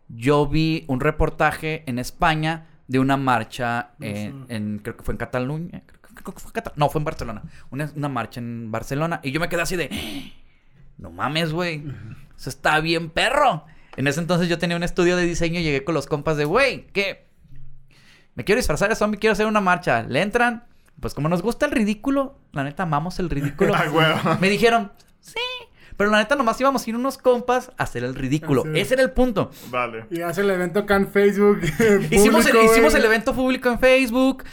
yo 0.08 0.46
vi 0.46 0.84
un 0.88 1.00
reportaje 1.00 1.82
en 1.86 1.98
España 1.98 2.66
de 2.88 2.98
una 2.98 3.16
marcha 3.16 3.90
en, 4.00 4.46
en- 4.48 4.78
creo 4.78 4.96
que 4.96 5.04
fue 5.04 5.12
en 5.14 5.18
Cataluña, 5.18 5.82
creo 5.86 6.00
que- 6.02 6.14
creo 6.22 6.34
que 6.34 6.40
fue 6.40 6.48
en 6.48 6.52
Cata- 6.54 6.72
no, 6.76 6.88
fue 6.88 6.98
en 6.98 7.04
Barcelona, 7.04 7.42
una, 7.70 7.92
una 7.94 8.08
marcha 8.08 8.40
en 8.40 8.70
Barcelona 8.72 9.20
y 9.22 9.30
yo 9.32 9.38
me 9.38 9.48
quedé 9.48 9.62
así 9.62 9.76
de 9.76 9.90
no 10.98 11.10
mames, 11.10 11.52
güey. 11.52 11.84
Eso 12.36 12.50
está 12.50 12.80
bien 12.80 13.10
perro. 13.10 13.64
En 13.96 14.06
ese 14.06 14.20
entonces 14.20 14.48
yo 14.48 14.58
tenía 14.58 14.76
un 14.76 14.82
estudio 14.82 15.16
de 15.16 15.24
diseño 15.24 15.60
y 15.60 15.62
llegué 15.62 15.84
con 15.84 15.94
los 15.94 16.06
compas 16.06 16.36
de, 16.36 16.44
güey, 16.44 16.86
¿qué? 16.92 17.26
Me 18.34 18.44
quiero 18.44 18.58
disfrazar 18.58 18.88
de 18.88 18.96
zombie, 18.96 19.18
quiero 19.18 19.32
hacer 19.32 19.46
una 19.46 19.60
marcha. 19.60 20.02
¿Le 20.02 20.22
entran? 20.22 20.64
Pues 21.00 21.14
como 21.14 21.28
nos 21.28 21.42
gusta 21.42 21.66
el 21.66 21.72
ridículo, 21.72 22.38
la 22.52 22.64
neta 22.64 22.84
amamos 22.84 23.18
el 23.18 23.30
ridículo. 23.30 23.74
Ay. 23.76 23.88
Me 24.40 24.48
dijeron, 24.48 24.92
sí. 25.20 25.40
Pero 25.96 26.10
la 26.10 26.18
neta 26.18 26.36
nomás 26.36 26.58
íbamos 26.60 26.86
a 26.86 26.90
ir 26.90 26.96
unos 26.96 27.18
compas 27.18 27.72
a 27.76 27.82
hacer 27.82 28.04
el 28.04 28.14
ridículo. 28.14 28.62
Sí. 28.62 28.70
Ese 28.74 28.94
era 28.94 29.02
el 29.02 29.10
punto. 29.10 29.50
Vale. 29.68 30.06
Y 30.10 30.22
hace 30.22 30.40
el 30.40 30.50
evento 30.50 30.80
acá 30.80 30.96
en 30.96 31.08
Facebook. 31.08 31.60
Hicimos, 32.10 32.46
el, 32.46 32.56
hicimos 32.64 32.94
el 32.94 33.04
evento 33.04 33.34
público 33.34 33.68
en 33.68 33.78
Facebook. 33.78 34.44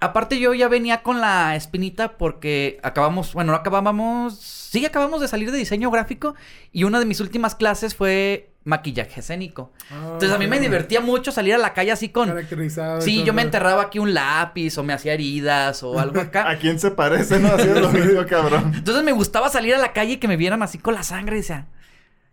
Aparte 0.00 0.38
yo 0.38 0.52
ya 0.52 0.68
venía 0.68 1.02
con 1.02 1.20
la 1.20 1.54
espinita 1.54 2.18
porque 2.18 2.80
acabamos, 2.82 3.34
bueno, 3.34 3.52
no 3.52 3.58
acabábamos, 3.58 4.36
sí 4.36 4.84
acabamos 4.84 5.20
de 5.20 5.28
salir 5.28 5.52
de 5.52 5.58
diseño 5.58 5.90
gráfico 5.92 6.34
y 6.72 6.84
una 6.84 6.98
de 6.98 7.06
mis 7.06 7.20
últimas 7.20 7.54
clases 7.54 7.94
fue 7.94 8.51
maquillaje 8.64 9.20
escénico. 9.20 9.72
Ah, 9.90 10.10
Entonces 10.12 10.32
a 10.32 10.38
mí 10.38 10.46
me 10.46 10.60
divertía 10.60 11.00
mucho 11.00 11.32
salir 11.32 11.54
a 11.54 11.58
la 11.58 11.72
calle 11.72 11.92
así 11.92 12.10
con... 12.10 12.28
Caracterizado. 12.28 13.00
Sí, 13.00 13.16
todo. 13.16 13.26
yo 13.26 13.32
me 13.32 13.42
enterraba 13.42 13.82
aquí 13.82 13.98
un 13.98 14.14
lápiz 14.14 14.78
o 14.78 14.82
me 14.82 14.92
hacía 14.92 15.14
heridas 15.14 15.82
o 15.82 15.98
algo 15.98 16.20
acá. 16.20 16.48
¿A 16.50 16.56
quién 16.58 16.78
se 16.78 16.90
parece, 16.90 17.40
no? 17.40 17.48
Así 17.48 17.68
es 17.68 17.80
lo 17.80 17.90
mismo, 17.90 18.24
cabrón. 18.28 18.72
Entonces 18.74 19.02
me 19.04 19.12
gustaba 19.12 19.48
salir 19.48 19.74
a 19.74 19.78
la 19.78 19.92
calle 19.92 20.12
y 20.12 20.16
que 20.18 20.28
me 20.28 20.36
vieran 20.36 20.62
así 20.62 20.78
con 20.78 20.94
la 20.94 21.02
sangre 21.02 21.36
y 21.36 21.40
decía, 21.40 21.66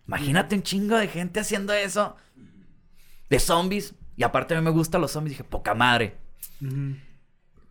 imagínate 0.07 0.55
un 0.55 0.63
chingo 0.63 0.97
de 0.97 1.07
gente 1.07 1.39
haciendo 1.39 1.73
eso. 1.73 2.15
De 3.29 3.39
zombies. 3.39 3.95
Y 4.15 4.23
aparte 4.23 4.53
a 4.53 4.57
mí 4.57 4.63
me 4.63 4.71
gustan 4.71 5.01
los 5.01 5.11
zombies. 5.11 5.37
Dije, 5.37 5.43
poca 5.43 5.73
madre. 5.73 6.17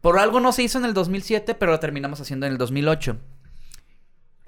Por 0.01 0.19
algo 0.19 0.41
no 0.41 0.53
se 0.53 0.63
hizo 0.63 0.79
en 0.79 0.85
el 0.85 0.95
2007, 0.95 1.55
pero 1.55 1.73
lo 1.73 1.81
terminamos 1.81 2.21
haciendo 2.21 2.47
en 2.47 2.53
el 2.53 2.59
2008. 2.59 3.19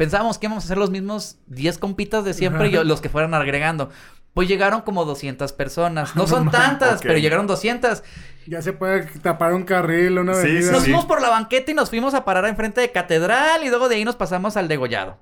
Pensábamos 0.01 0.39
que 0.39 0.47
íbamos 0.47 0.65
a 0.65 0.67
hacer 0.67 0.79
los 0.79 0.91
mismos 0.91 1.37
10 1.49 1.77
compitas 1.77 2.25
de 2.25 2.33
siempre 2.33 2.69
y 2.69 2.73
los 2.73 3.03
que 3.03 3.11
fueran 3.11 3.35
agregando. 3.35 3.91
Pues 4.33 4.49
llegaron 4.49 4.81
como 4.81 5.05
200 5.05 5.53
personas. 5.53 6.17
No 6.17 6.27
son 6.27 6.51
tantas, 6.51 7.03
pero 7.03 7.19
llegaron 7.19 7.47
200. 7.47 8.03
Ya 8.47 8.63
se 8.63 8.73
puede 8.73 9.03
tapar 9.21 9.53
un 9.53 9.65
carril, 9.65 10.19
una 10.19 10.33
Sí, 10.33 10.41
avenida. 10.41 10.73
Nos 10.73 10.81
sí. 10.81 10.87
fuimos 10.87 11.05
por 11.05 11.21
la 11.21 11.29
banqueta 11.29 11.71
y 11.71 11.75
nos 11.75 11.91
fuimos 11.91 12.15
a 12.15 12.25
parar 12.25 12.47
enfrente 12.47 12.81
de 12.81 12.91
catedral 12.91 13.63
y 13.63 13.69
luego 13.69 13.91
de 13.91 13.97
ahí 13.97 14.07
nos 14.07 14.17
pasamos 14.17 14.57
al 14.57 14.69
degollado. 14.69 15.19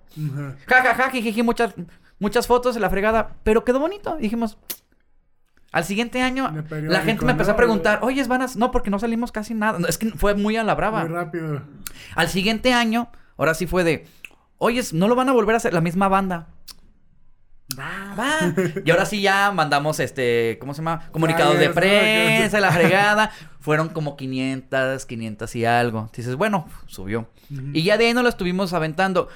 Ja, 0.69 0.81
ja, 0.85 0.95
ja, 0.95 1.11
jijiji, 1.11 1.43
muchas, 1.43 1.75
muchas 2.21 2.47
fotos 2.47 2.77
en 2.77 2.83
la 2.83 2.89
fregada. 2.89 3.35
Pero 3.43 3.65
quedó 3.65 3.81
bonito. 3.81 4.17
Dijimos. 4.21 4.59
Al 5.73 5.83
siguiente 5.87 6.23
año, 6.23 6.53
De 6.53 6.83
la 6.83 7.01
gente 7.01 7.25
me 7.25 7.33
empezó 7.33 7.51
a 7.51 7.57
preguntar, 7.57 7.99
oye, 8.03 8.23
van 8.29 8.43
a... 8.43 8.47
No, 8.55 8.71
porque 8.71 8.91
no 8.91 9.01
salimos 9.01 9.33
casi 9.33 9.55
nada. 9.55 9.81
No, 9.81 9.89
es 9.89 9.99
que 9.99 10.11
fue 10.13 10.37
muy 10.37 10.57
a 10.57 10.63
la 10.63 10.77
brava. 10.77 11.01
Muy 11.01 11.13
rápido. 11.13 11.63
Al 12.15 12.29
siguiente 12.29 12.73
año, 12.73 13.11
ahora 13.37 13.55
sí 13.55 13.67
fue 13.67 13.83
de, 13.83 14.07
oye, 14.59 14.83
no 14.93 15.09
lo 15.09 15.15
van 15.15 15.29
a 15.29 15.33
volver 15.33 15.55
a 15.55 15.59
hacer 15.59 15.73
la 15.75 15.81
misma 15.81 16.09
banda. 16.09 16.49
Va, 17.79 18.15
va. 18.19 18.55
Y 18.85 18.91
ahora 18.91 19.05
sí 19.05 19.21
ya 19.21 19.53
mandamos 19.53 20.01
este, 20.01 20.57
¿cómo 20.59 20.73
se 20.73 20.79
llama? 20.79 21.07
Comunicados 21.13 21.59
de 21.59 21.69
¿no? 21.69 21.75
prensa, 21.75 22.61
la 22.61 22.73
fregada. 22.73 23.31
Fueron 23.61 23.91
como 23.91 24.17
500, 24.17 25.05
500 25.05 25.55
y 25.57 25.65
algo. 25.67 26.11
Dices, 26.17 26.35
bueno, 26.37 26.67
subió. 26.87 27.29
Y 27.75 27.83
ya 27.83 27.99
de 27.99 28.07
ahí 28.07 28.15
nos 28.15 28.23
lo 28.23 28.29
estuvimos 28.31 28.73
aventando. 28.73 29.29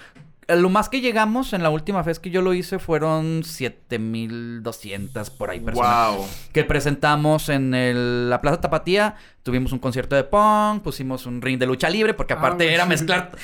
Lo 0.49 0.71
más 0.71 0.89
que 0.89 1.01
llegamos 1.01 1.53
en 1.53 1.63
la 1.63 1.71
última 1.71 2.03
vez 2.03 2.19
que 2.19 2.31
yo 2.31 2.43
lo 2.43 2.53
hice 2.55 2.79
fueron 2.79 3.45
7200 3.45 5.31
por 5.31 5.51
ahí 5.51 5.61
personas 5.61 6.17
Wow. 6.17 6.27
que 6.53 6.65
presentamos 6.65 7.49
en 7.49 7.75
el- 7.75 8.29
la 8.31 8.41
Plaza 8.41 8.61
Tapatía. 8.61 9.15
Tuvimos 9.43 9.73
un 9.73 9.79
concierto 9.79 10.17
de 10.17 10.25
punk, 10.25 10.83
pusimos 10.83 11.27
un 11.27 11.41
ring 11.43 11.59
de 11.59 11.67
lucha 11.67 11.89
libre, 11.91 12.15
porque 12.15 12.33
Ah, 12.35 12.39
aparte 12.39 12.73
era 12.73 12.87
mezclar 12.87 13.31
La- 13.33 13.39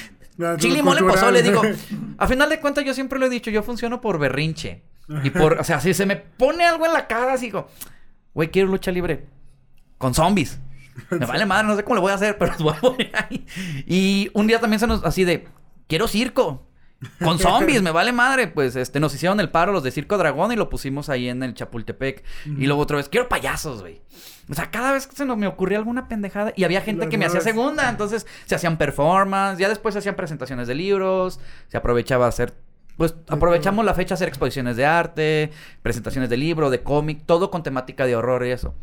chile 0.58 0.78
y 0.78 0.82
mole 0.82 1.02
pozole. 1.02 1.42
Digo, 1.42 1.62
a 2.18 2.26
final 2.26 2.48
de 2.48 2.60
cuentas, 2.60 2.84
yo 2.84 2.94
siempre 2.94 3.18
lo 3.18 3.26
he 3.26 3.30
dicho, 3.30 3.50
yo 3.50 3.62
funciono 3.62 4.00
por 4.00 4.18
berrinche. 4.18 4.82
Y 5.24 5.30
por, 5.30 5.54
o 5.54 5.64
sea, 5.64 5.80
si 5.80 5.94
se 5.94 6.04
me 6.04 6.16
pone 6.16 6.64
algo 6.64 6.84
en 6.84 6.92
la 6.92 7.06
cara, 7.06 7.32
así 7.32 7.46
digo, 7.46 7.68
güey, 8.34 8.50
quiero 8.50 8.68
lucha 8.68 8.90
libre 8.90 9.26
con 9.96 10.14
zombies. 10.14 10.60
Me 11.10 11.26
vale 11.26 11.46
madre, 11.46 11.66
no 11.66 11.76
sé 11.76 11.84
cómo 11.84 11.96
lo 11.96 12.00
voy 12.02 12.12
a 12.12 12.16
hacer, 12.16 12.36
pero 12.38 12.52
los 12.58 12.62
voy 12.62 12.74
a 12.74 12.80
poner 12.80 13.10
ahí. 13.14 13.46
Y 13.86 14.30
un 14.34 14.46
día 14.46 14.60
también 14.60 14.80
se 14.80 14.86
nos, 14.86 15.04
así 15.04 15.24
de, 15.24 15.48
quiero 15.86 16.08
circo. 16.08 16.66
Con 17.22 17.38
zombies, 17.38 17.80
me 17.80 17.92
vale 17.92 18.12
madre. 18.12 18.48
Pues 18.48 18.74
este, 18.74 18.98
nos 18.98 19.14
hicieron 19.14 19.38
el 19.38 19.50
paro 19.50 19.72
los 19.72 19.82
de 19.84 19.90
Circo 19.92 20.18
Dragón 20.18 20.50
y 20.52 20.56
lo 20.56 20.68
pusimos 20.68 21.08
ahí 21.08 21.28
en 21.28 21.42
el 21.42 21.54
Chapultepec. 21.54 22.24
Y 22.46 22.66
luego 22.66 22.82
otra 22.82 22.96
vez, 22.96 23.08
quiero 23.08 23.28
payasos, 23.28 23.82
güey. 23.82 24.02
O 24.50 24.54
sea, 24.54 24.70
cada 24.70 24.92
vez 24.92 25.06
que 25.06 25.14
se 25.14 25.24
nos 25.24 25.36
me 25.36 25.46
ocurría 25.46 25.78
alguna 25.78 26.08
pendejada. 26.08 26.52
Y 26.56 26.64
había 26.64 26.80
gente 26.80 27.02
Las 27.04 27.10
que 27.10 27.18
me 27.18 27.26
hacía 27.26 27.40
segunda. 27.40 27.88
Entonces 27.88 28.26
se 28.46 28.54
hacían 28.54 28.78
performance. 28.78 29.58
Ya 29.60 29.68
después 29.68 29.92
se 29.92 30.00
hacían 30.00 30.16
presentaciones 30.16 30.66
de 30.66 30.74
libros. 30.74 31.38
Se 31.68 31.76
aprovechaba 31.76 32.26
a 32.26 32.30
hacer. 32.30 32.54
Pues 32.96 33.14
aprovechamos 33.28 33.84
la 33.84 33.94
fecha 33.94 34.14
a 34.14 34.16
hacer 34.16 34.26
exposiciones 34.26 34.76
de 34.76 34.84
arte, 34.84 35.52
presentaciones 35.82 36.28
de 36.30 36.36
libro, 36.36 36.68
de 36.68 36.82
cómic, 36.82 37.22
todo 37.26 37.48
con 37.48 37.62
temática 37.62 38.06
de 38.06 38.16
horror 38.16 38.44
y 38.44 38.50
eso. 38.50 38.74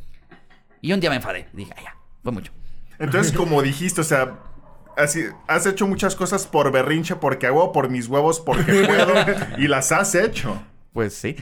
Y 0.79 0.93
un 0.93 1.01
día 1.01 1.09
me 1.09 1.17
enfadé. 1.17 1.49
Dije, 1.51 1.73
"Ah, 1.75 1.81
ya, 1.83 1.97
fue 2.23 2.31
mucho. 2.31 2.53
Entonces, 2.97 3.33
como 3.33 3.61
dijiste, 3.61 3.99
o 3.99 4.03
sea, 4.05 4.39
así, 4.97 5.25
has 5.47 5.65
hecho 5.65 5.87
muchas 5.87 6.15
cosas 6.15 6.45
por 6.47 6.71
berrinche, 6.71 7.15
porque 7.15 7.47
hago, 7.47 7.71
por 7.71 7.89
mis 7.89 8.07
huevos, 8.07 8.39
porque 8.39 8.83
puedo, 8.85 9.13
y 9.57 9.67
las 9.67 9.91
has 9.91 10.15
hecho. 10.15 10.61
Pues 10.93 11.13
sí. 11.13 11.35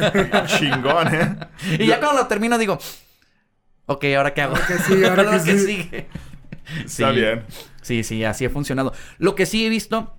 Chingón, 0.46 1.14
¿eh? 1.14 1.36
y 1.78 1.86
ya 1.86 1.98
cuando 2.00 2.22
lo 2.22 2.26
termino 2.28 2.58
digo, 2.58 2.78
ok, 3.86 4.04
¿ahora 4.16 4.32
qué 4.34 4.42
hago? 4.42 4.54
Ahora 4.54 4.66
que 4.66 4.78
sí, 4.78 5.04
ahora 5.04 5.30
que 5.44 5.58
sí. 5.58 5.58
sigue. 5.58 6.08
Está 6.84 7.10
Sí. 7.12 7.16
bien. 7.18 7.44
Sí, 7.82 8.04
sí, 8.04 8.24
así 8.24 8.44
ha 8.44 8.50
funcionado. 8.50 8.92
Lo 9.18 9.34
que 9.34 9.46
sí 9.46 9.66
he 9.66 9.68
visto 9.68 10.14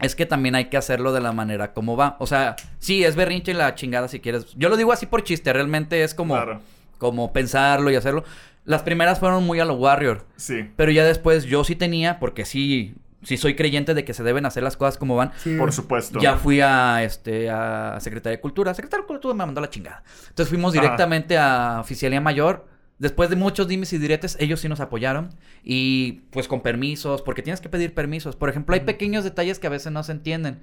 es 0.00 0.14
que 0.14 0.26
también 0.26 0.54
hay 0.54 0.66
que 0.66 0.76
hacerlo 0.76 1.12
de 1.12 1.20
la 1.22 1.32
manera 1.32 1.72
como 1.72 1.96
va. 1.96 2.16
O 2.20 2.26
sea, 2.26 2.56
sí, 2.78 3.04
es 3.04 3.16
berrinche 3.16 3.52
y 3.52 3.54
la 3.54 3.74
chingada 3.74 4.08
si 4.08 4.20
quieres. 4.20 4.46
Yo 4.56 4.68
lo 4.68 4.76
digo 4.76 4.92
así 4.92 5.06
por 5.06 5.24
chiste, 5.24 5.52
realmente 5.54 6.02
es 6.04 6.12
como, 6.14 6.34
Claro. 6.34 6.60
como 6.98 7.32
pensarlo 7.32 7.90
y 7.90 7.94
hacerlo. 7.96 8.24
Las 8.66 8.82
primeras 8.82 9.20
fueron 9.20 9.44
muy 9.44 9.60
a 9.60 9.64
lo 9.64 9.74
Warrior. 9.74 10.26
Sí. 10.36 10.70
Pero 10.76 10.90
ya 10.90 11.04
después 11.04 11.44
yo 11.44 11.62
sí 11.64 11.76
tenía, 11.76 12.18
porque 12.18 12.44
sí, 12.44 12.96
sí 13.22 13.36
soy 13.36 13.54
creyente 13.54 13.94
de 13.94 14.04
que 14.04 14.12
se 14.12 14.24
deben 14.24 14.44
hacer 14.44 14.64
las 14.64 14.76
cosas 14.76 14.98
como 14.98 15.14
van. 15.16 15.32
Sí. 15.38 15.56
Por 15.56 15.72
supuesto. 15.72 16.18
Ya 16.18 16.36
fui 16.36 16.60
a 16.60 17.02
este 17.04 17.48
a 17.48 17.96
Secretaría 18.00 18.36
de 18.36 18.40
Cultura. 18.40 18.74
Secretaría 18.74 19.02
de 19.02 19.06
Cultura 19.06 19.34
me 19.34 19.46
mandó 19.46 19.60
la 19.60 19.70
chingada. 19.70 20.02
Entonces 20.28 20.48
fuimos 20.48 20.74
Ajá. 20.74 20.82
directamente 20.82 21.38
a 21.38 21.78
Oficialía 21.80 22.20
Mayor. 22.20 22.66
Después 22.98 23.30
de 23.30 23.36
muchos 23.36 23.68
dimes 23.68 23.92
y 23.92 23.98
diretes, 23.98 24.36
ellos 24.40 24.60
sí 24.60 24.68
nos 24.68 24.80
apoyaron. 24.80 25.28
Y 25.62 26.24
pues 26.30 26.48
con 26.48 26.60
permisos, 26.60 27.22
porque 27.22 27.42
tienes 27.42 27.60
que 27.60 27.68
pedir 27.68 27.94
permisos. 27.94 28.34
Por 28.34 28.48
ejemplo, 28.48 28.74
hay 28.74 28.80
pequeños 28.80 29.22
detalles 29.22 29.60
que 29.60 29.68
a 29.68 29.70
veces 29.70 29.92
no 29.92 30.02
se 30.02 30.10
entienden. 30.12 30.60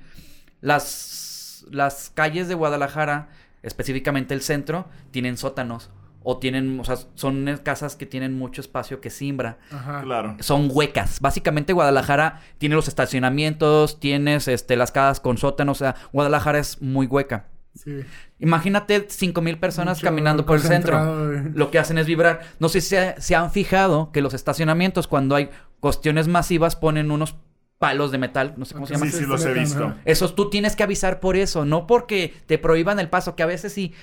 Las, 0.60 1.66
las 1.72 2.10
calles 2.14 2.50
de 2.50 2.56
Guadalajara, 2.56 3.30
específicamente 3.62 4.34
el 4.34 4.42
centro, 4.42 4.88
tienen 5.12 5.38
sótanos. 5.38 5.90
O 6.24 6.38
tienen, 6.38 6.80
o 6.80 6.84
sea, 6.86 6.96
son 7.16 7.60
casas 7.64 7.96
que 7.96 8.06
tienen 8.06 8.34
mucho 8.38 8.62
espacio 8.62 9.02
que 9.02 9.10
simbra 9.10 9.58
Ajá. 9.72 10.02
Claro. 10.04 10.38
son 10.40 10.70
huecas. 10.72 11.20
Básicamente 11.20 11.74
Guadalajara 11.74 12.40
tiene 12.58 12.76
los 12.76 12.88
estacionamientos, 12.88 14.00
tienes 14.00 14.48
este 14.48 14.76
las 14.76 14.92
casas 14.92 15.20
con 15.20 15.38
sótanos, 15.38 15.78
o 15.78 15.84
sea, 15.84 15.96
Guadalajara 16.14 16.60
es 16.60 16.82
muy 16.82 17.08
hueca. 17.08 17.48
Sí. 17.76 18.02
Imagínate 18.40 19.08
cinco 19.10 19.42
mil 19.42 19.58
personas 19.58 19.98
Mucho 19.98 20.06
caminando 20.08 20.46
por 20.46 20.58
el 20.58 20.62
centro. 20.62 21.26
güey. 21.28 21.52
Lo 21.56 21.72
que 21.72 21.80
hacen 21.80 21.98
es 21.98 22.06
vibrar. 22.06 22.42
No 22.60 22.70
sé 22.70 22.82
si 22.82 22.90
se, 22.90 23.16
se 23.20 23.36
han 23.36 23.52
fijado 23.52 24.12
que 24.12 24.22
los 24.22 24.34
estacionamientos 24.34 25.08
cuando 25.08 25.36
hay 25.36 25.50
cuestiones 25.80 26.28
masivas 26.28 26.76
ponen 26.76 27.10
unos 27.12 27.36
palos 27.80 28.12
de 28.12 28.18
metal, 28.18 28.54
no 28.58 28.64
sé 28.64 28.76
cómo 28.76 28.86
se 28.86 28.94
llama. 28.94 29.08
Sí, 29.08 29.12
sí, 29.12 29.26
los 29.26 29.44
he 29.44 29.54
visto. 29.54 29.96
Esos 30.06 30.36
tú 30.36 30.50
tienes 30.50 30.76
que 30.76 30.84
avisar 30.84 31.20
por 31.20 31.36
eso, 31.36 31.66
no 31.66 31.86
porque 31.88 32.34
te 32.46 32.58
prohíban 32.58 33.00
el 33.00 33.10
paso, 33.10 33.36
que 33.36 33.44
a 33.44 33.48
veces 33.48 33.74
sí, 33.74 33.94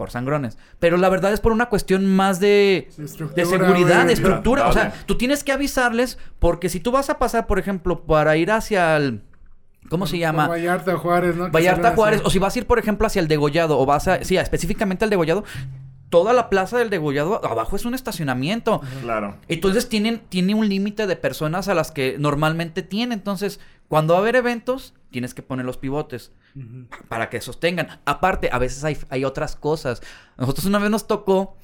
por 0.00 0.10
sangrones. 0.10 0.56
Pero 0.78 0.96
la 0.96 1.10
verdad 1.10 1.30
es 1.30 1.40
por 1.40 1.52
una 1.52 1.66
cuestión 1.66 2.06
más 2.06 2.40
de, 2.40 2.88
De 2.96 3.04
estructura, 3.04 3.34
de 3.34 3.44
seguridad, 3.44 3.96
güey. 3.96 4.06
de 4.06 4.12
estructura. 4.14 4.66
O 4.68 4.72
sea, 4.72 4.94
tú 5.04 5.18
tienes 5.18 5.44
que 5.44 5.52
avisarles 5.52 6.16
porque 6.38 6.70
si 6.70 6.80
tú 6.80 6.90
vas 6.90 7.10
a 7.10 7.18
pasar, 7.18 7.46
por 7.46 7.58
ejemplo, 7.58 8.00
para 8.04 8.34
ir 8.38 8.50
hacia 8.50 8.96
el... 8.96 9.20
¿Cómo 9.90 10.06
se 10.06 10.16
llama? 10.16 10.48
Vallarta 10.48 10.96
Juárez, 10.96 11.36
¿no? 11.36 11.50
Vallarta 11.50 11.94
Juárez, 11.94 12.22
o 12.24 12.30
si 12.30 12.38
vas 12.38 12.56
a 12.56 12.60
ir, 12.60 12.66
por 12.66 12.78
ejemplo, 12.78 13.06
hacia 13.06 13.20
el 13.20 13.28
degollado, 13.28 13.78
o 13.78 13.84
vas 13.84 14.08
a, 14.08 14.24
sí, 14.24 14.38
específicamente 14.38 15.04
al 15.04 15.10
degollado, 15.10 15.44
toda 16.08 16.32
la 16.32 16.48
plaza 16.48 16.78
del 16.78 16.88
degollado 16.88 17.44
abajo 17.44 17.76
es 17.76 17.84
un 17.84 17.92
estacionamiento. 17.92 18.80
Claro. 19.02 19.36
Entonces 19.48 19.86
tienen, 19.86 20.22
tiene 20.30 20.54
un 20.54 20.66
límite 20.66 21.06
de 21.06 21.16
personas 21.16 21.68
a 21.68 21.74
las 21.74 21.90
que 21.90 22.16
normalmente 22.18 22.82
tiene. 22.82 23.12
Entonces, 23.12 23.60
cuando 23.86 24.14
va 24.14 24.20
a 24.20 24.22
haber 24.22 24.36
eventos, 24.36 24.94
tienes 25.10 25.34
que 25.34 25.42
poner 25.42 25.66
los 25.66 25.76
pivotes 25.76 26.32
Para 27.08 27.28
que 27.30 27.40
sostengan. 27.40 28.00
Aparte, 28.04 28.48
a 28.52 28.58
veces 28.58 28.82
hay, 28.84 28.96
hay 29.10 29.24
otras 29.24 29.56
cosas. 29.56 30.02
A 30.36 30.40
nosotros 30.42 30.66
una 30.66 30.78
vez 30.78 30.90
nos 30.90 31.06
tocó 31.06 31.56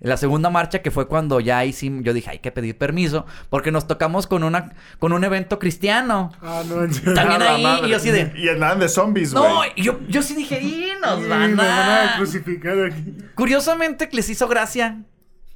la 0.00 0.16
segunda 0.16 0.50
marcha, 0.50 0.82
que 0.82 0.90
fue 0.90 1.06
cuando 1.06 1.38
ya 1.38 1.64
hicimos, 1.64 2.02
yo 2.04 2.12
dije, 2.12 2.28
hay 2.30 2.40
que 2.40 2.50
pedir 2.50 2.76
permiso, 2.76 3.24
porque 3.50 3.70
nos 3.70 3.86
tocamos 3.86 4.26
con 4.26 4.42
una, 4.42 4.72
con 4.98 5.12
un 5.12 5.22
evento 5.22 5.60
cristiano. 5.60 6.32
Ah, 6.42 6.64
no, 6.68 6.82
en 6.82 6.92
serio. 6.92 7.14
También 7.14 7.40
A 7.42 7.54
ahí, 7.54 7.62
madre. 7.62 7.86
y 7.86 7.90
yo 7.92 7.96
así 7.98 8.10
de- 8.10 8.32
Y 8.36 8.48
andaban 8.48 8.80
de 8.80 8.88
zombies, 8.88 9.32
güey. 9.32 9.44
No, 9.44 9.60
yo, 9.76 10.00
yo 10.08 10.22
sí 10.22 10.34
dije, 10.34 10.60
y 10.60 10.88
nos 11.00 11.20
Sí, 11.22 11.28
van 11.28 11.50
me 11.50 11.56
van 11.56 11.68
a 11.68 12.14
a... 12.14 12.16
crucificar 12.16 12.76
aquí. 12.86 13.16
Curiosamente 13.36 14.08
les 14.10 14.28
hizo 14.28 14.48
gracia. 14.48 15.02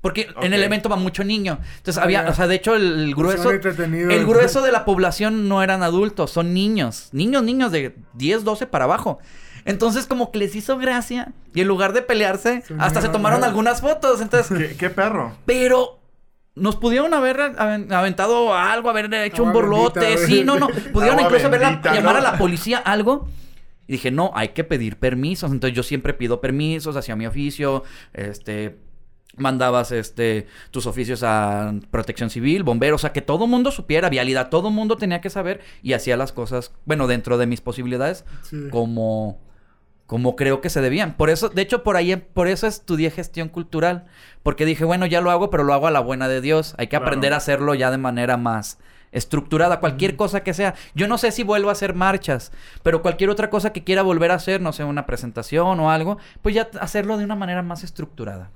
Porque 0.07 0.29
en 0.43 0.53
el 0.53 0.63
evento 0.63 0.89
va 0.89 0.97
mucho 0.97 1.25
niño. 1.25 1.59
Entonces 1.79 1.99
Ah, 1.99 2.05
había, 2.05 2.25
ya. 2.25 2.31
o 2.31 2.35
sea, 2.35 2.47
de 2.47 2.55
hecho 2.55 2.75
el, 2.77 3.01
el 3.05 3.15
grueso, 3.15 3.51
entretenidos. 3.51 4.13
el 4.13 4.27
grueso 4.27 4.63
de 4.63 4.73
la 4.73 4.85
población 4.87 5.49
no 5.49 5.63
eran 5.63 5.83
adultos, 5.83 6.31
son 6.31 6.55
niños. 6.55 7.09
Niños, 7.13 7.43
niños 7.43 7.73
de 7.73 7.97
10, 8.15 8.45
12 8.45 8.67
para 8.67 8.85
abajo. 8.85 9.19
Entonces 9.65 10.07
como 10.07 10.31
que 10.31 10.39
les 10.39 10.55
hizo 10.55 10.79
gracia 10.79 11.33
y 11.53 11.61
en 11.61 11.69
lugar 11.69 11.93
de 11.93 12.03
pelearse, 12.03 12.63
Se 12.63 12.75
hasta 12.79 13.01
se 13.03 13.09
tomaron 13.09 13.43
algunas 13.43 13.81
fotos. 13.81 14.21
Entonces, 14.21 14.57
¿Qué, 14.57 14.77
qué 14.77 14.91
perro? 14.91 15.33
pero 15.45 15.99
nos 16.55 16.77
pudieron 16.77 17.13
haber 17.13 17.37
aven- 17.39 17.93
aventado 17.93 18.55
algo, 18.55 18.89
haber 18.91 19.13
hecho 19.13 19.43
un 19.43 19.53
borlote. 19.53 20.01
bendita, 20.01 20.27
sí, 20.27 20.43
no, 20.45 20.59
no. 20.59 20.69
Pudieron 20.93 21.21
incluso 21.21 21.51
bendita, 21.51 21.93
llamar 21.95 22.15
¿no? 22.15 22.19
a 22.21 22.33
la 22.33 22.39
policía, 22.39 22.79
algo. 22.79 23.29
Y 23.89 23.93
dije, 23.93 24.11
no, 24.11 24.31
hay 24.35 24.49
que 24.49 24.65
pedir 24.65 24.97
permisos. 24.99 25.51
Entonces 25.53 25.77
yo 25.77 25.83
siempre 25.83 26.15
pido 26.15 26.41
permisos 26.41 26.97
hacia 26.97 27.15
mi 27.15 27.27
oficio. 27.27 27.83
Este. 28.15 28.79
Mandabas 29.37 29.93
este 29.93 30.47
tus 30.71 30.87
oficios 30.87 31.23
a 31.23 31.75
protección 31.91 32.31
civil, 32.31 32.63
bomberos, 32.63 33.01
o 33.01 33.03
sea 33.03 33.13
que 33.13 33.21
todo 33.23 33.47
mundo 33.47 33.71
supiera, 33.71 34.09
vialidad, 34.09 34.49
todo 34.49 34.71
mundo 34.71 34.97
tenía 34.97 35.21
que 35.21 35.29
saber 35.31 35.61
y 35.83 35.93
hacía 35.93 36.17
las 36.17 36.33
cosas, 36.33 36.73
bueno, 36.87 37.07
dentro 37.07 37.37
de 37.37 37.47
mis 37.47 37.61
posibilidades, 37.61 38.25
Sí. 38.43 38.69
como, 38.71 39.39
como 40.07 40.37
creo 40.37 40.61
que 40.61 40.71
se 40.71 40.81
debían. 40.81 41.17
Por 41.17 41.29
eso, 41.31 41.49
de 41.51 41.61
hecho, 41.63 41.83
por 41.83 41.97
ahí, 41.97 42.17
por 42.17 42.49
eso 42.49 42.67
estudié 42.67 43.11
gestión 43.11 43.49
cultural. 43.49 44.05
Porque 44.43 44.65
dije, 44.65 44.85
bueno, 44.85 45.05
ya 45.05 45.21
lo 45.21 45.31
hago, 45.33 45.51
pero 45.51 45.65
lo 45.65 45.75
hago 45.75 45.87
a 45.89 45.91
la 45.91 46.01
buena 46.01 46.29
de 46.29 46.41
Dios. 46.41 46.75
Hay 46.79 46.87
que 46.87 46.91
Claro. 46.91 47.07
aprender 47.07 47.33
a 47.33 47.39
hacerlo 47.39 47.75
ya 47.75 47.91
de 47.91 47.99
manera 47.99 48.37
más 48.37 48.79
estructurada, 49.13 49.81
cualquier 49.81 50.15
cosa 50.17 50.43
que 50.45 50.55
sea. 50.55 50.75
Yo 50.95 51.09
no 51.09 51.19
sé 51.19 51.33
si 51.33 51.43
vuelvo 51.43 51.71
a 51.71 51.73
hacer 51.73 51.95
marchas, 51.95 52.53
pero 52.83 53.03
cualquier 53.03 53.31
otra 53.31 53.51
cosa 53.51 53.73
que 53.73 53.83
quiera 53.83 54.03
volver 54.03 54.31
a 54.31 54.35
hacer, 54.35 54.61
no 54.61 54.73
sé, 54.73 54.85
una 54.85 55.07
presentación 55.07 55.81
o 55.81 55.91
algo, 55.91 56.19
pues 56.43 56.55
ya 56.55 56.69
hacerlo 56.81 57.17
de 57.17 57.25
una 57.25 57.35
manera 57.35 57.63
más 57.63 57.83
estructurada. 57.83 58.51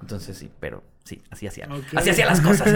Entonces 0.00 0.36
sí, 0.38 0.50
pero 0.60 0.82
sí, 1.04 1.22
así 1.30 1.46
hacía. 1.46 1.68
Así 1.96 2.10
hacía 2.10 2.26
las 2.26 2.40
cosas. 2.40 2.72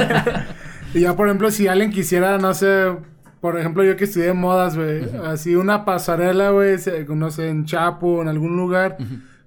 Y 0.94 1.00
ya, 1.00 1.16
por 1.16 1.28
ejemplo, 1.28 1.50
si 1.50 1.68
alguien 1.68 1.90
quisiera, 1.90 2.38
no 2.38 2.52
sé, 2.54 2.94
por 3.40 3.58
ejemplo, 3.58 3.82
yo 3.84 3.96
que 3.96 4.04
estudié 4.04 4.32
modas, 4.32 4.76
güey, 4.76 5.04
así 5.24 5.54
una 5.56 5.84
pasarela, 5.84 6.50
güey, 6.50 6.78
se- 6.78 7.04
no 7.04 7.30
sé, 7.30 7.48
en 7.48 7.64
Chapo, 7.64 8.20
en 8.22 8.28
algún 8.28 8.56
lugar, 8.56 8.96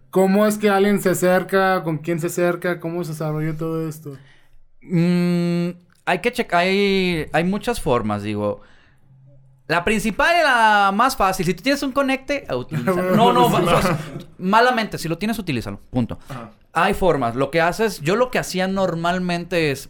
¿cómo 0.10 0.46
es 0.46 0.58
que 0.58 0.70
alguien 0.70 1.02
se 1.02 1.10
acerca? 1.10 1.84
¿Con 1.84 1.98
quién 2.00 2.20
se 2.20 2.28
acerca? 2.28 2.80
¿Cómo 2.80 3.04
se 3.04 3.12
desarrolló 3.12 3.56
todo 3.56 3.88
esto? 3.88 4.18
Mm, 4.82 5.70
hay 6.06 6.20
que 6.22 6.32
checar, 6.32 6.62
hay, 6.62 7.28
hay 7.32 7.44
muchas 7.44 7.80
formas, 7.82 8.24
digo. 8.24 8.62
La 9.68 9.84
principal 9.84 10.36
y 10.40 10.44
la 10.44 10.92
más 10.94 11.18
fácil, 11.18 11.44
si 11.46 11.54
tú 11.56 11.64
tienes 11.64 11.82
un 11.82 11.92
conecte, 11.92 12.46
utilízalo. 12.54 13.16
No, 13.16 13.34
no, 13.34 13.50
malamente, 14.38 14.98
si 15.00 15.08
lo 15.10 15.18
tienes, 15.18 15.40
utilízalo, 15.40 15.80
punto. 15.90 16.20
Ajá. 16.30 16.52
Hay 16.76 16.94
formas, 16.94 17.36
lo 17.36 17.50
que 17.52 17.62
haces, 17.62 18.02
yo 18.02 18.16
lo 18.16 18.30
que 18.32 18.38
hacía 18.38 18.68
normalmente 18.68 19.72
es, 19.72 19.90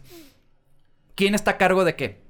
¿quién 1.14 1.34
está 1.34 1.52
a 1.52 1.56
cargo 1.58 1.84
de 1.84 1.96
qué? 1.96 2.24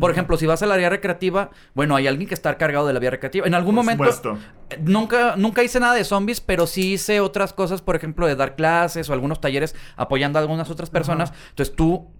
Por 0.00 0.10
ejemplo, 0.10 0.36
si 0.36 0.44
vas 0.46 0.60
al 0.60 0.72
área 0.72 0.90
recreativa, 0.90 1.50
bueno, 1.72 1.94
hay 1.94 2.08
alguien 2.08 2.26
que 2.26 2.34
está 2.34 2.58
cargado 2.58 2.88
de 2.88 2.92
la 2.92 2.98
vía 2.98 3.10
recreativa. 3.10 3.46
En 3.46 3.54
algún 3.54 3.76
Por 3.76 3.84
momento, 3.84 4.02
supuesto. 4.10 4.38
eh, 4.70 4.80
Nunca, 4.82 5.36
nunca 5.36 5.62
hice 5.62 5.78
nada 5.78 5.94
de 5.94 6.02
zombies, 6.02 6.40
pero 6.40 6.66
sí 6.66 6.94
hice 6.94 7.20
otras 7.20 7.52
cosas, 7.52 7.80
por 7.80 7.94
ejemplo, 7.94 8.26
de 8.26 8.34
dar 8.34 8.56
clases 8.56 9.08
o 9.08 9.12
algunos 9.12 9.40
talleres 9.40 9.76
apoyando 9.94 10.40
a 10.40 10.42
algunas 10.42 10.68
otras 10.68 10.90
personas. 10.90 11.32
Entonces 11.50 11.76
tú, 11.76 12.10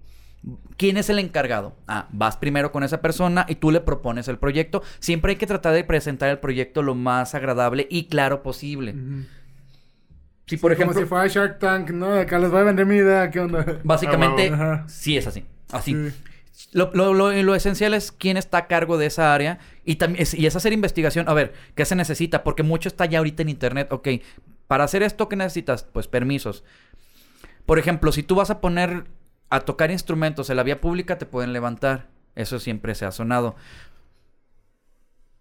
¿quién 0.77 0.95
es 0.95 1.09
el 1.09 1.19
encargado? 1.19 1.75
Ah, 1.85 2.07
vas 2.13 2.37
primero 2.37 2.71
con 2.71 2.83
esa 2.85 3.01
persona 3.01 3.45
y 3.49 3.55
tú 3.55 3.71
le 3.71 3.81
propones 3.81 4.29
el 4.29 4.37
proyecto. 4.37 4.81
Siempre 4.99 5.31
hay 5.31 5.35
que 5.35 5.45
tratar 5.47 5.73
de 5.73 5.83
presentar 5.83 6.29
el 6.29 6.39
proyecto 6.39 6.81
lo 6.81 6.95
más 6.95 7.35
agradable 7.35 7.87
y 7.89 8.05
claro 8.05 8.41
posible. 8.41 8.95
Si, 10.47 10.57
por 10.57 10.71
ejemplo, 10.71 10.93
Como 10.93 11.05
si 11.05 11.09
fuera 11.09 11.27
Shark 11.27 11.59
Tank, 11.59 11.89
¿no? 11.89 12.13
Acá 12.13 12.37
les 12.39 12.51
voy 12.51 12.59
a 12.61 12.63
vender 12.63 12.85
mi 12.85 12.95
idea, 12.97 13.29
¿qué 13.31 13.39
onda? 13.39 13.65
básicamente, 13.83 14.51
Ah, 14.53 14.83
sí 14.87 15.17
es 15.17 15.25
así. 15.27 15.43
Así. 15.71 15.93
Sí. 15.93 16.67
Lo, 16.71 16.91
lo- 16.93 17.13
lo- 17.13 17.31
lo 17.31 17.55
esencial 17.55 17.93
es 17.93 18.11
quién 18.11 18.37
está 18.37 18.59
a 18.59 18.67
cargo 18.67 18.97
de 18.97 19.07
esa 19.07 19.33
área 19.33 19.59
y 19.83 19.95
también 19.95 20.21
es, 20.21 20.33
y 20.33 20.45
es 20.45 20.55
hacer 20.55 20.71
investigación. 20.73 21.27
A 21.27 21.33
ver, 21.33 21.53
¿qué 21.75 21.83
se 21.85 21.95
necesita? 21.95 22.43
Porque 22.43 22.63
mucho 22.63 22.87
está 22.89 23.05
ya 23.05 23.17
ahorita 23.19 23.41
en 23.41 23.49
internet. 23.49 23.87
Ok, 23.91 24.07
para 24.67 24.83
hacer 24.83 25.03
esto, 25.03 25.27
¿qué 25.29 25.35
necesitas? 25.35 25.83
Pues 25.83 26.07
permisos. 26.07 26.63
Por 27.65 27.79
ejemplo, 27.79 28.11
si 28.11 28.23
tú 28.23 28.35
vas 28.35 28.49
a 28.51 28.61
poner 28.61 29.05
a 29.49 29.61
tocar 29.61 29.91
instrumentos 29.91 30.49
en 30.49 30.57
la 30.57 30.63
vía 30.63 30.79
pública, 30.81 31.17
te 31.17 31.25
pueden 31.25 31.53
levantar. 31.53 32.07
Eso 32.35 32.59
siempre 32.59 32.93
se 32.95 33.05
ha 33.05 33.11
sonado. 33.11 33.55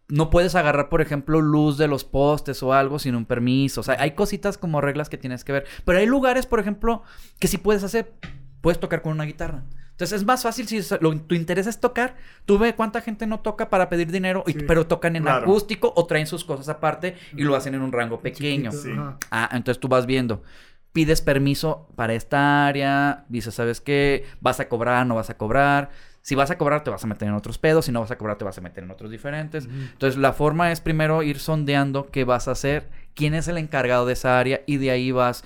No 0.09 0.29
puedes 0.31 0.55
agarrar, 0.55 0.91
por 0.91 1.01
ejemplo, 1.01 1.41
luz 1.41 1.79
de 1.79 1.89
los 1.89 2.05
postes 2.05 2.63
o 2.63 2.73
algo 2.75 2.99
sin 2.99 3.15
un 3.15 3.25
permiso. 3.25 3.81
O 3.81 3.85
sea, 3.85 3.97
hay 3.99 4.11
cositas 4.13 4.59
como 4.59 4.81
reglas 4.81 5.09
que 5.09 5.17
tienes 5.17 5.45
que 5.45 5.53
ver. 5.53 5.65
Pero 5.85 5.99
hay 5.99 6.07
lugares, 6.07 6.45
por 6.47 6.61
ejemplo, 6.61 7.03
que 7.39 7.49
sí 7.49 7.57
puedes 7.59 7.83
hacer. 7.85 8.13
Puedes 8.61 8.79
tocar 8.81 9.01
con 9.03 9.13
una 9.13 9.25
guitarra. 9.25 9.65
Entonces 9.93 10.21
es 10.21 10.27
más 10.27 10.43
fácil 10.43 10.67
si 10.67 10.81
lo- 11.01 11.17
tu 11.21 11.35
interés 11.35 11.67
es 11.69 11.79
tocar. 11.81 12.17
Tú 12.47 12.59
ve 12.59 12.75
cuánta 12.75 13.01
gente 13.01 13.27
no 13.27 13.41
toca 13.41 13.71
para 13.71 13.89
pedir 13.89 14.11
dinero, 14.11 14.43
y- 14.47 14.53
Sí. 14.53 14.59
pero 14.67 14.87
tocan 14.87 15.15
en 15.17 15.23
Claro. 15.23 15.43
acústico 15.45 15.93
o 15.97 16.05
traen 16.07 16.27
sus 16.27 16.45
cosas 16.45 16.69
aparte 16.69 17.17
y 17.37 17.43
lo 17.45 17.55
hacen 17.55 17.75
en 17.75 17.81
un 17.83 17.93
rango 17.93 18.21
pequeño. 18.21 18.71
Chiquito, 18.73 18.83
Sí. 18.83 18.93
ajá. 18.93 19.19
Ah, 19.31 19.49
entonces 19.53 19.81
tú 19.81 19.89
vas 19.89 20.05
viendo. 20.07 20.43
Pides 20.93 21.23
permiso 21.23 21.89
para 21.97 22.13
esta 22.15 22.67
área. 22.67 23.25
Dices, 23.29 23.55
¿sabes 23.55 23.81
qué? 23.81 24.25
¿Vas 24.41 24.61
a 24.61 24.69
cobrar? 24.69 25.07
¿No 25.07 25.15
vas 25.15 25.31
a 25.31 25.37
cobrar? 25.39 25.91
Si 26.25 26.35
vas 26.35 26.51
a 26.51 26.57
cobrar, 26.57 26.83
te 26.83 26.89
vas 26.89 27.05
a 27.05 27.07
meter 27.07 27.29
en 27.29 27.35
otros 27.35 27.59
pedos. 27.59 27.85
Si 27.85 27.93
no 27.93 28.01
vas 28.01 28.11
a 28.11 28.17
cobrar, 28.17 28.39
te 28.39 28.45
vas 28.45 28.57
a 28.57 28.63
meter 28.63 28.83
en 28.83 28.91
otros 28.91 29.11
diferentes. 29.11 29.67
Entonces, 29.67 30.19
la 30.19 30.33
forma 30.33 30.73
es 30.73 30.81
primero 30.81 31.23
ir 31.23 31.39
sondeando 31.39 32.07
qué 32.11 32.25
vas 32.25 32.49
a 32.49 32.53
hacer, 32.53 32.89
quién 33.15 33.35
es 33.35 33.47
el 33.47 33.59
encargado 33.59 34.07
de 34.07 34.15
esa 34.15 34.39
área 34.39 34.63
y 34.65 34.79
de 34.79 34.91
ahí 34.91 35.13
vas 35.13 35.45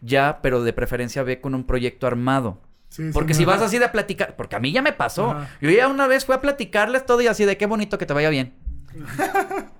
ya, 0.00 0.38
pero 0.42 0.62
de 0.62 0.72
preferencia 0.72 1.24
ve 1.24 1.40
con 1.40 1.56
un 1.56 1.64
proyecto 1.64 2.06
armado. 2.06 2.60
Sí, 2.88 3.10
Porque 3.12 3.34
si 3.34 3.44
vas 3.44 3.62
así 3.62 3.80
de 3.80 3.88
platicar, 3.88 4.36
porque 4.36 4.54
a 4.54 4.60
mí 4.60 4.70
ya 4.70 4.80
me 4.80 4.92
pasó. 4.92 5.32
Ajá. 5.32 5.50
Yo 5.60 5.70
ya 5.70 5.88
una 5.88 6.06
vez 6.06 6.24
fui 6.24 6.36
a 6.36 6.40
platicarles 6.40 7.04
todo 7.04 7.20
y 7.22 7.26
así 7.26 7.44
de 7.44 7.56
qué 7.56 7.66
bonito 7.66 7.98
que 7.98 8.06
te 8.06 8.14
vaya 8.14 8.30
bien. 8.30 8.54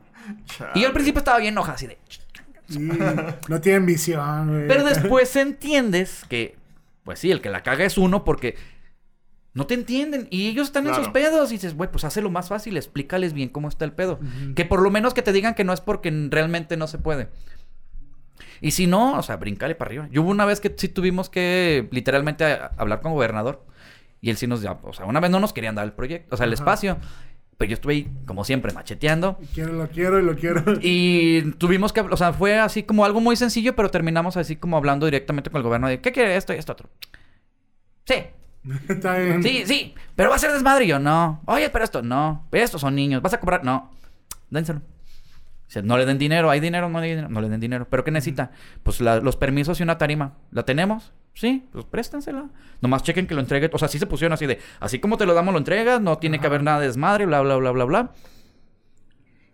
Y 0.75 0.81
yo 0.81 0.87
al 0.87 0.95
principio 0.95 1.19
estaba 1.19 1.39
bien 1.39 1.53
enojado, 1.53 1.75
así 1.75 1.87
de. 1.87 1.99
No 3.49 3.61
tienen 3.61 3.87
visión, 3.87 4.49
güey. 4.49 4.67
Pero 4.67 4.85
después 4.85 5.37
entiendes 5.37 6.25
que, 6.29 6.57
pues 7.05 7.19
sí, 7.19 7.31
el 7.31 7.43
que 7.43 7.51
la 7.51 7.63
caga 7.63 7.85
es 7.85 7.99
uno 7.99 8.25
porque 8.25 8.57
no 9.55 9.67
te 9.67 9.75
entienden 9.75 10.27
y 10.31 10.49
ellos 10.49 10.67
están 10.67 10.87
en 10.87 10.95
sus 10.95 11.09
pedos 11.09 11.51
y 11.51 11.55
dices, 11.55 11.75
güey, 11.77 11.91
pues 11.91 12.05
hazlo 12.05 12.29
más 12.31 12.49
fácil, 12.49 12.77
explícales 12.77 13.33
bien 13.33 13.49
cómo 13.49 13.69
está 13.69 13.85
el 13.85 13.93
pedo. 13.93 14.19
Que 14.57 14.65
por 14.65 14.83
lo 14.83 14.91
menos 14.91 15.15
que 15.15 15.23
te 15.23 15.33
digan 15.33 15.55
que 15.55 15.65
no 15.65 15.73
es 15.73 15.81
porque 15.81 16.11
realmente 16.31 16.77
no 16.77 16.87
se 16.89 16.99
puede. 16.99 17.29
Y 18.61 18.73
si 18.73 18.87
no, 18.87 19.19
o 19.19 19.23
sea, 19.23 19.37
brincale 19.37 19.75
para 19.75 19.89
arriba. 19.91 20.09
Yo 20.11 20.23
hubo 20.23 20.31
una 20.31 20.45
vez 20.45 20.61
que 20.61 20.75
sí 20.77 20.89
tuvimos 20.89 21.29
que 21.31 21.87
literalmente 21.93 22.45
a- 22.45 22.73
hablar 22.79 23.01
con 23.01 23.13
gobernador 23.13 23.65
y 24.21 24.31
él 24.31 24.37
sí 24.37 24.47
nos, 24.47 24.61
ya, 24.63 24.73
o 24.83 24.93
sea, 24.93 25.07
una 25.07 25.21
vez 25.21 25.31
no 25.31 25.39
nos 25.39 25.53
querían 25.53 25.75
dar 25.75 25.85
el 25.85 25.93
proyecto, 25.93 26.35
o 26.35 26.37
sea, 26.37 26.47
el 26.47 26.53
Ajá. 26.55 26.63
espacio. 26.63 26.97
Pero 27.57 27.69
yo 27.71 27.75
estuve 27.75 27.93
ahí, 27.93 28.11
como 28.27 28.43
siempre, 28.43 28.73
macheteando. 28.73 29.39
Quiero, 29.55 29.75
lo 29.75 29.87
quiero 29.89 30.19
y 30.19 30.25
lo 30.25 30.35
quiero. 30.35 30.65
Y 30.83 31.53
tuvimos 31.53 31.93
que, 31.93 32.01
o 32.01 32.17
sea, 32.17 32.33
fue 32.33 32.59
así 32.59 32.83
como 32.83 33.05
algo 33.05 33.21
muy 33.21 33.37
sencillo, 33.37 33.77
pero 33.77 33.91
terminamos 33.91 34.37
así 34.37 34.57
como 34.57 34.77
hablando 34.77 35.07
directamente 35.07 35.51
con 35.51 35.61
el 35.61 35.63
gobierno 35.63 35.87
de, 35.87 36.01
¿qué 36.01 36.11
quiere 36.11 36.35
esto 36.37 36.53
y 36.53 36.57
esto 36.57 36.73
otro? 36.73 36.91
Sí, 38.07 38.15
Está 38.89 39.17
bien. 39.19 39.43
sí, 39.43 39.65
sí, 39.67 39.95
pero 40.17 40.31
va 40.31 40.37
a 40.37 40.39
ser 40.39 40.53
desmadre. 40.53 40.85
Y 40.85 40.89
yo, 40.89 40.99
no. 40.99 41.43
Oye, 41.47 41.69
pero 41.71 41.85
esto, 41.85 42.03
no. 42.03 42.47
Estos 42.53 42.81
son 42.81 42.95
niños, 42.95 43.21
¿vas 43.23 43.35
a 43.35 43.41
cobrar? 43.41 43.65
No. 43.65 43.91
Dénselo. 44.51 44.81
Dice, 45.67 45.83
no 45.83 45.97
le 45.99 46.05
den 46.07 46.19
dinero, 46.19 46.51
hay 46.51 46.61
dinero, 46.61 46.89
no 46.89 46.99
hay 46.99 47.11
dinero, 47.11 47.29
no 47.29 47.41
le 47.41 47.49
den 47.49 47.61
dinero. 47.61 47.87
¿Pero 47.91 48.05
qué 48.05 48.11
necesita? 48.11 48.51
Pues 48.83 49.01
la- 49.01 49.21
los 49.21 49.37
permisos 49.37 49.81
y 49.81 49.83
una 49.83 49.99
tarima. 49.99 50.35
¿La 50.51 50.65
tenemos? 50.65 51.13
Sí, 51.35 51.67
pues 51.73 51.85
préstensela. 51.85 52.47
Nomás 52.81 53.03
chequen 53.03 53.27
que 53.27 53.35
lo 53.35 53.41
entregue. 53.41 53.69
O 53.73 53.79
sea, 53.79 53.89
sí 53.89 53.99
se 53.99 54.07
pusieron 54.07 54.33
así 54.35 54.47
de, 54.47 54.61
así 54.81 54.99
como 55.01 55.17
te 55.17 55.27
lo 55.27 55.35
damos, 55.35 55.53
lo 55.53 55.59
entregas, 55.59 56.01
no 56.01 56.19
tiene 56.19 56.39
que 56.39 56.47
haber 56.47 56.63
nada 56.63 56.81
de 56.81 56.87
desmadre, 56.87 57.27
bla, 57.27 57.41
bla, 57.41 57.57
bla, 57.57 57.71
bla, 57.73 57.85
bla. 57.85 58.13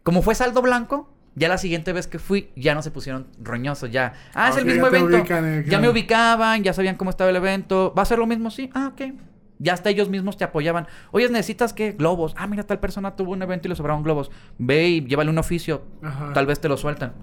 Como 0.02 0.22
fue 0.22 0.34
saldo 0.34 0.62
blanco, 0.62 1.12
ya 1.40 1.48
la 1.48 1.56
siguiente 1.56 1.94
vez 1.94 2.06
que 2.06 2.18
fui, 2.18 2.50
ya 2.54 2.74
no 2.74 2.82
se 2.82 2.90
pusieron 2.90 3.26
roñosos, 3.42 3.90
ya. 3.90 4.12
Ah, 4.34 4.50
es 4.50 4.58
el 4.58 4.66
mismo 4.66 4.82
ya 4.82 4.98
evento. 4.98 5.16
ubican, 5.16 5.44
eh, 5.46 5.64
ya 5.66 5.78
me 5.78 5.88
ubicaban, 5.88 6.62
ya 6.62 6.74
sabían 6.74 6.96
cómo 6.96 7.08
estaba 7.08 7.30
el 7.30 7.36
evento. 7.36 7.94
¿Va 7.96 8.02
a 8.02 8.04
ser 8.04 8.18
lo 8.18 8.26
mismo? 8.26 8.50
Sí. 8.50 8.68
Ah, 8.74 8.92
ok. 8.92 9.14
Ya 9.58 9.72
hasta 9.72 9.88
ellos 9.88 10.10
mismos 10.10 10.36
te 10.36 10.44
apoyaban. 10.44 10.86
Oye, 11.12 11.30
necesitas 11.30 11.72
que 11.72 11.92
globos. 11.92 12.34
Ah, 12.36 12.46
mira, 12.46 12.64
tal 12.64 12.78
persona 12.78 13.16
tuvo 13.16 13.32
un 13.32 13.40
evento 13.40 13.68
y 13.68 13.70
le 13.70 13.74
sobraron 13.74 14.02
globos. 14.02 14.30
Ve 14.58 14.88
y 14.88 15.00
llévale 15.00 15.30
un 15.30 15.38
oficio. 15.38 15.82
Ajá. 16.02 16.34
Tal 16.34 16.44
vez 16.44 16.60
te 16.60 16.68
lo 16.68 16.76
sueltan. 16.76 17.14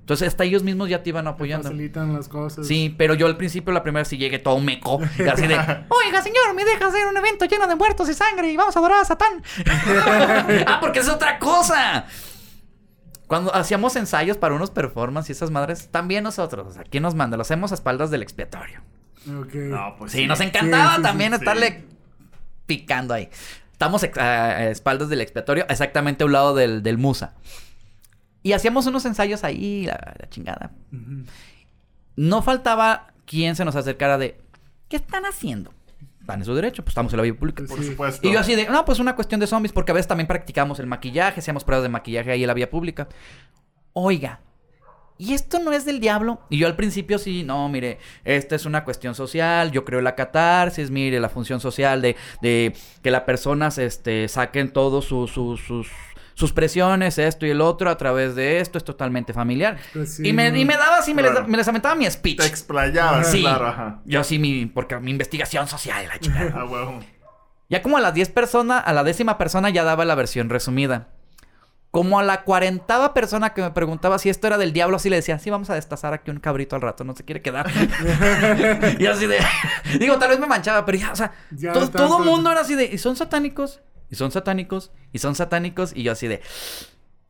Entonces, 0.00 0.28
hasta 0.28 0.44
ellos 0.44 0.62
mismos 0.62 0.90
ya 0.90 1.02
te 1.02 1.08
iban 1.08 1.26
apoyando. 1.26 1.70
Facilitan 1.70 2.12
las 2.12 2.28
cosas. 2.28 2.66
Sí, 2.66 2.94
pero 2.98 3.14
yo 3.14 3.26
al 3.26 3.38
principio, 3.38 3.72
la 3.72 3.82
primera 3.82 4.02
vez 4.02 4.08
sí 4.08 4.18
llegué 4.18 4.38
todo 4.38 4.58
meco. 4.60 5.00
y 5.18 5.22
así 5.22 5.46
de, 5.46 5.54
oiga, 5.88 6.20
señor, 6.20 6.54
me 6.54 6.66
deja 6.66 6.88
hacer 6.88 7.06
un 7.06 7.16
evento 7.16 7.46
lleno 7.46 7.66
de 7.66 7.76
muertos 7.76 8.10
y 8.10 8.12
sangre 8.14 8.52
y 8.52 8.56
vamos 8.58 8.76
a 8.76 8.80
adorar 8.80 9.00
a 9.00 9.04
Satán. 9.06 9.42
ah, 10.66 10.78
porque 10.78 10.98
es 10.98 11.08
otra 11.08 11.38
cosa. 11.38 12.04
Cuando 13.26 13.54
hacíamos 13.54 13.96
ensayos 13.96 14.36
para 14.36 14.54
unos 14.54 14.70
performances 14.70 15.30
y 15.30 15.32
esas 15.32 15.50
madres, 15.50 15.88
también 15.90 16.24
nosotros, 16.24 16.66
o 16.68 16.72
sea, 16.72 16.84
¿quién 16.84 17.02
nos 17.02 17.14
manda? 17.14 17.36
Lo 17.36 17.42
hacemos 17.42 17.72
a 17.72 17.74
espaldas 17.74 18.10
del 18.10 18.22
expiatorio. 18.22 18.80
Ok. 19.40 19.54
No, 19.54 19.94
pues 19.98 20.12
Sí, 20.12 20.26
nos 20.26 20.40
encantaba 20.40 20.90
Sí, 20.90 20.96
sí, 20.96 21.02
también 21.02 21.32
sí. 21.32 21.38
estarle 21.38 21.84
picando 22.66 23.14
ahí. 23.14 23.28
Estamos 23.72 24.04
a, 24.04 24.64
espaldas 24.68 25.08
del 25.08 25.20
expiatorio, 25.20 25.66
exactamente 25.68 26.24
a 26.24 26.26
un 26.26 26.32
lado 26.32 26.54
del, 26.54 26.82
del 26.82 26.98
Musa. 26.98 27.34
Y 28.42 28.52
hacíamos 28.52 28.86
unos 28.86 29.04
ensayos 29.04 29.44
ahí, 29.44 29.86
la, 29.86 30.14
la 30.18 30.28
chingada. 30.28 30.72
No 32.16 32.42
faltaba 32.42 33.08
quien 33.24 33.56
se 33.56 33.64
nos 33.64 33.76
acercara 33.76 34.18
de, 34.18 34.40
¿qué 34.88 34.96
están 34.96 35.24
haciendo? 35.24 35.72
Están 36.22 36.38
en 36.40 36.44
su 36.46 36.54
derecho, 36.54 36.82
pues 36.82 36.92
estamos 36.92 37.12
en 37.12 37.18
la 37.18 37.22
vía 37.24 37.34
pública. 37.34 37.62
Por 37.68 37.78
Sí. 37.78 37.90
supuesto. 37.90 38.26
Y 38.26 38.32
yo 38.32 38.38
así 38.40 38.54
de, 38.54 38.66
no, 38.66 38.84
pues 38.84 38.98
una 39.00 39.14
cuestión 39.14 39.38
de 39.40 39.46
zombies, 39.46 39.72
porque 39.72 39.92
a 39.92 39.94
veces 39.94 40.08
también 40.08 40.26
practicamos 40.26 40.78
el 40.80 40.86
maquillaje, 40.86 41.40
hacíamos 41.40 41.64
pruebas 41.64 41.82
de 41.82 41.88
maquillaje 41.90 42.30
ahí 42.30 42.42
en 42.42 42.46
la 42.46 42.54
vía 42.54 42.70
pública. 42.70 43.08
Oiga, 43.92 44.40
¿y 45.18 45.34
esto 45.34 45.58
no 45.58 45.72
es 45.72 45.84
del 45.84 46.00
diablo? 46.00 46.40
Y 46.48 46.58
yo 46.58 46.66
al 46.66 46.76
principio 46.76 47.18
sí, 47.18 47.42
no, 47.44 47.68
mire, 47.68 47.98
esta 48.24 48.54
es 48.56 48.64
una 48.66 48.84
cuestión 48.84 49.14
social, 49.14 49.70
yo 49.72 49.84
creo 49.84 49.98
en 49.98 50.04
la 50.04 50.14
catarsis, 50.14 50.90
mire, 50.90 51.18
la 51.20 51.28
función 51.28 51.60
social 51.60 52.00
de, 52.00 52.16
de 52.40 52.72
que 53.02 53.10
las 53.10 53.22
personas 53.22 53.78
este, 53.78 54.28
saquen 54.28 54.72
todos 54.72 55.04
sus, 55.04 55.90
sus 56.42 56.52
presiones, 56.52 57.18
esto 57.18 57.46
y 57.46 57.50
el 57.50 57.60
otro, 57.60 57.88
a 57.88 57.96
través 57.96 58.34
de 58.34 58.58
esto, 58.58 58.78
es 58.78 58.84
totalmente 58.84 59.32
familiar. 59.32 59.78
Pues 59.92 60.14
sí, 60.16 60.26
y, 60.28 60.32
me, 60.32 60.48
y 60.48 60.64
me 60.64 60.76
daba 60.76 60.98
así, 60.98 61.14
me, 61.14 61.22
les, 61.22 61.46
me 61.46 61.56
les 61.56 61.68
aventaba 61.68 61.94
mi 61.94 62.10
speech. 62.10 62.38
Te 62.38 62.46
explayabas, 62.46 63.30
Sí, 63.30 63.42
claro, 63.42 63.68
ajá. 63.68 64.00
yo 64.04 64.24
sí, 64.24 64.40
mi, 64.40 64.66
porque 64.66 64.98
mi 64.98 65.12
investigación 65.12 65.68
social, 65.68 66.04
la 66.08 66.18
chica. 66.18 66.52
Ah. 66.56 67.00
Ya 67.68 67.80
como 67.80 67.96
a 67.96 68.00
las 68.00 68.12
10 68.12 68.30
personas, 68.30 68.82
a 68.84 68.92
la 68.92 69.04
décima 69.04 69.38
persona 69.38 69.70
ya 69.70 69.84
daba 69.84 70.04
la 70.04 70.16
versión 70.16 70.50
resumida. 70.50 71.08
Como 71.92 72.18
a 72.18 72.22
la 72.24 72.42
cuarentava 72.42 73.14
persona 73.14 73.54
que 73.54 73.62
me 73.62 73.70
preguntaba 73.70 74.18
si 74.18 74.30
esto 74.30 74.46
era 74.48 74.58
del 74.58 74.72
diablo, 74.72 74.96
así 74.96 75.08
le 75.10 75.16
decía, 75.16 75.38
sí, 75.38 75.48
vamos 75.48 75.70
a 75.70 75.74
destazar 75.74 76.12
aquí 76.12 76.30
un 76.32 76.40
cabrito 76.40 76.74
al 76.74 76.82
rato, 76.82 77.04
no 77.04 77.14
se 77.14 77.24
quiere 77.24 77.40
quedar. 77.40 77.70
y 78.98 79.06
así 79.06 79.26
de... 79.26 79.38
Digo, 80.00 80.18
tal 80.18 80.30
vez 80.30 80.40
me 80.40 80.46
manchaba, 80.46 80.84
pero 80.84 80.98
ya, 80.98 81.12
o 81.12 81.16
sea, 81.16 81.32
Ya 81.52 81.72
todo, 81.72 81.88
tanto- 81.88 81.98
todo 82.08 82.18
mundo 82.18 82.50
era 82.50 82.62
así 82.62 82.74
de, 82.74 82.86
¿y 82.86 82.98
son 82.98 83.14
satánicos? 83.14 83.80
¿Y 84.12 84.16
son 84.16 84.30
satánicos? 84.30 84.92
¿Y 85.10 85.20
son 85.20 85.34
satánicos? 85.34 85.96
Y 85.96 86.02
yo 86.02 86.12
así 86.12 86.28
de, 86.28 86.42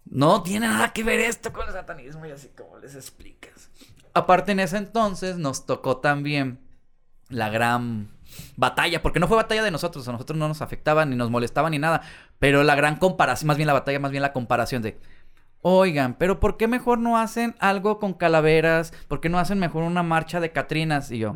no 0.05 0.43
tiene 0.43 0.67
nada 0.67 0.93
que 0.93 1.05
ver 1.05 1.21
esto 1.21 1.53
con 1.53 1.69
el 1.69 1.73
satanismo. 1.73 2.27
Y 2.27 2.33
así, 2.33 2.51
¿cómo 2.57 2.77
les 2.79 2.97
explicas? 2.97 3.71
Aparte, 4.15 4.51
en 4.51 4.59
ese 4.59 4.79
entonces 4.79 5.39
nos 5.39 5.65
tocó 5.65 5.99
también 5.99 6.59
la 7.29 7.51
gran 7.51 8.11
batalla, 8.57 9.01
porque 9.01 9.21
no 9.21 9.29
fue 9.29 9.37
batalla 9.37 9.63
de 9.63 9.71
nosotros, 9.71 10.09
a 10.09 10.13
nosotros 10.13 10.37
no 10.37 10.49
nos 10.49 10.61
afectaba, 10.61 11.05
ni 11.05 11.15
nos 11.15 11.31
molestaba, 11.31 11.71
ni 11.71 11.79
nada, 11.79 12.03
pero 12.41 12.65
la 12.65 12.75
gran 12.75 12.97
comparación, 12.97 13.47
más 13.47 13.59
bien 13.59 13.69
la 13.69 13.75
batalla, 13.75 14.01
más 14.01 14.11
bien 14.11 14.23
la 14.23 14.33
comparación 14.33 14.83
de, 14.83 14.99
oigan, 15.61 16.15
pero 16.15 16.41
¿por 16.41 16.57
qué 16.57 16.67
mejor 16.67 16.99
no 16.99 17.17
hacen 17.17 17.55
algo 17.61 18.01
con 18.01 18.13
calaveras? 18.13 18.93
¿Por 19.07 19.21
qué 19.21 19.29
no 19.29 19.39
hacen 19.39 19.61
mejor 19.61 19.85
una 19.85 20.03
marcha 20.03 20.41
de 20.41 20.51
Catrinas? 20.51 21.13
Y 21.13 21.19
yo, 21.19 21.35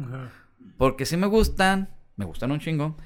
porque 0.76 1.06
sí 1.06 1.16
me 1.16 1.28
gustan, 1.28 1.94
me 2.16 2.24
gustan 2.24 2.50
un 2.50 2.58
chingo, 2.58 2.96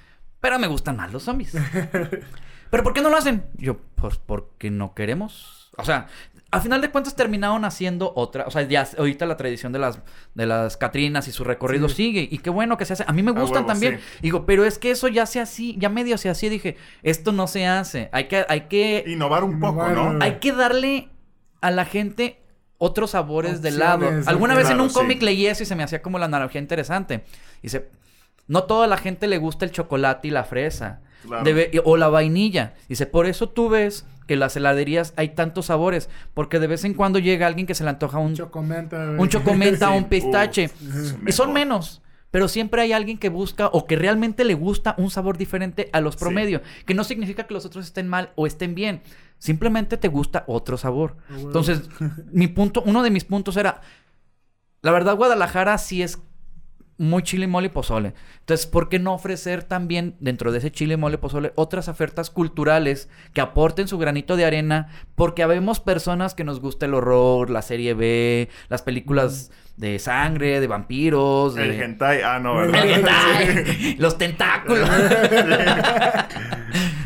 pero 0.41 0.59
me 0.59 0.67
gustan 0.67 0.97
más 0.97 1.13
los 1.13 1.23
zombies. 1.23 1.53
¿Pero 2.71 2.83
por 2.85 2.93
qué 2.93 3.01
no 3.01 3.11
lo 3.11 3.17
hacen? 3.17 3.45
Yo, 3.57 3.79
pues 3.97 4.17
porque 4.19 4.71
no 4.71 4.95
queremos. 4.95 5.71
O 5.77 5.85
sea, 5.85 6.07
a 6.53 6.61
final 6.61 6.81
de 6.81 6.91
cuentas 6.91 7.17
terminaron 7.17 7.65
haciendo 7.65 8.13
otra. 8.15 8.45
O 8.47 8.51
sea, 8.51 8.63
ya 8.63 8.87
ahorita 8.99 9.27
la 9.27 9.37
tradición 9.37 9.73
de 9.73 9.79
las, 9.81 9.99
de 10.35 10.47
las 10.47 10.77
Catrinas 10.77 11.27
y 11.27 11.33
su 11.33 11.43
recorrido 11.43 11.89
Sí. 11.89 11.97
sigue. 11.97 12.29
Y 12.31 12.39
qué 12.39 12.51
bueno 12.51 12.77
que 12.77 12.85
se 12.85 12.93
hace. 12.93 13.05
A 13.07 13.13
mí 13.13 13.23
me 13.23 13.33
gustan 13.33 13.63
huevo, 13.63 13.67
también. 13.67 13.99
sí. 13.99 14.19
Digo, 14.23 14.47
pero 14.47 14.65
es 14.65 14.79
que 14.79 14.91
eso 14.93 15.09
ya 15.09 15.27
se 15.27 15.41
así, 15.41 15.75
ya 15.79 15.89
medio 15.89 16.17
se 16.17 16.29
así. 16.29 16.49
Dije, 16.49 16.77
esto 17.03 17.33
no 17.33 17.47
se 17.49 17.67
hace. 17.67 18.09
Hay 18.13 18.29
que, 18.29 18.45
hay 18.49 18.63
que, 18.63 19.05
Innovar 19.07 19.43
un 19.43 19.59
poco, 19.59 19.89
Innovar, 19.89 20.15
¿no? 20.15 20.25
hay 20.25 20.39
que 20.39 20.53
darle 20.53 21.09
a 21.61 21.71
la 21.73 21.85
gente 21.85 22.41
otros 22.79 23.11
sabores 23.13 23.63
de 23.63 23.73
lado. 23.73 24.05
Opciones, 24.07 24.29
Alguna 24.29 24.55
vez 24.55 24.71
en 24.71 24.81
un 24.81 24.91
sí. 24.91 24.95
cómic 24.95 25.23
leí 25.23 25.47
eso 25.47 25.63
y 25.63 25.67
se 25.67 25.75
me 25.77 25.83
hacía 25.83 26.03
como 26.03 26.19
la 26.19 26.27
analogía 26.27 26.61
interesante. 26.61 27.25
Dice, 27.63 27.91
no 28.51 28.65
toda 28.65 28.87
la 28.87 28.97
gente 28.97 29.27
le 29.29 29.39
gusta 29.39 29.65
el 29.65 29.71
chocolate 29.71 30.29
y 30.29 30.31
la 30.33 30.45
fresa. 30.45 31.01
Claro. 31.23 31.45
Debe- 31.45 31.81
o 31.85 31.97
la 31.97 32.09
vainilla. 32.09 32.75
Dice, 32.89 33.07
por 33.07 33.27
eso 33.27 33.49
tú 33.49 33.69
ves 33.69 34.07
que 34.27 34.35
en 34.35 34.41
las 34.41 34.57
heladerías 34.57 35.13
hay 35.17 35.31
tantos 35.31 35.67
sabores. 35.67 36.09
Porque 36.35 36.59
de 36.59 36.67
vez 36.67 36.85
en 36.85 36.95
cuando 36.95 37.19
llega 37.19 37.47
alguien 37.47 37.67
que 37.67 37.75
se 37.75 37.85
le 37.85 37.91
antoja 37.91 38.19
un, 38.19 38.35
Chocomenta, 38.35 39.15
un 39.19 39.29
chocomenta 39.29 39.89
Sí, 39.93 39.97
un 39.97 40.05
pistache. 40.05 40.65
uf, 40.83 41.29
y 41.29 41.33
son 41.33 41.49
mejor. 41.49 41.55
menos. 41.55 42.03
Pero 42.31 42.49
siempre 42.49 42.81
hay 42.83 42.93
alguien 42.93 43.19
que 43.19 43.29
busca 43.29 43.67
o 43.69 43.87
que 43.87 43.97
realmente 43.97 44.45
le 44.45 44.55
gusta 44.55 44.95
un 44.99 45.11
sabor 45.11 45.37
diferente 45.37 45.91
a 45.93 46.01
los 46.01 46.15
Sí. 46.15 46.21
promedio. 46.21 46.63
Que 46.87 46.95
no 46.95 47.05
significa 47.05 47.45
que 47.47 47.55
los 47.55 47.65
otros 47.67 47.85
estén 47.87 48.09
mal 48.09 48.33
o 48.37 48.47
estén 48.47 48.75
bien. 48.75 49.03
Simplemente 49.39 49.97
te 49.97 50.09
gusta 50.09 50.45
otro 50.47 50.77
sabor. 50.77 51.17
Ah. 51.29 51.35
Entonces, 51.39 51.83
mi 52.33 52.47
punto, 52.49 52.83
uno 52.87 53.03
de 53.03 53.11
mis 53.11 53.25
puntos 53.25 53.57
era. 53.57 53.81
La 54.83 54.93
verdad, 54.93 55.17
Guadalajara 55.17 55.77
sí 55.79 56.03
es 56.03 56.19
muy 57.01 57.23
chile, 57.23 57.47
mole 57.47 57.69
y 57.69 57.71
pozole. 57.71 58.13
Entonces, 58.41 58.67
¿por 58.67 58.91
qué 58.91 58.99
no 58.99 59.15
ofrecer 59.15 59.65
también 59.65 60.17
dentro 60.21 60.53
de 60.53 60.59
ese 60.59 60.71
chile, 60.71 60.99
mole, 60.99 61.17
pozole 61.17 61.53
otras 61.55 61.89
ofertas 61.89 62.29
culturales 62.29 63.09
que 63.33 63.41
aporten 63.41 63.89
su 63.89 63.97
granito 63.97 64.37
de 64.37 64.45
arena? 64.45 64.91
Porque 65.15 65.43
habemos 65.43 65.81
personas 65.81 66.35
que 66.35 66.45
nos 66.45 66.61
gusta 66.61 66.85
el 66.85 66.93
horror, 66.93 67.49
la 67.49 67.63
serie 67.63 67.95
B, 67.95 68.51
las 68.69 68.83
películas 68.83 69.51
de 69.79 69.99
sangre, 69.99 70.61
de 70.61 70.67
vampiros, 70.67 71.55
de... 71.55 71.65
El 71.65 71.81
hentai, 71.81 72.21
ah, 72.23 72.39
no, 72.39 72.57
¿verdad? 72.57 72.85
El 72.85 72.91
hentai, 72.91 73.97
los 73.99 74.19
tentáculos. 74.19 74.87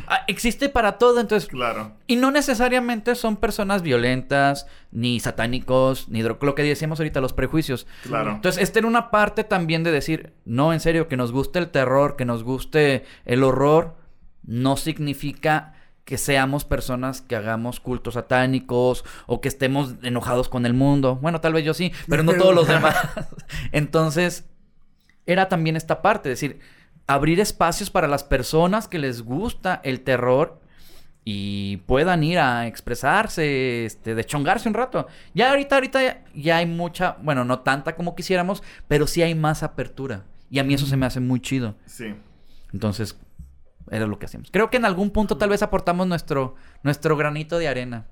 Ah, 0.07 0.21
Existe 0.27 0.69
para 0.69 0.99
todo, 0.99 1.21
entonces 1.21 1.49
Claro. 1.49 1.93
y 2.07 2.17
no 2.17 2.31
necesariamente 2.31 3.15
son 3.15 3.37
personas 3.37 3.83
violentas, 3.83 4.67
ni 4.91 5.21
satánicos, 5.21 6.09
ni 6.09 6.23
lo 6.23 6.39
que 6.55 6.63
decíamos 6.63 6.99
ahorita, 7.01 7.21
los 7.21 7.33
prejuicios. 7.33 7.87
Claro. 8.05 8.33
Entonces, 8.33 8.63
esta 8.63 8.79
era 8.79 8.89
una 8.89 9.11
parte 9.11 9.45
también 9.45 9.83
de 9.85 9.91
decir, 9.93 10.33
no, 10.45 10.73
en 10.73 10.81
serio, 10.81 11.09
que 11.09 11.17
nos 11.17 11.33
guste 11.33 11.59
el 11.59 11.69
terror, 11.69 12.17
que 12.17 12.25
nos 12.25 12.43
guste 12.45 13.05
el 13.25 13.43
horror, 13.43 13.97
no 14.47 14.77
significa 14.77 15.73
que 16.05 16.19
seamos 16.19 16.67
personas 16.67 17.23
que 17.23 17.35
hagamos 17.35 17.81
cultos 17.81 18.13
satánicos 18.15 19.05
o 19.27 19.41
que 19.41 19.49
estemos 19.49 19.95
enojados 20.03 20.51
con 20.51 20.67
el 20.67 20.75
mundo. 20.75 21.17
Bueno, 21.17 21.41
tal 21.41 21.55
vez 21.55 21.65
yo 21.65 21.73
sí, 21.73 21.93
pero 22.09 22.23
no 22.23 22.35
todos 22.35 22.55
los 22.55 22.69
demás. 22.69 22.95
Entonces, 23.73 24.45
era 25.27 25.49
también 25.49 25.77
esta 25.77 26.03
parte, 26.03 26.29
decir, 26.29 26.61
abrir 27.07 27.41
espacios 27.41 27.91
para 27.91 28.09
las 28.09 28.25
personas 28.25 28.89
que 28.89 28.99
les 28.99 29.23
gusta 29.23 29.81
el 29.85 30.01
terror 30.01 30.61
y 31.25 31.79
puedan 31.79 32.23
ir 32.23 32.39
a 32.39 32.67
expresarse, 32.67 33.87
este, 33.87 34.15
de 34.15 34.25
chongarse 34.25 34.69
un 34.69 34.75
rato. 34.75 35.07
Ya 35.33 35.51
ahorita, 35.51 35.77
ahorita 35.77 36.03
ya, 36.03 36.25
ya 36.35 36.57
hay 36.59 36.67
mucha, 36.67 37.17
bueno, 37.23 37.45
no 37.45 37.61
tanta 37.61 37.97
como 37.97 38.15
quisiéramos, 38.15 38.63
pero 38.89 39.07
sí 39.07 39.23
hay 39.23 39.35
más 39.35 39.63
apertura. 39.63 40.25
Y 40.51 40.59
a 40.59 40.65
mí 40.65 40.75
eso 40.75 40.87
se 40.87 40.97
me 40.97 41.07
hace 41.07 41.21
muy 41.21 41.41
chido. 41.41 41.77
Sí. 41.87 42.15
Entonces, 42.73 43.19
era 43.91 44.07
lo 44.07 44.19
que 44.19 44.27
hacíamos. 44.27 44.51
Creo 44.51 44.71
que 44.71 44.77
en 44.77 44.85
algún 44.85 45.11
punto 45.11 45.37
tal 45.39 45.51
vez 45.51 45.63
aportamos 45.63 46.07
nuestro, 46.07 46.57
nuestro 46.83 47.17
granito 47.17 47.59
de 47.59 47.69
arena. 47.69 48.07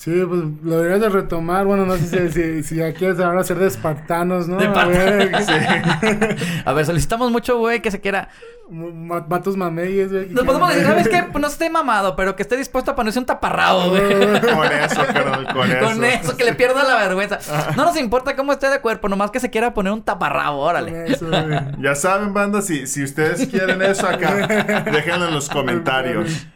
Sí, 0.00 0.24
pues 0.26 0.40
lo 0.62 0.76
deberías 0.78 1.00
de 1.02 1.10
retomar. 1.10 1.66
Bueno, 1.66 1.84
no 1.84 1.94
sé 1.94 2.30
si, 2.30 2.32
si, 2.32 2.62
si 2.62 2.76
ya 2.76 2.94
quieres 2.94 3.20
ahora 3.20 3.44
ser 3.44 3.58
de 3.58 3.66
espartanos, 3.66 4.48
¿no? 4.48 4.56
De 4.56 4.66
A 4.66 4.86
ver, 4.86 5.30
A 6.64 6.72
ver, 6.72 6.86
solicitamos 6.86 7.30
mucho, 7.30 7.58
güey, 7.58 7.82
que 7.82 7.90
se 7.90 8.00
quiera... 8.00 8.30
ma- 8.70 9.26
Matos 9.28 9.58
mameyes, 9.58 10.10
güey. 10.10 10.28
Nos 10.30 10.46
podemos 10.46 10.70
decir, 10.70 10.86
¿sabes 10.86 11.06
qué? 11.06 11.24
Pues 11.30 11.42
no 11.42 11.48
esté 11.48 11.68
mamado, 11.68 12.16
pero 12.16 12.34
que 12.34 12.40
esté 12.44 12.56
dispuesto 12.56 12.92
a 12.92 12.96
ponerse 12.96 13.18
un 13.18 13.26
taparrabo, 13.26 13.90
güey. 13.90 14.00
Con 14.40 14.72
eso, 14.72 15.04
con 15.52 15.70
eso. 15.70 15.84
Con 15.84 16.04
eso, 16.04 16.36
que 16.38 16.44
le 16.44 16.54
pierda 16.54 16.82
la 16.84 16.96
vergüenza. 16.96 17.38
No 17.76 17.84
nos 17.84 17.98
importa 17.98 18.34
cómo 18.36 18.52
esté 18.52 18.70
de 18.70 18.80
cuerpo, 18.80 19.06
nomás 19.10 19.30
que 19.30 19.38
se 19.38 19.50
quiera 19.50 19.74
poner 19.74 19.92
un 19.92 20.02
taparrabo, 20.02 20.60
órale. 20.60 21.12
Eso, 21.12 21.26
güey. 21.28 21.44
Ya 21.78 21.94
saben, 21.94 22.32
banda, 22.32 22.62
si, 22.62 22.86
si 22.86 23.04
ustedes 23.04 23.46
quieren 23.48 23.82
eso 23.82 24.08
acá, 24.08 24.82
déjenlo 24.90 25.28
en 25.28 25.34
los 25.34 25.50
comentarios. 25.50 26.46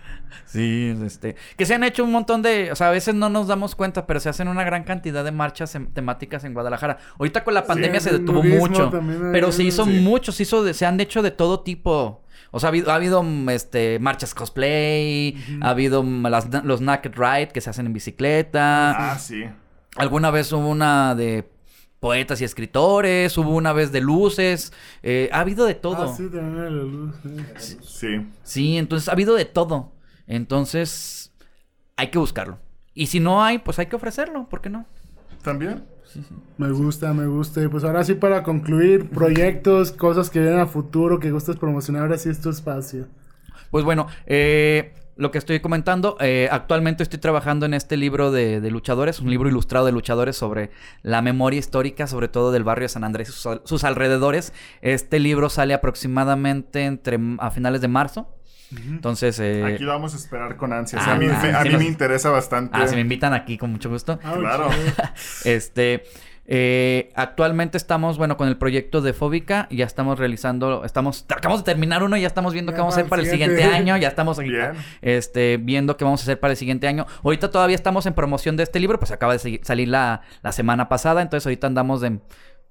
Sí, 0.47 0.97
este. 1.05 1.37
Que 1.57 1.67
se 1.67 1.75
han 1.75 1.85
hecho 1.85 2.05
un 2.05 2.13
montón 2.13 2.43
de. 2.43 2.71
O 2.73 2.77
sea, 2.77 2.89
a 2.89 2.91
veces 2.91 3.15
no 3.15 3.29
nos 3.29 3.47
damos 3.49 3.75
cuenta, 3.75 4.07
pero 4.07 4.21
se 4.21 4.29
hacen 4.29 4.49
una 4.49 4.65
gran 4.65 4.85
cantidad 4.85 5.25
de 5.25 5.33
marchas 5.33 5.75
em- 5.75 5.87
temáticas 5.93 6.45
en 6.45 6.55
Guadalajara. 6.55 6.99
Ahorita 7.19 7.45
con 7.45 7.55
la 7.55 7.65
pandemia 7.67 8.01
se 8.01 8.13
detuvo 8.19 8.43
mucho. 8.43 8.91
Pero 9.33 9.53
se 9.53 9.63
hizo 9.65 9.85
sí. 9.85 9.91
mucho, 9.91 10.33
se 10.33 10.43
hizo 10.45 10.63
de- 10.65 10.75
se 10.75 10.87
han 10.87 10.99
hecho 11.01 11.23
de 11.23 11.31
todo 11.31 11.61
tipo. 11.61 12.23
O 12.51 12.61
sea, 12.61 12.69
ha 12.69 12.71
habido, 12.71 12.93
ha 12.93 12.95
habido 12.95 13.25
este, 13.51 13.99
marchas 13.99 14.33
cosplay, 14.35 15.37
ha 15.61 15.71
habido 15.71 16.03
las, 16.05 16.47
los 16.65 16.81
Naked 16.81 17.13
Ride 17.17 17.49
que 17.49 17.61
se 17.61 17.71
hacen 17.71 17.87
en 17.87 17.93
bicicleta. 17.93 19.13
Ah, 19.13 19.19
sí. 19.19 19.45
Alguna 19.97 20.31
vez 20.31 20.53
hubo 20.53 20.69
una 20.69 21.15
de 21.15 21.49
poetas 22.01 22.41
y 22.41 22.45
escritores, 22.45 23.37
hubo 23.39 23.51
una 23.57 23.73
vez 23.73 23.91
de 23.91 24.01
luces. 24.01 24.73
eh, 25.03 25.31
ha 25.33 25.41
habido 25.41 25.65
de 25.67 25.75
todo. 25.75 26.11
Ah, 26.11 26.15
sí, 26.17 26.29
también 26.31 26.79
luz. 26.79 27.15
sí. 27.57 27.79
Sí. 27.83 28.27
Sí, 28.43 28.77
entonces 28.77 29.09
ha 29.09 29.13
habido 29.13 29.35
de 29.35 29.47
todo. 29.47 29.91
Entonces, 30.27 31.33
hay 31.97 32.11
que 32.11 32.19
buscarlo. 32.19 32.59
Y 32.95 33.07
si 33.07 33.21
no 33.21 33.43
hay, 33.43 33.59
pues 33.59 33.79
hay 33.79 33.87
que 33.87 33.97
ofrecerlo, 33.97 34.49
¿por 34.49 34.61
qué 34.61 34.71
no? 34.71 34.87
¿También? 35.43 35.85
Me 36.59 36.71
gusta, 36.71 37.13
me 37.13 37.27
gusta. 37.27 37.63
Y 37.63 37.69
pues 37.69 37.85
ahora 37.85 38.05
sí, 38.05 38.15
para 38.15 38.43
concluir, 38.43 39.11
proyectos, 39.11 39.93
cosas 40.07 40.31
que 40.31 40.41
vienen 40.41 40.61
a 40.61 40.67
futuro, 40.67 41.19
que 41.19 41.31
gustas 41.31 41.57
promocionar, 41.57 42.03
ahora 42.03 42.19
sí 42.19 42.29
es 42.29 42.41
tu 42.41 42.51
espacio. 42.51 43.07
Pues 43.71 43.85
bueno, 43.85 44.07
eh, 44.27 44.95
lo 45.17 45.31
que 45.31 45.39
estoy 45.39 45.61
comentando, 45.61 46.17
eh, 46.21 46.49
actualmente 46.51 47.03
estoy 47.03 47.19
trabajando 47.19 47.67
en 47.67 47.75
este 47.75 47.97
libro 47.97 48.31
de, 48.31 48.61
de 48.61 48.71
luchadores, 48.71 49.21
un 49.21 49.31
libro 49.31 49.49
ilustrado 49.49 49.87
de 49.87 49.93
luchadores 49.93 50.37
sobre 50.37 50.71
la 51.03 51.23
memoria 51.23 51.59
histórica, 51.59 52.07
sobre 52.07 52.29
todo 52.29 52.53
del 52.53 52.65
barrio 52.65 52.85
de 52.85 52.91
San 52.91 53.05
Andrés 53.05 53.29
y 53.29 53.33
sus, 53.33 53.61
sus 53.65 53.85
alrededores. 53.85 54.53
Este 54.81 55.19
libro 55.19 55.49
sale 55.49 55.75
aproximadamente 55.75 56.85
entre 56.85 57.19
a 57.39 57.51
finales 57.51 57.81
de 57.81 57.89
marzo. 57.89 58.29
Entonces, 58.89 59.39
eh, 59.41 59.65
Aquí 59.65 59.85
lo 59.85 59.93
vamos 59.93 60.15
a 60.15 60.17
esperar 60.17 60.57
con 60.57 60.73
ansias. 60.73 61.03
ah, 61.07 61.13
a 61.13 61.17
mí, 61.17 61.27
ah, 61.31 61.39
me, 61.43 61.49
a 61.51 61.63
sí 61.63 61.69
mí 61.69 61.75
nos- 61.75 61.83
me 61.83 61.89
interesa 61.89 62.31
bastante. 62.31 62.77
ah, 62.77 62.87
si 62.89 62.95
me 62.95 63.03
invitan 63.03 63.33
aquí 63.35 63.57
con 63.59 63.71
mucho 63.71 63.89
gusto. 63.91 64.19
Ah, 64.25 64.35
Claro. 64.39 64.69
Este, 65.45 66.05
Eh, 66.47 67.11
actualmente 67.15 67.79
estamos, 67.79 68.19
bueno, 68.19 68.37
con 68.37 68.49
el 68.49 68.59
proyecto 68.59 69.01
de 69.01 69.15
Fóbica, 69.15 69.67
ya 69.71 69.87
estamos 69.87 70.19
realizando, 70.19 70.85
estamos, 70.85 71.25
acabamos 71.31 71.65
de 71.65 71.73
terminar 71.73 72.03
uno, 72.03 72.19
y 72.19 72.21
ya 72.21 72.27
estamos 72.27 72.53
viendo 72.53 72.71
Ya 72.73 72.77
qué 72.77 72.81
vamos 72.83 72.95
a 72.97 73.01
hacer 73.01 73.09
para 73.09 73.23
el 73.23 73.29
siguiente 73.31 73.65
año, 73.65 73.97
ya 73.97 74.09
estamos 74.09 74.39
aquí, 74.39 74.51
Bien. 74.51 74.73
este, 75.01 75.57
viendo 75.57 75.97
qué 75.97 76.05
vamos 76.05 76.21
a 76.21 76.25
hacer 76.25 76.39
para 76.39 76.51
el 76.51 76.59
siguiente 76.59 76.87
año. 76.87 77.07
Ahorita 77.23 77.51
todavía 77.51 77.75
estamos 77.77 78.05
en 78.05 78.13
promoción 78.13 78.59
de 78.59 78.63
este 78.65 78.79
libro, 78.79 78.99
pues 78.99 79.11
acaba 79.11 79.35
de 79.39 79.61
salir 79.63 79.89
la, 79.89 80.21
la 80.43 80.53
semana 80.53 80.87
pasada, 80.91 81.23
entonces 81.23 81.47
ahorita 81.47 81.67
andamos 81.67 82.03
de, 82.03 82.19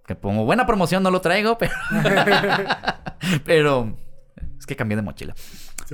que 0.05 0.15
como 0.17 0.45
buena 0.45 0.67
promoción 0.67 1.01
no 1.01 1.09
lo 1.09 1.21
traigo, 1.21 1.57
pero, 1.57 1.71
pero, 3.45 3.97
es 4.59 4.65
que 4.67 4.75
cambié 4.75 4.95
de 4.97 5.01
mochila. 5.01 5.33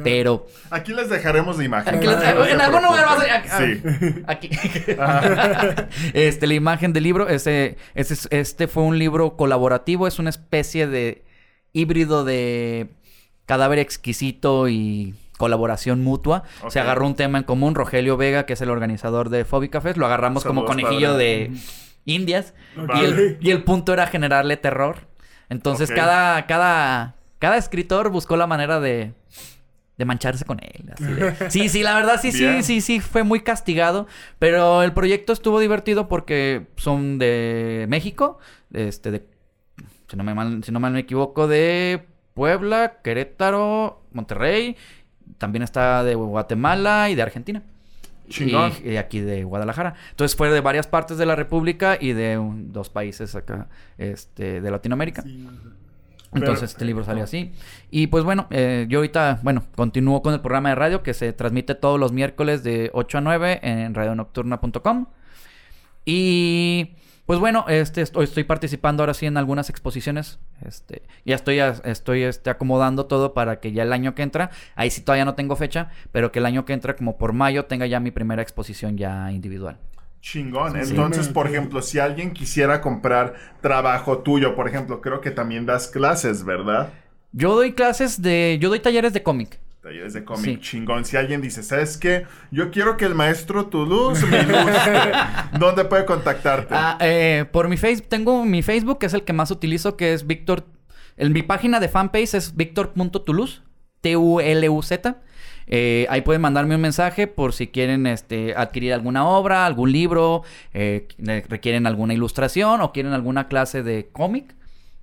Pero, 0.03 0.45
Aquí 0.69 0.93
les 0.93 1.09
dejaremos 1.09 1.57
la 1.57 1.63
imagen. 1.63 1.95
Aquí 1.95 2.05
No 2.05 2.11
les- 2.13 2.21
se 2.21 2.51
en 2.51 2.61
algún 2.61 2.83
lugar 2.83 3.05
vas 3.05 3.19
a- 3.19 3.57
Sí. 3.57 3.81
Aquí. 4.27 4.49
este, 6.13 6.47
la 6.47 6.53
imagen 6.53 6.93
del 6.93 7.03
libro, 7.03 7.27
ese- 7.27 7.77
este 7.95 8.67
fue 8.67 8.83
un 8.83 8.97
libro 8.99 9.35
colaborativo, 9.35 10.07
es 10.07 10.19
una 10.19 10.29
especie 10.29 10.87
de 10.87 11.23
híbrido 11.73 12.23
de 12.23 12.89
cadáver 13.45 13.79
exquisito 13.79 14.67
y 14.69 15.15
colaboración 15.37 16.03
mutua. 16.03 16.43
Se 16.69 16.79
agarró 16.79 17.05
un 17.07 17.15
tema 17.15 17.37
en 17.37 17.43
común, 17.43 17.73
Rogelio 17.75 18.17
Vega, 18.17 18.45
que 18.45 18.53
es 18.53 18.61
el 18.61 18.69
organizador 18.69 19.29
de 19.29 19.45
Fóbica 19.45 19.81
Fest, 19.81 19.97
lo 19.97 20.05
agarramos 20.05 20.43
como 20.43 20.65
conejillo 20.65 21.11
padre. 21.13 21.23
de 21.49 21.51
indias. 22.05 22.53
Y, 22.95 23.03
el, 23.05 23.37
y 23.41 23.51
el 23.51 23.63
punto 23.63 23.93
era 23.93 24.07
generarle 24.07 24.57
terror. 24.57 25.07
Entonces 25.49 25.89
cada, 25.91 26.45
cada, 26.45 27.15
cada 27.39 27.57
escritor 27.57 28.09
buscó 28.09 28.37
la 28.37 28.45
manera 28.47 28.79
de, 28.79 29.13
de 29.99 30.05
mancharse 30.05 30.45
con 30.45 30.59
él. 30.61 30.85
así 30.93 31.03
de- 31.03 31.35
Sí, 31.51 31.69
sí, 31.69 31.83
la 31.83 31.93
verdad 31.93 32.19
sí, 32.19 32.31
sí, 32.31 32.63
sí, 32.63 32.81
sí, 32.81 32.99
fue 33.01 33.21
muy 33.23 33.41
castigado. 33.41 34.07
Pero 34.39 34.81
el 34.81 34.93
proyecto 34.93 35.33
estuvo 35.33 35.59
divertido 35.59 36.07
porque 36.07 36.67
son 36.77 37.19
de 37.19 37.85
México, 37.89 38.39
este, 38.73 39.11
de, 39.11 39.27
si 40.07 40.17
no 40.17 40.23
me 40.23 40.33
mal, 40.33 40.63
si 40.63 40.71
no 40.71 40.79
mal 40.79 40.93
me 40.93 40.99
equivoco, 41.01 41.47
de 41.47 42.05
Puebla, 42.33 42.99
Querétaro, 43.03 44.01
Monterrey. 44.13 44.75
También 45.37 45.61
está 45.63 46.03
de 46.03 46.15
Guatemala 46.15 47.09
y 47.09 47.15
de 47.15 47.21
Argentina. 47.21 47.61
Chingón. 48.29 48.71
Y, 48.85 48.91
y 48.91 48.97
aquí 48.97 49.19
de 49.19 49.43
Guadalajara. 49.43 49.95
Entonces 50.11 50.37
fue 50.37 50.49
de 50.49 50.61
varias 50.61 50.87
partes 50.87 51.17
de 51.17 51.25
la 51.25 51.35
República 51.35 51.97
y 51.99 52.13
de 52.13 52.37
un- 52.37 52.71
dos 52.71 52.89
países 52.89 53.35
acá 53.35 53.67
este, 53.97 54.61
de 54.61 54.71
Latinoamérica. 54.71 55.23
Sí. 55.23 55.47
Entonces 56.33 56.59
Pero- 56.59 56.65
este 56.65 56.85
libro 56.85 57.03
salió 57.03 57.23
así. 57.23 57.51
Y 57.89 58.07
pues 58.07 58.23
bueno, 58.23 58.47
eh, 58.51 58.85
yo 58.89 58.99
ahorita, 58.99 59.39
bueno, 59.41 59.63
continúo 59.75 60.21
con 60.21 60.33
el 60.33 60.41
programa 60.41 60.69
de 60.69 60.75
radio 60.75 61.01
que 61.03 61.13
se 61.13 61.33
transmite 61.33 61.75
todos 61.75 61.99
los 61.99 62.11
miércoles 62.11 62.63
de 62.63 62.91
8 62.93 63.17
a 63.17 63.21
9 63.21 63.59
en 63.63 63.93
radionocturna.com. 63.95 65.07
Y 66.05 66.95
pues 67.25 67.39
bueno, 67.39 67.65
este, 67.67 68.01
estoy, 68.01 68.23
estoy 68.23 68.43
participando 68.43 69.03
ahora 69.03 69.13
sí 69.13 69.25
en 69.25 69.37
algunas 69.37 69.69
exposiciones. 69.69 70.39
Este, 70.65 71.03
ya 71.25 71.35
estoy, 71.35 71.59
estoy 71.59 72.23
este, 72.23 72.49
acomodando 72.49 73.05
todo 73.05 73.33
para 73.33 73.59
que 73.59 73.71
ya 73.71 73.83
el 73.83 73.93
año 73.93 74.15
que 74.15 74.23
entra, 74.23 74.49
ahí 74.75 74.89
sí 74.89 75.01
todavía 75.01 75.25
no 75.25 75.35
tengo 75.35 75.55
fecha, 75.55 75.89
pero 76.11 76.31
que 76.31 76.39
el 76.39 76.45
año 76.47 76.65
que 76.65 76.73
entra, 76.73 76.95
como 76.95 77.17
por 77.17 77.33
mayo, 77.33 77.65
tenga 77.65 77.85
ya 77.85 77.99
mi 77.99 78.09
primera 78.11 78.41
exposición 78.41 78.97
ya 78.97 79.31
individual. 79.31 79.77
Chingón. 80.21 80.73
Sí. 80.73 80.89
Entonces, 80.91 81.27
Sí. 81.27 81.33
por 81.33 81.47
ejemplo, 81.47 81.81
si 81.81 81.99
alguien 81.99 82.31
quisiera 82.31 82.81
comprar 82.81 83.35
trabajo 83.61 84.19
tuyo, 84.19 84.55
por 84.55 84.67
ejemplo, 84.67 85.01
creo 85.01 85.21
que 85.21 85.31
también 85.31 85.65
das 85.65 85.87
clases, 85.87 86.43
¿verdad? 86.43 86.89
Yo 87.31 87.55
doy 87.55 87.73
clases 87.73 88.21
de, 88.21 88.57
yo 88.59 88.69
doy 88.69 88.79
talleres 88.79 89.13
de 89.13 89.23
cómic. 89.23 89.59
Talleres 89.81 90.13
de 90.13 90.25
cómic, 90.25 90.43
Sí. 90.43 90.59
chingón. 90.59 91.05
Si 91.05 91.15
alguien 91.15 91.39
dice, 91.41 91.63
¿sabes 91.63 91.95
qué? 91.97 92.25
Yo 92.51 92.69
quiero 92.69 92.97
que 92.97 93.05
el 93.05 93.15
maestro 93.15 93.67
Toulouse 93.67 94.25
me 94.25 94.41
ilustre. 94.41 95.11
¿Dónde 95.59 95.85
puede 95.85 96.05
contactarte? 96.05 96.73
Ah, 96.75 96.97
eh, 96.99 97.45
por 97.51 97.69
mi 97.69 97.77
Facebook, 97.77 98.09
tengo 98.09 98.43
mi 98.43 98.61
Facebook, 98.61 98.99
que 98.99 99.05
es 99.05 99.13
el 99.13 99.23
que 99.23 99.31
más 99.31 99.51
utilizo, 99.51 99.95
que 99.95 100.13
es 100.13 100.27
Víctor. 100.27 100.65
En 101.15 101.31
mi 101.31 101.43
página 101.43 101.79
de 101.79 101.87
fanpage 101.87 102.33
es 102.33 102.55
Víctor.tuluz, 102.57 103.61
T-U-L-U-Z. 104.01 105.17
Eh, 105.71 106.07
ahí 106.09 106.21
pueden 106.21 106.41
mandarme 106.41 106.75
un 106.75 106.81
mensaje 106.81 107.27
por 107.27 107.53
si 107.53 107.67
quieren 107.67 108.07
este, 108.07 108.55
adquirir 108.55 108.91
alguna 108.93 109.27
obra, 109.27 109.65
algún 109.67 109.91
libro, 109.91 110.41
eh, 110.73 111.07
requieren 111.47 111.85
alguna 111.85 112.13
ilustración 112.15 112.81
o 112.81 112.91
quieren 112.91 113.13
alguna 113.13 113.47
clase 113.47 113.83
de 113.83 114.09
cómic, 114.11 114.55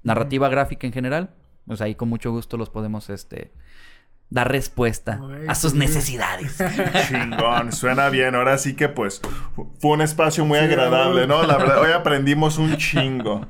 narrativa 0.03 0.49
gráfica 0.49 0.87
en 0.87 0.93
general. 0.93 1.31
Pues 1.67 1.81
ahí 1.81 1.95
con 1.95 2.09
mucho 2.09 2.31
gusto 2.33 2.57
los 2.57 2.69
podemos 2.71 3.11
este, 3.11 3.53
dar 4.29 4.51
respuesta 4.51 5.21
Ay, 5.23 5.47
a 5.49 5.55
sus 5.55 5.73
sí. 5.73 5.79
necesidades. 5.79 6.59
Chingón, 7.09 7.73
suena 7.73 8.09
bien. 8.09 8.35
Ahora 8.35 8.59
sí 8.59 8.75
que 8.75 8.89
pues 8.89 9.21
fue 9.79 9.93
un 9.93 10.01
espacio 10.01 10.45
muy 10.45 10.59
Sí, 10.59 10.65
agradable. 10.65 11.27
¿no? 11.27 11.45
La 11.45 11.57
verdad, 11.59 11.81
hoy 11.81 11.93
aprendimos 11.93 12.59
un 12.59 12.77
chingo. 12.77 13.47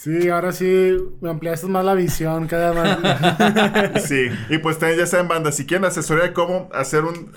Sí, 0.00 0.30
ahora 0.30 0.50
sí 0.50 0.96
me 1.20 1.28
ampliaste 1.28 1.66
más 1.66 1.84
la 1.84 1.92
visión 1.92 2.46
cada 2.46 2.70
vez. 2.72 4.02
Sí, 4.08 4.28
y 4.48 4.56
pues 4.56 4.78
también 4.78 5.00
ya 5.00 5.06
saben, 5.06 5.28
banda, 5.28 5.52
si 5.52 5.66
quieren 5.66 5.84
asesoría 5.84 6.24
de 6.24 6.32
cómo 6.32 6.70
hacer 6.72 7.04
un, 7.04 7.30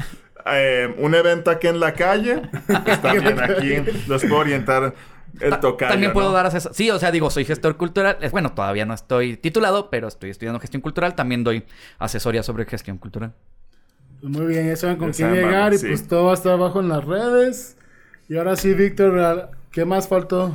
eh, 0.45 0.95
un 0.97 1.13
evento 1.13 1.51
aquí 1.51 1.67
en 1.67 1.81
la 1.81 1.93
calle, 1.93 2.41
pues 2.85 3.01
también 3.01 3.37
aquí 3.41 3.83
los 4.07 4.21
puedo 4.21 4.37
orientar 4.37 4.93
el 5.41 5.59
tocayo, 5.59 5.91
También 5.91 6.13
puedo 6.13 6.29
¿no? 6.29 6.35
dar 6.35 6.45
asesoría. 6.45 6.73
Sí, 6.73 6.89
o 6.89 6.99
sea, 6.99 7.11
digo, 7.11 7.29
soy 7.29 7.43
gestor 7.43 7.75
cultural. 7.75 8.15
Es 8.21 8.31
bueno, 8.31 8.53
todavía 8.53 8.85
no 8.85 8.93
estoy 8.93 9.35
titulado, 9.35 9.89
pero 9.89 10.07
estoy 10.07 10.29
estudiando 10.29 10.61
gestión 10.61 10.81
cultural. 10.81 11.15
También 11.15 11.43
doy 11.43 11.65
asesoría 11.99 12.43
sobre 12.43 12.63
gestión 12.63 12.97
cultural. 12.97 13.33
Pues 14.21 14.31
muy 14.31 14.45
bien, 14.45 14.67
ya 14.67 14.77
saben 14.77 14.95
con 14.95 15.11
Ya 15.11 15.17
quién 15.17 15.29
saben, 15.31 15.45
llegar 15.45 15.73
y 15.73 15.79
sí. 15.79 15.87
pues 15.87 16.07
todo 16.07 16.23
va 16.25 16.31
a 16.31 16.35
estar 16.35 16.53
abajo 16.53 16.79
en 16.79 16.87
las 16.87 17.03
redes. 17.03 17.75
Y 18.29 18.37
ahora 18.37 18.55
sí, 18.55 18.73
Víctor, 18.73 19.49
¿qué 19.69 19.83
más 19.83 20.07
faltó? 20.07 20.53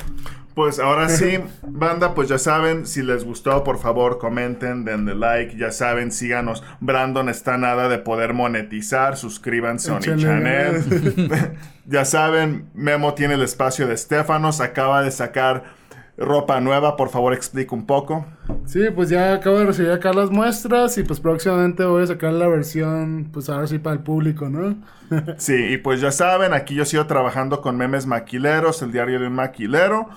Pues 0.59 0.81
ahora 0.81 1.09
sí, 1.09 1.39
banda, 1.63 2.17
pues 2.17 2.29
ya 2.29 2.37
saben, 2.37 2.85
si 2.85 3.01
les 3.05 3.23
gustó, 3.23 3.63
por 3.63 3.79
favor, 3.79 4.19
comenten, 4.19 4.85
denle 4.85 5.15
like, 5.15 5.57
ya 5.57 5.71
saben, 5.71 6.11
síganos. 6.11 6.65
Brandon 6.81 7.29
está 7.29 7.57
nada 7.57 7.89
de 7.89 7.99
poder 7.99 8.35
monetizar, 8.35 9.17
suscríbanse 9.17 9.93
a 9.93 9.99
Échale 9.99 10.21
Channel. 10.21 11.53
ya 11.87 12.05
saben, 12.05 12.71
Memo 12.75 13.15
tiene 13.15 13.35
el 13.35 13.43
espacio 13.43 13.87
de 13.87 13.95
Estefanos, 13.95 14.61
acaba 14.61 15.03
de 15.03 15.13
sacar 15.13 15.78
ropa 16.19 16.61
nueva, 16.61 16.97
por 16.97 17.09
favor, 17.09 17.33
explica 17.33 17.75
un 17.75 17.87
poco. 17.87 18.27
Sí, 18.67 18.81
pues 18.95 19.09
ya 19.09 19.35
acabo 19.35 19.59
de 19.59 19.67
recibir 19.67 19.93
acá 19.93 20.13
las 20.13 20.31
muestras 20.31 20.99
y 20.99 21.05
pues 21.05 21.21
próximamente 21.21 21.85
voy 21.85 22.03
a 22.03 22.07
sacar 22.07 22.33
la 22.33 22.49
versión, 22.49 23.31
pues 23.33 23.49
ahora 23.49 23.67
sí 23.67 23.79
para 23.79 23.95
el 23.95 24.03
público, 24.03 24.49
¿no? 24.49 24.77
Sí, 25.39 25.55
y 25.55 25.79
pues 25.79 26.03
ya 26.03 26.13
saben, 26.13 26.53
aquí 26.53 26.75
yo 26.75 26.85
sigo 26.85 27.07
trabajando 27.07 27.63
con 27.63 27.79
memes 27.79 28.05
maquileros, 28.05 28.83
el 28.83 28.93
diario 28.93 29.21
de 29.21 29.29
un 29.29 29.35
maquilero. 29.35 30.09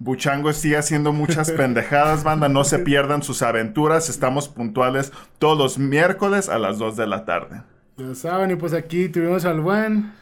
Buchango 0.00 0.52
sigue 0.52 0.76
haciendo 0.76 1.12
muchas 1.12 1.50
pendejadas, 1.56 2.24
banda. 2.24 2.48
No 2.48 2.64
se 2.64 2.80
pierdan 2.80 3.22
sus 3.22 3.40
aventuras. 3.42 4.08
Estamos 4.08 4.48
puntuales 4.48 5.12
todos 5.38 5.56
los 5.56 5.78
miércoles 5.78 6.48
a 6.48 6.58
las 6.58 6.78
2 6.78 6.96
de 6.96 7.06
la 7.06 7.24
tarde. 7.24 7.62
Ya 7.96 8.14
saben, 8.16 8.50
y 8.50 8.56
pues 8.56 8.72
aquí 8.72 9.08
tuvimos 9.08 9.44
al 9.44 9.60
buen 9.60 10.12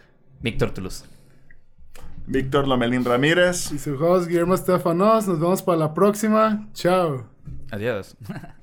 Víctor 0.43 0.73
Toulouse. 0.73 1.07
Víctor 2.27 2.69
Lomelín 2.69 3.05
Ramírez. 3.05 3.73
y 3.73 3.79
su 3.79 3.95
host 3.95 4.29
Guillermo 4.29 4.55
Estefanos. 4.55 5.27
Nos 5.27 5.41
vemos 5.41 5.63
para 5.63 5.79
la 5.79 5.95
próxima. 5.95 6.69
Chao. 6.75 7.25
Adiós. 7.71 8.17